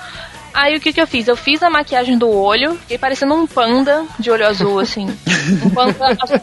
Aí 0.52 0.76
o 0.76 0.80
que 0.80 0.92
que 0.92 1.00
eu 1.00 1.06
fiz? 1.06 1.28
Eu 1.28 1.36
fiz 1.36 1.62
a 1.62 1.70
maquiagem 1.70 2.18
do 2.18 2.28
olho, 2.28 2.76
fiquei 2.78 2.98
parecendo 2.98 3.34
um 3.34 3.46
panda 3.46 4.04
de 4.18 4.30
olho 4.30 4.46
azul, 4.46 4.80
assim. 4.80 5.06
Um 5.64 5.70
panda 5.70 6.06
azul. 6.20 6.40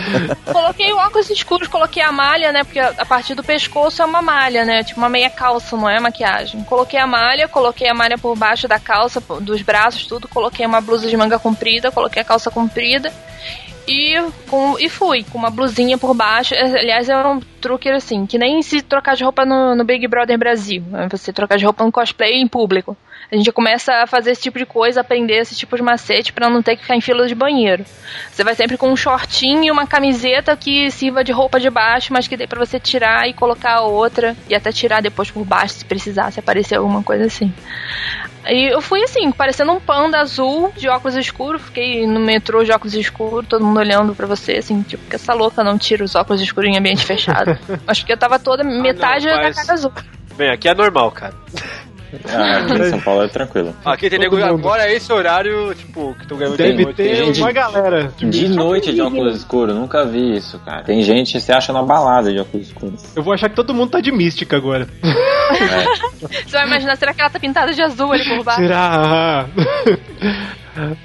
Coloquei 0.50 0.92
óculos 0.92 1.28
escuros, 1.28 1.68
coloquei 1.68 2.02
a 2.02 2.10
malha, 2.10 2.50
né? 2.50 2.64
Porque 2.64 2.80
a 2.80 2.94
a 2.96 3.04
partir 3.04 3.34
do 3.34 3.44
pescoço 3.44 4.00
é 4.00 4.04
uma 4.04 4.22
malha, 4.22 4.64
né? 4.64 4.82
Tipo 4.82 5.00
uma 5.00 5.08
meia 5.08 5.28
calça, 5.28 5.76
não 5.76 5.88
é 5.88 6.00
maquiagem. 6.00 6.64
Coloquei 6.64 6.98
a 6.98 7.06
malha, 7.06 7.46
coloquei 7.46 7.88
a 7.88 7.94
malha 7.94 8.16
por 8.16 8.36
baixo 8.36 8.66
da 8.66 8.78
calça, 8.78 9.20
dos 9.40 9.60
braços, 9.60 10.06
tudo. 10.06 10.28
Coloquei 10.28 10.64
uma 10.64 10.80
blusa 10.80 11.08
de 11.08 11.16
manga 11.16 11.38
comprida, 11.38 11.90
coloquei 11.90 12.22
a 12.22 12.24
calça 12.24 12.50
comprida. 12.50 13.12
E, 13.86 14.14
com, 14.48 14.78
e 14.78 14.88
fui, 14.88 15.24
com 15.24 15.38
uma 15.38 15.50
blusinha 15.50 15.98
por 15.98 16.14
baixo. 16.14 16.54
É, 16.54 16.62
Aliás, 16.62 17.08
é 17.08 17.16
um 17.26 17.40
truque 17.60 17.88
assim, 17.88 18.26
que 18.26 18.38
nem 18.38 18.62
se 18.62 18.82
trocar 18.82 19.16
de 19.16 19.24
roupa 19.24 19.44
no, 19.44 19.74
no 19.74 19.84
Big 19.84 20.06
Brother 20.06 20.38
Brasil. 20.38 20.82
né? 20.88 21.08
Você 21.10 21.32
trocar 21.32 21.58
de 21.58 21.64
roupa 21.64 21.84
no 21.84 21.92
cosplay 21.92 22.40
em 22.40 22.48
público. 22.48 22.96
A 23.30 23.36
gente 23.36 23.50
começa 23.50 23.94
a 24.02 24.06
fazer 24.06 24.32
esse 24.32 24.42
tipo 24.42 24.58
de 24.58 24.66
coisa, 24.66 25.00
aprender 25.00 25.38
esse 25.38 25.56
tipo 25.56 25.74
de 25.74 25.82
macete 25.82 26.32
pra 26.32 26.50
não 26.50 26.62
ter 26.62 26.76
que 26.76 26.82
ficar 26.82 26.96
em 26.96 27.00
fila 27.00 27.26
de 27.26 27.34
banheiro. 27.34 27.84
Você 28.30 28.44
vai 28.44 28.54
sempre 28.54 28.76
com 28.76 28.90
um 28.90 28.96
shortinho 28.96 29.64
e 29.64 29.70
uma 29.70 29.86
camiseta 29.86 30.54
que 30.54 30.90
sirva 30.90 31.24
de 31.24 31.32
roupa 31.32 31.58
de 31.58 31.70
baixo, 31.70 32.12
mas 32.12 32.28
que 32.28 32.36
dê 32.36 32.46
pra 32.46 32.58
você 32.58 32.78
tirar 32.78 33.26
e 33.26 33.32
colocar 33.32 33.80
outra. 33.80 34.36
E 34.50 34.54
até 34.54 34.70
tirar 34.70 35.00
depois 35.00 35.30
por 35.30 35.44
baixo 35.44 35.74
se 35.74 35.84
precisar, 35.84 36.30
se 36.30 36.40
aparecer 36.40 36.76
alguma 36.76 37.02
coisa 37.02 37.24
assim. 37.24 37.52
E 38.46 38.72
eu 38.72 38.80
fui 38.80 39.02
assim, 39.02 39.30
parecendo 39.30 39.72
um 39.72 39.80
panda 39.80 40.18
azul 40.18 40.72
de 40.76 40.88
óculos 40.88 41.16
escuros. 41.16 41.62
Fiquei 41.62 42.06
no 42.06 42.20
metrô 42.20 42.64
de 42.64 42.72
óculos 42.72 42.94
escuros, 42.94 43.46
todo 43.48 43.64
mundo 43.64 43.71
olhando 43.78 44.14
pra 44.14 44.26
você, 44.26 44.52
assim, 44.52 44.82
tipo, 44.82 45.02
que 45.08 45.16
essa 45.16 45.32
louca 45.34 45.62
não 45.64 45.76
tira 45.78 46.04
os 46.04 46.14
óculos 46.14 46.40
escuros 46.42 46.70
em 46.70 46.78
ambiente 46.78 47.04
fechado. 47.04 47.58
Acho 47.86 48.04
que 48.06 48.12
eu 48.12 48.16
tava 48.16 48.38
toda 48.38 48.62
metade 48.64 49.26
não, 49.26 49.36
da 49.36 49.42
mas- 49.42 49.56
cara 49.56 49.72
azul. 49.72 49.92
Bem, 50.36 50.50
aqui 50.50 50.68
é 50.68 50.74
normal, 50.74 51.10
cara. 51.12 51.34
Ah, 52.28 52.58
aqui 52.58 52.72
em 52.74 52.90
São 52.90 53.00
Paulo 53.00 53.22
é 53.22 53.28
tranquilo. 53.28 53.74
Aqui 53.82 54.10
tem 54.10 54.18
nego 54.18 54.36
agora 54.36 54.82
é 54.86 54.92
esse 54.94 55.10
horário, 55.10 55.74
tipo, 55.74 56.14
que 56.18 56.26
tu 56.26 56.36
ganhou 56.36 56.54
Deve 56.58 56.72
dinheiro. 56.72 56.92
ter 56.92 57.14
gente- 57.16 57.40
uma 57.40 57.52
galera. 57.52 58.12
De 58.18 58.48
noite 58.48 58.92
de 58.92 59.00
óculos 59.00 59.34
escuros, 59.36 59.74
nunca 59.74 60.04
vi 60.04 60.36
isso, 60.36 60.58
cara. 60.58 60.82
Tem 60.82 61.02
gente 61.02 61.32
que 61.32 61.40
se 61.40 61.50
acha 61.50 61.72
na 61.72 61.82
balada 61.82 62.30
de 62.30 62.38
óculos 62.38 62.66
escuros. 62.66 63.02
Eu 63.16 63.22
vou 63.22 63.32
achar 63.32 63.48
que 63.48 63.56
todo 63.56 63.72
mundo 63.72 63.92
tá 63.92 64.00
de 64.00 64.12
mística 64.12 64.54
agora. 64.58 64.86
Você 66.20 66.50
vai 66.52 66.66
imaginar, 66.66 66.96
será 66.96 67.14
que 67.14 67.20
ela 67.22 67.30
tá 67.30 67.40
pintada 67.40 67.72
de 67.72 67.80
azul 67.82 68.12
ali 68.12 68.24
por 68.28 68.44
baixo? 68.44 68.60
Será? 68.60 69.46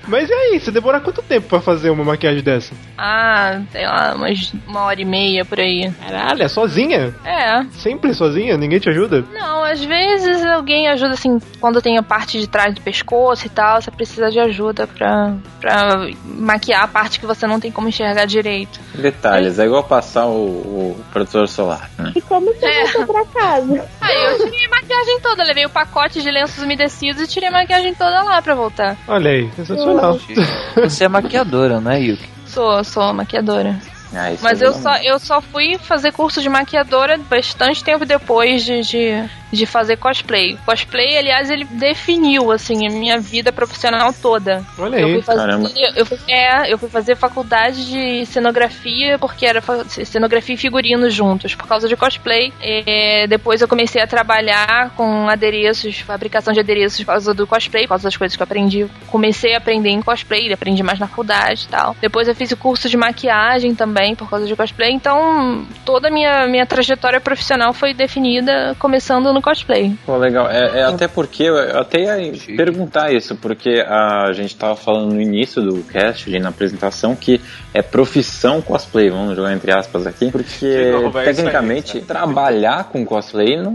Mas 0.07 0.29
aí, 0.31 0.59
você 0.59 0.71
demora 0.71 0.99
quanto 0.99 1.21
tempo 1.21 1.47
pra 1.47 1.61
fazer 1.61 1.89
uma 1.89 2.03
maquiagem 2.03 2.43
dessa? 2.43 2.73
Ah, 2.97 3.61
sei 3.71 3.85
lá, 3.85 4.13
umas 4.15 4.53
uma 4.67 4.81
hora 4.81 4.99
e 5.01 5.05
meia 5.05 5.45
por 5.45 5.59
aí. 5.59 5.91
Caralho, 6.01 6.41
é 6.43 6.47
sozinha? 6.47 7.13
É. 7.23 7.63
Sempre 7.71 8.13
sozinha? 8.13 8.57
Ninguém 8.57 8.79
te 8.79 8.89
ajuda? 8.89 9.23
Não, 9.31 9.63
às 9.63 9.83
vezes 9.83 10.43
alguém 10.45 10.87
ajuda 10.87 11.13
assim, 11.13 11.39
quando 11.59 11.81
tem 11.81 11.97
a 11.97 12.03
parte 12.03 12.39
de 12.39 12.47
trás 12.47 12.73
do 12.73 12.81
pescoço 12.81 13.45
e 13.45 13.49
tal, 13.49 13.81
você 13.81 13.91
precisa 13.91 14.29
de 14.31 14.39
ajuda 14.39 14.87
pra, 14.87 15.35
pra 15.61 16.07
maquiar 16.25 16.83
a 16.83 16.87
parte 16.87 17.19
que 17.19 17.25
você 17.25 17.45
não 17.45 17.59
tem 17.59 17.71
como 17.71 17.87
enxergar 17.89 18.25
direito. 18.25 18.79
Detalhes, 18.95 19.59
é 19.59 19.65
igual 19.65 19.83
passar 19.83 20.25
o, 20.25 20.31
o 20.35 21.05
protetor 21.13 21.47
solar, 21.47 21.89
né? 21.97 22.13
E 22.15 22.21
como 22.21 22.47
você 22.53 22.65
É. 22.65 22.83
voltou 22.93 23.13
pra 23.13 23.25
casa? 23.25 23.85
Aí 24.01 24.23
eu 24.25 24.37
tirei 24.45 24.65
a 24.65 24.69
maquiagem 24.69 25.19
toda, 25.21 25.43
levei 25.43 25.65
o 25.65 25.69
pacote 25.69 26.21
de 26.21 26.31
lenços 26.31 26.63
umedecidos 26.63 27.21
e 27.21 27.27
tirei 27.27 27.49
a 27.49 27.51
maquiagem 27.51 27.93
toda 27.93 28.23
lá 28.23 28.41
pra 28.41 28.55
voltar. 28.55 28.97
Olha 29.07 29.29
aí, 29.31 29.49
sensacional. 29.55 30.17
Você 30.83 31.03
é 31.05 31.07
maquiadora, 31.07 31.79
não 31.79 31.91
é, 31.91 31.99
Yuki? 31.99 32.36
Sou, 32.57 32.83
sou 32.83 33.13
maquiadora. 33.13 33.79
Ah, 34.11 34.33
Mas 34.41 34.59
é 34.63 34.65
eu 34.65 34.73
bom. 34.73 34.81
só, 34.81 34.95
eu 34.97 35.19
só 35.19 35.39
fui 35.39 35.77
fazer 35.77 36.11
curso 36.11 36.41
de 36.41 36.49
maquiadora 36.49 37.15
bastante 37.29 37.83
tempo 37.83 38.03
depois 38.03 38.65
de, 38.65 38.81
de, 38.81 39.29
de 39.51 39.65
fazer 39.65 39.97
cosplay. 39.97 40.57
Cosplay, 40.65 41.17
aliás, 41.17 41.49
ele 41.49 41.63
definiu, 41.65 42.51
assim, 42.51 42.87
a 42.87 42.91
minha 42.91 43.19
vida 43.19 43.51
profissional 43.51 44.13
toda. 44.13 44.63
Olha 44.77 44.97
Eu 44.97 45.07
aí. 45.07 45.13
fui 45.13 45.21
fazer, 45.21 45.39
Caramba. 45.39 45.71
eu 45.95 46.05
fui, 46.05 46.17
é, 46.29 46.71
eu 46.73 46.77
fui 46.77 46.89
fazer 46.89 47.15
faculdade 47.15 47.85
de 47.87 48.25
cenografia, 48.25 49.17
porque 49.19 49.45
era 49.45 49.61
cenografia 50.05 50.55
e 50.55 50.57
figurino 50.57 51.09
juntos, 51.09 51.55
por 51.55 51.67
causa 51.67 51.87
de 51.87 51.95
cosplay. 51.95 52.51
É, 52.61 53.25
depois 53.27 53.61
eu 53.61 53.67
comecei 53.67 54.01
a 54.01 54.07
trabalhar 54.07 54.91
com 54.95 55.29
adereços, 55.29 55.99
fabricação 55.99 56.53
de 56.53 56.59
adereços 56.59 56.99
por 56.99 57.07
causa 57.07 57.33
do 57.33 57.45
cosplay, 57.47 57.83
por 57.83 57.89
causa 57.89 58.03
das 58.05 58.17
coisas 58.17 58.35
que 58.35 58.41
eu 58.41 58.45
aprendi. 58.45 58.87
Comecei 59.07 59.53
a 59.53 59.57
aprender 59.57 59.89
em 59.89 60.01
cosplay, 60.01 60.51
aprendi 60.51 60.83
mais 60.83 60.99
na 60.99 61.07
faculdade 61.07 61.65
e 61.65 61.67
tal. 61.69 61.95
Depois 62.01 62.27
eu 62.27 62.35
fiz 62.35 62.51
o 62.51 62.57
curso 62.57 62.89
de 62.89 62.97
maquiagem 62.97 63.73
também, 63.75 64.15
por 64.15 64.29
causa 64.29 64.45
de 64.45 64.55
cosplay. 64.55 64.91
Então, 64.91 65.65
toda 65.85 66.07
a 66.07 66.11
minha, 66.11 66.47
minha 66.47 66.65
trajetória 66.65 67.19
profissional 67.19 67.73
foi 67.73 67.93
definida 67.93 68.75
começando 68.79 69.33
no 69.33 69.36
cosplay. 69.41 69.95
Pô, 70.05 70.17
legal. 70.17 70.49
É, 70.49 70.79
é 70.79 70.83
até 70.83 71.07
porque 71.07 71.43
eu 71.43 71.57
até 71.79 72.01
ia 72.01 72.33
perguntar 72.55 73.11
isso, 73.13 73.35
porque 73.35 73.83
a 73.87 74.31
gente 74.33 74.55
tava 74.55 74.75
falando 74.75 75.13
no 75.13 75.21
início 75.21 75.61
do 75.61 75.83
cast, 75.83 76.29
ali 76.29 76.39
na 76.39 76.49
apresentação, 76.49 77.15
que 77.15 77.41
é 77.73 77.81
profissão 77.81 78.61
cosplay, 78.61 79.09
vamos 79.09 79.35
jogar 79.35 79.53
entre 79.53 79.71
aspas 79.71 80.07
aqui, 80.07 80.31
porque 80.31 80.91
vai, 81.11 81.25
tecnicamente 81.25 82.01
trabalhar 82.01 82.85
com 82.85 83.05
cosplay 83.05 83.57
não, 83.57 83.71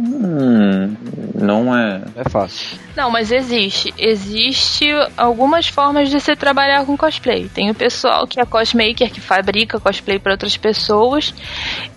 não 1.34 1.76
é. 1.76 2.02
É 2.16 2.28
fácil. 2.28 2.78
Não, 2.96 3.10
mas 3.10 3.32
existe. 3.32 3.92
Existe 3.96 4.86
algumas 5.16 5.68
formas 5.68 6.10
de 6.10 6.20
se 6.20 6.36
trabalhar 6.36 6.84
com 6.84 6.96
cosplay. 6.96 7.48
Tem 7.48 7.70
o 7.70 7.74
pessoal 7.74 8.26
que 8.26 8.40
é 8.40 8.44
cosmaker, 8.44 9.10
que 9.10 9.20
fabrica 9.20 9.80
cosplay 9.80 10.18
para 10.18 10.32
outras 10.32 10.56
pessoas. 10.56 11.34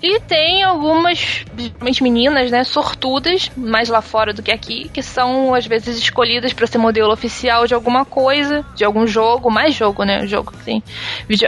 E 0.02 0.20
tem 0.22 0.64
algumas, 0.64 1.44
principalmente 1.54 2.04
meninas, 2.04 2.52
né, 2.52 2.64
sortudas, 2.64 3.52
mais 3.56 3.90
lá 3.90 4.02
fora 4.02 4.34
do 4.34 4.42
que 4.42 4.52
aqui, 4.52 4.90
que 4.94 5.02
são 5.02 5.54
às 5.54 5.66
vezes 5.66 5.98
escolhidas 5.98 6.54
para 6.54 6.68
ser 6.68 6.78
modelo 6.78 7.12
oficial 7.12 7.66
de 7.66 7.74
alguma 7.74 8.06
coisa, 8.06 8.66
de 8.76 8.84
algum 8.84 9.08
jogo, 9.08 9.50
mais 9.50 9.74
jogo, 9.74 10.04
né? 10.04 10.26
Jogo 10.28 10.52
que 10.52 10.64
tem. 10.64 10.84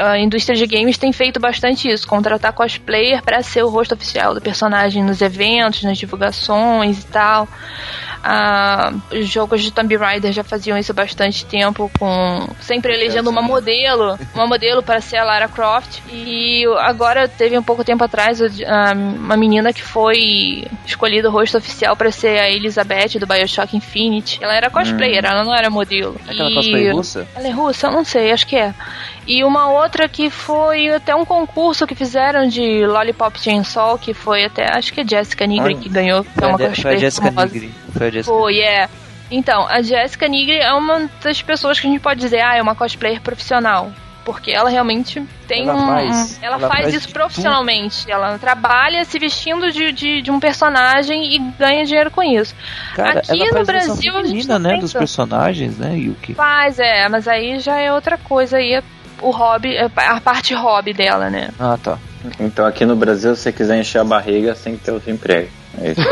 A 0.01 0.17
indústria 0.17 0.55
de 0.55 0.65
games 0.65 0.97
tem 0.97 1.11
feito 1.11 1.39
bastante 1.39 1.89
isso, 1.89 2.07
contratar 2.07 2.53
cosplayer 2.53 3.21
para 3.21 3.41
ser 3.41 3.63
o 3.63 3.69
rosto 3.69 3.93
oficial 3.93 4.33
do 4.33 4.41
personagem 4.41 5.03
nos 5.03 5.21
eventos, 5.21 5.83
nas 5.83 5.97
divulgações 5.97 7.03
e 7.03 7.07
tal. 7.07 7.47
Ah, 8.23 8.93
os 9.11 9.27
jogos 9.27 9.61
de 9.61 9.71
Tomb 9.71 9.95
Raider 9.95 10.31
já 10.31 10.43
faziam 10.43 10.77
isso 10.77 10.91
há 10.91 10.95
bastante 10.95 11.45
tempo, 11.45 11.89
com 11.97 12.47
sempre 12.59 12.93
elegendo 12.93 13.29
uma 13.29 13.41
modelo, 13.41 14.17
uma 14.33 14.47
modelo 14.47 14.83
para 14.83 14.99
ser 14.99 15.17
a 15.17 15.23
Lara 15.23 15.47
Croft. 15.47 16.01
E 16.11 16.65
agora 16.79 17.27
teve 17.27 17.57
um 17.57 17.63
pouco 17.63 17.83
tempo 17.83 18.03
atrás 18.03 18.39
uma 19.19 19.37
menina 19.37 19.71
que 19.71 19.81
foi 19.81 20.67
escolhida 20.85 21.29
o 21.29 21.31
rosto 21.31 21.57
oficial 21.57 21.95
para 21.97 22.11
ser 22.11 22.39
a 22.39 22.49
Elizabeth 22.49 23.19
do 23.19 23.25
BioShock 23.27 23.75
Infinite. 23.75 24.39
Ela 24.41 24.55
era 24.55 24.69
cosplayer, 24.69 25.25
ela 25.25 25.43
não 25.43 25.53
era 25.55 25.69
modelo. 25.69 26.15
É 26.27 26.31
aquela 26.31 26.49
E- 26.51 26.53
cosplay 26.55 26.91
russa? 26.91 27.27
ela 27.35 27.47
é 27.47 27.51
russa? 27.51 27.87
Eu 27.87 27.91
não 27.91 28.05
sei, 28.05 28.31
acho 28.31 28.45
que 28.47 28.55
é. 28.55 28.73
E 29.25 29.43
uma 29.43 29.69
outra 29.69 30.07
que 30.07 30.29
foi 30.29 30.87
até 30.89 31.13
um 31.13 31.25
concurso 31.25 31.85
que 31.85 31.95
fizeram 31.95 32.47
de 32.47 32.85
Lollipop 32.85 33.37
Chainsaw, 33.39 33.97
que 33.97 34.13
foi 34.13 34.45
até, 34.45 34.71
acho 34.71 34.93
que 34.93 35.01
é 35.01 35.07
Jessica 35.07 35.45
Nigri 35.45 35.73
Olha. 35.73 35.77
que 35.77 35.89
ganhou, 35.89 36.23
que 36.23 36.29
é 36.29 36.33
Foi, 36.39 36.47
uma 36.47 36.55
a, 36.55 36.57
Je- 36.57 36.63
foi 36.63 36.65
a 36.65 36.69
cosplayer 36.75 36.99
Jessica 36.99 37.31
famosa. 37.31 37.53
Nigri. 37.53 37.71
Foi 37.91 38.07
a 38.07 38.11
Jessica 38.11 38.35
Foi, 38.37 38.59
é. 38.59 38.89
Então, 39.29 39.67
a 39.67 39.81
Jessica 39.81 40.27
Nigri 40.27 40.57
é 40.59 40.71
uma 40.71 41.09
das 41.21 41.41
pessoas 41.41 41.77
que 41.79 41.87
a 41.87 41.89
gente 41.89 41.99
pode 42.01 42.19
dizer, 42.21 42.39
ah, 42.41 42.55
é 42.55 42.61
uma 42.61 42.75
cosplayer 42.75 43.19
profissional. 43.19 43.91
Porque 44.27 44.51
ela 44.51 44.69
realmente 44.69 45.25
tem 45.47 45.69
Ela 45.69 45.73
um. 45.73 45.87
faz- 45.87 46.39
ela, 46.41 46.55
ela 46.57 46.67
faz, 46.67 46.81
faz 46.83 46.93
isso 46.95 47.09
profissionalmente. 47.13 48.11
Ela 48.11 48.37
trabalha 48.37 49.05
se 49.05 49.17
vestindo 49.17 49.71
de, 49.71 49.93
de, 49.93 50.21
de 50.21 50.29
um 50.29 50.37
personagem 50.37 51.33
e 51.33 51.39
ganha 51.57 51.85
dinheiro 51.85 52.11
com 52.11 52.21
isso. 52.21 52.53
Cara, 52.93 53.19
Aqui 53.21 53.41
ela 53.41 53.59
no 53.59 53.65
Brasil 53.65 54.17
a 54.17 54.23
gente 54.25 54.45
não 54.45 54.59
né, 54.59 54.71
tem 54.71 54.79
dos 54.81 54.91
personagens, 54.91 55.77
né, 55.77 55.95
Yuki? 55.97 56.33
Faz, 56.33 56.77
é, 56.77 57.07
mas 57.07 57.25
aí 57.25 57.57
já 57.59 57.77
é 57.79 57.93
outra 57.93 58.17
coisa. 58.17 58.57
Aí 58.57 58.73
é 58.73 58.83
o 59.21 59.31
hobby, 59.31 59.77
a 59.77 60.19
parte 60.19 60.53
hobby 60.53 60.91
dela, 60.91 61.29
né? 61.29 61.49
Ah, 61.57 61.79
tá. 61.81 61.97
Então 62.37 62.65
aqui 62.65 62.85
no 62.85 62.97
Brasil, 62.97 63.33
se 63.33 63.43
você 63.43 63.53
quiser 63.53 63.79
encher 63.79 63.99
a 63.99 64.03
barriga, 64.03 64.53
você 64.53 64.65
tem 64.65 64.77
que 64.77 64.83
ter 64.83 64.91
outro 64.91 65.09
emprego. 65.09 65.49
É 65.81 65.91
isso. 65.91 66.01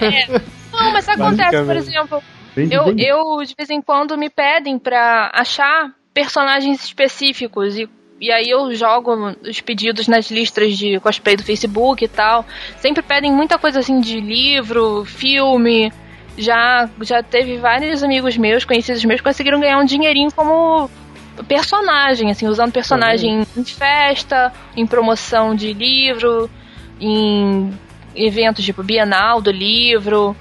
É. 0.00 0.40
Não, 0.72 0.92
mas 0.92 1.08
acontece, 1.08 1.64
por 1.64 1.76
exemplo, 1.76 2.22
eu, 2.56 2.94
eu 2.96 3.44
de 3.44 3.54
vez 3.58 3.70
em 3.70 3.82
quando 3.82 4.16
me 4.16 4.30
pedem 4.30 4.78
pra 4.78 5.32
achar 5.34 5.90
personagens 6.16 6.82
específicos 6.82 7.76
e, 7.76 7.86
e 8.18 8.32
aí 8.32 8.48
eu 8.48 8.74
jogo 8.74 9.36
os 9.46 9.60
pedidos 9.60 10.08
nas 10.08 10.30
listas 10.30 10.74
de 10.74 10.98
cosplay 10.98 11.36
do 11.36 11.42
Facebook 11.42 12.02
e 12.02 12.08
tal. 12.08 12.42
Sempre 12.78 13.02
pedem 13.02 13.30
muita 13.30 13.58
coisa 13.58 13.80
assim 13.80 14.00
de 14.00 14.18
livro, 14.18 15.04
filme. 15.04 15.92
Já, 16.38 16.88
já 17.02 17.22
teve 17.22 17.58
vários 17.58 18.02
amigos 18.02 18.34
meus, 18.38 18.64
conhecidos 18.64 19.04
meus, 19.04 19.20
que 19.20 19.26
conseguiram 19.26 19.60
ganhar 19.60 19.78
um 19.78 19.84
dinheirinho 19.84 20.32
como 20.32 20.90
personagem, 21.46 22.30
assim, 22.30 22.46
usando 22.46 22.72
personagem 22.72 23.46
em 23.54 23.64
festa, 23.64 24.50
em 24.74 24.86
promoção 24.86 25.54
de 25.54 25.74
livro, 25.74 26.50
em 26.98 27.70
eventos 28.14 28.64
tipo 28.64 28.82
Bienal 28.82 29.42
do 29.42 29.50
livro. 29.50 30.34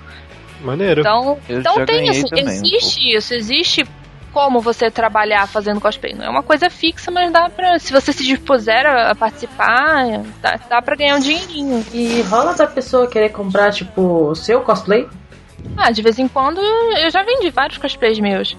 Maneiro. 0.61 1.02
Então, 1.02 1.38
Eu 1.49 1.60
então 1.60 1.85
tem 1.85 2.10
assim, 2.10 2.23
também 2.23 2.45
um 2.45 2.49
existe 2.49 3.14
isso, 3.14 3.34
existe 3.34 3.85
como 4.36 4.60
você 4.60 4.91
trabalhar 4.91 5.48
fazendo 5.48 5.80
cosplay. 5.80 6.14
Não 6.14 6.26
é 6.26 6.30
uma 6.30 6.44
coisa 6.44 6.70
fixa, 6.70 7.10
mas 7.10 7.32
dá 7.32 7.49
pra. 7.49 7.80
Se 7.80 7.94
você 7.94 8.12
se 8.12 8.26
dispuser 8.26 8.86
a, 8.86 9.12
a 9.12 9.16
participar, 9.16 10.24
dá, 10.41 10.60
dá 10.70 10.82
pra 10.82 10.98
ganhar 10.98 11.16
um 11.16 11.22
dinheirinho. 11.22 11.86
E 11.94 12.22
rola 12.24 12.53
da 12.53 12.68
pessoa 12.68 13.07
querer 13.07 13.30
comprar, 13.30 13.72
tipo, 13.72 14.02
o 14.02 14.36
seu 14.36 14.60
cosplay? 14.60 15.07
Ah, 15.78 15.90
de 15.90 16.02
vez 16.02 16.20
em 16.20 16.28
quando 16.28 16.60
eu 16.60 17.10
já 17.10 17.24
vendi 17.24 17.49
vários 17.49 17.78
cosplays 17.78 18.20
meus. 18.20 18.57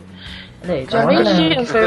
Já 0.90 1.06
vendi, 1.06 1.66
foi, 1.66 1.80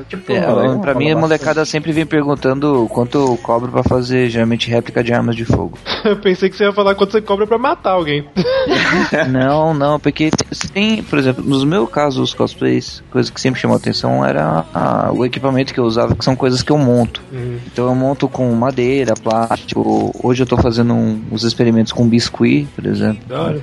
tipo, 0.08 0.32
É, 0.32 0.78
pra 0.80 0.94
mim, 0.94 1.10
a 1.10 1.16
molecada 1.16 1.64
sempre 1.64 1.92
vem 1.92 2.04
perguntando 2.06 2.88
quanto 2.90 3.18
eu 3.18 3.36
cobro 3.36 3.70
pra 3.70 3.82
fazer, 3.82 4.28
geralmente, 4.28 4.68
réplica 4.70 5.02
de 5.04 5.12
armas 5.12 5.36
de 5.36 5.44
fogo. 5.44 5.78
Eu 6.06 6.16
pensei 6.16 6.48
que 6.48 6.56
você 6.56 6.62
ia 6.64 6.72
falar 6.72 6.94
quanto 6.94 7.10
você 7.12 7.20
cobra 7.20 7.48
pra 7.48 7.58
matar 7.58 7.90
alguém. 7.90 8.24
não, 9.30 9.74
não, 9.74 9.98
porque 9.98 10.30
tem, 10.72 11.02
por 11.02 11.18
exemplo, 11.18 11.44
nos 11.44 11.64
meus 11.64 11.88
casos, 11.90 12.20
os 12.30 12.34
cosplays, 12.34 13.02
coisa 13.10 13.30
que 13.32 13.40
sempre 13.40 13.60
chamou 13.60 13.76
atenção 13.76 14.24
era 14.24 14.64
a- 14.72 15.10
o 15.12 15.24
equipamento 15.24 15.74
que 15.74 15.80
eu 15.80 15.84
usava, 15.84 16.14
que 16.14 16.24
são 16.24 16.36
coisas 16.36 16.62
que 16.62 16.70
eu 16.70 16.78
monto. 16.78 17.20
Uhum. 17.32 17.58
Então 17.66 17.86
eu 17.86 17.94
monto 17.94 18.28
com 18.28 18.48
madeira, 18.52 19.14
plástico. 19.14 20.12
Hoje 20.22 20.42
eu 20.42 20.46
tô 20.46 20.56
fazendo 20.56 20.94
um- 20.94 21.20
uns 21.30 21.42
experimentos 21.42 21.92
com 21.92 22.06
biscuit, 22.08 22.66
por 22.74 22.86
exemplo. 22.86 23.18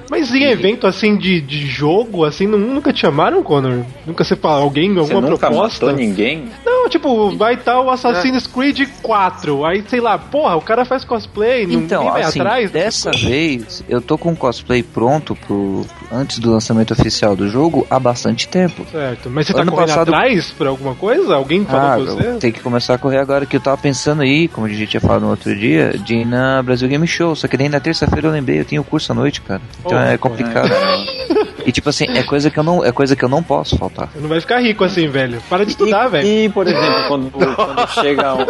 Mas 0.09 0.33
em 0.33 0.43
evento 0.43 0.85
assim 0.87 1.17
de, 1.17 1.39
de 1.41 1.65
jogo, 1.65 2.25
assim, 2.25 2.45
nu- 2.47 2.57
nunca 2.57 2.91
te 2.91 2.99
chamaram, 3.01 3.41
Connor? 3.43 3.83
Nunca 4.05 4.23
você 4.23 4.35
fala 4.35 4.52
alguém, 4.55 4.93
Você 4.93 5.13
alguma 5.13 5.29
nunca 5.29 5.47
proposta? 5.47 5.85
matou 5.85 5.99
ninguém? 5.99 6.49
Não, 6.65 6.89
tipo, 6.89 7.35
vai 7.37 7.53
estar 7.55 7.79
o 7.81 7.89
Assassin's 7.89 8.45
Creed 8.47 8.87
4. 9.01 9.65
Aí, 9.65 9.83
sei 9.87 9.99
lá, 10.01 10.17
porra, 10.17 10.55
o 10.55 10.61
cara 10.61 10.83
faz 10.85 11.03
cosplay, 11.05 11.63
Então, 11.63 11.99
ninguém 12.03 12.11
vai 12.13 12.21
assim, 12.23 12.39
atrás. 12.39 12.71
dessa 12.71 13.11
vez 13.11 13.83
eu 13.87 14.01
tô 14.01 14.17
com 14.17 14.31
o 14.31 14.35
cosplay 14.35 14.83
pronto 14.83 15.35
pro, 15.35 15.85
antes 16.11 16.39
do 16.39 16.51
lançamento 16.51 16.91
oficial 16.91 17.35
do 17.35 17.49
jogo 17.49 17.85
há 17.89 17.99
bastante 17.99 18.47
tempo. 18.47 18.85
Certo, 18.91 19.29
mas 19.29 19.47
você 19.47 19.53
tá 19.53 19.61
Ano 19.61 19.71
correndo 19.71 19.87
passado- 19.89 20.13
atrás 20.13 20.51
por 20.51 20.67
alguma 20.67 20.95
coisa? 20.95 21.35
Alguém 21.35 21.63
falou 21.65 21.81
Ah, 21.89 21.95
com 21.97 22.05
você? 22.05 22.37
tenho 22.39 22.53
que 22.53 22.59
começar 22.61 22.93
a 22.95 22.97
correr 22.97 23.17
agora 23.19 23.45
que 23.45 23.55
eu 23.55 23.61
tava 23.61 23.77
pensando 23.77 24.21
aí, 24.21 24.47
como 24.47 24.67
a 24.67 24.69
gente 24.69 24.85
tinha 24.87 25.01
falado 25.01 25.21
no 25.23 25.29
outro 25.29 25.55
dia, 25.55 25.93
de 25.97 26.15
ir 26.15 26.25
na 26.25 26.61
Brasil 26.61 26.87
Game 26.87 27.07
Show. 27.07 27.35
Só 27.35 27.47
que 27.47 27.55
daí 27.57 27.69
na 27.69 27.79
terça-feira 27.79 28.27
eu 28.27 28.31
lembrei, 28.31 28.59
eu 28.59 28.65
tenho 28.65 28.83
curso 28.83 29.11
à 29.11 29.15
noite, 29.15 29.41
cara. 29.41 29.61
Então 29.79 29.97
Oh, 29.97 30.01
é 30.01 30.17
complicado. 30.17 30.69
e 31.65 31.71
tipo 31.71 31.89
assim, 31.89 32.05
é 32.09 32.23
coisa 32.23 32.49
que 32.49 32.57
eu 32.59 32.63
não, 32.63 32.83
é 32.83 32.91
coisa 32.91 33.15
que 33.15 33.23
eu 33.23 33.29
não 33.29 33.41
posso 33.43 33.77
faltar. 33.77 34.09
Não 34.15 34.27
vai 34.29 34.39
ficar 34.39 34.59
rico 34.59 34.83
assim, 34.83 35.07
velho. 35.07 35.41
Para 35.49 35.63
de 35.65 35.71
estudar, 35.71 36.07
velho. 36.07 36.27
E, 36.27 36.49
por 36.49 36.67
exemplo, 36.67 37.07
quando, 37.07 37.31
quando 37.31 37.87
chega 38.01 38.33
um. 38.35 38.45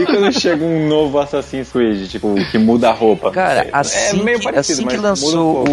E 0.00 0.04
quando 0.06 0.32
chega 0.32 0.64
um 0.64 0.88
novo 0.88 1.18
Assassin's 1.18 1.70
Creed, 1.70 2.08
tipo, 2.08 2.34
que 2.50 2.58
muda 2.58 2.90
a 2.90 2.92
roupa? 2.92 3.30
Cara, 3.30 3.62
É 3.64 3.70
assim, 3.72 4.22
meio 4.22 4.38
que, 4.38 4.44
parecido, 4.44 4.80
assim 4.80 4.88
que 4.88 4.98
um 4.98 5.02
lançou 5.02 5.54
pouco. 5.64 5.70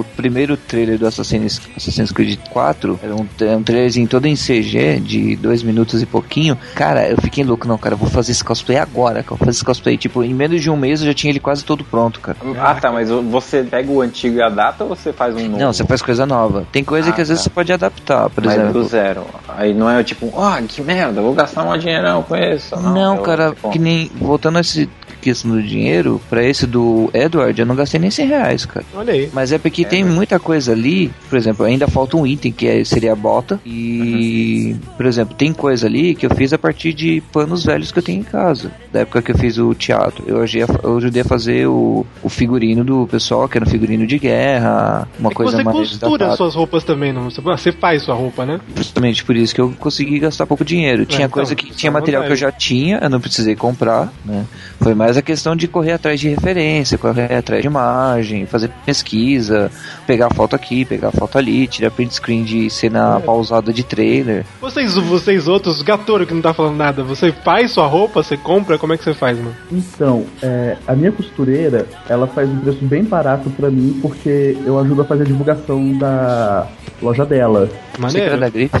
o 0.00 0.04
primeiro 0.16 0.56
trailer 0.56 0.98
do 0.98 1.06
Assassin's, 1.06 1.60
Assassin's 1.76 2.12
Creed 2.12 2.38
4, 2.50 3.00
era 3.02 3.14
um, 3.14 3.26
é 3.40 3.56
um 3.56 3.62
trailerzinho 3.62 4.06
todo 4.08 4.26
em 4.26 4.34
CG, 4.34 5.00
de 5.00 5.36
dois 5.36 5.62
minutos 5.62 6.02
e 6.02 6.06
pouquinho, 6.06 6.56
cara, 6.74 7.08
eu 7.08 7.16
fiquei 7.20 7.44
louco, 7.44 7.66
não, 7.66 7.78
cara, 7.78 7.94
eu 7.94 7.98
vou 7.98 8.08
fazer 8.08 8.32
esse 8.32 8.44
cosplay 8.44 8.78
agora, 8.78 9.22
cara, 9.22 9.30
vou 9.30 9.38
fazer 9.38 9.50
esse 9.52 9.64
cosplay, 9.64 9.96
tipo, 9.96 10.22
em 10.22 10.34
menos 10.34 10.60
de 10.62 10.70
um 10.70 10.76
mês 10.76 11.00
eu 11.00 11.06
já 11.06 11.14
tinha 11.14 11.30
ele 11.30 11.40
quase 11.40 11.64
todo 11.64 11.84
pronto, 11.84 12.20
cara. 12.20 12.36
Ah, 12.58 12.74
tá, 12.74 12.90
mas 12.90 13.08
você 13.10 13.62
pega 13.62 13.90
o 13.90 14.00
antigo 14.00 14.36
e 14.38 14.42
adapta 14.42 14.84
ou 14.84 14.90
você 14.94 15.12
faz 15.12 15.34
um 15.34 15.40
novo? 15.44 15.58
Não, 15.58 15.72
você 15.72 15.84
faz 15.84 15.99
coisa 16.04 16.24
nova. 16.26 16.64
Tem 16.72 16.82
coisa 16.84 17.10
Ah, 17.10 17.12
que 17.12 17.20
às 17.20 17.28
vezes 17.28 17.42
tá. 17.42 17.50
você 17.50 17.54
pode 17.54 17.72
adaptar, 17.72 18.28
por 18.30 18.44
Mas 18.44 18.54
exemplo. 18.54 18.72
do 18.72 18.84
zero. 18.84 19.24
Aí 19.48 19.72
não 19.74 19.88
é 19.90 20.02
tipo, 20.04 20.32
ah, 20.40 20.60
que 20.66 20.80
merda, 20.82 21.20
vou 21.20 21.34
gastar 21.34 21.62
um 21.64 21.76
dinheirão 21.78 22.22
com 22.22 22.36
isso. 22.36 22.76
Não, 22.76 22.92
Não, 22.94 23.16
eu- 23.16 23.22
cara, 23.22 23.50
tipo, 23.50 23.70
que 23.70 23.78
nem. 23.78 24.10
Voltando 24.20 24.56
a 24.56 24.60
essa 24.60 24.86
questão 25.20 25.50
do 25.52 25.62
dinheiro, 25.62 26.20
pra 26.28 26.42
esse 26.44 26.66
do 26.66 27.10
Edward, 27.14 27.58
eu 27.60 27.66
não 27.66 27.74
gastei 27.76 28.00
nem 28.00 28.10
100 28.10 28.26
reais, 28.26 28.64
cara. 28.64 28.84
Olha 28.94 29.12
aí. 29.12 29.30
Mas 29.32 29.52
é 29.52 29.58
porque 29.58 29.84
tem 29.84 30.02
muita 30.04 30.38
coisa 30.38 30.72
ali, 30.72 31.10
por 31.28 31.36
exemplo, 31.36 31.64
ainda 31.66 31.86
falta 31.86 32.16
um 32.16 32.26
item 32.26 32.50
que 32.52 32.66
é- 32.66 32.84
seria 32.84 33.12
a 33.12 33.16
bota. 33.16 33.60
E, 33.64 34.76
por 34.96 35.06
exemplo, 35.06 35.34
tem 35.34 35.52
coisa 35.52 35.86
ali 35.86 36.14
que 36.14 36.26
eu 36.26 36.30
fiz 36.34 36.52
a 36.52 36.58
partir 36.58 36.92
de 36.92 37.22
panos 37.32 37.64
velhos 37.64 37.92
que 37.92 37.98
eu 37.98 38.02
tenho 38.02 38.20
em 38.20 38.24
casa. 38.24 38.70
Da 38.92 39.00
época 39.00 39.22
que 39.22 39.30
eu 39.32 39.38
fiz 39.38 39.58
o 39.58 39.74
teatro. 39.74 40.24
Eu 40.26 40.42
ajudei 40.42 40.62
a, 40.62 40.66
eu 40.82 40.96
ajudei 40.96 41.22
a 41.22 41.24
fazer 41.24 41.66
o, 41.66 42.04
o 42.22 42.28
figurino 42.28 42.84
do 42.84 43.06
pessoal, 43.06 43.48
que 43.48 43.56
era 43.58 43.64
um 43.66 43.70
figurino 43.70 44.06
de 44.06 44.18
guerra, 44.18 45.06
uma 45.18 45.30
É 45.30 45.34
coisa 45.34 45.56
você 45.56 45.62
mais. 45.64 45.76
costura 45.76 46.18
datada. 46.18 46.36
suas 46.36 46.54
roupas 46.54 46.84
também, 46.84 47.12
não? 47.12 47.30
Você- 47.30 47.40
Você 47.40 47.72
faz 47.72 48.02
sua 48.02 48.14
roupa, 48.14 48.44
né? 48.46 48.60
Justamente 48.76 49.24
por 49.24 49.36
isso 49.36 49.54
que 49.54 49.60
eu 49.60 49.72
consegui 49.78 50.18
gastar 50.18 50.46
pouco 50.46 50.64
dinheiro. 50.64 51.04
Tinha 51.06 51.26
então, 51.26 51.30
coisa 51.30 51.54
que 51.54 51.70
tinha 51.74 51.90
é 51.90 51.92
material 51.92 52.24
que 52.24 52.32
eu 52.32 52.36
já 52.36 52.50
tinha, 52.52 52.98
eu 53.02 53.10
não 53.10 53.20
precisei 53.20 53.54
comprar, 53.56 54.12
né? 54.24 54.44
Foi 54.80 54.94
mais 54.94 55.09
a 55.16 55.22
questão 55.22 55.54
de 55.56 55.66
correr 55.68 55.92
atrás 55.92 56.18
de 56.20 56.28
referência, 56.28 56.98
correr 56.98 57.34
atrás 57.34 57.62
de 57.62 57.66
imagem, 57.68 58.46
fazer 58.46 58.70
pesquisa, 58.86 59.70
pegar 60.06 60.30
foto 60.34 60.54
aqui, 60.56 60.84
pegar 60.84 61.10
foto 61.10 61.38
ali, 61.38 61.66
tirar 61.66 61.90
print 61.90 62.14
screen 62.14 62.44
de 62.44 62.68
cena 62.70 63.18
É. 63.18 63.20
pausada 63.20 63.72
de 63.72 63.82
trailer. 63.84 64.44
Vocês, 64.60 64.94
vocês 64.96 65.48
outros, 65.48 65.82
Gatoro 65.82 66.26
que 66.26 66.34
não 66.34 66.42
tá 66.42 66.52
falando 66.54 66.76
nada, 66.76 67.02
você 67.02 67.32
faz 67.32 67.72
sua 67.72 67.86
roupa, 67.86 68.22
você 68.22 68.36
compra, 68.36 68.78
como 68.78 68.92
é 68.92 68.96
que 68.96 69.04
você 69.04 69.14
faz, 69.14 69.38
mano? 69.38 69.54
Então, 69.70 70.24
é, 70.42 70.76
a 70.86 70.94
minha 70.94 71.12
costureira, 71.12 71.86
ela 72.08 72.26
faz 72.26 72.48
um 72.48 72.58
preço 72.58 72.84
bem 72.84 73.04
barato 73.04 73.50
pra 73.50 73.70
mim, 73.70 73.98
porque 74.02 74.56
eu 74.64 74.78
ajudo 74.78 75.02
a 75.02 75.04
fazer 75.04 75.22
a 75.22 75.26
divulgação 75.26 75.96
da 75.98 76.66
loja 77.02 77.24
dela. 77.24 77.68
Maneiro. 77.98 78.34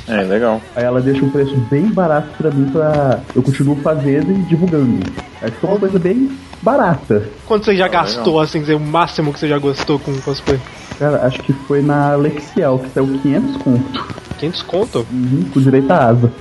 É, 0.08 0.22
legal. 0.22 0.60
Aí 0.76 0.84
ela 0.84 1.00
deixa 1.00 1.24
um 1.24 1.30
preço 1.30 1.56
bem 1.70 1.86
barato 1.86 2.28
pra 2.38 2.50
mim, 2.50 2.70
pra 2.70 3.20
eu 3.34 3.42
continuo 3.42 3.76
fazendo 3.76 4.30
e 4.32 4.42
divulgando. 4.42 5.00
Aí 5.42 5.50
ficou 5.50 5.70
uma 5.70 5.78
coisa 5.78 5.98
bem 5.98 6.30
barata. 6.62 7.24
Quanto 7.46 7.64
você 7.64 7.76
já 7.76 7.86
Ah, 7.86 7.88
gastou, 7.88 8.24
legal. 8.34 8.40
assim, 8.40 8.60
dizer, 8.60 8.74
o 8.74 8.80
máximo 8.80 9.32
que 9.32 9.38
você 9.38 9.48
já 9.48 9.58
gostou 9.58 9.98
com 9.98 10.12
cosplay? 10.20 10.60
Cara, 10.98 11.24
acho 11.26 11.42
que 11.42 11.52
foi 11.52 11.80
na 11.80 12.14
Lexiel, 12.14 12.78
que 12.78 12.90
saiu 12.90 13.06
500 13.22 13.56
conto. 13.62 14.04
500 14.38 14.62
conto? 14.62 15.06
Uhum, 15.10 15.46
com 15.52 15.60
direito 15.60 15.90
à 15.90 16.08
asa. 16.08 16.32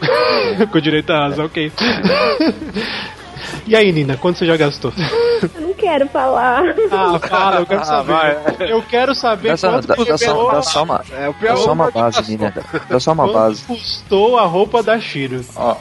com 0.70 0.80
direito 0.80 1.10
a 1.10 1.26
asa, 1.26 1.44
ok. 1.44 1.72
e 3.66 3.74
aí, 3.74 3.90
Nina, 3.92 4.16
quanto 4.16 4.38
você 4.38 4.46
já 4.46 4.56
gastou? 4.56 4.92
Quero 5.86 6.08
falar. 6.08 6.64
Ah, 6.90 7.18
fala, 7.28 7.56
eu 7.60 7.66
quero 7.66 7.80
Ah, 7.80 7.84
saber. 7.84 8.12
vai. 8.12 8.36
Eu 8.70 8.82
quero 8.82 9.14
saber 9.14 9.56
Dá 9.56 9.68
quanto 9.70 9.86
dá, 9.86 9.94
dá 9.94 10.18
só, 10.18 10.50
dá 10.50 10.62
só 10.62 10.82
uma, 10.82 11.04
É, 11.16 11.28
o 11.28 11.34
dá 11.40 11.56
só 11.56 11.72
uma 11.72 11.84
é 11.84 11.88
o 11.88 11.92
base, 11.92 12.30
Nina. 12.30 12.54
Dá 12.88 12.98
só 13.00 13.12
uma 13.12 13.24
Quanto 13.24 13.34
base. 13.34 13.62
custou 13.64 14.36
a 14.38 14.42
roupa 14.44 14.82
da 14.82 14.98
Shiro? 14.98 15.44
Ó, 15.54 15.76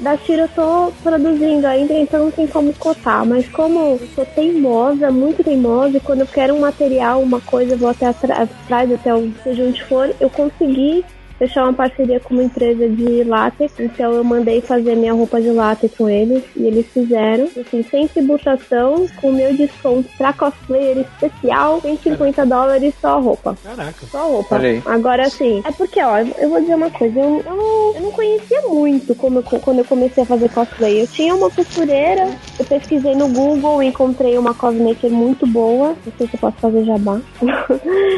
Da 0.00 0.16
Shiro 0.16 0.42
eu 0.42 0.48
tô 0.48 0.92
produzindo 1.04 1.66
ainda, 1.68 1.92
então 1.94 2.24
não 2.24 2.30
tem 2.32 2.46
como 2.48 2.72
cotar. 2.74 3.24
Mas 3.24 3.48
como 3.48 3.78
eu 4.00 4.08
sou 4.14 4.26
teimosa, 4.26 5.10
muito 5.12 5.44
teimosa, 5.44 5.96
e 5.96 6.00
quando 6.00 6.20
eu 6.20 6.26
quero 6.26 6.54
um 6.54 6.60
material, 6.60 7.20
uma 7.20 7.40
coisa, 7.40 7.74
eu 7.74 7.78
vou 7.78 7.90
até 7.90 8.06
atrás, 8.06 8.92
até 8.92 9.14
o 9.14 9.32
seja 9.44 9.62
onde 9.62 9.84
for, 9.84 10.12
eu 10.20 10.28
consegui 10.30 11.04
fechar 11.38 11.64
uma 11.64 11.72
parceria 11.72 12.20
com 12.20 12.34
uma 12.34 12.42
empresa 12.44 12.88
de 12.88 13.24
látex. 13.24 13.72
Então 13.78 14.12
eu 14.12 14.24
mandei 14.24 14.60
fazer 14.60 14.96
minha 14.96 15.12
roupa 15.12 15.40
de 15.40 15.50
látex 15.50 15.94
com 15.96 16.08
eles 16.08 16.42
e 16.56 16.64
eles 16.66 16.86
fizeram, 16.92 17.44
assim, 17.44 17.82
sem 17.90 18.08
tributação, 18.08 19.06
com 19.20 19.32
meu 19.32 19.54
desconto 19.56 20.08
pra 20.16 20.32
cosplayer 20.32 20.98
especial, 20.98 21.80
150 21.80 22.44
dólares 22.46 22.94
só 23.00 23.16
a 23.16 23.20
roupa. 23.20 23.56
Caraca. 23.62 24.06
Só 24.10 24.18
a 24.18 24.22
roupa. 24.24 24.54
Olha 24.56 24.68
aí. 24.70 24.82
Agora 24.86 25.26
assim, 25.26 25.62
é 25.64 25.72
porque, 25.72 26.02
ó, 26.02 26.18
eu 26.18 26.48
vou 26.48 26.60
dizer 26.60 26.74
uma 26.74 26.90
coisa, 26.90 27.18
eu, 27.18 27.42
eu, 27.46 27.56
não, 27.56 27.94
eu 27.94 28.00
não 28.02 28.10
conhecia 28.12 28.60
muito 28.62 29.14
como 29.14 29.38
eu- 29.38 29.60
quando 29.60 29.78
eu 29.78 29.84
comecei 29.84 30.22
a 30.22 30.26
fazer 30.26 30.48
cosplay. 30.50 31.02
Eu 31.02 31.06
tinha 31.06 31.34
uma 31.34 31.50
costureira, 31.50 32.28
eu 32.58 32.64
pesquisei 32.64 33.14
no 33.14 33.28
Google 33.28 33.82
e 33.82 33.86
encontrei 33.86 34.36
uma 34.38 34.54
cosmaker 34.54 35.10
muito 35.10 35.46
boa. 35.46 35.88
Não 36.04 36.12
sei 36.18 36.26
se 36.26 36.34
eu 36.34 36.40
posso 36.40 36.56
fazer 36.58 36.84
jabá. 36.84 37.20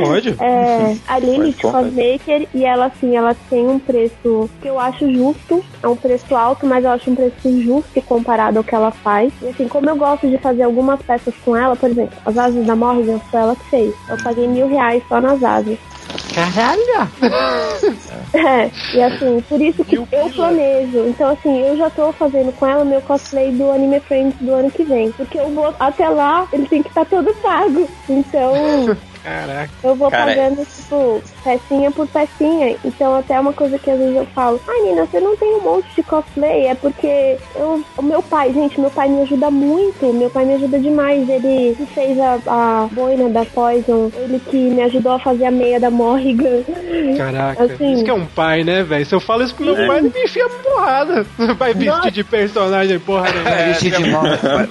Pode. 0.02 0.30
É, 0.40 0.97
a 1.06 1.18
Lilith. 1.18 1.60
Cosmaker 1.60 2.47
e 2.55 2.64
ela 2.64 2.86
assim, 2.86 3.09
ela 3.16 3.34
tem 3.48 3.66
um 3.66 3.78
preço 3.78 4.48
que 4.60 4.68
eu 4.68 4.78
acho 4.78 5.12
justo, 5.12 5.64
é 5.82 5.88
um 5.88 5.96
preço 5.96 6.34
alto, 6.34 6.66
mas 6.66 6.84
eu 6.84 6.90
acho 6.90 7.10
um 7.10 7.14
preço 7.14 7.62
justo 7.62 8.02
comparado 8.02 8.58
ao 8.58 8.64
que 8.64 8.74
ela 8.74 8.90
faz. 8.90 9.32
E 9.42 9.48
assim, 9.48 9.68
como 9.68 9.88
eu 9.88 9.96
gosto 9.96 10.28
de 10.28 10.38
fazer 10.38 10.62
algumas 10.62 11.00
peças 11.02 11.34
com 11.44 11.56
ela, 11.56 11.76
por 11.76 11.90
exemplo, 11.90 12.16
as 12.24 12.36
asas 12.36 12.66
da 12.66 12.76
Morrigan 12.76 13.18
foi 13.30 13.40
ela 13.40 13.56
que 13.56 13.70
fez. 13.70 13.94
Eu 14.08 14.16
paguei 14.22 14.46
mil 14.46 14.68
reais 14.68 15.02
só 15.08 15.20
nas 15.20 15.42
asas. 15.42 15.78
Caralho! 16.34 17.10
É, 18.32 18.70
e 18.94 19.02
assim, 19.02 19.40
por 19.48 19.60
isso 19.60 19.84
que 19.84 19.96
eu 19.96 20.06
planejo. 20.06 21.08
Então, 21.08 21.30
assim, 21.30 21.62
eu 21.62 21.76
já 21.76 21.90
tô 21.90 22.12
fazendo 22.12 22.52
com 22.52 22.64
ela 22.64 22.84
meu 22.84 23.00
cosplay 23.02 23.50
do 23.50 23.68
Anime 23.72 23.98
Friends 23.98 24.36
do 24.40 24.52
ano 24.52 24.70
que 24.70 24.84
vem. 24.84 25.10
Porque 25.10 25.36
eu 25.36 25.48
vou 25.48 25.74
até 25.80 26.08
lá, 26.08 26.46
ele 26.52 26.68
tem 26.68 26.80
que 26.80 26.90
estar 26.90 27.04
todo 27.06 27.34
pago. 27.42 27.88
Então. 28.08 28.96
Caraca. 29.22 29.70
Eu 29.82 29.94
vou 29.94 30.10
Cara, 30.10 30.26
pagando, 30.26 30.64
tipo, 30.66 31.22
pecinha 31.44 31.90
por 31.90 32.06
pecinha. 32.06 32.76
Então, 32.84 33.16
até 33.18 33.38
uma 33.38 33.52
coisa 33.52 33.78
que 33.78 33.90
às 33.90 33.98
vezes 33.98 34.16
eu 34.16 34.26
falo: 34.34 34.60
Ai, 34.68 34.80
Nina, 34.82 35.06
você 35.06 35.20
não 35.20 35.36
tem 35.36 35.55
um 35.56 35.60
monte 35.62 35.86
de 35.94 36.02
cosplay? 36.02 36.66
É 36.66 36.74
porque 36.74 37.36
eu, 37.55 37.82
o 37.98 38.02
meu 38.02 38.22
pai, 38.22 38.52
gente, 38.52 38.80
meu 38.80 38.90
pai 38.90 39.09
me 39.09 39.22
ajuda 39.22 39.51
muito. 39.51 40.12
Meu 40.12 40.30
pai 40.30 40.44
me 40.44 40.55
ajuda 40.55 40.78
demais. 40.78 41.28
Ele 41.28 41.74
que 41.76 41.86
fez 41.86 42.18
a, 42.18 42.38
a 42.47 42.88
boina 42.92 43.28
da 43.28 43.44
Poison. 43.44 44.10
Ele 44.16 44.40
que 44.40 44.56
me 44.56 44.82
ajudou 44.82 45.12
a 45.12 45.18
fazer 45.18 45.44
a 45.44 45.51
meia 45.51 45.78
da 45.78 45.90
Morrigan. 45.90 46.62
Caraca, 47.16 47.64
Assim, 47.64 47.92
isso 47.92 48.05
que 48.05 48.10
é 48.10 48.14
um 48.14 48.26
pai, 48.26 48.64
né, 48.64 48.82
velho? 48.82 49.05
Se 49.05 49.14
eu 49.14 49.20
falo 49.20 49.42
isso 49.42 49.55
pro 49.55 49.64
meu 49.66 49.76
É. 49.76 49.86
pai, 49.86 49.98
ele 49.98 50.12
me 50.14 50.24
enfia 50.24 50.48
porrada. 50.48 51.26
Vai 51.59 51.74
vestir 51.74 51.90
Nossa. 51.97 52.10
de 52.10 52.24
personagem, 52.24 52.98
porra 52.98 53.28
nenhuma. 53.30 53.51
Vai 53.51 53.66
vestir 53.68 53.90
de 53.92 54.05
mal. 54.10 54.22
Vai 54.22 54.66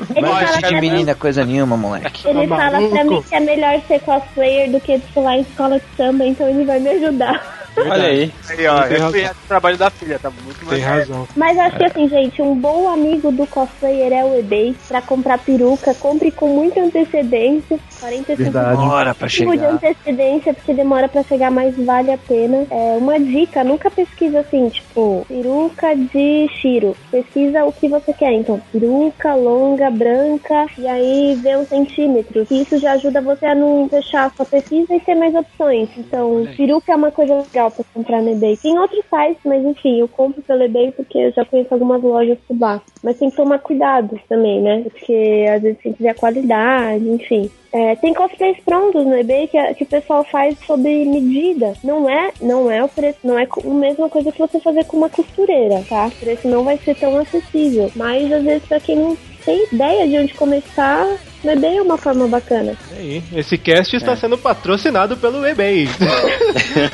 vestir 0.46 0.62
fala 0.62 0.68
de 0.74 0.82
menina 0.82 1.16
coisa 1.16 1.46
nenhuma, 1.46 1.78
moleque. 1.78 2.28
Ele 2.28 2.48
Tá 2.48 2.56
fala 2.56 2.90
pra 2.90 3.04
mim 3.04 3.22
que 3.22 3.36
é 3.36 3.40
melhor 3.40 3.80
ser 3.88 4.00
cosplayer 4.40 4.72
do 4.72 4.80
que 4.80 4.98
desfilar 4.98 5.38
em 5.38 5.42
escola 5.42 5.80
de 5.80 5.86
samba, 5.98 6.26
então 6.26 6.50
ele 6.50 6.64
vai 6.64 6.80
me 6.80 6.90
ajudar. 6.90 7.59
Olha 7.88 8.06
aí. 8.06 8.34
Aí, 8.50 8.68
ó, 8.68 8.86
eu 8.86 9.10
fui 9.10 9.22
razão. 9.22 9.42
o 9.44 9.48
trabalho 9.48 9.78
da 9.78 9.90
filha, 9.90 10.20
tá 10.20 10.30
muito 10.30 10.66
mais. 10.66 10.78
Tem 10.78 10.82
razão. 10.82 11.28
Mas 11.36 11.58
acho 11.58 11.78
que 11.78 11.86
assim, 11.86 12.10
gente, 12.10 12.42
um 12.42 12.56
bom 12.56 12.90
amigo 12.90 13.32
do 13.32 13.46
cosplayer 13.48 14.12
é 14.14 14.24
o 14.24 14.38
eBay 14.38 14.76
pra 14.88 15.02
comprar 15.02 15.38
peruca. 15.40 15.94
Compre 15.94 16.32
com 16.32 16.48
muita 16.48 16.82
antecedência. 16.82 17.80
45 18.00 18.36
Verdade. 18.36 18.78
Demora 18.78 19.16
pra 19.16 19.28
tipo 19.28 19.52
de 19.52 19.58
chegar. 19.58 19.74
antecedência, 19.74 20.54
porque 20.54 20.74
demora 20.74 21.08
pra 21.08 21.24
chegar, 21.24 21.52
mas 21.52 21.76
vale 21.78 22.12
a 22.12 22.18
pena. 22.18 22.66
É, 22.70 22.98
uma 22.98 23.20
dica, 23.20 23.64
nunca 23.64 23.92
pesquisa 23.92 24.40
assim, 24.40 24.70
tipo, 24.70 25.26
peruca 25.28 25.96
de 25.96 26.48
Shiro. 26.60 26.96
Pesquisa 27.12 27.66
o 27.66 27.72
que 27.72 27.88
você 27.88 28.14
quer. 28.14 28.34
Então, 28.34 28.62
peruca, 28.72 29.36
longa, 29.36 29.90
branca, 29.90 30.66
e 30.78 30.88
aí 30.88 31.38
vê 31.42 31.56
os 31.58 31.68
centímetros. 31.68 32.50
E 32.50 32.62
isso 32.62 32.78
já 32.78 32.94
ajuda 32.94 33.22
você 33.22 33.46
a 33.46 33.56
não 33.56 33.88
fechar 33.90 34.26
a 34.26 34.30
sua 34.32 34.46
pesquisa 34.46 34.96
e 34.96 35.00
ter 35.00 35.16
mais 35.16 35.36
opções. 35.36 35.90
Então, 35.98 36.48
peruca 36.56 36.92
é 36.92 36.96
uma 36.96 37.12
coisa 37.12 37.36
legal 37.36 37.69
pra 37.70 37.86
comprar 37.94 38.22
no 38.22 38.32
eBay. 38.32 38.58
Tem 38.58 38.78
outros 38.78 39.04
sites, 39.10 39.42
mas 39.46 39.64
enfim, 39.66 40.00
eu 40.00 40.08
compro 40.08 40.42
pelo 40.42 40.64
eBay 40.64 40.92
porque 40.92 41.18
eu 41.18 41.32
já 41.32 41.46
conheço 41.46 41.74
algumas 41.74 42.02
lojas 42.02 42.38
por 42.48 42.60
lá. 42.60 42.82
Mas 43.04 43.18
tem 43.18 43.30
que 43.30 43.36
tomar 43.36 43.60
cuidado 43.60 44.20
também, 44.28 44.62
né? 44.62 44.84
Porque 44.84 45.46
às 45.54 45.62
vezes 45.62 45.80
tem 45.82 45.94
que 45.94 46.04
ver 46.04 46.10
a 46.10 46.16
qualidade, 46.16 47.10
enfim. 47.10 47.50
É, 47.72 47.96
tem 47.98 48.14
cosplays 48.14 48.58
prontos 48.66 49.06
no 49.06 49.16
eBay 49.16 49.48
que, 49.48 49.74
que 49.76 49.84
o 49.84 49.88
pessoal 49.88 50.24
faz 50.24 50.58
sob 50.66 50.84
medida. 50.84 51.74
Não 51.84 52.10
é, 52.10 52.32
não 52.42 52.70
é 52.70 52.84
o 52.84 52.90
preço, 52.90 53.20
não 53.24 53.38
é 53.38 53.44
a 53.46 53.70
mesma 53.70 54.10
coisa 54.10 54.32
que 54.32 54.40
você 54.40 54.60
fazer 54.60 54.86
com 54.86 54.98
uma 54.98 55.10
costureira, 55.10 55.84
tá? 55.88 56.08
O 56.08 56.12
preço 56.12 56.48
não 56.48 56.64
vai 56.64 56.78
ser 56.78 56.96
tão 56.96 57.18
acessível. 57.18 57.92
Mas 57.96 58.32
às 58.32 58.44
vezes 58.44 58.68
pra 58.68 58.80
quem 58.80 58.96
não 58.96 59.18
tem 59.46 59.68
ideia 59.72 60.08
de 60.08 60.18
onde 60.18 60.34
começar, 60.34 61.18
eBay 61.44 61.78
é 61.78 61.82
uma 61.82 61.98
forma 61.98 62.28
bacana. 62.28 62.76
Aí, 62.98 63.24
esse 63.34 63.58
cast 63.58 63.96
está 63.96 64.16
sendo 64.16 64.38
patrocinado 64.38 65.16
pelo 65.16 65.46
eBay. 65.46 65.88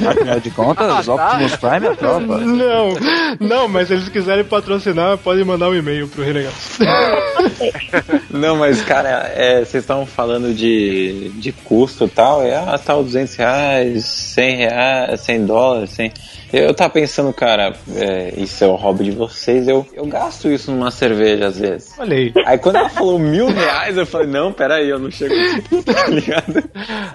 Afinal 0.07 0.39
de 0.39 0.51
contas, 0.51 1.07
Optimus 1.07 1.55
Prime 1.55 1.87
é 1.87 1.95
prova. 1.95 2.37
Não, 2.37 2.93
não, 3.39 3.67
mas 3.67 3.87
se 3.87 3.95
eles 3.95 4.09
quiserem 4.09 4.43
patrocinar, 4.43 5.17
podem 5.17 5.43
mandar 5.43 5.69
um 5.69 5.75
e-mail 5.75 6.07
pro 6.07 6.23
Renegados. 6.23 6.77
Não, 8.29 8.57
mas, 8.57 8.81
cara, 8.81 9.31
é, 9.33 9.59
vocês 9.59 9.83
estavam 9.83 10.05
falando 10.05 10.53
de, 10.53 11.29
de 11.35 11.51
custo 11.51 12.05
e 12.05 12.09
tal, 12.09 12.43
é 12.43 12.55
ah, 12.55 12.77
tal 12.77 13.03
200 13.03 13.35
reais, 13.35 14.05
100 14.05 14.55
reais, 14.57 15.21
100 15.21 15.45
dólares, 15.45 15.89
100... 15.91 16.11
Eu 16.53 16.73
tava 16.73 16.89
pensando, 16.91 17.33
cara, 17.33 17.73
é, 17.95 18.33
isso 18.37 18.63
é 18.63 18.67
o 18.67 18.75
hobby 18.75 19.05
de 19.05 19.11
vocês, 19.11 19.67
eu, 19.67 19.85
eu 19.93 20.05
gasto 20.05 20.49
isso 20.49 20.71
numa 20.71 20.89
cerveja 20.89 21.47
às 21.47 21.59
vezes. 21.59 21.93
Olha 21.97 22.15
aí. 22.15 22.33
Aí 22.45 22.57
quando 22.57 22.77
ela 22.77 22.87
falou 22.87 23.19
mil 23.19 23.47
reais, 23.47 23.97
eu 23.97 24.05
falei, 24.05 24.27
não, 24.35 24.51
peraí, 24.51 24.89
eu 24.89 24.99
não 24.99 25.09
chego 25.09 25.33
aqui, 25.33 25.83
tá 25.83 26.07
ligado? 26.07 26.63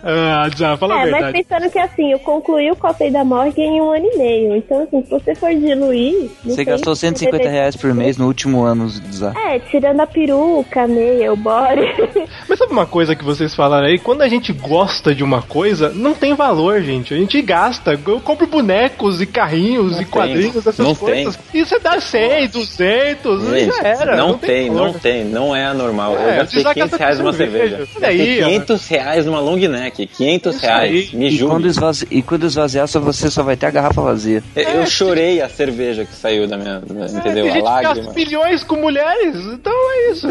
Ah, 0.03 0.49
já, 0.57 0.77
fala 0.77 0.95
a 0.95 0.99
é, 0.99 1.11
mas 1.11 1.13
verdade. 1.25 1.45
pensando 1.45 1.71
que 1.71 1.79
assim, 1.79 2.13
eu 2.13 2.19
concluí 2.21 2.71
o 2.71 2.77
cosplay 2.77 3.11
da 3.11 3.25
Morgan 3.25 3.63
em 3.63 3.81
um 3.81 3.91
ano 3.93 4.07
e 4.13 4.19
meio. 4.19 4.57
Então, 4.57 4.83
assim, 4.83 5.03
se 5.05 5.11
você 5.11 5.35
for 5.35 5.51
diluir. 5.55 6.31
não 6.45 6.55
Você 6.55 6.65
gastou 6.65 6.95
se 6.95 7.01
150 7.01 7.39
deve- 7.39 7.51
reais 7.51 7.77
por 7.77 7.93
mês 7.95 8.17
no 8.17 8.27
último 8.27 8.63
ano 8.63 8.89
de 8.89 9.09
usar. 9.09 9.35
É, 9.37 9.59
tirando 9.59 10.01
a 10.01 10.07
peruca, 10.07 10.83
a 10.83 10.89
meia, 10.89 11.33
o 11.33 11.37
body. 11.37 11.83
Mas 12.49 12.59
sabe 12.59 12.73
uma 12.73 12.87
coisa 12.87 13.15
que 13.15 13.25
vocês 13.25 13.55
falaram 13.55 13.87
aí? 13.87 13.99
Quando 13.99 14.23
a 14.23 14.29
gente 14.29 14.53
gosta 14.53 15.15
de 15.15 15.23
uma 15.23 15.43
coisa, 15.43 15.91
não 15.91 16.15
tem 16.15 16.35
valor, 16.35 16.81
gente. 16.83 17.13
A 17.13 17.17
gente 17.17 17.41
gasta. 17.43 17.99
Eu 18.07 18.21
compro 18.21 18.47
bonecos 18.47 19.21
e 19.21 19.27
carrinhos 19.27 19.93
Não 19.93 20.01
e 20.03 20.05
tem. 20.05 20.07
quadrinhos, 20.07 20.57
essas 20.57 20.79
Não 20.79 20.95
coisas. 20.95 21.39
E 21.53 21.65
você 21.65 21.79
dá 21.79 22.01
100, 22.01 22.49
200, 22.49 23.43
e 23.45 23.61
Gente, 23.61 23.77
já 23.77 23.89
era. 23.89 24.17
não, 24.17 24.39
tem, 24.39 24.69
valor. 24.71 24.87
não 24.87 24.93
tem, 24.95 25.25
não 25.25 25.55
é 25.57 25.67
anormal. 25.67 26.17
É, 26.17 26.23
eu 26.33 26.37
gastei 26.37 26.59
desaca 26.59 26.75
500 26.75 26.99
reais 27.11 27.19
numa 27.20 27.32
cerveja. 27.32 27.77
cerveja. 27.87 28.07
Aí, 28.07 28.19
Gastei 28.19 28.43
ó. 28.43 28.47
500 28.47 28.89
reais 28.89 29.27
numa 29.27 29.41
long 29.41 29.57
neck, 29.57 30.07
500 30.07 30.55
Isso 30.57 30.65
reais, 30.66 30.91
aí. 31.12 31.16
me 31.16 31.28
E 31.28 31.31
julgue. 31.31 31.55
quando, 31.55 31.66
esvazi... 31.66 32.07
e 32.11 32.23
quando 32.23 32.47
esvaziar, 32.47 32.87
só 32.89 33.01
você 33.01 33.31
só 33.31 33.43
vai 33.43 33.57
ter 33.57 33.66
a 33.66 33.70
garrafa 33.70 34.01
vazia. 34.03 34.43
Eu- 34.57 34.62
Eu 34.81 34.87
chorei 34.87 35.41
a 35.43 35.49
cerveja 35.49 36.05
que 36.05 36.15
saiu 36.15 36.47
da 36.47 36.57
minha. 36.57 36.81
da- 36.81 37.05
É, 37.05 37.07
entendeu? 37.11 37.45
tem 37.45 37.51
A 37.51 37.55
gente 37.55 37.62
lágrima. 37.65 38.12
bilhões 38.12 38.65
com 38.65 38.77
mulheres, 38.77 39.37
então 39.53 39.73
é 39.73 40.11
isso. 40.11 40.27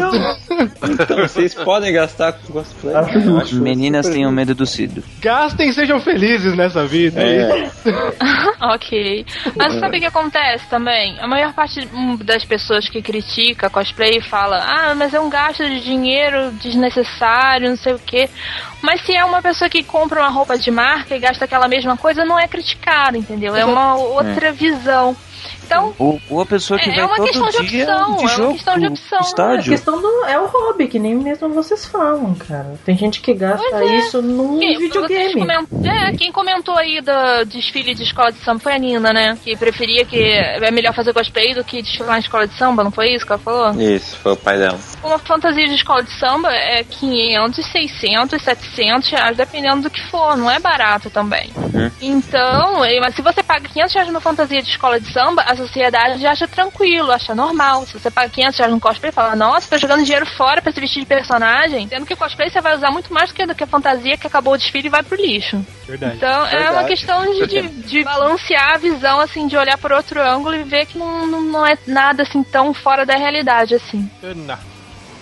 Então 0.82 1.16
vocês 1.18 1.54
podem 1.54 1.92
gastar 1.92 2.32
com 2.32 2.52
cosplay. 2.52 2.94
Acho 2.94 3.56
Meninas 3.56 4.06
super 4.06 4.16
tenham 4.16 4.32
medo 4.32 4.54
do 4.54 4.66
Cido. 4.66 5.02
Gastem 5.20 5.68
e 5.70 5.72
sejam 5.74 6.00
felizes 6.00 6.56
nessa 6.56 6.84
vida. 6.86 7.20
É. 7.20 7.70
ok. 8.74 9.24
Mas 9.56 9.74
sabe 9.78 9.98
o 9.98 10.00
que 10.00 10.06
acontece 10.06 10.64
também? 10.68 11.18
A 11.20 11.26
maior 11.26 11.52
parte 11.52 11.86
hum, 11.92 12.16
das 12.22 12.44
pessoas 12.44 12.88
que 12.88 13.00
critica 13.02 13.70
cosplay 13.70 14.20
fala: 14.20 14.58
ah, 14.58 14.94
mas 14.94 15.14
é 15.14 15.20
um 15.20 15.30
gasto 15.30 15.64
de 15.68 15.80
dinheiro 15.80 16.52
desnecessário, 16.70 17.68
não 17.68 17.76
sei 17.76 17.92
o 17.94 17.98
quê. 17.98 18.28
Mas 18.82 19.02
se 19.02 19.14
é 19.14 19.24
uma 19.24 19.42
pessoa 19.42 19.68
que 19.68 19.82
compra 19.82 20.20
uma 20.20 20.30
roupa 20.30 20.56
de 20.56 20.70
marca 20.70 21.14
e 21.14 21.18
gasta 21.18 21.44
aquela 21.44 21.68
mesma 21.68 21.96
coisa, 21.96 22.24
não 22.24 22.38
é 22.38 22.48
criticado, 22.48 23.16
entendeu? 23.16 23.54
É 23.54 23.64
uma 23.64 23.96
outra 23.96 24.52
visão. 24.52 25.16
Então, 25.70 25.94
Ou, 25.98 26.20
ou 26.28 26.40
a 26.40 26.46
pessoa 26.46 26.80
que 26.80 26.90
É 26.90 26.94
vai 26.94 27.04
uma 27.04 27.16
todo 27.16 27.26
questão 27.28 27.48
de 27.48 27.66
dia 27.68 27.84
opção, 27.84 28.16
de 28.16 28.22
é 28.22 28.26
uma 28.26 28.28
jogo 28.36 28.52
questão 28.54 28.78
de 28.78 28.86
opção, 28.88 29.08
pro 29.08 29.16
é 29.18 29.20
É 29.20 29.30
estádio. 29.30 29.72
questão 29.72 30.00
do. 30.02 30.24
É 30.26 30.38
o 30.40 30.46
hobby, 30.46 30.88
que 30.88 30.98
nem 30.98 31.14
mesmo 31.14 31.48
vocês 31.50 31.86
falam, 31.86 32.34
cara. 32.34 32.74
Tem 32.84 32.96
gente 32.96 33.20
que 33.20 33.32
gasta 33.34 33.76
é. 33.84 33.98
isso 33.98 34.20
num 34.20 34.58
Quem- 34.58 34.78
videogame. 34.78 35.34
coment- 35.40 35.68
É, 35.84 36.12
quem 36.16 36.32
comentou 36.32 36.76
aí 36.76 37.00
do 37.00 37.44
desfile 37.46 37.94
de 37.94 38.02
escola 38.02 38.32
de 38.32 38.38
samba 38.38 38.58
foi 38.60 38.74
a 38.74 38.78
Nina, 38.78 39.12
né? 39.12 39.38
Que 39.44 39.56
preferia 39.56 40.04
que 40.04 40.20
é 40.20 40.70
melhor 40.72 40.92
fazer 40.92 41.12
cosplay 41.12 41.54
do 41.54 41.62
que 41.62 41.82
desfilar 41.82 42.16
em 42.16 42.20
escola 42.20 42.46
de 42.48 42.54
samba, 42.58 42.82
não 42.82 42.90
foi 42.90 43.14
isso 43.14 43.24
que 43.24 43.32
ela 43.32 43.40
falou? 43.40 43.70
Isso, 43.80 44.16
foi 44.16 44.32
o 44.32 44.36
pai 44.36 44.58
dela. 44.58 44.78
Uma 45.04 45.18
fantasia 45.18 45.66
de 45.68 45.74
escola 45.74 46.02
de 46.02 46.10
samba 46.18 46.50
é 46.52 46.82
500, 46.84 47.64
600, 47.66 48.42
700 48.42 49.08
reais, 49.10 49.36
dependendo 49.36 49.82
do 49.82 49.90
que 49.90 50.00
for, 50.08 50.36
não 50.36 50.50
é 50.50 50.58
barato 50.58 51.08
também. 51.10 51.50
Uhum. 51.56 51.90
Então, 52.00 52.80
mas 53.00 53.14
se 53.14 53.22
você 53.22 53.42
paga 53.42 53.68
500 53.68 53.94
reais 53.94 54.08
numa 54.08 54.20
fantasia 54.20 54.62
de 54.62 54.68
escola 54.70 55.00
de 55.00 55.10
samba, 55.12 55.42
a 55.46 55.54
sociedade 55.66 56.20
já 56.20 56.32
acha 56.32 56.48
tranquilo, 56.48 57.12
acha 57.12 57.34
normal. 57.34 57.86
Se 57.86 57.92
você 57.92 58.10
paga 58.10 58.28
500 58.28 58.58
reais 58.58 58.72
num 58.72 58.80
cosplay, 58.80 59.12
fala, 59.12 59.36
nossa, 59.36 59.68
tá 59.70 59.76
jogando 59.76 60.04
dinheiro 60.04 60.26
fora 60.36 60.62
pra 60.62 60.72
se 60.72 60.80
vestir 60.80 61.00
de 61.00 61.06
personagem, 61.06 61.88
sendo 61.88 62.06
que 62.06 62.14
o 62.14 62.16
cosplay 62.16 62.50
você 62.50 62.60
vai 62.60 62.76
usar 62.76 62.90
muito 62.90 63.12
mais 63.12 63.30
do 63.30 63.34
que, 63.34 63.46
do 63.46 63.54
que 63.54 63.64
a 63.64 63.66
fantasia 63.66 64.16
que 64.16 64.26
acabou 64.26 64.54
o 64.54 64.58
desfile 64.58 64.88
e 64.88 64.90
vai 64.90 65.02
pro 65.02 65.20
lixo. 65.20 65.64
Verdade. 65.86 66.16
Então 66.16 66.46
é 66.46 66.70
uma 66.70 66.82
Verdade. 66.82 66.88
questão 66.88 67.24
de, 67.24 67.46
de, 67.46 67.68
de 67.68 68.04
balancear 68.04 68.74
a 68.74 68.78
visão, 68.78 69.20
assim, 69.20 69.46
de 69.46 69.56
olhar 69.56 69.78
por 69.78 69.92
outro 69.92 70.20
ângulo 70.20 70.54
e 70.54 70.62
ver 70.62 70.86
que 70.86 70.98
não, 70.98 71.26
não, 71.26 71.40
não 71.40 71.66
é 71.66 71.76
nada 71.86 72.22
assim 72.22 72.42
tão 72.42 72.72
fora 72.72 73.04
da 73.04 73.14
realidade, 73.14 73.74
assim. 73.74 74.08
Não. 74.22 74.69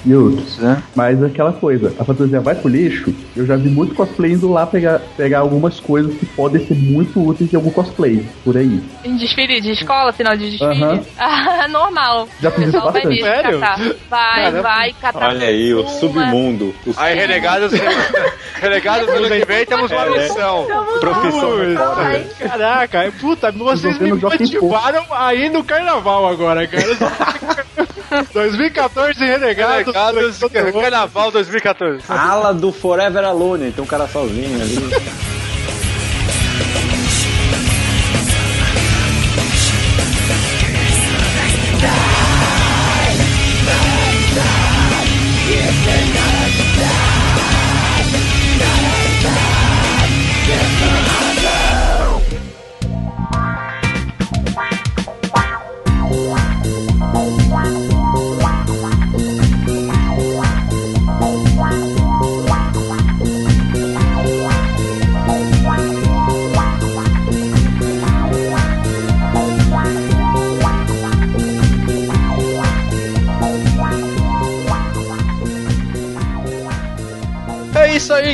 E 0.06 0.14
outros. 0.14 0.58
né? 0.58 0.82
Mas 0.94 1.22
aquela 1.22 1.52
coisa, 1.52 1.92
a 1.98 2.04
fantasia 2.04 2.40
vai 2.40 2.54
pro 2.54 2.68
lixo, 2.68 3.12
eu 3.36 3.44
já 3.44 3.56
vi 3.56 3.68
muito 3.68 3.94
cosplay 3.94 4.32
indo 4.32 4.48
lá 4.50 4.64
pegar, 4.66 5.00
pegar 5.16 5.40
algumas 5.40 5.80
coisas 5.80 6.14
que 6.14 6.24
podem 6.24 6.64
ser 6.66 6.74
muito 6.74 7.20
úteis 7.20 7.52
em 7.52 7.56
algum 7.56 7.70
cosplay, 7.70 8.24
por 8.44 8.56
aí. 8.56 8.80
Em 9.04 9.16
desfile 9.16 9.60
de 9.60 9.72
escola, 9.72 10.12
final 10.12 10.36
de 10.36 10.50
desfile? 10.50 10.82
Aham. 10.84 11.00
Ah, 11.18 11.66
normal. 11.70 12.28
Já 12.40 12.48
o 12.48 12.52
fiz 12.52 12.62
isso 12.64 12.72
pessoal 12.72 12.92
vai 12.92 13.02
bastante. 13.02 13.22
mesmo 13.22 13.34
Sério? 13.42 13.60
catar. 13.60 13.78
Vai, 14.08 14.42
Caramba. 14.44 14.62
vai 14.62 14.92
catar. 15.00 15.28
Olha 15.28 15.46
aí, 15.46 15.74
o 15.74 15.88
submundo. 15.88 16.74
O 16.86 16.94
Aí, 16.96 17.14
renegados, 17.16 17.72
renegados 18.60 19.08
ano 19.08 19.28
que 19.28 19.44
vem, 19.44 19.66
temos 19.66 19.90
uma 19.90 20.04
É, 20.06 20.10
né? 20.10 20.22
missão. 20.22 20.66
profissão 21.00 21.50
Putz, 21.58 21.74
fora. 21.76 22.24
Caraca, 22.38 22.98
é, 23.04 23.10
puta, 23.10 23.52
vocês 23.52 23.98
me 23.98 24.12
motivaram 24.12 25.04
a 25.10 25.34
ir 25.34 25.50
no 25.50 25.64
carnaval 25.64 26.26
agora, 26.28 26.66
cara. 26.66 26.86
2014 28.32 29.18
renegados. 29.24 29.94
Renegados, 29.94 30.38
Carnaval 30.80 31.30
2014. 31.30 32.04
Ala 32.08 32.54
do 32.54 32.72
Forever 32.72 33.24
Alone, 33.24 33.72
tem 33.72 33.82
um 33.84 33.86
cara 33.86 34.06
sozinho 34.08 34.60
ali. 34.60 35.37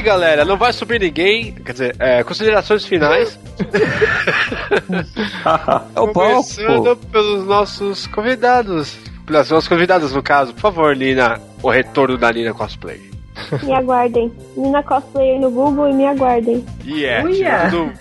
Galera, 0.04 0.44
não 0.44 0.56
vai 0.56 0.72
subir 0.72 1.00
ninguém. 1.00 1.52
Quer 1.54 1.72
dizer, 1.72 1.96
é, 1.98 2.22
considerações 2.22 2.84
finais. 2.84 3.38
É 5.94 6.00
o. 6.00 6.12
Começando 6.12 6.96
pelos 7.10 7.44
nossos 7.46 8.06
convidados. 8.06 8.96
Pelas 9.26 9.50
nossas 9.50 9.68
convidadas, 9.68 10.12
no 10.12 10.22
caso. 10.22 10.52
Por 10.52 10.60
favor, 10.60 10.94
Nina. 10.94 11.40
O 11.62 11.70
retorno 11.70 12.18
da 12.18 12.30
Nina 12.30 12.52
Cosplay. 12.52 13.00
Me 13.62 13.74
aguardem. 13.74 14.32
Nina 14.56 14.82
Cosplayer 14.82 15.40
no 15.40 15.50
Google 15.50 15.88
e 15.88 15.94
me 15.94 16.06
aguardem. 16.06 16.64
Yeah, 16.84 17.26
Uia. 17.26 17.70
tirando 17.70 17.92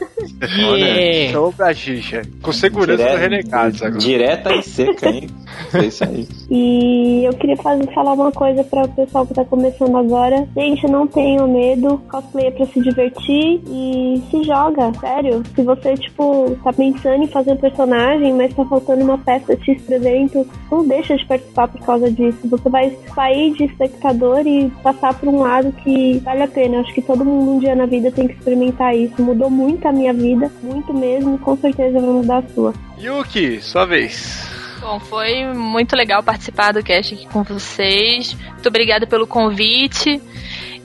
Yeah. 0.44 1.32
Show 1.32 1.54
pra 1.54 1.74
Xixa. 1.74 2.22
Com 2.42 2.52
segurança 2.52 2.98
Dire- 3.04 3.12
do 3.12 3.18
Renegados 3.18 3.82
agora. 3.82 4.00
Direta 4.00 4.56
e 4.56 4.64
seca, 4.64 5.10
hein? 5.10 5.30
É 5.74 5.86
isso 5.86 6.04
aí. 6.04 6.28
E 6.50 7.24
eu 7.26 7.34
queria 7.34 7.58
fazer, 7.58 7.86
falar 7.94 8.14
uma 8.14 8.32
coisa 8.32 8.64
para 8.64 8.84
o 8.84 8.88
pessoal 8.90 9.26
que 9.26 9.34
tá 9.34 9.46
começando 9.46 9.96
agora. 9.98 10.48
Gente, 10.56 10.88
não 10.88 11.08
tenham 11.08 11.48
medo. 11.48 12.02
Cosplay 12.10 12.48
é 12.48 12.52
pra 12.52 12.66
se 12.66 12.82
divertir 12.82 13.62
e 13.68 14.22
se 14.30 14.44
joga, 14.44 14.92
sério. 15.00 15.44
Se 15.56 15.62
você, 15.64 15.96
tipo, 15.96 16.56
tá 16.64 16.72
pensando 16.74 17.24
em 17.24 17.28
fazer 17.28 17.54
um 17.54 17.58
personagem, 17.58 18.34
mas 18.34 18.54
tá 18.54 18.66
faltando 18.66 19.04
uma 19.04 19.18
peça 19.18 19.58
X 19.64 19.82
pro 19.84 19.96
evento, 19.96 20.48
não 20.72 20.88
deixa 20.88 21.16
de 21.16 21.26
participar 21.26 21.68
por 21.68 21.82
causa 21.82 22.10
disso. 22.12 22.38
Você 22.46 22.70
vai 22.70 22.96
sair 23.14 23.54
de 23.54 23.66
espectador 23.66 24.46
e 24.46 24.70
passar 24.82 25.14
por 25.14 25.30
um 25.30 25.40
lado 25.40 25.72
que 25.84 26.20
vale 26.20 26.44
a 26.44 26.48
pena. 26.48 26.80
Acho 26.80 26.94
que 26.94 27.02
todo 27.02 27.26
mundo 27.26 27.52
um 27.54 27.60
dia 27.60 27.76
na 27.76 27.86
vida 27.86 28.12
tem 28.12 28.28
que 28.28 28.34
experimentar 28.34 28.96
isso. 28.96 29.22
Mudou 29.22 29.50
muito 29.50 29.88
a 29.88 29.92
minha 29.92 30.13
vida, 30.14 30.52
muito 30.62 30.94
mesmo, 30.94 31.36
e 31.36 31.38
com 31.40 31.58
certeza 31.58 32.00
vai 32.00 32.10
mudar 32.10 32.38
a 32.40 32.48
sua. 32.54 32.74
Yuki, 33.00 33.62
sua 33.62 33.86
vez. 33.86 34.48
Bom, 34.80 35.00
foi 35.00 35.46
muito 35.54 35.96
legal 35.96 36.22
participar 36.22 36.74
do 36.74 36.84
cast 36.84 37.14
aqui 37.14 37.26
com 37.28 37.42
vocês. 37.44 38.34
Muito 38.34 38.68
obrigada 38.68 39.08
pelo 39.08 39.26
convite. 39.26 40.22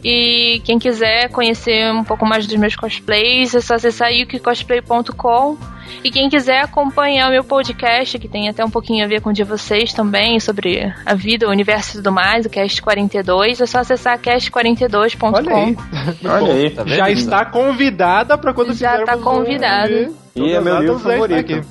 E 0.05 0.61
quem 0.65 0.79
quiser 0.79 1.29
conhecer 1.31 1.91
um 1.93 2.05
pouco 2.05 2.25
mais 2.25 2.47
dos 2.47 2.57
meus 2.57 2.77
cosplays, 2.77 3.55
é 3.55 3.61
só 3.61 3.75
acessar 3.75 4.12
yukicosplay.com. 4.12 5.57
E 6.05 6.11
quem 6.11 6.29
quiser 6.29 6.61
acompanhar 6.61 7.29
o 7.29 7.33
meu 7.33 7.43
podcast, 7.43 8.19
que 8.19 8.29
tem 8.29 8.49
até 8.49 8.65
um 8.65 8.70
pouquinho 8.70 9.05
a 9.05 9.09
ver 9.09 9.20
com 9.23 9.31
o 9.31 9.33
de 9.33 9.43
vocês 9.43 9.93
também, 9.93 10.39
sobre 10.39 10.93
a 11.05 11.15
vida, 11.15 11.47
o 11.49 11.51
universo 11.51 11.93
e 11.93 11.97
tudo 11.97 12.12
mais, 12.12 12.45
o 12.47 12.51
Cast 12.51 12.81
42, 12.83 13.61
é 13.61 13.66
só 13.66 13.79
acessar 13.79 14.19
cast42.com. 14.19 15.33
Olha 15.33 15.55
aí. 15.55 15.77
Olha 16.25 16.53
aí. 16.53 16.70
Tá? 16.70 16.85
Já 16.87 17.11
está 17.11 17.45
convidada 17.47 18.37
pra 18.37 18.53
quando 18.53 18.75
Já 18.75 19.03
tá 19.05 19.16
um- 19.16 19.23
convidado. 19.23 20.15
E 20.37 20.53
é 20.53 20.61
meu 20.61 20.79
livro 20.81 20.99
favorito. 21.01 21.65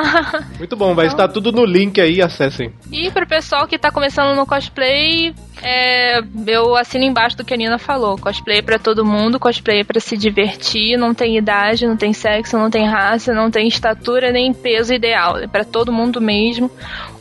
Muito 0.58 0.76
bom, 0.76 0.94
vai 0.94 1.06
estar 1.06 1.28
tudo 1.28 1.52
no 1.52 1.64
link 1.64 2.00
aí, 2.00 2.20
acessem. 2.20 2.72
E 2.90 3.10
pro 3.10 3.26
pessoal 3.26 3.66
que 3.66 3.78
tá 3.78 3.90
começando 3.92 4.34
no 4.36 4.44
cosplay, 4.46 5.32
é, 5.62 6.20
eu 6.46 6.74
assino 6.76 7.04
embaixo 7.04 7.36
do 7.36 7.44
que 7.44 7.54
a 7.54 7.56
Nina 7.56 7.78
falou. 7.78 8.18
Cosplay 8.18 8.58
é 8.58 8.62
pra 8.62 8.78
todo 8.78 9.04
mundo, 9.04 9.38
cosplay 9.38 9.80
é 9.80 9.84
pra 9.84 10.00
se 10.00 10.16
divertir, 10.16 10.96
não 10.96 11.14
tem 11.14 11.36
idade, 11.36 11.86
não 11.86 11.96
tem 11.96 12.12
sexo, 12.12 12.58
não 12.58 12.70
tem 12.70 12.86
raça, 12.88 13.32
não 13.32 13.50
tem 13.50 13.68
estatura 13.68 14.32
nem 14.32 14.52
peso 14.52 14.92
ideal. 14.92 15.38
É 15.38 15.46
pra 15.46 15.64
todo 15.64 15.92
mundo 15.92 16.20
mesmo. 16.20 16.70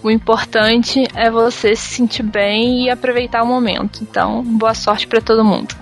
O 0.01 0.09
importante 0.09 1.03
é 1.15 1.29
você 1.29 1.75
se 1.75 1.95
sentir 1.95 2.23
bem 2.23 2.85
e 2.85 2.89
aproveitar 2.89 3.43
o 3.43 3.47
momento. 3.47 3.99
Então, 4.01 4.41
boa 4.43 4.73
sorte 4.73 5.05
pra 5.05 5.21
todo 5.21 5.45
mundo. 5.45 5.75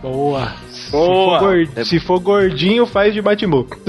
Boa. 0.00 0.52
Boa. 0.52 0.54
Se 0.70 0.90
for, 0.90 1.38
gord- 1.40 1.84
se 1.84 1.98
for 2.00 2.20
gordinho, 2.20 2.86
faz 2.86 3.12
de 3.12 3.20
Batimuco. 3.20 3.76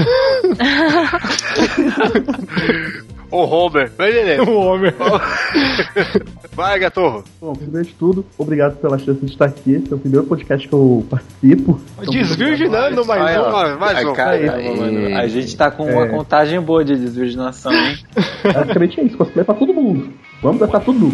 O 3.30 3.40
Homer. 3.44 3.92
Vai, 3.98 4.10
Nenê. 4.14 4.40
o 4.40 4.58
homem. 4.58 4.94
Vai, 6.56 6.80
Gatorro. 6.80 7.26
Bom, 7.42 7.52
primeiro 7.54 7.86
de 7.86 7.94
tudo, 7.94 8.26
obrigado 8.38 8.78
pela 8.78 8.98
chance 8.98 9.20
de 9.20 9.30
estar 9.34 9.44
aqui. 9.46 9.74
Esse 9.74 9.92
é 9.92 9.96
o 9.96 10.00
primeiro 10.00 10.26
podcast 10.26 10.66
que 10.66 10.74
eu 10.74 11.06
participo. 11.10 11.78
Desvirginando 12.10 13.06
mais 13.06 13.38
um. 13.38 13.78
Mais, 13.78 14.06
um. 14.06 14.10
Ai, 14.12 14.16
caramba, 14.16 14.54
Aí. 14.56 15.14
A 15.14 15.28
gente 15.28 15.56
tá 15.58 15.70
com 15.70 15.84
uma 15.92 16.06
É. 16.06 16.10
contagem 16.10 16.62
boa 16.62 16.86
de 16.86 16.96
desvirginação, 16.96 17.74
hein? 17.74 17.98
Basicamente 18.54 19.02
é 19.02 19.04
isso, 19.04 19.18
cosplay 19.18 19.42
é 19.42 19.46
pra 19.46 19.56
todo 19.56 19.74
mundo. 19.74 20.10
Vamos 20.42 20.60
dançar 20.60 20.80
tudo. 20.82 21.14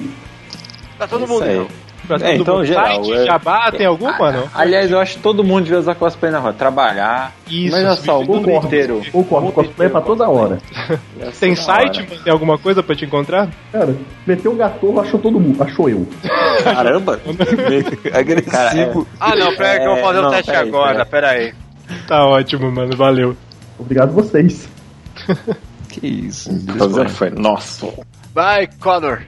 Tá 0.99 1.07
todo 1.07 1.23
Isso 1.23 1.33
mundo. 1.33 1.43
aí. 1.43 1.55
então. 1.55 1.67
Pra 2.07 2.17
É, 2.17 2.35
então, 2.35 2.55
mundo. 2.55 2.65
geral, 2.65 3.03
Site, 3.05 3.13
é- 3.13 3.25
Jabá, 3.25 3.71
tem 3.71 3.85
alguma, 3.85 4.31
não? 4.31 4.49
Aliás, 4.53 4.91
eu 4.91 4.99
acho 4.99 5.15
que 5.15 5.21
todo 5.21 5.43
mundo 5.43 5.63
devia 5.63 5.79
usar 5.79 5.95
cosplay 5.95 6.31
na 6.31 6.39
rua. 6.39 6.51
Trabalhar. 6.53 7.31
Isso, 7.49 7.75
Mas 7.75 7.85
olha 7.85 7.95
só, 7.95 8.19
o 8.21 8.25
Concordo. 8.27 8.67
inteiro. 8.67 9.01
Concordo, 9.11 9.51
cosplay 9.51 9.87
é 9.87 9.91
pra 9.91 10.01
toda 10.01 10.27
hora. 10.29 10.57
Tem 11.39 11.55
site? 11.55 12.03
Tem 12.23 12.31
alguma 12.33 12.57
coisa 12.57 12.83
pra 12.83 12.95
te 12.95 13.05
encontrar? 13.05 13.49
Cara, 13.71 13.95
meteu 14.27 14.51
o 14.51 14.55
gatorro, 14.55 14.99
achou 14.99 15.19
todo 15.19 15.39
mundo, 15.39 15.63
achou 15.63 15.89
eu. 15.89 16.05
Caramba! 16.63 17.19
Agressivo. 18.13 19.07
Ah, 19.19 19.35
não, 19.35 19.55
pera 19.55 19.71
aí 19.71 19.79
que 19.79 19.85
eu 19.85 19.93
vou 19.95 20.03
fazer 20.03 20.21
Não, 20.21 20.29
teste 20.31 20.51
agora. 20.51 21.05
Pera 21.05 21.29
aí. 21.31 21.53
Tá 22.07 22.25
ótimo, 22.25 22.71
mano. 22.71 22.95
Valeu. 22.97 23.35
Obrigado 23.79 24.11
vocês. 24.13 24.67
Que 25.89 26.07
isso. 26.07 26.49
Que 26.49 27.09
foi. 27.09 27.29
Nossa. 27.29 27.87
Vai, 28.33 28.67
Connor. 28.79 29.21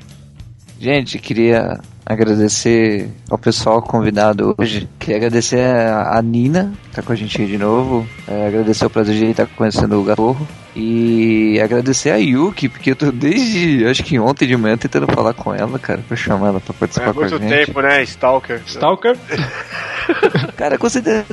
Gente, 0.79 1.19
queria 1.19 1.79
agradecer 2.05 3.09
ao 3.29 3.37
pessoal 3.37 3.81
convidado 3.81 4.53
hoje. 4.57 4.87
Queria 4.99 5.17
agradecer 5.17 5.59
a, 5.61 6.21
Nina, 6.21 6.71
que 6.85 6.95
tá 6.95 7.01
com 7.01 7.11
a 7.11 7.15
gente 7.15 7.41
aí 7.41 7.47
de 7.47 7.57
novo. 7.57 8.07
É, 8.27 8.47
agradecer 8.47 8.85
o 8.85 8.89
prazer 8.89 9.15
de 9.15 9.25
estar 9.31 9.45
conhecendo 9.47 9.99
o 9.99 10.03
Gatorro. 10.03 10.47
E 10.77 11.57
agradecer 11.61 12.11
a 12.11 12.17
Yuki, 12.17 12.67
porque 12.67 12.91
eu 12.91 12.95
tô 12.97 13.09
desde, 13.09 13.85
acho 13.87 14.03
que 14.03 14.19
ontem 14.19 14.45
de 14.45 14.57
manhã, 14.57 14.75
tentando 14.75 15.07
falar 15.07 15.33
com 15.33 15.55
ela, 15.55 15.79
cara, 15.79 16.01
pra 16.05 16.17
chamar 16.17 16.49
ela 16.49 16.59
pra 16.59 16.73
participar 16.73 17.11
É 17.11 17.13
com 17.13 17.19
a 17.21 17.29
muito 17.29 17.39
gente. 17.39 17.65
tempo, 17.65 17.81
né? 17.81 18.03
Stalker. 18.03 18.61
Stalker? 18.67 19.15
Cara, 20.55 20.77
considera... 20.77 21.25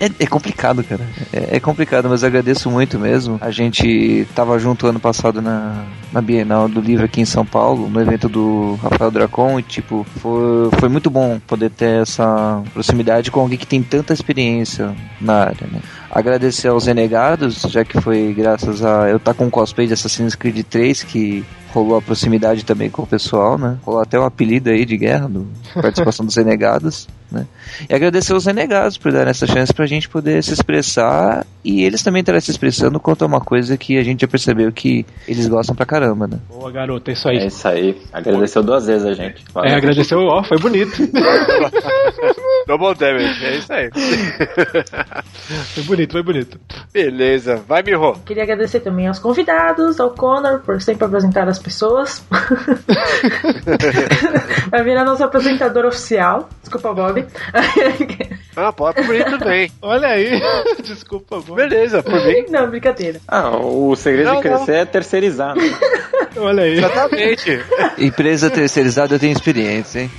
é, 0.00 0.10
é 0.20 0.26
complicado, 0.26 0.84
cara. 0.84 1.02
É, 1.32 1.56
é 1.56 1.60
complicado, 1.60 2.08
mas 2.08 2.22
eu 2.22 2.28
agradeço 2.28 2.70
muito 2.70 2.98
mesmo. 2.98 3.38
A 3.40 3.50
gente 3.50 4.26
tava 4.34 4.58
junto 4.58 4.86
ano 4.86 5.00
passado 5.00 5.42
na, 5.42 5.84
na 6.12 6.20
Bienal 6.20 6.68
do 6.68 6.80
Livro 6.80 7.04
aqui 7.04 7.20
em 7.20 7.24
São 7.24 7.44
Paulo, 7.44 7.88
no 7.88 8.00
evento 8.00 8.28
do 8.28 8.78
Rafael 8.82 9.10
Dracon, 9.10 9.58
e 9.58 9.62
tipo, 9.62 10.06
foi, 10.20 10.70
foi 10.78 10.88
muito 10.88 11.10
bom 11.10 11.40
poder 11.46 11.70
ter 11.70 12.02
essa 12.02 12.62
proximidade 12.72 13.30
com 13.30 13.40
alguém 13.40 13.58
que 13.58 13.66
tem 13.66 13.82
tanta 13.82 14.12
experiência 14.12 14.94
na 15.20 15.44
área, 15.44 15.66
né? 15.70 15.80
Agradecer 16.10 16.68
aos 16.68 16.86
Renegados, 16.86 17.62
já 17.68 17.84
que 17.84 18.00
foi 18.00 18.34
graças 18.36 18.84
a 18.84 19.08
eu 19.08 19.18
estar 19.18 19.34
com 19.34 19.46
um 19.46 19.50
cosplay 19.50 19.86
de 19.86 19.92
Assassin's 19.92 20.34
Creed 20.34 20.64
3 20.64 21.02
que 21.02 21.44
rolou 21.72 21.96
a 21.96 22.02
proximidade 22.02 22.64
também 22.64 22.90
com 22.90 23.02
o 23.02 23.06
pessoal, 23.06 23.58
né? 23.58 23.78
Rolou 23.82 24.00
até 24.00 24.18
o 24.18 24.24
apelido 24.24 24.70
aí 24.70 24.84
de 24.84 24.96
guerra, 24.96 25.28
do 25.28 25.46
participação 25.74 26.24
dos 26.24 26.36
Renegados, 26.36 27.06
né? 27.30 27.46
E 27.88 27.94
agradecer 27.94 28.32
aos 28.32 28.46
Renegados 28.46 28.96
por 28.96 29.12
dar 29.12 29.26
essa 29.28 29.46
chance 29.46 29.72
pra 29.72 29.86
gente 29.86 30.08
poder 30.08 30.42
se 30.42 30.52
expressar 30.52 31.46
e 31.64 31.84
eles 31.84 32.02
também 32.02 32.20
estarem 32.20 32.40
se 32.40 32.50
expressando 32.50 32.98
quanto 32.98 33.22
a 33.22 33.26
uma 33.26 33.40
coisa 33.40 33.76
que 33.76 33.98
a 33.98 34.02
gente 34.02 34.22
já 34.22 34.28
percebeu 34.28 34.72
que 34.72 35.04
eles 35.26 35.46
gostam 35.46 35.76
pra 35.76 35.84
caramba, 35.84 36.26
né? 36.26 36.38
Boa, 36.48 36.70
garota, 36.70 37.10
é 37.10 37.14
isso 37.14 37.28
aí. 37.28 37.38
É 37.38 37.46
isso 37.46 37.68
aí. 37.68 38.00
Agradeceu 38.12 38.62
duas 38.62 38.86
vezes 38.86 39.06
a 39.06 39.12
gente. 39.12 39.44
Valeu. 39.52 39.70
É, 39.70 39.74
agradeceu, 39.74 40.20
ó, 40.20 40.42
foi 40.42 40.58
bonito. 40.58 40.92
Double 42.68 42.94
damage, 42.94 43.46
é 43.46 43.56
isso 43.56 43.72
aí. 43.72 43.88
Foi 45.74 45.82
bonito, 45.84 46.12
foi 46.12 46.22
bonito. 46.22 46.60
Beleza. 46.92 47.56
Vai, 47.66 47.82
Miho. 47.82 48.12
Queria 48.26 48.42
agradecer 48.42 48.80
também 48.80 49.08
aos 49.08 49.18
convidados, 49.18 49.98
ao 49.98 50.10
Connor, 50.10 50.60
por 50.60 50.78
sempre 50.82 51.06
apresentar 51.06 51.48
as 51.48 51.58
pessoas. 51.58 52.22
Vai 54.70 54.84
virar 54.84 55.04
nosso 55.06 55.24
apresentador 55.24 55.86
oficial. 55.86 56.46
Desculpa, 56.60 56.92
Bob. 56.92 57.26
Ah, 58.54 58.70
pode 58.70 59.02
por 59.02 59.14
mim 59.14 59.24
também. 59.24 59.72
Olha 59.80 60.08
aí. 60.08 60.38
Desculpa, 60.84 61.36
amor. 61.36 61.56
Beleza, 61.56 62.02
por 62.02 62.22
mim. 62.22 62.44
Não, 62.50 62.68
brincadeira. 62.68 63.18
Ah, 63.26 63.56
o 63.56 63.96
segredo 63.96 64.26
Não, 64.26 64.36
de 64.36 64.42
crescer 64.42 64.74
é 64.74 64.84
terceirizar. 64.84 65.56
Né? 65.56 65.62
Olha 66.36 66.64
aí. 66.64 66.76
Exatamente. 66.76 67.64
Empresa 67.96 68.50
terceirizada 68.50 69.14
eu 69.14 69.18
tenho 69.18 69.32
experiência, 69.32 70.00
hein? 70.00 70.10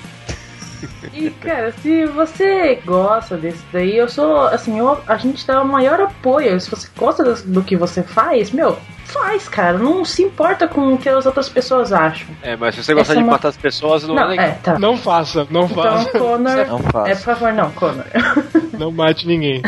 E, 1.19 1.29
cara, 1.31 1.71
se 1.81 2.05
você 2.05 2.75
gosta 2.85 3.35
desse 3.35 3.63
daí, 3.73 3.97
eu 3.97 4.07
sou, 4.07 4.41
assim, 4.47 4.79
eu- 4.79 4.99
a 5.07 5.17
gente 5.17 5.45
dá 5.45 5.61
o 5.61 5.67
maior 5.67 5.99
apoio. 5.99 6.59
Se 6.59 6.69
você 6.69 6.87
gosta 6.97 7.23
do, 7.23 7.35
do 7.43 7.61
que 7.63 7.75
você 7.75 8.01
faz, 8.01 8.51
meu, 8.51 8.77
faz, 9.05 9.49
cara. 9.49 9.77
Não 9.77 10.05
se 10.05 10.23
importa 10.23 10.67
com 10.67 10.93
o 10.93 10.97
que 10.97 11.09
as 11.09 11.25
outras 11.25 11.49
pessoas 11.49 11.91
acham. 11.91 12.27
É, 12.41 12.55
mas 12.55 12.75
se 12.75 12.83
você 12.83 12.93
gostar 12.93 13.13
Essa 13.13 13.15
de 13.15 13.19
é 13.19 13.23
uma- 13.23 13.33
matar 13.33 13.49
as 13.49 13.57
pessoas, 13.57 14.03
não, 14.07 14.17
é 14.17 14.21
Não, 14.21 14.27
legal. 14.29 14.45
é, 14.45 14.51
tá. 14.63 14.79
Não 14.79 14.97
faça, 14.97 15.45
não 15.49 15.65
Então, 15.65 15.83
faça. 15.83 16.09
Connor. 16.19 16.67
Não 16.67 16.79
faça. 16.79 17.09
É, 17.11 17.15
por 17.15 17.21
favor, 17.23 17.53
não, 17.53 17.71
Connor. 17.71 18.05
Não 18.79 18.91
mate 18.91 19.27
ninguém. 19.27 19.61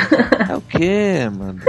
É 0.49 0.55
o 0.55 0.61
quê, 0.61 1.29
mano? 1.37 1.59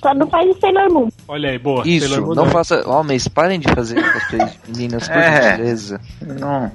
Só 0.00 0.14
não 0.14 0.28
faz 0.28 0.48
o 0.48 0.60
Sailor 0.60 0.88
Moon. 0.92 1.08
Olha 1.26 1.50
aí, 1.50 1.58
boa. 1.58 1.82
Isso, 1.84 2.22
Moon 2.22 2.32
não 2.32 2.46
faça. 2.46 2.88
Homens, 2.88 3.26
parem 3.26 3.58
de 3.58 3.66
fazer 3.74 4.00
cosplay 4.12 4.46
de 4.46 4.70
meninas, 4.70 5.08
por 5.08 5.16
É. 5.16 5.50
gentileza. 5.50 6.00
Não. 6.22 6.70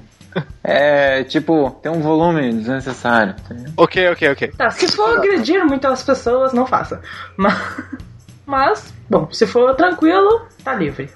É, 0.63 1.23
tipo, 1.23 1.71
tem 1.81 1.91
um 1.91 2.01
volume 2.01 2.53
desnecessário. 2.53 3.35
Ok, 3.75 4.09
ok, 4.09 4.29
ok. 4.31 4.47
Tá, 4.57 4.69
se 4.69 4.87
for 4.87 5.17
agredir 5.17 5.65
muito 5.65 5.87
as 5.87 6.03
pessoas, 6.03 6.53
não 6.53 6.65
faça. 6.65 7.01
Mas, 7.37 7.57
mas, 8.45 8.93
bom, 9.09 9.27
se 9.31 9.45
for 9.45 9.75
tranquilo, 9.75 10.45
tá 10.63 10.73
livre. 10.73 11.09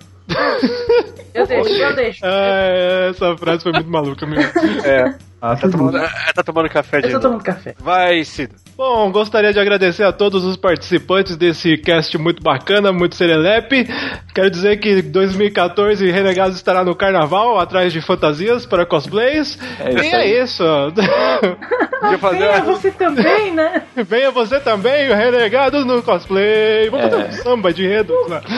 Eu 1.33 1.45
deixo, 1.45 1.69
eu 1.69 1.95
deixo. 1.95 2.19
Ah, 2.23 3.09
essa 3.09 3.37
frase 3.37 3.63
foi 3.63 3.71
muito 3.73 3.89
maluca 3.89 4.25
mesmo. 4.25 4.51
É. 4.83 5.15
Tá 5.55 5.69
tomando, 5.69 5.97
é, 5.97 6.09
tá 6.33 6.43
tomando 6.43 6.69
café 6.69 7.01
de 7.01 7.07
Eu 7.07 7.13
tô 7.13 7.19
tomando 7.27 7.43
café. 7.43 7.75
Vai, 7.79 8.23
Cido. 8.23 8.55
Bom, 8.77 9.09
gostaria 9.11 9.53
de 9.53 9.59
agradecer 9.59 10.03
a 10.03 10.11
todos 10.11 10.43
os 10.43 10.57
participantes 10.57 11.37
desse 11.37 11.77
cast 11.77 12.17
muito 12.17 12.41
bacana, 12.43 12.91
muito 12.91 13.15
serelepe. 13.15 13.87
Quero 14.33 14.49
dizer 14.49 14.77
que 14.77 15.01
2014 15.01 16.09
Renegados 16.11 16.55
estará 16.57 16.83
no 16.83 16.93
carnaval, 16.95 17.57
atrás 17.59 17.93
de 17.93 18.01
fantasias 18.01 18.65
para 18.65 18.85
cosplays. 18.85 19.57
É 19.79 19.89
isso 19.93 20.03
e 20.03 20.13
aí. 20.15 20.33
é 20.33 20.43
isso. 20.43 20.63
Deixa 20.93 22.13
eu 22.13 22.19
fazer 22.19 22.39
Venha 22.45 22.61
você 22.63 22.91
também, 22.91 23.51
né? 23.53 23.81
Venha 23.95 24.31
você 24.31 24.59
também, 24.59 25.07
Renegados 25.15 25.85
no 25.85 26.01
cosplay. 26.03 26.89
Vamos 26.89 27.09
fazer 27.09 27.23
É. 27.23 27.27
um 27.27 27.31
samba 27.31 27.73
de 27.73 27.85
enredo. 27.85 28.13
né? 28.29 28.41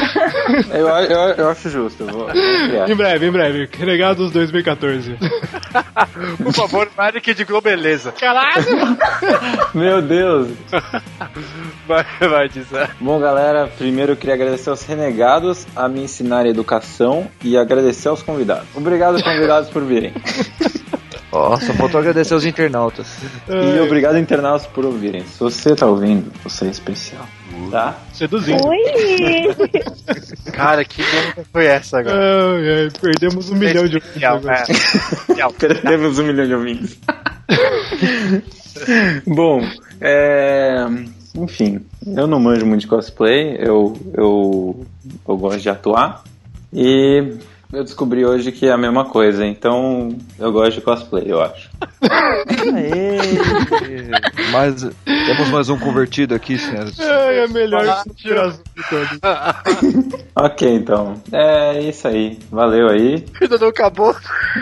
Eu, 0.73 0.87
eu, 0.87 1.19
eu 1.37 1.49
acho 1.49 1.69
justo. 1.69 2.05
Vou. 2.05 2.27
Em 2.87 2.95
breve, 2.95 3.27
em 3.27 3.31
breve. 3.31 3.69
Renegados 3.77 4.31
2014. 4.31 5.15
Por 6.43 6.53
favor, 6.53 6.76
Eric 6.97 7.33
de 7.33 7.43
Globeleza. 7.43 8.11
Caralho! 8.11 8.97
Meu 9.73 10.01
Deus. 10.01 10.49
Vai, 11.87 12.05
vai 12.19 12.49
dizer. 12.49 12.89
Bom, 12.99 13.17
galera, 13.17 13.67
primeiro 13.77 14.11
eu 14.11 14.17
queria 14.17 14.35
agradecer 14.35 14.69
aos 14.69 14.83
renegados 14.83 15.65
a 15.73 15.87
me 15.87 16.01
ensinarem 16.01 16.51
educação 16.51 17.31
e 17.41 17.57
agradecer 17.57 18.09
aos 18.09 18.21
convidados. 18.21 18.67
Obrigado, 18.75 19.23
convidados, 19.23 19.69
por 19.69 19.83
virem. 19.83 20.13
Ó, 21.31 21.57
só 21.57 21.73
faltou 21.73 21.99
agradecer 21.99 22.33
aos 22.33 22.45
internautas. 22.45 23.07
E 23.49 23.79
obrigado, 23.81 24.17
internautas, 24.17 24.65
por 24.67 24.85
ouvirem. 24.85 25.25
Se 25.25 25.39
você 25.39 25.75
tá 25.75 25.85
ouvindo, 25.85 26.31
você 26.43 26.65
é 26.65 26.69
especial. 26.69 27.25
Tá? 27.71 27.97
Seduzindo. 28.13 28.65
Ui! 28.67 28.77
Cara, 30.53 30.85
que 30.85 31.01
merda 31.01 31.45
foi 31.51 31.65
essa 31.65 31.99
agora? 31.99 32.17
Ai, 32.17 32.83
ai, 32.83 32.89
perdemos 33.01 33.49
um 33.49 33.55
milhão 33.55 33.87
de 33.87 33.97
ouvintes 33.97 34.23
é. 34.23 35.53
Perdemos 35.59 36.19
um 36.19 36.23
milhão 36.23 36.45
de 36.45 36.53
ouvintes. 36.53 36.99
Bom, 39.25 39.61
é... 39.99 40.85
enfim, 41.35 41.85
eu 42.05 42.27
não 42.27 42.39
manjo 42.39 42.65
muito 42.65 42.81
de 42.81 42.87
cosplay, 42.87 43.57
eu, 43.59 43.97
eu, 44.13 44.85
eu 45.27 45.37
gosto 45.37 45.59
de 45.59 45.69
atuar 45.69 46.23
e 46.71 47.37
eu 47.71 47.83
descobri 47.83 48.25
hoje 48.25 48.51
que 48.51 48.65
é 48.67 48.71
a 48.71 48.77
mesma 48.77 49.05
coisa, 49.05 49.45
então 49.45 50.15
eu 50.39 50.51
gosto 50.51 50.75
de 50.75 50.81
cosplay, 50.81 51.25
eu 51.27 51.41
acho. 51.41 51.69
Aê! 52.01 53.17
Mas 54.51 54.87
temos 55.05 55.49
mais 55.49 55.69
um 55.69 55.77
convertido 55.77 56.33
aqui, 56.33 56.57
senhoras. 56.57 56.97
Ai, 56.99 57.39
é 57.39 57.47
melhor 57.47 58.03
tiração 58.15 58.61
de 58.75 58.89
todos. 58.89 59.19
Ok, 60.35 60.75
então, 60.75 61.21
é 61.31 61.81
isso 61.81 62.07
aí, 62.07 62.39
valeu 62.51 62.89
aí. 62.89 63.25
Ainda 63.41 63.57
não 63.57 63.67
acabou. 63.67 64.15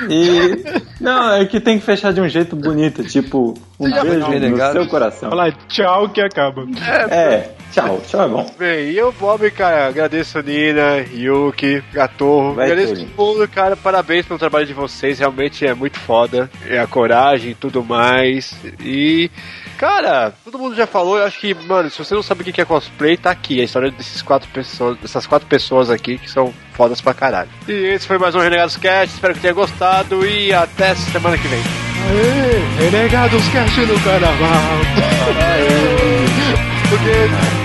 E. 0.10 0.64
Não, 1.00 1.34
é 1.34 1.46
que 1.46 1.60
tem 1.60 1.78
que 1.78 1.86
fechar 1.86 2.14
de 2.14 2.22
um 2.22 2.28
jeito 2.28 2.56
bonito, 2.56 3.04
tipo, 3.04 3.54
um 3.80 3.92
beijo 3.92 4.26
fez 4.26 4.52
no 4.52 4.72
seu 4.72 4.88
coração. 4.88 5.30
Falar 5.30 5.52
tchau 5.68 6.10
que 6.10 6.22
acaba. 6.22 6.66
É, 7.10 7.52
tchau, 7.76 8.02
tchau 8.08 8.22
é 8.24 8.28
bom. 8.28 8.52
Bem, 8.58 8.92
e 8.92 8.98
eu, 8.98 9.12
Bob, 9.12 9.50
cara, 9.52 9.88
agradeço 9.88 10.40
a 10.40 10.42
Nina, 10.42 11.06
Yuki, 11.14 11.84
Gatorro. 11.92 12.54
Vai, 12.54 12.72
agradeço 12.72 13.06
todo 13.06 13.10
mundo, 13.18 13.48
cara. 13.50 13.76
Parabéns 13.76 14.26
pelo 14.26 14.40
trabalho 14.40 14.66
de 14.66 14.74
vocês. 14.74 15.20
Realmente 15.20 15.68
é 15.68 15.74
muito 15.74 16.00
foda. 16.00 16.50
É 16.68 16.80
a 16.80 16.88
coragem 16.88 17.52
e 17.52 17.56
tudo 17.56 17.84
mais. 17.84 18.56
E. 18.80 19.30
Cara, 19.78 20.34
todo 20.46 20.58
mundo 20.58 20.74
já 20.74 20.88
falou, 20.88 21.18
eu 21.18 21.26
acho 21.26 21.38
que, 21.38 21.54
mano, 21.54 21.90
se 21.90 21.98
você 21.98 22.16
não 22.16 22.24
sabe 22.24 22.42
o 22.42 22.46
que 22.46 22.62
é 22.62 22.66
cosplay, 22.66 23.18
tá 23.18 23.30
aqui. 23.30 23.60
A 23.60 23.66
história 23.66 23.92
desses 23.92 24.22
quatro 24.22 24.48
pessoas, 24.50 24.98
dessas 25.00 25.28
quatro 25.28 25.46
pessoas 25.50 25.90
aqui 25.90 26.18
que 26.18 26.32
são 26.32 26.54
fodas 26.72 27.02
pra 27.02 27.14
caralho. 27.14 27.50
E 27.68 27.74
esse 27.74 28.08
foi 28.08 28.18
mais 28.18 28.34
um 28.36 28.40
Renegados 28.40 28.78
Cast, 28.78 29.14
espero 29.14 29.34
que 29.34 29.42
tenha 29.42 29.54
gostado 29.54 30.26
e 30.26 30.54
até 30.54 30.96
semana 30.96 31.38
que 31.38 31.48
vem. 31.50 31.60
Aê, 31.60 32.86
Renegados 32.86 33.46
Cast 33.50 33.82
no 33.82 34.00
carnaval. 34.00 34.62
Por 36.90 37.00
quê? 37.00 37.65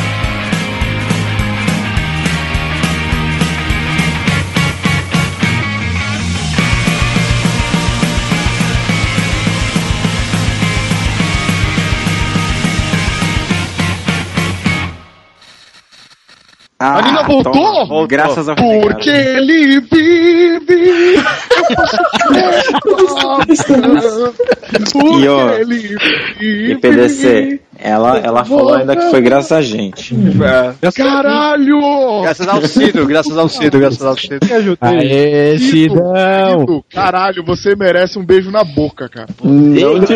Ah, 16.83 16.97
A 16.97 17.01
Nina 17.03 17.23
voltou? 17.23 17.51
toma, 17.53 17.85
Voltou. 17.85 18.07
Graças 18.07 18.49
ao 18.49 18.55
Porque 18.55 19.11
renegado. 19.11 19.37
ele 19.51 19.81
vive. 19.81 21.15
E, 25.19 25.27
ó, 25.27 25.47
Porque 25.49 25.61
ele 25.61 25.75
vive. 26.39 26.71
E 26.71 26.75
PDC, 26.77 27.59
ela, 27.77 28.17
ela 28.17 28.43
falou 28.45 28.73
ainda 28.73 28.95
que 28.95 29.09
foi 29.11 29.21
graças 29.21 29.51
a 29.51 29.61
gente. 29.61 30.15
Caralho! 30.95 32.21
Graças 32.23 32.47
ao 32.47 32.61
Cido, 32.63 33.05
graças 33.05 33.37
ao 33.37 33.47
Cido, 33.47 33.79
graças 33.79 34.01
ao 34.03 34.17
Cido. 34.17 34.39
Me 34.43 34.53
ajudei. 34.53 34.89
Aê, 34.89 35.57
Cidão! 35.59 36.59
Cido, 36.61 36.83
Caralho, 36.91 37.43
você 37.45 37.75
merece 37.75 38.17
um 38.17 38.25
beijo 38.25 38.49
na 38.49 38.63
boca, 38.63 39.07
cara. 39.07 39.27
Não 39.43 39.99
te- 40.03 40.15